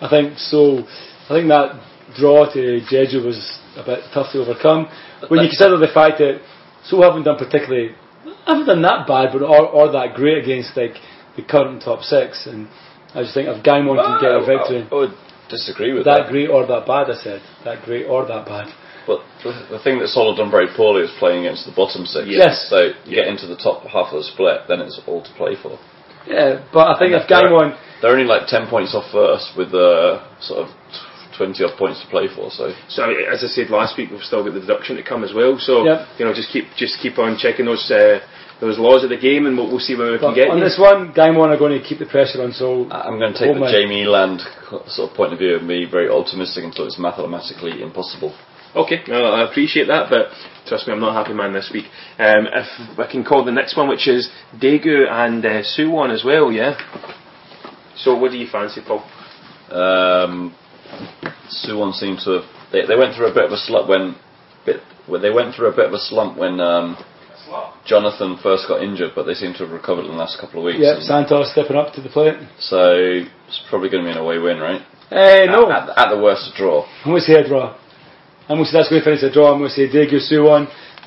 I 0.00 0.08
think 0.08 0.38
so. 0.38 0.86
I 1.26 1.34
think 1.34 1.48
that 1.48 1.82
draw 2.14 2.46
to 2.52 2.80
Jeju 2.86 3.24
was 3.24 3.38
a 3.76 3.84
bit 3.84 4.00
tough 4.14 4.32
to 4.32 4.46
overcome. 4.46 4.86
When 5.28 5.42
you 5.42 5.50
consider 5.50 5.76
the 5.76 5.90
fact 5.92 6.18
that 6.18 6.40
Seoul 6.86 7.02
haven't 7.02 7.24
done 7.24 7.36
particularly, 7.36 7.98
haven't 8.46 8.66
done 8.66 8.82
that 8.82 9.06
bad, 9.06 9.32
but 9.32 9.42
or, 9.42 9.66
or 9.66 9.92
that 9.92 10.14
great 10.14 10.42
against 10.42 10.76
like 10.76 10.94
the 11.36 11.42
current 11.42 11.82
top 11.82 12.02
six, 12.02 12.46
and 12.46 12.68
I 13.14 13.22
just 13.22 13.34
think 13.34 13.48
if 13.48 13.64
Gangwon 13.64 13.98
can 13.98 14.20
get 14.20 14.32
a 14.32 14.44
victory, 14.44 14.86
I, 14.86 14.94
I 14.94 14.98
would 15.06 15.16
disagree 15.48 15.92
with 15.92 16.04
that. 16.04 16.26
That 16.26 16.30
great 16.30 16.48
or 16.48 16.66
that 16.66 16.86
bad, 16.86 17.10
I 17.10 17.16
said 17.16 17.42
that 17.64 17.84
great 17.84 18.06
or 18.06 18.26
that 18.26 18.46
bad. 18.46 18.72
But 19.06 19.22
the, 19.46 19.78
the 19.78 19.80
thing 19.82 20.02
that 20.02 20.10
Seoul 20.10 20.34
have 20.34 20.38
done 20.42 20.50
very 20.50 20.66
poorly 20.74 21.06
is 21.06 21.14
playing 21.22 21.46
against 21.46 21.62
the 21.66 21.70
bottom 21.70 22.06
six. 22.06 22.26
Yes. 22.26 22.66
So 22.68 22.90
you 23.06 23.14
get 23.14 23.28
into 23.30 23.46
the 23.46 23.54
top 23.54 23.86
half 23.86 24.10
of 24.10 24.18
the 24.18 24.26
split, 24.26 24.66
then 24.66 24.80
it's 24.80 24.98
all 25.06 25.22
to 25.22 25.32
play 25.38 25.54
for. 25.54 25.78
Yeah, 26.26 26.66
but 26.74 26.90
I 26.90 26.98
think 26.98 27.14
if 27.14 27.30
Gangwon 27.30 27.78
they're 28.02 28.10
only 28.10 28.26
like 28.26 28.50
ten 28.50 28.66
points 28.66 28.94
off 28.94 29.06
first 29.14 29.54
with 29.56 29.70
uh, 29.70 30.26
sort 30.42 30.66
of 30.66 30.74
twenty 31.38 31.62
odd 31.62 31.78
points 31.78 32.02
to 32.02 32.08
play 32.10 32.26
for. 32.26 32.50
So, 32.50 32.74
so 32.88 33.06
as 33.06 33.44
I 33.44 33.48
said 33.48 33.70
last 33.70 33.96
week, 33.96 34.10
we've 34.10 34.26
still 34.26 34.42
got 34.42 34.54
the 34.54 34.60
deduction 34.60 34.96
to 34.96 35.04
come 35.06 35.22
as 35.22 35.32
well. 35.32 35.56
So 35.58 35.86
yep. 35.86 36.08
you 36.18 36.24
know, 36.24 36.34
just 36.34 36.50
keep 36.50 36.66
just 36.76 36.98
keep 37.00 37.18
on 37.18 37.38
checking 37.38 37.66
those. 37.66 37.86
Uh, 37.90 38.20
those 38.60 38.78
laws 38.78 39.04
of 39.04 39.10
the 39.10 39.20
game, 39.20 39.46
and 39.46 39.56
we'll, 39.56 39.68
we'll 39.68 39.84
see 39.84 39.96
where 39.96 40.12
we 40.12 40.18
but 40.18 40.32
can 40.32 40.34
get. 40.34 40.50
On 40.50 40.60
this 40.60 40.78
one, 40.80 41.12
Gangwon 41.12 41.48
are 41.48 41.58
going 41.58 41.76
to 41.76 41.84
keep 41.84 41.98
the 41.98 42.06
pressure 42.06 42.42
on. 42.42 42.52
So 42.52 42.88
I'm 42.90 43.18
going 43.18 43.32
to 43.32 43.38
take 43.38 43.54
the 43.54 43.68
Jamie 43.68 44.04
Land 44.04 44.40
sort 44.88 45.10
of 45.10 45.16
point 45.16 45.32
of 45.32 45.38
view 45.38 45.58
and 45.58 45.68
be 45.68 45.84
very 45.84 46.08
optimistic 46.08 46.64
until 46.64 46.86
it's 46.86 46.98
mathematically 46.98 47.82
impossible. 47.82 48.36
Okay, 48.74 49.00
well, 49.08 49.32
I 49.32 49.48
appreciate 49.48 49.86
that, 49.88 50.10
but 50.10 50.28
trust 50.68 50.86
me, 50.86 50.92
I'm 50.92 51.00
not 51.00 51.16
a 51.16 51.18
happy 51.18 51.32
man 51.32 51.54
this 51.54 51.70
week. 51.72 51.86
Um, 52.18 52.44
if 52.52 52.98
I 52.98 53.10
can 53.10 53.24
call 53.24 53.44
the 53.44 53.52
next 53.52 53.76
one, 53.76 53.88
which 53.88 54.06
is 54.06 54.28
Daegu 54.54 55.08
and 55.08 55.44
uh, 55.44 55.62
Suwon 55.62 56.12
as 56.12 56.24
well, 56.24 56.52
yeah. 56.52 56.76
So, 57.96 58.18
what 58.18 58.32
do 58.32 58.36
you 58.36 58.46
fancy, 58.46 58.82
Paul? 58.86 59.00
Um, 59.70 60.54
Suwon 61.48 61.94
seemed 61.94 62.20
to 62.24 62.40
have 62.40 62.56
they, 62.72 62.86
they 62.86 62.96
went 62.96 63.14
through 63.14 63.30
a 63.30 63.34
bit 63.34 63.44
of 63.44 63.52
a 63.52 63.56
slump 63.56 63.88
when 63.88 64.16
bit 64.64 64.80
well, 65.08 65.20
they 65.20 65.30
went 65.30 65.54
through 65.54 65.68
a 65.68 65.76
bit 65.76 65.86
of 65.86 65.92
a 65.92 65.98
slump 65.98 66.36
when 66.36 66.60
um, 66.60 66.96
Jonathan 67.86 68.38
first 68.42 68.66
got 68.68 68.82
injured, 68.82 69.12
but 69.14 69.24
they 69.24 69.34
seem 69.34 69.52
to 69.54 69.64
have 69.64 69.70
recovered 69.70 70.04
in 70.04 70.12
the 70.12 70.16
last 70.16 70.40
couple 70.40 70.60
of 70.60 70.64
weeks. 70.64 70.78
Yeah, 70.80 70.98
Santos 71.00 71.52
stepping 71.52 71.76
up 71.76 71.94
to 71.94 72.02
the 72.02 72.08
plate. 72.08 72.34
So 72.58 72.92
it's 73.48 73.62
probably 73.70 73.88
going 73.88 74.04
to 74.04 74.08
be 74.08 74.12
an 74.12 74.18
away 74.18 74.38
win, 74.38 74.58
right? 74.58 74.82
Uh, 75.10 75.46
no, 75.46 75.70
at, 75.70 75.88
at, 75.90 75.98
at 75.98 76.08
the 76.10 76.20
worst, 76.20 76.50
a 76.52 76.56
draw. 76.58 76.84
I'm 77.04 77.12
going 77.12 77.22
to 77.22 77.26
say 77.26 77.38
a 77.38 77.46
draw. 77.46 77.78
I'm 78.48 78.58
going 78.58 78.64
to 78.64 78.70
say 78.70 78.78
that's 78.78 78.90
going 78.90 79.02
to 79.02 79.06
finish 79.06 79.22
a 79.22 79.32
draw. 79.32 79.52
I'm 79.52 79.58
going 79.58 79.70
to 79.70 79.76
say 79.76 79.86
Daegu 79.86 80.18
Suwon 80.18 80.66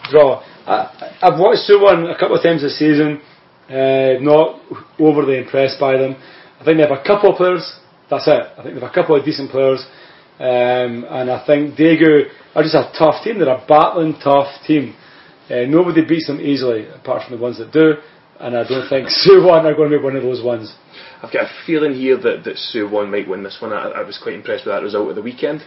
draw. 0.09 0.43
I, 0.67 1.19
I've 1.21 1.39
watched 1.39 1.67
Suwon 1.69 2.07
a 2.13 2.17
couple 2.17 2.35
of 2.35 2.43
times 2.43 2.61
this 2.61 2.79
season. 2.79 3.21
Uh, 3.69 4.17
not 4.19 4.61
overly 4.97 5.37
impressed 5.37 5.79
by 5.79 5.97
them. 5.97 6.15
I 6.59 6.63
think 6.63 6.77
they 6.77 6.87
have 6.87 6.95
a 6.95 7.03
couple 7.03 7.31
of 7.31 7.37
players. 7.37 7.63
That's 8.09 8.27
it. 8.27 8.41
I 8.57 8.63
think 8.63 8.75
they 8.75 8.81
have 8.81 8.89
a 8.89 8.93
couple 8.93 9.15
of 9.15 9.23
decent 9.23 9.51
players. 9.51 9.85
Um, 10.39 11.05
and 11.07 11.29
I 11.29 11.43
think 11.45 11.75
Daegu 11.75 12.31
are 12.55 12.63
just 12.63 12.75
a 12.75 12.91
tough 12.97 13.23
team. 13.23 13.39
They're 13.39 13.49
a 13.49 13.63
battling, 13.67 14.15
tough 14.23 14.47
team. 14.65 14.95
Uh, 15.49 15.65
nobody 15.67 16.05
beats 16.05 16.27
them 16.27 16.39
easily, 16.39 16.87
apart 16.87 17.23
from 17.27 17.37
the 17.37 17.41
ones 17.41 17.57
that 17.57 17.71
do. 17.71 17.93
And 18.39 18.55
I 18.55 18.67
don't 18.67 18.87
think 18.87 19.07
Suwon 19.25 19.65
are 19.65 19.75
going 19.75 19.91
to 19.91 19.97
be 19.97 20.03
one 20.03 20.15
of 20.15 20.23
those 20.23 20.43
ones. 20.43 20.73
I've 21.21 21.33
got 21.33 21.45
a 21.45 21.51
feeling 21.65 21.93
here 21.93 22.15
that, 22.17 22.43
that 22.45 22.55
Suwon 22.55 23.09
might 23.09 23.27
win 23.27 23.43
this 23.43 23.57
one. 23.61 23.73
I, 23.73 23.89
I 23.89 24.03
was 24.03 24.19
quite 24.21 24.35
impressed 24.35 24.65
with 24.65 24.73
that 24.73 24.83
result 24.83 25.09
at 25.09 25.15
the 25.15 25.21
weekend 25.21 25.63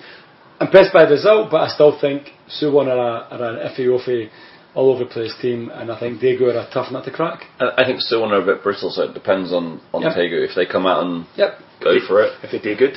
impressed 0.63 0.93
by 0.93 1.05
the 1.05 1.13
result, 1.13 1.51
but 1.51 1.61
I 1.61 1.69
still 1.69 1.99
think 1.99 2.31
Suwon 2.49 2.87
are, 2.87 2.99
a, 2.99 3.35
are 3.35 3.45
an 3.51 3.57
iffy 3.69 3.87
offy 3.91 4.31
all 4.75 4.91
over 4.95 5.05
the 5.05 5.11
place 5.11 5.35
team, 5.43 5.71
and 5.75 5.93
I 5.93 6.01
think 6.01 6.21
Daegu 6.21 6.49
are 6.49 6.65
a 6.65 6.71
tough 6.73 6.91
nut 6.91 7.05
to 7.05 7.11
crack. 7.11 7.45
I, 7.61 7.83
I 7.83 7.85
think 7.85 8.01
Suwon 8.01 8.31
are 8.33 8.41
a 8.41 8.47
bit 8.47 8.63
brittle, 8.63 8.91
so 8.91 9.03
it 9.03 9.15
depends 9.15 9.53
on 9.53 9.81
on 9.93 10.03
yep. 10.03 10.17
Daegu 10.17 10.49
if 10.49 10.57
they 10.57 10.65
come 10.67 10.87
out 10.87 11.05
and 11.05 11.27
yep. 11.37 11.59
go 11.83 11.93
if 11.93 12.05
for 12.09 12.23
it. 12.23 12.33
If 12.43 12.53
they 12.53 12.63
do 12.63 12.77
good. 12.77 12.97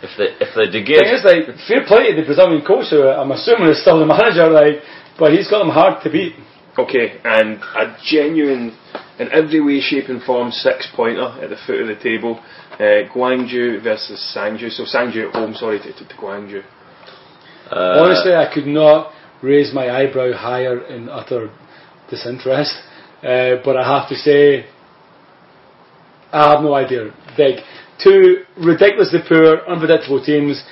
If 0.00 0.14
they 0.16 0.30
if 0.40 0.54
they 0.54 0.70
do 0.70 0.80
good. 0.80 1.02
Thing 1.02 1.12
is, 1.12 1.24
like 1.26 1.44
fair 1.66 1.84
play 1.84 2.14
to 2.14 2.16
the 2.16 2.24
Brazilian 2.24 2.64
coach. 2.64 2.88
Who 2.90 3.04
I'm 3.04 3.32
assuming 3.32 3.68
is 3.68 3.82
still 3.82 3.98
the 3.98 4.06
manager, 4.16 4.48
like, 4.48 4.80
but 5.18 5.32
he's 5.32 5.48
got 5.48 5.58
them 5.58 5.70
hard 5.70 6.02
to 6.04 6.10
beat. 6.10 6.34
Okay, 6.78 7.18
and 7.24 7.58
a 7.76 7.96
genuine, 8.06 8.76
in 9.18 9.28
every 9.32 9.60
way, 9.60 9.80
shape, 9.80 10.08
and 10.08 10.22
form, 10.22 10.52
six 10.52 10.88
pointer 10.94 11.34
at 11.42 11.50
the 11.50 11.56
foot 11.66 11.80
of 11.80 11.88
the 11.88 12.00
table. 12.00 12.40
Uh, 12.74 13.10
Gwangju 13.12 13.82
versus 13.82 14.20
Sangju. 14.36 14.70
So 14.70 14.84
Sangju 14.84 15.28
at 15.28 15.34
home, 15.34 15.54
sorry, 15.54 15.80
to, 15.80 15.92
to, 15.92 16.08
to 16.08 16.14
Gwangju. 16.14 16.62
Uh, 17.70 18.04
Honestly, 18.04 18.32
I 18.32 18.46
could 18.54 18.66
not 18.66 19.12
raise 19.42 19.74
my 19.74 19.90
eyebrow 19.90 20.32
higher 20.32 20.86
in 20.86 21.08
utter 21.08 21.50
disinterest. 22.08 22.74
Uh, 23.18 23.56
but 23.64 23.76
I 23.76 23.98
have 23.98 24.08
to 24.10 24.14
say, 24.14 24.66
I 26.32 26.52
have 26.52 26.62
no 26.62 26.74
idea. 26.74 27.12
Like, 27.36 27.64
two 28.02 28.44
ridiculously 28.56 29.18
poor, 29.28 29.66
unpredictable 29.66 30.24
teams. 30.24 30.62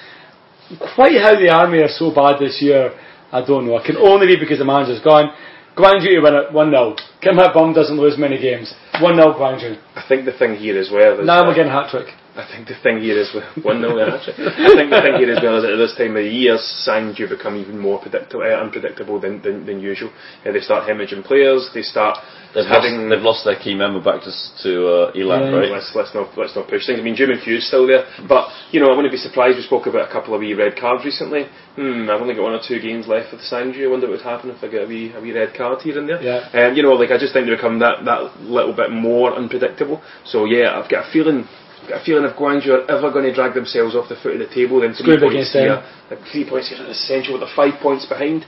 Quite 0.94 1.20
how 1.20 1.34
the 1.34 1.50
Army 1.50 1.78
are 1.78 1.88
so 1.88 2.14
bad 2.14 2.38
this 2.38 2.58
year, 2.62 2.92
I 3.36 3.44
don't 3.44 3.66
know. 3.66 3.76
It 3.76 3.84
can 3.84 3.98
only 3.98 4.26
be 4.26 4.40
because 4.40 4.58
the 4.58 4.64
manager's 4.64 5.04
gone. 5.04 5.28
Gwangju 5.76 6.08
to 6.08 6.20
win 6.20 6.34
it 6.34 6.52
1 6.52 6.70
0. 6.70 6.96
Kim 7.20 7.36
Hak-bum 7.36 7.74
doesn't 7.74 8.00
lose 8.00 8.16
many 8.16 8.40
games. 8.40 8.72
1 9.00 9.14
0 9.14 9.34
Gwangju. 9.34 9.76
I 9.94 10.02
think 10.08 10.24
the 10.24 10.32
thing 10.32 10.56
here 10.56 10.78
as 10.80 10.88
well 10.90 11.20
is. 11.20 11.26
Now 11.26 11.44
we're 11.44 11.54
getting 11.54 11.70
hat 11.70 11.90
trick. 11.90 12.08
I 12.36 12.44
think 12.52 12.68
the 12.68 12.76
thing 12.82 13.00
here 13.00 13.16
is 13.16 13.32
one 13.64 13.80
nil. 13.80 13.96
actually. 13.96 14.36
I 14.44 14.76
think 14.76 14.92
the 14.92 15.00
thing 15.00 15.16
here 15.16 15.32
as 15.32 15.40
well 15.42 15.56
is 15.56 15.64
that 15.64 15.72
at 15.72 15.80
this 15.80 15.96
time 15.96 16.16
of 16.16 16.22
the 16.22 16.28
year, 16.28 16.60
Sangju 16.60 17.28
become 17.32 17.56
even 17.56 17.78
more 17.78 17.96
predictable, 17.96 18.44
uh, 18.44 18.60
unpredictable 18.60 19.18
than, 19.18 19.40
than, 19.40 19.64
than 19.64 19.80
usual. 19.80 20.12
Uh, 20.44 20.52
they 20.52 20.60
start 20.60 20.84
hemorrhaging 20.84 21.24
players. 21.24 21.70
They 21.72 21.80
start 21.80 22.20
they've 22.52 22.68
having 22.68 23.08
lost, 23.08 23.10
they've 23.10 23.24
lost 23.24 23.42
their 23.44 23.56
key 23.56 23.74
member 23.74 24.04
back 24.04 24.20
to 24.28 24.32
to 24.64 24.72
uh, 24.84 25.18
Eland, 25.18 25.48
yeah, 25.48 25.56
right? 25.56 25.70
Let's 25.72 25.92
let's 25.96 26.12
not 26.12 26.36
let's 26.36 26.52
not 26.52 26.68
push 26.68 26.84
things. 26.84 27.00
I 27.00 27.02
mean, 27.02 27.16
Joo 27.16 27.26
Min-kyu 27.28 27.60
still 27.60 27.86
there, 27.88 28.04
but 28.28 28.52
you 28.68 28.80
know 28.80 28.92
I 28.92 28.96
wouldn't 28.96 29.12
be 29.12 29.20
surprised. 29.20 29.56
We 29.56 29.64
spoke 29.64 29.86
about 29.88 30.08
a 30.08 30.12
couple 30.12 30.36
of 30.36 30.40
wee 30.40 30.52
red 30.52 30.76
cards 30.76 31.04
recently. 31.04 31.48
Hmm, 31.76 32.08
I've 32.12 32.20
only 32.20 32.36
got 32.36 32.44
one 32.44 32.56
or 32.56 32.60
two 32.60 32.80
games 32.80 33.08
left 33.08 33.32
with 33.32 33.40
Sangju. 33.44 33.80
I 33.80 33.88
wonder 33.88 34.08
what 34.08 34.20
would 34.20 34.28
happen 34.28 34.50
if 34.50 34.60
I 34.60 34.68
get 34.68 34.84
a 34.84 34.88
wee 34.88 35.12
a 35.16 35.20
wee 35.20 35.32
red 35.32 35.56
card 35.56 35.82
here 35.82 35.98
and 35.98 36.08
there. 36.08 36.20
Yeah. 36.20 36.48
Um, 36.52 36.76
you 36.76 36.82
know, 36.84 36.92
like 36.92 37.10
I 37.10 37.18
just 37.18 37.32
think 37.32 37.48
they 37.48 37.54
become 37.54 37.80
that 37.80 38.04
that 38.04 38.40
little 38.44 38.76
bit 38.76 38.90
more 38.92 39.32
unpredictable. 39.32 40.02
So 40.24 40.44
yeah, 40.44 40.76
I've 40.76 40.90
got 40.90 41.08
a 41.08 41.12
feeling 41.12 41.44
got 41.44 41.44
a 41.44 41.65
feeling 42.04 42.24
if 42.24 42.36
Gwangju 42.36 42.68
are 42.68 42.84
ever 42.90 43.10
going 43.10 43.24
to 43.24 43.34
drag 43.34 43.54
themselves 43.54 43.94
off 43.94 44.08
the 44.08 44.16
foot 44.16 44.34
of 44.34 44.40
the 44.40 44.52
table, 44.52 44.80
then 44.80 44.94
three 44.94 45.18
points 45.18 45.52
here, 45.52 45.82
like 46.10 46.20
three 46.32 46.48
points 46.48 46.68
here 46.68 46.82
is 46.82 46.96
essential. 46.96 47.34
With 47.34 47.42
the 47.42 47.52
five 47.54 47.80
points 47.80 48.06
behind, 48.06 48.44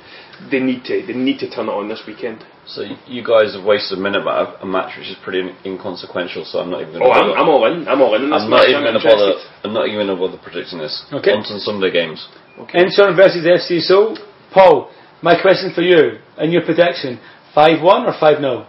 they 0.51 0.61
need 0.61 0.84
to 0.84 1.05
they 1.07 1.14
need 1.14 1.39
to 1.41 1.49
turn 1.51 1.66
it 1.68 1.74
on 1.74 1.89
this 1.89 2.03
weekend. 2.07 2.45
So 2.66 2.84
you 3.07 3.24
guys 3.24 3.55
have 3.57 3.64
wasted 3.64 3.99
a 3.99 4.03
minute 4.03 4.22
about 4.22 4.62
a 4.62 4.66
match 4.66 4.99
which 4.99 5.09
is 5.09 5.16
pretty 5.24 5.43
inconsequential. 5.64 6.45
So 6.45 6.61
I'm 6.61 6.70
not 6.70 6.82
even. 6.82 7.01
oh, 7.01 7.11
I'm, 7.11 7.32
I'm, 7.32 7.49
all 7.49 7.64
in. 7.64 7.89
I'm 7.89 8.01
all 8.01 8.14
in. 8.14 8.28
in 8.28 8.32
I'm 8.32 8.51
not 8.51 8.68
even 8.68 8.82
going 8.82 8.99
to 8.99 9.05
bother. 9.05 9.41
I'm 9.64 9.72
not 9.72 9.89
even 9.89 10.05
going 10.05 10.12
to 10.12 10.20
bother 10.20 10.39
predicting 10.39 10.78
this. 10.78 11.05
Okay. 11.12 11.32
On 11.32 11.43
to 11.43 11.59
Sunday 11.61 11.91
games. 11.91 12.28
Okay. 12.59 12.84
Incheon 12.84 13.16
versus 13.16 13.43
FC 13.43 13.80
Seoul. 13.80 14.18
Paul, 14.53 14.93
my 15.22 15.41
question 15.41 15.72
for 15.74 15.82
you 15.82 16.20
and 16.36 16.53
your 16.53 16.62
prediction: 16.62 17.20
five 17.55 17.82
one 17.82 18.05
or 18.05 18.14
five 18.18 18.39
0 18.39 18.66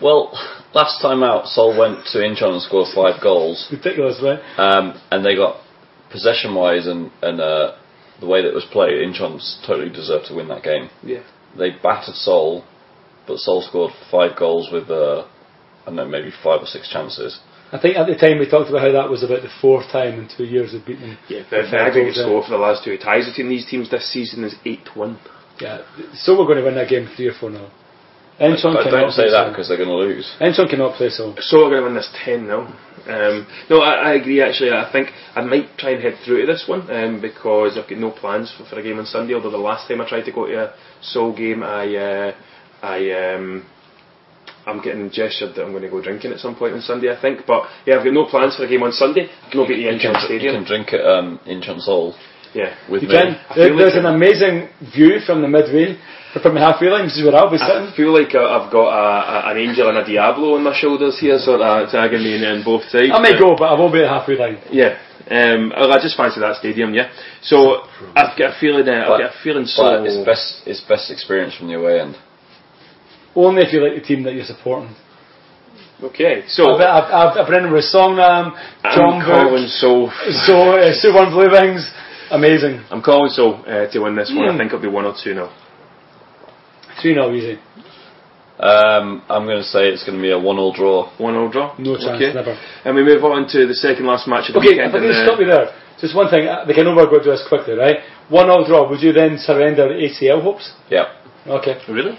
Well, 0.00 0.32
last 0.74 1.00
time 1.00 1.22
out, 1.22 1.46
Seoul 1.46 1.78
went 1.78 2.06
to 2.12 2.18
Incheon 2.18 2.52
and 2.52 2.62
scored 2.62 2.88
five 2.94 3.22
goals. 3.22 3.68
Ridiculous, 3.70 4.20
right? 4.22 4.40
Um, 4.58 5.00
and 5.10 5.24
they 5.24 5.36
got 5.36 5.60
possession 6.10 6.54
wise 6.54 6.86
and 6.86 7.10
and 7.22 7.40
uh, 7.40 7.76
the 8.20 8.26
way 8.26 8.42
that 8.42 8.48
it 8.48 8.54
was 8.54 8.66
played, 8.70 8.92
Incheon 8.92 9.40
totally 9.66 9.90
deserved 9.90 10.26
to 10.26 10.34
win 10.34 10.48
that 10.48 10.62
game. 10.62 10.88
Yeah. 11.02 11.22
They 11.58 11.70
battered 11.70 12.14
Seoul, 12.14 12.64
but 13.26 13.38
Seoul 13.38 13.62
scored 13.62 13.92
five 14.10 14.38
goals 14.38 14.68
with 14.72 14.90
uh, 14.90 15.26
I 15.82 15.86
don't 15.86 15.96
know 15.96 16.06
maybe 16.06 16.30
five 16.42 16.62
or 16.62 16.66
six 16.66 16.90
chances. 16.90 17.40
I 17.72 17.80
think 17.80 17.96
at 17.96 18.06
the 18.06 18.14
time 18.14 18.38
we 18.38 18.48
talked 18.48 18.70
about 18.70 18.82
how 18.82 18.92
that 18.92 19.10
was 19.10 19.24
about 19.24 19.42
the 19.42 19.50
fourth 19.60 19.90
time 19.90 20.20
in 20.20 20.28
two 20.34 20.44
years 20.44 20.72
of 20.72 20.86
beating. 20.86 21.18
Yeah, 21.28 21.42
the, 21.50 21.66
the 21.68 21.78
aggregate 21.80 22.14
score 22.14 22.42
for 22.42 22.50
the 22.50 22.62
last 22.62 22.84
two 22.84 22.96
ties 22.96 23.26
between 23.28 23.48
these 23.48 23.66
teams 23.68 23.90
this 23.90 24.10
season 24.12 24.44
is 24.44 24.54
eight 24.64 24.94
one. 24.94 25.18
Yeah, 25.60 25.82
so 26.14 26.38
we're 26.38 26.46
going 26.46 26.58
to 26.58 26.64
win 26.64 26.74
that 26.76 26.88
game 26.88 27.08
three 27.16 27.28
or 27.28 27.34
four 27.38 27.50
now. 27.50 27.70
Incheon 28.40 28.74
but 28.74 28.90
don't 28.90 29.12
say 29.12 29.30
that 29.30 29.48
because 29.48 29.68
they're 29.68 29.78
going 29.78 29.88
to 29.88 29.96
lose. 29.96 30.36
Incheon 30.40 30.68
cannot 30.68 30.96
play 30.96 31.08
so. 31.08 31.34
So 31.40 31.64
we're 31.64 31.70
going 31.70 31.82
to 31.82 31.86
win 31.86 31.94
this 31.94 32.10
10 32.24 32.46
0. 32.46 32.60
Um, 33.06 33.46
no, 33.70 33.80
I, 33.80 34.10
I, 34.10 34.14
agree 34.14 34.42
actually. 34.42 34.72
I 34.72 34.90
think 34.92 35.08
I 35.34 35.40
might 35.40 35.78
try 35.78 35.92
and 35.92 36.02
head 36.02 36.14
through 36.24 36.40
to 36.44 36.46
this 36.46 36.64
one 36.66 36.90
um, 36.90 37.20
because 37.20 37.78
I've 37.78 37.88
got 37.88 37.98
no 37.98 38.10
plans 38.10 38.52
for, 38.56 38.64
for, 38.66 38.78
a 38.78 38.82
game 38.82 38.98
on 38.98 39.06
Sunday. 39.06 39.32
Although 39.34 39.52
the 39.52 39.56
last 39.56 39.88
time 39.88 40.00
I 40.00 40.08
tried 40.08 40.24
to 40.24 40.32
go 40.32 40.46
to 40.46 40.66
a 40.66 40.74
Seoul 41.00 41.34
game, 41.34 41.62
I 41.62 41.94
uh, 41.94 42.34
I 42.82 43.10
um, 43.34 43.64
I'm 44.66 44.82
getting 44.82 45.08
gestured 45.10 45.54
that 45.54 45.64
I'm 45.64 45.70
going 45.70 45.84
to 45.84 45.88
go 45.90 46.02
drinking 46.02 46.32
at 46.32 46.40
some 46.40 46.56
point 46.56 46.74
on 46.74 46.80
Sunday, 46.80 47.14
I 47.16 47.20
think. 47.20 47.46
But 47.46 47.70
yeah, 47.86 47.96
I've 47.96 48.04
got 48.04 48.12
no 48.12 48.26
plans 48.26 48.56
for 48.56 48.64
a 48.64 48.68
game 48.68 48.82
on 48.82 48.92
Sunday. 48.92 49.30
No 49.54 49.66
be 49.66 49.74
at 49.74 49.76
the 49.76 49.82
You 49.94 49.98
can, 49.98 50.14
Incheon 50.14 50.42
you 50.42 50.50
can 50.50 50.64
drink 50.64 50.92
at 50.92 51.06
um, 51.06 51.38
Incheon 51.46 51.80
Seoul 51.80 52.14
Yeah. 52.52 52.74
with 52.90 53.02
You 53.02 53.08
me. 53.08 53.14
can. 53.14 53.38
There, 53.54 53.76
there's 53.76 53.94
like 53.94 54.04
an 54.04 54.10
it- 54.10 54.16
amazing 54.18 54.68
view 54.92 55.20
from 55.24 55.40
the 55.40 55.48
midway, 55.48 55.96
from 56.42 56.54
the 56.54 56.60
halfway 56.60 56.88
line. 56.88 57.04
This 57.06 57.16
is 57.18 57.24
where 57.24 57.34
I'll 57.36 57.50
be 57.50 57.58
I 57.58 57.66
sitting. 57.66 57.92
feel 57.96 58.12
like 58.12 58.34
uh, 58.34 58.44
I've 58.44 58.70
got 58.72 58.88
a, 58.90 59.04
a, 59.48 59.50
an 59.52 59.56
angel 59.58 59.88
and 59.88 59.98
a 59.98 60.04
Diablo 60.04 60.54
on 60.56 60.62
my 60.64 60.74
shoulders 60.78 61.18
here, 61.18 61.38
sort 61.38 61.60
of 61.60 61.88
tagging 61.90 62.22
me 62.22 62.36
in, 62.36 62.42
in 62.44 62.64
both 62.64 62.82
sides. 62.88 63.10
I 63.12 63.20
may 63.20 63.38
go, 63.38 63.54
but 63.56 63.66
I 63.70 63.74
won't 63.78 63.92
be 63.92 64.02
at 64.02 64.08
halfway 64.08 64.36
line. 64.36 64.58
Yeah. 64.70 64.98
Um, 65.28 65.72
well, 65.74 65.90
I 65.92 65.98
just 66.00 66.16
fancy 66.16 66.38
that 66.40 66.56
stadium, 66.56 66.94
yeah. 66.94 67.10
So 67.42 67.82
I've 68.14 68.38
got 68.38 68.54
a 68.54 68.60
feeling. 68.60 68.86
Uh, 68.88 69.10
I've 69.10 69.18
got 69.20 69.34
a 69.34 69.38
feeling 69.42 69.66
so. 69.66 69.82
But 69.82 70.06
it's 70.06 70.22
best 70.24 70.62
it's 70.66 70.80
best 70.86 71.10
experience 71.10 71.56
from 71.56 71.66
the 71.68 71.74
away 71.74 71.98
end. 72.00 72.14
Only 73.34 73.62
if 73.62 73.72
you 73.72 73.82
like 73.82 74.00
the 74.00 74.06
team 74.06 74.22
that 74.24 74.34
you're 74.34 74.46
supporting. 74.46 74.94
Okay, 76.02 76.44
so 76.46 76.76
I've, 76.76 76.80
I've, 76.80 77.08
I've, 77.10 77.32
I've 77.40 77.48
been 77.50 77.64
in 77.66 77.72
with 77.72 77.84
Songnam, 77.88 78.52
John 78.94 79.16
I'm 79.16 79.24
calling 79.24 79.64
Book, 79.64 79.70
so. 79.80 80.12
so 80.44 80.76
uh, 80.76 80.92
Suwon 80.92 81.32
Blue 81.32 81.48
Wings. 81.50 81.90
Amazing. 82.30 82.84
I'm 82.90 83.00
calling 83.02 83.30
so 83.30 83.54
uh, 83.64 83.90
to 83.90 83.98
win 84.00 84.14
this 84.14 84.30
one. 84.34 84.46
I 84.48 84.52
Hmm. 84.52 84.58
think 84.58 84.72
it'll 84.72 84.82
be 84.82 84.88
one 84.92 85.06
or 85.06 85.14
two 85.16 85.32
now. 85.34 85.50
3 87.06 87.14
0 87.14 87.34
easy. 87.34 87.58
Um, 88.58 89.20
I'm 89.28 89.44
going 89.44 89.60
to 89.60 89.68
say 89.68 89.92
it's 89.92 90.02
going 90.04 90.16
to 90.16 90.22
be 90.22 90.32
a 90.32 90.38
one-all 90.38 90.72
draw. 90.72 91.12
One 91.20 91.36
all 91.36 91.50
draw. 91.52 91.76
No 91.78 91.94
chance, 92.00 92.16
Okay. 92.16 92.32
never. 92.32 92.56
And 92.84 92.96
we 92.96 93.04
move 93.04 93.22
on 93.22 93.46
to 93.52 93.66
the 93.68 93.74
second 93.76 94.06
last 94.06 94.26
match 94.26 94.48
of 94.48 94.54
the 94.56 94.60
Okay, 94.64 94.80
weekend. 94.80 94.90
if 94.90 94.94
I 94.94 94.98
and, 94.98 95.12
can 95.12 95.20
uh, 95.20 95.26
stop 95.28 95.38
you 95.40 95.46
there. 95.46 95.66
Just 96.00 96.16
one 96.16 96.28
thing, 96.32 96.48
uh, 96.48 96.64
they 96.64 96.72
can 96.72 96.86
over 96.88 97.04
go 97.06 97.20
to 97.22 97.30
us 97.36 97.44
quickly, 97.48 97.74
right? 97.76 98.00
One 98.32 98.48
all 98.48 98.64
draw, 98.64 98.88
would 98.88 99.02
you 99.04 99.12
then 99.12 99.36
surrender 99.38 99.92
ACL 99.92 100.40
hopes? 100.42 100.72
Yep. 100.90 101.06
Okay. 101.60 101.74
Really? 101.88 102.16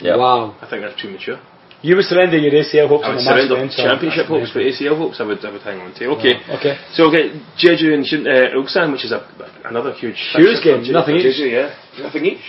Yep. 0.00 0.16
Wow. 0.16 0.54
I 0.62 0.70
think 0.70 0.82
that's 0.86 0.94
too 1.00 1.10
mature. 1.10 1.38
You 1.82 1.96
would 1.96 2.04
surrender 2.04 2.36
your 2.38 2.52
ACL 2.54 2.86
hopes 2.86 3.04
I 3.06 3.10
would 3.10 3.18
a 3.18 3.22
surrender 3.26 3.54
against 3.56 3.76
championship 3.78 4.26
China. 4.30 4.38
hopes, 4.46 4.50
but 4.54 4.62
ACL 4.62 4.94
hopes 4.98 5.16
I 5.18 5.24
would, 5.26 5.42
I 5.44 5.50
would 5.50 5.62
hang 5.62 5.80
on 5.80 5.90
to. 5.98 6.06
Okay. 6.22 6.34
Okay. 6.54 6.74
So 6.94 7.08
okay, 7.10 7.34
Jeju 7.58 7.94
and 7.98 8.06
Shin, 8.06 8.26
uh, 8.30 8.54
Ulsan, 8.54 8.92
which 8.92 9.04
is 9.04 9.10
a, 9.12 9.26
another 9.66 9.90
huge 9.94 10.20
Huge 10.38 10.62
game, 10.62 10.86
nothing 10.92 11.16
each. 11.16 11.34
Jeju, 11.34 11.50
yeah, 11.50 11.74
nothing 11.98 12.26
each. 12.26 12.44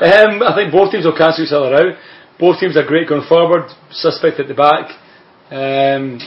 Um, 0.00 0.42
I 0.42 0.54
think 0.56 0.72
both 0.72 0.90
teams 0.92 1.04
will 1.04 1.16
cancel 1.16 1.44
each 1.44 1.52
other 1.52 1.74
out. 1.74 1.94
Both 2.38 2.60
teams 2.60 2.76
are 2.76 2.86
great 2.86 3.08
going 3.08 3.26
forward. 3.28 3.68
Suspect 3.90 4.40
at 4.40 4.48
the 4.48 4.54
back. 4.54 4.96
Um, 5.52 6.18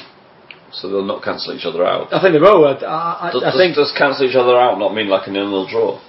So 0.71 0.89
they'll 0.89 1.05
not 1.05 1.23
cancel 1.23 1.53
each 1.53 1.65
other 1.65 1.85
out. 1.85 2.13
I 2.13 2.21
think 2.21 2.33
they 2.33 2.39
will. 2.41 2.65
I, 2.65 2.73
I, 2.73 3.29
Does, 3.33 3.43
I 3.43 3.51
think 3.57 3.75
does 3.75 3.93
cancel 3.97 4.25
each 4.29 4.35
other 4.35 4.57
out 4.57 4.77
not 4.79 4.93
mean 4.93 5.07
like 5.07 5.27
a 5.27 5.31
nil-nil 5.31 5.67
draw? 5.69 6.01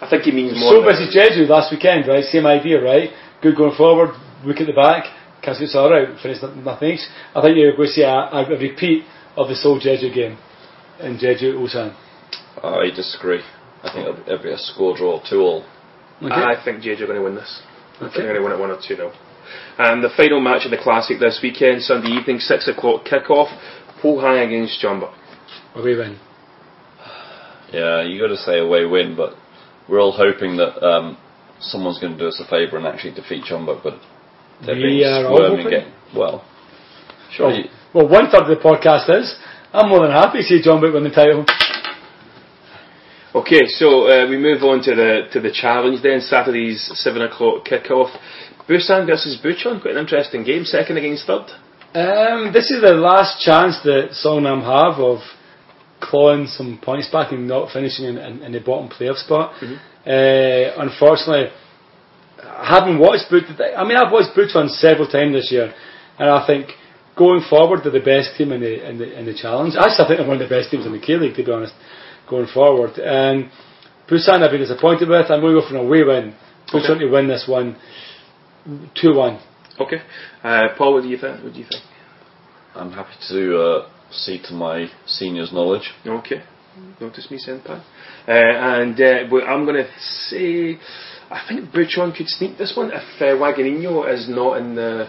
I 0.00 0.08
think 0.10 0.26
it 0.26 0.34
means 0.34 0.58
more. 0.58 0.70
so 0.72 0.80
than- 0.82 0.90
busy 0.90 1.06
Jeju 1.14 1.48
last 1.48 1.70
weekend, 1.70 2.06
right? 2.08 2.24
Same 2.24 2.46
idea, 2.46 2.82
right? 2.82 3.10
Good 3.42 3.56
going 3.56 3.74
forward, 3.76 4.10
weak 4.46 4.60
at 4.60 4.66
the 4.66 4.72
back, 4.72 5.04
cancel 5.42 5.66
each 5.66 5.74
other 5.74 5.94
out, 5.94 6.20
finish 6.22 6.38
no- 6.42 6.54
nothing 6.54 6.94
each. 6.98 7.04
I 7.34 7.40
think 7.42 7.56
you're 7.56 7.74
going 7.76 7.88
to 7.88 7.94
see 7.94 8.02
a, 8.02 8.10
a, 8.10 8.46
a 8.46 8.58
repeat 8.58 9.04
of 9.36 9.48
the 9.48 9.54
Seoul 9.54 9.78
Jeju 9.80 10.14
game 10.14 10.38
in 11.00 11.18
Jeju 11.18 11.54
Ulsan. 11.58 11.94
I 12.62 12.90
disagree. 12.94 13.42
I 13.82 13.90
think 13.92 14.06
it'll, 14.06 14.22
it'll 14.22 14.42
be 14.42 14.50
a 14.52 14.58
score 14.58 14.96
draw, 14.96 15.20
two-all. 15.28 15.64
Okay. 16.22 16.34
I 16.34 16.54
think 16.64 16.82
Jeju 16.82 17.02
are 17.02 17.06
going 17.06 17.18
to 17.18 17.24
win 17.24 17.34
this. 17.34 17.62
I 17.96 18.06
think 18.10 18.14
they're 18.14 18.32
going 18.34 18.36
to 18.36 18.42
win 18.42 18.52
it 18.52 18.60
one 18.60 18.70
or 18.70 18.76
two 18.78 18.96
0 18.96 19.12
And 19.78 20.02
the 20.02 20.10
final 20.16 20.40
match 20.40 20.64
of 20.64 20.70
the 20.70 20.78
Classic 20.78 21.18
this 21.18 21.40
weekend, 21.42 21.82
Sunday 21.82 22.08
evening, 22.10 22.38
six 22.38 22.68
o'clock 22.68 23.04
kick-off. 23.04 23.48
Pohang 24.02 24.44
against 24.46 24.82
Jeonbuk. 24.82 25.12
Away 25.76 25.94
win. 25.96 26.18
Yeah, 27.72 28.02
you 28.02 28.20
got 28.20 28.28
to 28.28 28.36
say 28.36 28.58
away 28.58 28.84
win, 28.84 29.16
but 29.16 29.34
we're 29.88 30.00
all 30.00 30.12
hoping 30.12 30.56
that 30.56 30.82
um, 30.84 31.16
someone's 31.60 31.98
going 31.98 32.12
to 32.12 32.18
do 32.18 32.26
us 32.28 32.40
a 32.44 32.48
favour 32.50 32.76
and 32.76 32.86
actually 32.86 33.14
defeat 33.14 33.44
Chonbuk, 33.50 33.82
but 33.82 33.94
they're 34.66 34.74
We 34.76 34.82
being 35.00 35.04
are 35.06 35.26
all 35.26 35.36
squirming 35.36 35.62
hoping. 35.64 35.78
it. 35.78 35.94
Well, 36.14 36.44
surely. 37.32 37.70
Well, 37.94 38.08
one 38.08 38.30
third 38.30 38.42
of 38.42 38.48
the 38.48 38.62
podcast 38.62 39.08
is. 39.10 39.34
I'm 39.72 39.88
more 39.88 40.02
than 40.02 40.10
happy 40.12 40.38
to 40.38 40.44
see 40.44 40.60
Jeonbuk 40.62 40.92
win 40.92 41.04
the 41.04 41.10
title. 41.10 41.46
Okay, 43.34 43.64
so 43.66 44.08
uh, 44.08 44.28
we 44.28 44.36
move 44.36 44.62
on 44.62 44.82
to 44.82 44.94
the 44.94 45.28
to 45.32 45.40
the 45.40 45.50
challenge 45.50 46.02
then. 46.02 46.20
Saturday's 46.20 46.84
seven 47.00 47.22
o'clock 47.22 47.64
kick-off. 47.64 48.10
Busan 48.68 49.06
versus 49.06 49.40
Bucheon, 49.42 49.80
quite 49.80 49.96
an 49.96 50.00
interesting 50.04 50.44
game. 50.44 50.64
Second 50.66 50.98
against 50.98 51.24
third. 51.26 51.48
Um, 51.96 52.52
this 52.52 52.70
is 52.70 52.82
the 52.82 52.92
last 52.92 53.40
chance 53.40 53.80
that 53.84 54.12
Songnam 54.22 54.60
have 54.60 55.00
of 55.00 55.20
clawing 56.00 56.46
some 56.46 56.78
points 56.82 57.08
back 57.08 57.32
and 57.32 57.48
not 57.48 57.72
finishing 57.72 58.04
in, 58.04 58.18
in, 58.18 58.42
in 58.42 58.52
the 58.52 58.60
bottom 58.60 58.90
playoff 58.90 59.16
spot. 59.16 59.54
Uh, 59.62 60.76
unfortunately, 60.76 61.48
having 62.36 62.98
watched 62.98 63.26
But, 63.30 63.48
I 63.76 63.82
mean, 63.88 63.96
I've 63.96 64.12
watched 64.12 64.36
Bucheon 64.36 64.68
several 64.68 65.08
times 65.08 65.32
this 65.32 65.50
year, 65.50 65.72
and 66.18 66.28
I 66.28 66.46
think 66.46 66.68
going 67.16 67.42
forward 67.48 67.80
they're 67.82 67.92
the 67.92 68.04
best 68.04 68.36
team 68.36 68.52
in 68.52 68.60
the 68.60 68.88
in 68.90 68.98
the 68.98 69.18
in 69.18 69.24
the 69.24 69.34
challenge. 69.34 69.72
Actually, 69.72 70.04
I 70.04 70.08
think 70.08 70.18
they're 70.20 70.28
one 70.28 70.40
of 70.40 70.46
the 70.46 70.54
best 70.54 70.70
teams 70.70 70.84
in 70.84 70.92
the 70.92 71.00
K 71.00 71.16
League, 71.16 71.34
to 71.36 71.42
be 71.42 71.50
honest. 71.50 71.72
Going 72.28 72.46
forward, 72.52 72.98
and 72.98 73.50
Busan 74.08 74.42
I've 74.42 74.50
been 74.50 74.60
disappointed 74.60 75.08
with. 75.08 75.30
I'm 75.30 75.40
going 75.40 75.54
to 75.54 75.60
go 75.60 75.68
for 75.68 75.76
an 75.76 75.86
away 75.86 76.02
win. 76.04 76.34
Bucheon 76.72 76.98
to 77.00 77.10
win 77.10 77.28
this 77.28 77.44
one, 77.46 77.76
two 78.94 79.14
one. 79.14 79.40
Okay. 79.78 79.98
Uh, 80.42 80.68
Paul, 80.78 80.94
what 80.94 81.02
do 81.02 81.08
you 81.08 81.18
think? 81.18 81.42
What 81.44 81.52
do 81.52 81.58
you 81.58 81.66
think? 81.70 81.84
I'm 82.74 82.92
happy 82.92 83.14
to 83.28 83.58
uh, 83.58 83.88
see 84.10 84.40
to 84.48 84.54
my 84.54 84.86
seniors' 85.06 85.52
knowledge. 85.52 85.90
Okay. 86.06 86.42
Notice 87.00 87.30
me, 87.30 87.38
Senpai. 87.38 87.82
Uh, 88.26 88.32
and 88.32 88.98
uh, 88.98 89.28
but 89.28 89.44
I'm 89.44 89.66
going 89.66 89.84
to 89.84 89.90
say, 90.00 90.78
I 91.30 91.44
think 91.46 91.70
Bucheon 91.70 92.16
could 92.16 92.28
sneak 92.28 92.56
this 92.56 92.72
one 92.74 92.90
if 92.92 93.20
uh, 93.20 93.36
Waganino 93.38 94.10
is 94.12 94.28
not 94.28 94.58
in 94.58 94.74
the. 94.74 95.08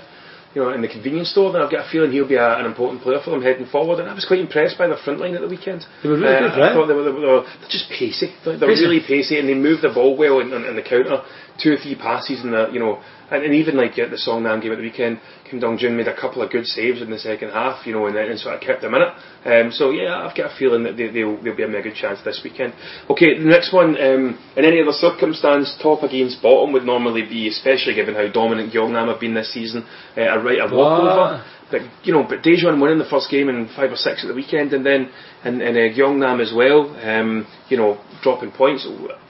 You 0.53 0.61
know, 0.61 0.69
in 0.69 0.81
the 0.81 0.87
convenience 0.87 1.31
store, 1.31 1.51
then 1.51 1.61
I've 1.63 1.71
got 1.71 1.87
a 1.87 1.89
feeling 1.89 2.11
he'll 2.11 2.27
be 2.27 2.35
a, 2.35 2.59
an 2.59 2.65
important 2.67 3.01
player 3.01 3.19
for 3.23 3.31
them 3.31 3.41
heading 3.41 3.65
forward. 3.65 3.99
And 3.99 4.07
I 4.07 4.13
was 4.13 4.25
quite 4.25 4.39
impressed 4.39 4.77
by 4.77 4.85
their 4.87 4.97
front 4.97 5.19
line 5.19 5.33
at 5.33 5.41
the 5.41 5.47
weekend. 5.47 5.85
They 6.03 6.09
were 6.09 6.17
really 6.17 6.29
Uh, 6.35 6.53
good, 6.53 6.61
I 6.61 6.73
thought 6.73 6.85
they 6.87 6.93
were, 6.93 7.03
they 7.03 7.09
were, 7.09 7.41
they're 7.41 7.69
just 7.73 7.89
pacey. 7.89 8.29
They're, 8.45 8.59
Pacey. 8.59 8.85
really 8.85 8.99
pacey, 9.01 9.39
and 9.39 9.49
they 9.49 9.55
move 9.55 9.81
the 9.81 9.89
ball 9.89 10.15
well 10.15 10.39
in, 10.39 10.53
in, 10.53 10.63
in 10.65 10.75
the 10.75 10.83
counter. 10.83 11.23
Two 11.61 11.73
or 11.73 11.77
three 11.77 11.95
passes, 11.95 12.41
and 12.43 12.53
the 12.53 12.69
you 12.73 12.79
know, 12.79 12.99
and, 13.29 13.43
and 13.43 13.53
even 13.53 13.77
like 13.77 13.97
at 13.99 14.09
the 14.09 14.17
Songnam 14.17 14.61
game 14.61 14.71
at 14.71 14.77
the 14.77 14.83
weekend, 14.83 15.19
Kim 15.49 15.59
Dong 15.59 15.77
Jun 15.77 15.95
made 15.95 16.07
a 16.07 16.19
couple 16.19 16.41
of 16.41 16.49
good 16.51 16.65
saves 16.65 17.01
in 17.01 17.11
the 17.11 17.19
second 17.19 17.51
half. 17.51 17.85
You 17.85 17.93
know, 17.93 18.07
and, 18.07 18.17
and 18.17 18.39
sort 18.39 18.55
of 18.55 18.61
kept 18.61 18.81
them 18.81 18.95
in 18.95 19.01
it. 19.03 19.13
Um, 19.45 19.71
so 19.71 19.91
yeah, 19.91 20.25
I've 20.25 20.35
got 20.35 20.51
a 20.51 20.57
feeling 20.57 20.83
that 20.83 20.97
they, 20.97 21.09
they'll 21.09 21.41
they'll 21.43 21.55
be 21.55 21.63
a 21.63 21.67
mega 21.67 21.93
chance 21.93 22.19
this 22.25 22.41
weekend. 22.43 22.73
Okay, 23.09 23.37
the 23.37 23.45
next 23.45 23.71
one. 23.71 23.95
Um, 24.01 24.39
in 24.57 24.65
any 24.65 24.81
other 24.81 24.93
circumstance, 24.93 25.77
top 25.81 26.01
against 26.01 26.41
bottom 26.41 26.73
would 26.73 26.85
normally 26.85 27.21
be, 27.21 27.47
especially 27.47 27.93
given 27.93 28.15
how 28.15 28.31
dominant 28.31 28.73
Gyeongnam 28.73 29.11
have 29.11 29.19
been 29.19 29.35
this 29.35 29.53
season, 29.53 29.85
uh, 30.17 30.21
a 30.21 30.43
right 30.43 30.57
a 30.57 30.73
walkover. 30.73 31.45
But 31.69 31.81
you 32.03 32.13
know, 32.13 32.23
but 32.27 32.43
Daejeon 32.43 32.81
winning 32.81 32.99
the 32.99 33.09
first 33.09 33.29
game 33.31 33.49
and 33.49 33.69
five 33.71 33.91
or 33.91 33.95
six 33.95 34.23
at 34.23 34.27
the 34.27 34.33
weekend, 34.33 34.73
and 34.73 34.85
then 34.85 35.09
and, 35.43 35.61
and 35.61 35.77
uh, 35.77 35.95
Gyeongnam 35.95 36.41
as 36.41 36.53
well. 36.55 36.89
Um, 37.03 37.47
you 37.69 37.77
know, 37.77 37.99
dropping 38.21 38.51
points. 38.51 38.87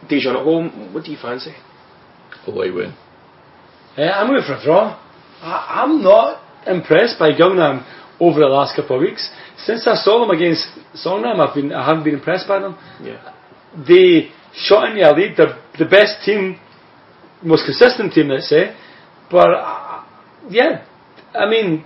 Daejeon 0.09 0.35
at 0.35 0.43
home. 0.43 0.93
What 0.93 1.03
do 1.05 1.11
you 1.11 1.17
fancy? 1.21 1.53
Away 2.47 2.71
win. 2.71 2.93
Yeah, 3.97 4.19
I'm 4.19 4.27
going 4.27 4.43
for 4.43 4.55
a 4.55 4.63
draw. 4.63 4.99
I, 5.41 5.83
I'm 5.83 6.01
not 6.01 6.41
impressed 6.67 7.19
by 7.19 7.31
Gyeongnam 7.31 7.85
over 8.19 8.39
the 8.39 8.47
last 8.47 8.75
couple 8.75 8.97
of 8.97 9.01
weeks. 9.01 9.29
Since 9.57 9.87
I 9.87 9.95
saw 9.95 10.25
them 10.25 10.35
against 10.35 10.67
Songnam, 10.95 11.39
I've 11.39 11.55
been 11.55 11.71
I 11.71 11.85
haven't 11.85 12.03
been 12.03 12.15
impressed 12.15 12.47
by 12.47 12.59
them. 12.59 12.77
Yeah. 13.01 13.33
They 13.87 14.31
shot 14.53 14.89
in 14.89 14.97
their 14.97 15.13
lead. 15.13 15.35
They're 15.37 15.59
the 15.77 15.85
best 15.85 16.23
team, 16.25 16.59
most 17.41 17.65
consistent 17.65 18.13
team, 18.13 18.27
let's 18.29 18.49
say. 18.49 18.75
But 19.29 19.49
uh, 19.49 20.03
yeah, 20.49 20.85
I 21.33 21.49
mean, 21.49 21.85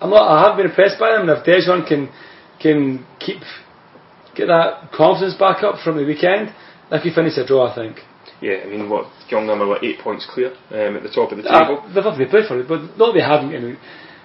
I'm 0.00 0.10
not. 0.10 0.28
I 0.28 0.48
have 0.48 0.56
been 0.56 0.66
impressed 0.66 0.98
by 0.98 1.12
them. 1.12 1.28
And 1.28 1.38
if 1.38 1.44
Daejeon 1.44 1.86
can 1.86 2.08
can 2.60 3.06
keep 3.18 3.40
get 4.34 4.46
that 4.46 4.92
confidence 4.92 5.34
back 5.34 5.62
up 5.62 5.82
from 5.82 5.96
the 5.96 6.04
weekend, 6.04 6.54
they 6.90 7.00
could 7.00 7.14
finish 7.14 7.36
a 7.38 7.46
draw. 7.46 7.70
I 7.70 7.74
think. 7.74 7.96
Yeah, 8.40 8.64
I 8.64 8.66
mean, 8.68 8.88
what 8.88 9.06
Gyeongnam 9.30 9.60
are 9.60 9.66
what, 9.68 9.84
eight 9.84 9.98
points 10.00 10.26
clear 10.32 10.52
um, 10.70 10.96
at 10.96 11.02
the 11.02 11.10
top 11.10 11.30
of 11.32 11.38
the 11.38 11.44
Uh, 11.48 11.60
table. 11.60 11.82
they've 11.94 12.04
obviously 12.06 12.30
played 12.30 12.46
for 12.48 12.58
it, 12.60 12.66
but 12.68 12.96
not 12.96 13.12
they 13.12 13.20
haven't. 13.20 13.54
I 13.54 13.58
mean, 13.60 13.76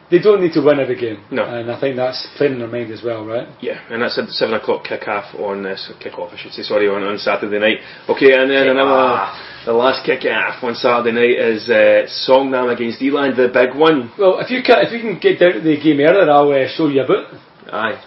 they 0.10 0.20
don't 0.20 0.40
need 0.40 0.54
to 0.54 0.62
win 0.62 0.80
every 0.80 0.96
game. 0.96 1.18
No. 1.32 1.44
And 1.44 1.72
I 1.72 1.80
think 1.80 1.96
that's 1.98 2.28
playing 2.38 2.54
in 2.54 2.60
their 2.60 2.68
mind 2.70 2.92
as 2.94 3.02
well, 3.04 3.26
right? 3.26 3.48
Yeah, 3.60 3.82
and 3.90 4.02
that's 4.02 4.18
at 4.20 4.30
seven 4.30 4.54
o'clock 4.54 4.84
kick 4.86 5.08
off 5.08 5.34
on 5.36 5.64
this 5.64 5.92
kick 6.00 6.14
off, 6.20 6.32
I 6.32 6.38
should 6.38 6.52
say. 6.54 6.62
Sorry, 6.62 6.88
on, 6.88 7.02
on 7.04 7.18
Saturday 7.18 7.58
night. 7.60 7.80
Okay, 8.08 8.32
and 8.38 8.50
then 8.50 8.68
another 8.70 9.34
the 9.66 9.74
last 9.74 10.06
kick 10.06 10.24
off 10.30 10.64
on 10.64 10.76
Saturday 10.76 11.12
night 11.12 11.38
is 11.52 11.68
uh, 11.70 12.06
Songnam 12.30 12.72
against 12.72 13.02
Eland, 13.02 13.36
the 13.36 13.50
big 13.52 13.76
one. 13.76 14.12
Well, 14.18 14.40
if 14.40 14.50
you 14.52 14.62
can, 14.64 14.86
if 14.86 14.94
you 14.94 15.00
can 15.02 15.18
get 15.20 15.40
down 15.40 15.54
to 15.54 15.60
the 15.62 15.76
game 15.82 16.00
earlier, 16.00 16.30
I'll 16.30 16.52
uh, 16.54 16.68
show 16.70 16.88
you 16.88 17.02
a 17.02 17.08
bit. 17.08 17.26
Aye. 17.74 17.98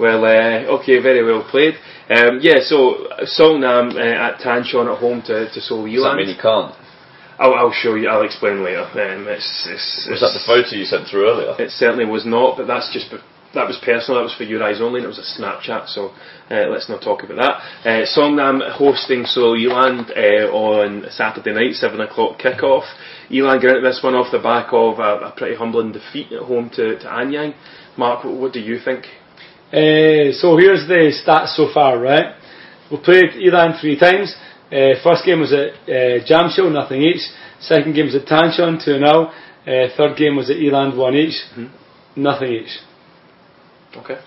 Well, 0.00 0.24
uh, 0.24 0.80
okay, 0.80 1.00
very 1.02 1.22
well 1.22 1.46
played. 1.48 1.74
Um, 2.12 2.40
yeah, 2.42 2.60
so 2.60 3.08
Songnam 3.24 3.94
uh, 3.96 4.32
at 4.32 4.40
Tancheon 4.40 4.92
at 4.92 4.98
home 4.98 5.22
to, 5.26 5.48
to 5.50 5.60
Seoul 5.60 5.86
Does 5.86 6.04
that 6.04 6.16
mean 6.16 6.28
you 6.28 6.40
can't? 6.40 6.74
I'll, 7.38 7.54
I'll 7.54 7.72
show 7.72 7.94
you. 7.94 8.08
I'll 8.08 8.22
explain 8.24 8.62
later. 8.62 8.84
Um, 8.84 9.26
it's, 9.28 9.66
it's, 9.70 10.08
Was 10.10 10.20
that 10.20 10.36
the 10.36 10.44
photo 10.46 10.76
you 10.76 10.84
sent 10.84 11.08
through 11.08 11.28
earlier? 11.28 11.56
It 11.58 11.70
certainly 11.70 12.04
was 12.04 12.26
not, 12.26 12.56
but 12.56 12.66
that's 12.66 12.92
just 12.92 13.10
that 13.54 13.66
was 13.66 13.78
personal. 13.84 14.20
That 14.20 14.24
was 14.24 14.34
for 14.34 14.44
your 14.44 14.62
eyes 14.62 14.80
only, 14.80 15.00
and 15.00 15.04
it 15.04 15.08
was 15.08 15.18
a 15.18 15.40
Snapchat. 15.40 15.88
So 15.88 16.12
uh, 16.50 16.68
let's 16.68 16.88
not 16.88 17.02
talk 17.02 17.22
about 17.22 17.36
that. 17.36 17.88
Uh, 17.88 18.06
Songnam 18.06 18.60
hosting 18.72 19.24
Seoul 19.24 19.56
Eland 19.56 20.12
uh, 20.12 20.52
on 20.52 21.04
Saturday 21.10 21.52
night, 21.52 21.74
seven 21.74 22.00
o'clock 22.00 22.38
kickoff. 22.38 22.84
Eland 23.30 23.60
get 23.60 23.76
into 23.76 23.88
this 23.88 24.00
one 24.02 24.14
off 24.14 24.32
the 24.32 24.38
back 24.38 24.68
of 24.72 24.98
a, 24.98 25.32
a 25.32 25.34
pretty 25.36 25.56
humbling 25.56 25.92
defeat 25.92 26.32
at 26.32 26.42
home 26.42 26.70
to, 26.70 26.98
to 26.98 27.06
Anyang. 27.06 27.54
Mark, 27.96 28.24
what, 28.24 28.34
what 28.34 28.52
do 28.52 28.60
you 28.60 28.78
think? 28.82 29.06
Uh, 29.72 30.32
so 30.32 30.56
here's 30.58 30.86
the 30.86 31.12
stats 31.24 31.56
so 31.56 31.72
far, 31.72 31.98
right? 31.98 32.36
We 32.90 32.98
played 32.98 33.32
Eland 33.40 33.80
three 33.80 33.98
times. 33.98 34.34
Uh, 34.70 35.00
first 35.02 35.24
game 35.24 35.40
was 35.40 35.52
at 35.52 35.72
uh, 35.88 36.24
Jamsil, 36.28 36.70
nothing 36.70 37.00
each. 37.00 37.22
Second 37.60 37.94
game 37.94 38.06
was 38.06 38.14
at 38.14 38.26
Tancheon, 38.26 38.84
2 38.84 38.98
0. 38.98 39.02
Uh, 39.02 39.96
third 39.96 40.16
game 40.18 40.36
was 40.36 40.50
at 40.50 40.56
Eland, 40.56 40.96
1 40.96 41.14
each. 41.14 41.34
Nothing 42.16 42.52
each. 42.52 42.78
Okay. 43.96 44.18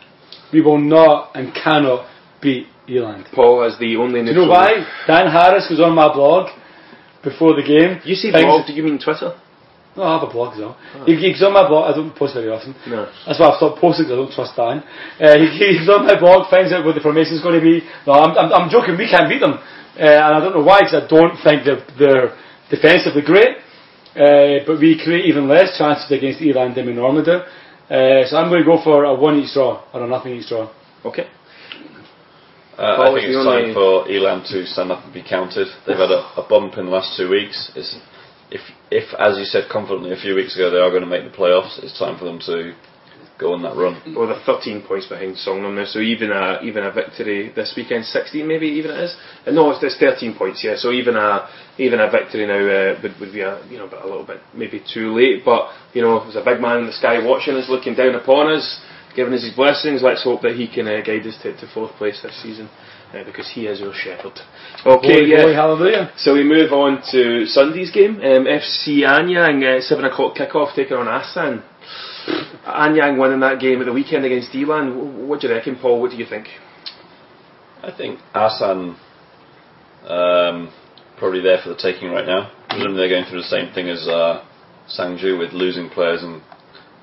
We 0.52 0.62
will 0.62 0.80
not 0.80 1.36
and 1.36 1.54
cannot 1.54 2.08
beat 2.42 2.68
Eland. 2.90 3.26
Paul 3.34 3.64
as 3.64 3.78
the 3.78 3.98
only 3.98 4.22
Do 4.22 4.28
you 4.30 4.34
know 4.34 4.48
why? 4.48 4.86
Dan 5.06 5.32
Harris 5.32 5.68
was 5.70 5.80
on 5.80 5.94
my 5.94 6.12
blog 6.12 6.50
before 7.24 7.56
the 7.56 7.64
game. 7.64 8.00
You 8.04 8.16
Things- 8.16 8.34
blog, 8.34 8.66
do 8.68 8.74
you 8.74 8.84
mean 8.84 8.98
Twitter? 8.98 9.36
No, 9.96 10.04
I 10.04 10.20
have 10.20 10.28
a 10.28 10.32
blog 10.32 10.54
as 10.54 10.60
well. 10.60 10.76
He, 11.08 11.16
he's 11.16 11.42
on 11.42 11.54
my 11.54 11.64
blog. 11.68 11.88
I 11.88 11.96
don't 11.96 12.12
post 12.16 12.36
very 12.36 12.50
often. 12.52 12.76
No. 12.88 13.08
That's 13.26 13.40
why 13.40 13.48
I've 13.50 13.58
stopped 13.58 13.80
posting 13.80 14.06
'cause 14.06 14.14
I 14.14 14.20
don't 14.20 14.34
trust 14.36 14.54
Dan. 14.60 14.84
Uh, 15.20 15.40
he, 15.40 15.80
he's 15.80 15.88
on 15.88 16.04
my 16.06 16.20
blog, 16.20 16.50
finds 16.52 16.74
out 16.76 16.84
what 16.84 16.96
the 16.96 17.02
formation's 17.02 17.42
going 17.42 17.56
to 17.56 17.64
be. 17.64 17.80
No, 18.06 18.14
I'm, 18.14 18.36
I'm, 18.38 18.50
I'm 18.52 18.68
joking. 18.70 18.98
We 18.98 19.08
can't 19.08 19.30
beat 19.32 19.40
them. 19.40 19.56
Uh, 19.96 20.04
and 20.04 20.32
I 20.36 20.40
don't 20.44 20.52
know 20.52 20.64
why, 20.68 20.84
because 20.84 21.00
I 21.00 21.08
don't 21.08 21.40
think 21.40 21.64
they're, 21.64 21.80
they're 21.96 22.36
defensively 22.70 23.24
great. 23.24 23.64
Uh, 24.16 24.64
but 24.68 24.80
we 24.80 25.00
create 25.00 25.26
even 25.32 25.48
less 25.48 25.78
chances 25.78 26.12
against 26.12 26.42
Eland 26.44 26.76
than 26.76 26.86
we 26.88 26.94
normally 26.94 27.24
do. 27.24 27.40
Uh, 27.88 28.26
so 28.28 28.36
I'm 28.36 28.50
going 28.52 28.64
to 28.64 28.68
go 28.68 28.82
for 28.84 29.04
a 29.06 29.14
one 29.16 29.40
each 29.40 29.54
draw, 29.54 29.84
or 29.94 30.04
a 30.04 30.08
nothing 30.08 30.36
each 30.36 30.48
draw. 30.50 30.68
Okay. 31.06 31.28
Uh, 32.78 33.00
I 33.00 33.14
think 33.16 33.32
it's 33.32 33.46
time 33.48 33.74
for 33.74 34.04
Eland 34.12 34.44
to 34.52 34.66
stand 34.68 34.92
up 34.92 35.04
and 35.06 35.14
be 35.14 35.24
counted. 35.24 35.68
They've 35.88 35.96
had 35.96 36.12
a, 36.12 36.28
a 36.36 36.46
bump 36.50 36.76
in 36.78 36.86
the 36.88 36.92
last 36.92 37.16
two 37.16 37.30
weeks. 37.30 37.72
It's, 37.76 37.96
if, 38.52 38.62
if, 38.92 39.14
as 39.20 39.38
you 39.38 39.46
said 39.46 39.70
confidently 39.72 40.12
a 40.12 40.20
few 40.20 40.36
weeks 40.36 40.56
ago, 40.56 40.70
they 40.70 40.78
are 40.78 40.90
going 40.90 41.02
to 41.02 41.10
make 41.10 41.24
the 41.24 41.36
playoffs, 41.36 41.82
it's 41.84 41.98
time 41.98 42.18
for 42.18 42.26
them 42.26 42.40
to 42.46 42.74
go 43.38 43.54
on 43.54 43.64
that 43.64 43.76
run. 43.76 44.02
Well, 44.16 44.28
they're 44.28 44.42
13 44.46 44.84
points 44.88 45.08
behind 45.08 45.36
Songnam 45.36 45.76
now, 45.76 45.86
so 45.86 46.00
even 46.00 46.32
a 46.32 46.62
even 46.64 46.84
a 46.84 46.92
victory 46.92 47.52
this 47.54 47.74
weekend, 47.76 48.06
16 48.06 48.48
maybe 48.48 48.68
even 48.68 48.92
it 48.92 49.00
is. 49.12 49.16
Uh, 49.46 49.52
no, 49.52 49.72
it's, 49.72 49.84
it's 49.84 49.98
13 50.00 50.36
points, 50.36 50.64
yeah. 50.64 50.76
So 50.78 50.92
even 50.92 51.16
a 51.16 51.50
even 51.78 52.00
a 52.00 52.10
victory 52.10 52.48
now 52.48 52.64
uh, 52.64 53.00
would, 53.02 53.20
would 53.20 53.34
be 53.34 53.42
a 53.42 53.66
you 53.68 53.78
know 53.78 53.90
a 53.92 54.08
little 54.08 54.26
bit 54.26 54.40
maybe 54.54 54.82
too 54.82 55.14
late. 55.14 55.44
But 55.44 55.72
you 55.94 56.02
know, 56.02 56.24
there's 56.24 56.36
a 56.36 56.46
big 56.46 56.62
man 56.62 56.80
in 56.80 56.86
the 56.88 56.94
sky 56.94 57.20
watching 57.26 57.56
us, 57.56 57.70
looking 57.70 57.96
down 57.96 58.16
upon 58.16 58.54
us, 58.54 58.82
giving 59.16 59.34
us 59.34 59.44
his 59.44 59.56
blessings. 59.56 60.02
Let's 60.02 60.24
hope 60.24 60.42
that 60.44 60.56
he 60.56 60.68
can 60.68 60.88
uh, 60.88 61.02
guide 61.06 61.28
us 61.28 61.38
to, 61.44 61.56
to 61.58 61.68
fourth 61.74 61.92
place 61.98 62.22
this 62.24 62.42
season. 62.42 62.70
Uh, 63.14 63.24
because 63.24 63.50
he 63.54 63.66
is 63.68 63.80
your 63.80 63.94
shepherd. 63.94 64.34
Okay, 64.86 65.22
Boy, 65.22 65.26
yeah. 65.28 65.44
boy, 65.44 65.54
hallelujah. 65.54 66.12
So 66.18 66.34
we 66.34 66.44
move 66.44 66.74
on 66.74 67.02
to 67.12 67.46
Sunday's 67.46 67.92
game. 67.92 68.16
Um, 68.18 68.46
FC 68.46 69.06
Anyang, 69.08 69.64
uh, 69.64 69.82
7 69.82 70.04
o'clock 70.06 70.36
kickoff, 70.36 70.76
taking 70.76 70.98
on 70.98 71.08
Asan. 71.08 71.64
Anyang 72.68 73.20
winning 73.20 73.40
that 73.42 73.60
game 73.60 73.80
at 73.80 73.86
the 73.86 73.94
weekend 73.94 74.26
against 74.26 74.54
Eland. 74.54 75.28
What 75.28 75.40
do 75.42 75.48
you 75.48 75.54
reckon, 75.54 75.78
Paul? 75.78 76.02
What 76.02 76.12
do 76.12 76.18
you 76.18 76.26
think? 76.26 76.48
I 77.84 77.96
think 77.96 78.20
Asan 78.34 78.98
um, 80.08 80.74
probably 81.18 81.42
there 81.42 81.60
for 81.64 81.70
the 81.70 81.76
taking 81.78 82.10
right 82.10 82.26
now. 82.26 82.52
Presumably 82.70 82.98
they're 82.98 83.10
going 83.10 83.26
through 83.30 83.42
the 83.42 83.48
same 83.48 83.72
thing 83.74 83.88
as 83.90 84.08
uh, 84.08 84.44
Sangju 84.90 85.38
with 85.40 85.54
losing 85.54 85.90
players 85.90 86.22
and 86.24 86.42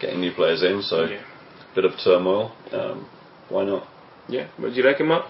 getting 0.01 0.21
new 0.21 0.33
players 0.35 0.63
in, 0.63 0.83
so 0.83 1.05
Yeah. 1.05 1.23
bit 1.75 1.85
of 1.85 1.93
turmoil. 2.05 2.53
Um, 2.73 3.09
why 3.49 3.65
not? 3.65 3.87
Yeah, 4.29 4.49
what 4.59 4.71
do 4.71 4.75
you 4.75 4.85
reckon, 4.85 5.09
Matt? 5.09 5.25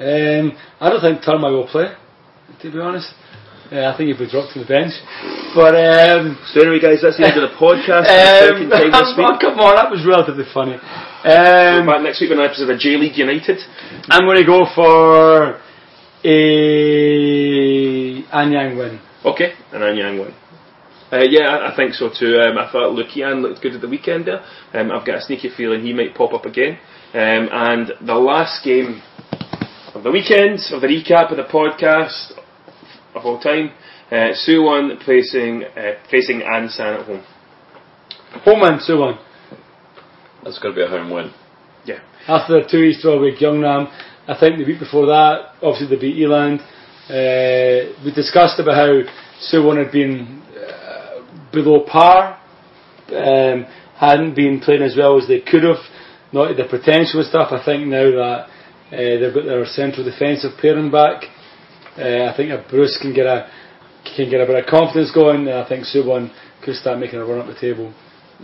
Um, 0.00 0.52
I 0.80 0.90
don't 0.90 1.00
think 1.00 1.22
Turma 1.22 1.50
will 1.52 1.68
play, 1.68 1.94
to 2.62 2.70
be 2.70 2.78
honest. 2.80 3.14
Uh, 3.72 3.86
I 3.90 3.96
think 3.96 4.08
he'll 4.08 4.18
be 4.18 4.30
dropped 4.30 4.52
to 4.54 4.60
the 4.60 4.66
bench. 4.68 4.92
But 5.54 5.72
um, 5.74 6.36
So 6.52 6.60
anyway, 6.60 6.80
guys, 6.82 7.00
that's 7.00 7.16
the 7.16 7.24
end 7.24 7.38
of 7.40 7.48
the 7.48 7.56
podcast. 7.62 8.06
um, 8.10 8.68
this 8.68 8.92
oh, 9.18 9.38
come 9.40 9.58
on, 9.58 9.76
that 9.76 9.90
was 9.90 10.04
relatively 10.04 10.44
funny. 10.52 10.74
Um, 10.74 11.86
back 11.86 12.02
next 12.02 12.20
week 12.20 12.30
with 12.30 12.38
an 12.38 12.44
episode 12.44 12.68
of 12.70 12.78
J 12.78 12.96
League 12.96 13.16
United. 13.16 13.58
I'm 14.10 14.26
going 14.26 14.38
to 14.38 14.44
go 14.44 14.66
for 14.74 15.60
a 16.24 16.38
Anyang 18.34 18.76
win. 18.76 19.00
Okay, 19.24 19.54
an 19.72 19.80
Anyang 19.80 20.20
win. 20.20 20.34
Uh, 21.12 21.24
yeah, 21.30 21.48
I, 21.48 21.72
I 21.72 21.76
think 21.76 21.94
so 21.94 22.10
too. 22.10 22.36
Um, 22.36 22.58
I 22.58 22.70
thought 22.70 22.92
Lukian 22.92 23.40
looked 23.40 23.62
good 23.62 23.74
at 23.74 23.80
the 23.80 23.88
weekend 23.88 24.26
there. 24.26 24.44
Um, 24.74 24.90
I've 24.90 25.06
got 25.06 25.18
a 25.18 25.20
sneaky 25.22 25.48
feeling 25.56 25.82
he 25.82 25.92
might 25.94 26.14
pop 26.14 26.32
up 26.34 26.44
again. 26.44 26.78
Um, 27.14 27.48
and 27.52 27.92
the 28.04 28.14
last 28.14 28.64
game 28.64 29.00
of 29.94 30.02
the 30.02 30.10
weekend, 30.10 30.58
of 30.72 30.80
the 30.80 30.88
recap 30.88 31.30
of 31.30 31.36
the 31.36 31.44
podcast 31.44 32.32
of 33.14 33.24
all 33.24 33.38
time, 33.38 33.70
uh, 34.10 34.34
Suwon 34.46 35.02
facing, 35.06 35.62
uh, 35.64 35.94
facing 36.10 36.40
Ansan 36.40 37.00
at 37.00 37.06
home. 37.06 37.24
Home 38.44 38.60
win, 38.60 38.80
2 38.84 38.98
1. 38.98 39.18
That's 40.42 40.60
to 40.60 40.72
be 40.72 40.82
a 40.82 40.88
home 40.88 41.10
win. 41.10 41.32
Yeah. 41.84 42.00
After 42.26 42.60
the 42.60 42.68
two 42.68 42.78
East 42.78 43.02
draw 43.02 43.20
with 43.20 43.38
Gyeongnam, 43.38 43.88
I 44.26 44.38
think 44.38 44.58
the 44.58 44.64
week 44.64 44.80
before 44.80 45.06
that, 45.06 45.54
obviously 45.62 45.94
they 45.94 46.00
beat 46.00 46.18
Eland. 46.18 46.60
Uh, 47.08 47.94
we 48.04 48.12
discussed 48.12 48.58
about 48.58 48.74
how 48.74 49.02
Suwon 49.40 49.82
had 49.82 49.92
been 49.92 50.42
uh, 50.58 51.22
below 51.52 51.84
par, 51.86 52.40
um, 53.12 53.66
hadn't 53.96 54.34
been 54.34 54.60
playing 54.60 54.82
as 54.82 54.96
well 54.96 55.18
as 55.18 55.28
they 55.28 55.40
could 55.40 55.62
have, 55.62 55.78
not 56.32 56.50
at 56.50 56.56
the 56.56 56.64
potential 56.64 57.20
and 57.20 57.28
stuff. 57.28 57.52
I 57.52 57.64
think 57.64 57.86
now 57.86 58.10
that 58.10 58.48
uh, 58.92 58.96
they've 58.96 59.34
got 59.34 59.44
their 59.44 59.64
central 59.66 60.04
defensive 60.04 60.52
pairing 60.60 60.90
back, 60.90 61.24
uh, 61.98 62.24
I 62.30 62.34
think 62.36 62.50
if 62.50 62.68
Bruce 62.68 62.98
can 63.00 63.14
get 63.14 63.26
a 63.26 63.48
can 64.16 64.28
get 64.30 64.40
a 64.40 64.46
bit 64.46 64.62
of 64.62 64.66
confidence 64.66 65.10
going, 65.14 65.46
then 65.46 65.56
I 65.56 65.66
think 65.68 65.84
Suwon 65.86 66.30
could 66.62 66.74
start 66.76 66.98
making 66.98 67.18
a 67.20 67.24
run 67.24 67.38
up 67.40 67.46
the 67.46 67.58
table. 67.58 67.94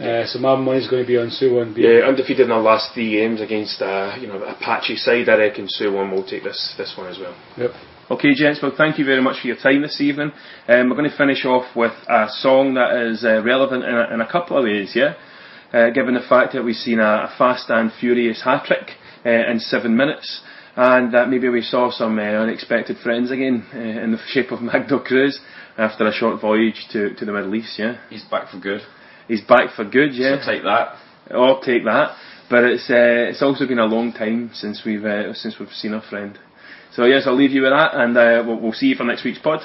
Uh, 0.00 0.24
so 0.24 0.38
my 0.38 0.54
money's 0.56 0.88
going 0.88 1.02
to 1.02 1.06
be 1.06 1.18
on 1.18 1.28
Suwon. 1.28 1.74
being- 1.74 1.98
Yeah, 1.98 2.06
undefeated 2.06 2.42
in 2.44 2.48
their 2.48 2.58
last 2.58 2.94
three 2.94 3.10
games 3.12 3.40
against 3.42 3.82
uh, 3.82 4.16
you 4.20 4.26
know 4.28 4.42
a 4.42 4.54
patchy 4.54 4.96
side. 4.96 5.28
I 5.28 5.36
reckon 5.36 5.66
Suwon 5.68 6.10
will 6.12 6.24
take 6.24 6.44
this 6.44 6.74
this 6.78 6.94
one 6.96 7.08
as 7.08 7.18
well. 7.18 7.34
Yep. 7.58 7.70
Okay, 8.12 8.34
gents, 8.34 8.60
well, 8.60 8.72
thank 8.76 8.98
you 8.98 9.04
very 9.04 9.20
much 9.22 9.40
for 9.40 9.46
your 9.46 9.56
time 9.56 9.82
this 9.82 10.00
evening. 10.00 10.32
Um, 10.66 10.88
we're 10.90 10.96
going 10.96 11.08
to 11.10 11.16
finish 11.16 11.44
off 11.44 11.76
with 11.76 11.92
a 12.08 12.26
song 12.28 12.74
that 12.74 12.96
is 13.06 13.24
uh, 13.24 13.40
relevant 13.44 13.84
in 13.84 13.94
a, 13.94 14.14
in 14.14 14.20
a 14.20 14.26
couple 14.26 14.58
of 14.58 14.64
ways, 14.64 14.92
yeah? 14.96 15.14
Uh, 15.72 15.90
given 15.90 16.14
the 16.14 16.26
fact 16.28 16.52
that 16.54 16.64
we've 16.64 16.74
seen 16.74 16.98
a, 16.98 17.28
a 17.30 17.34
fast 17.38 17.70
and 17.70 17.92
furious 18.00 18.42
hat 18.42 18.64
trick 18.66 18.96
uh, 19.24 19.50
in 19.50 19.60
seven 19.60 19.96
minutes, 19.96 20.42
and 20.76 21.12
that 21.14 21.28
maybe 21.28 21.48
we 21.48 21.62
saw 21.62 21.90
some 21.90 22.18
uh, 22.18 22.22
unexpected 22.22 22.98
friends 22.98 23.30
again 23.30 23.66
uh, 23.74 23.78
in 23.78 24.12
the 24.12 24.18
shape 24.28 24.50
of 24.52 24.62
Magno 24.62 24.98
Cruz 25.00 25.40
after 25.76 26.06
a 26.06 26.12
short 26.12 26.40
voyage 26.40 26.86
to, 26.92 27.14
to 27.14 27.24
the 27.24 27.32
Middle 27.32 27.54
East, 27.54 27.78
yeah? 27.78 27.98
He's 28.10 28.24
back 28.24 28.50
for 28.50 28.58
good. 28.58 28.82
He's 29.28 29.42
back 29.42 29.74
for 29.74 29.84
good, 29.84 30.14
yeah? 30.14 30.40
So 30.40 30.52
take 30.52 30.62
that. 30.62 30.96
I'll 31.30 31.60
take 31.60 31.84
that. 31.84 32.16
But 32.50 32.64
it's 32.64 32.90
uh, 32.90 33.30
it's 33.30 33.42
also 33.42 33.66
been 33.66 33.78
a 33.78 33.86
long 33.86 34.12
time 34.12 34.50
since 34.54 34.82
we've 34.84 35.04
uh, 35.04 35.32
since 35.34 35.56
we've 35.60 35.68
seen 35.68 35.94
a 35.94 36.02
friend. 36.02 36.36
So 36.94 37.04
yes, 37.04 37.22
I'll 37.26 37.36
leave 37.36 37.52
you 37.52 37.62
with 37.62 37.70
that, 37.70 37.94
and 37.94 38.16
uh, 38.16 38.42
we'll, 38.44 38.58
we'll 38.60 38.72
see 38.72 38.86
you 38.86 38.96
for 38.96 39.04
next 39.04 39.24
week's 39.24 39.38
pod. 39.38 39.60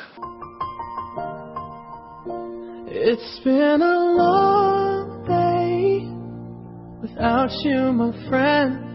It's 2.87 3.39
been 3.43 3.82
a 3.82 3.99
long 4.15 5.25
day 5.25 6.05
without 7.01 7.51
you, 7.63 7.91
my 7.91 8.29
friend. 8.29 8.95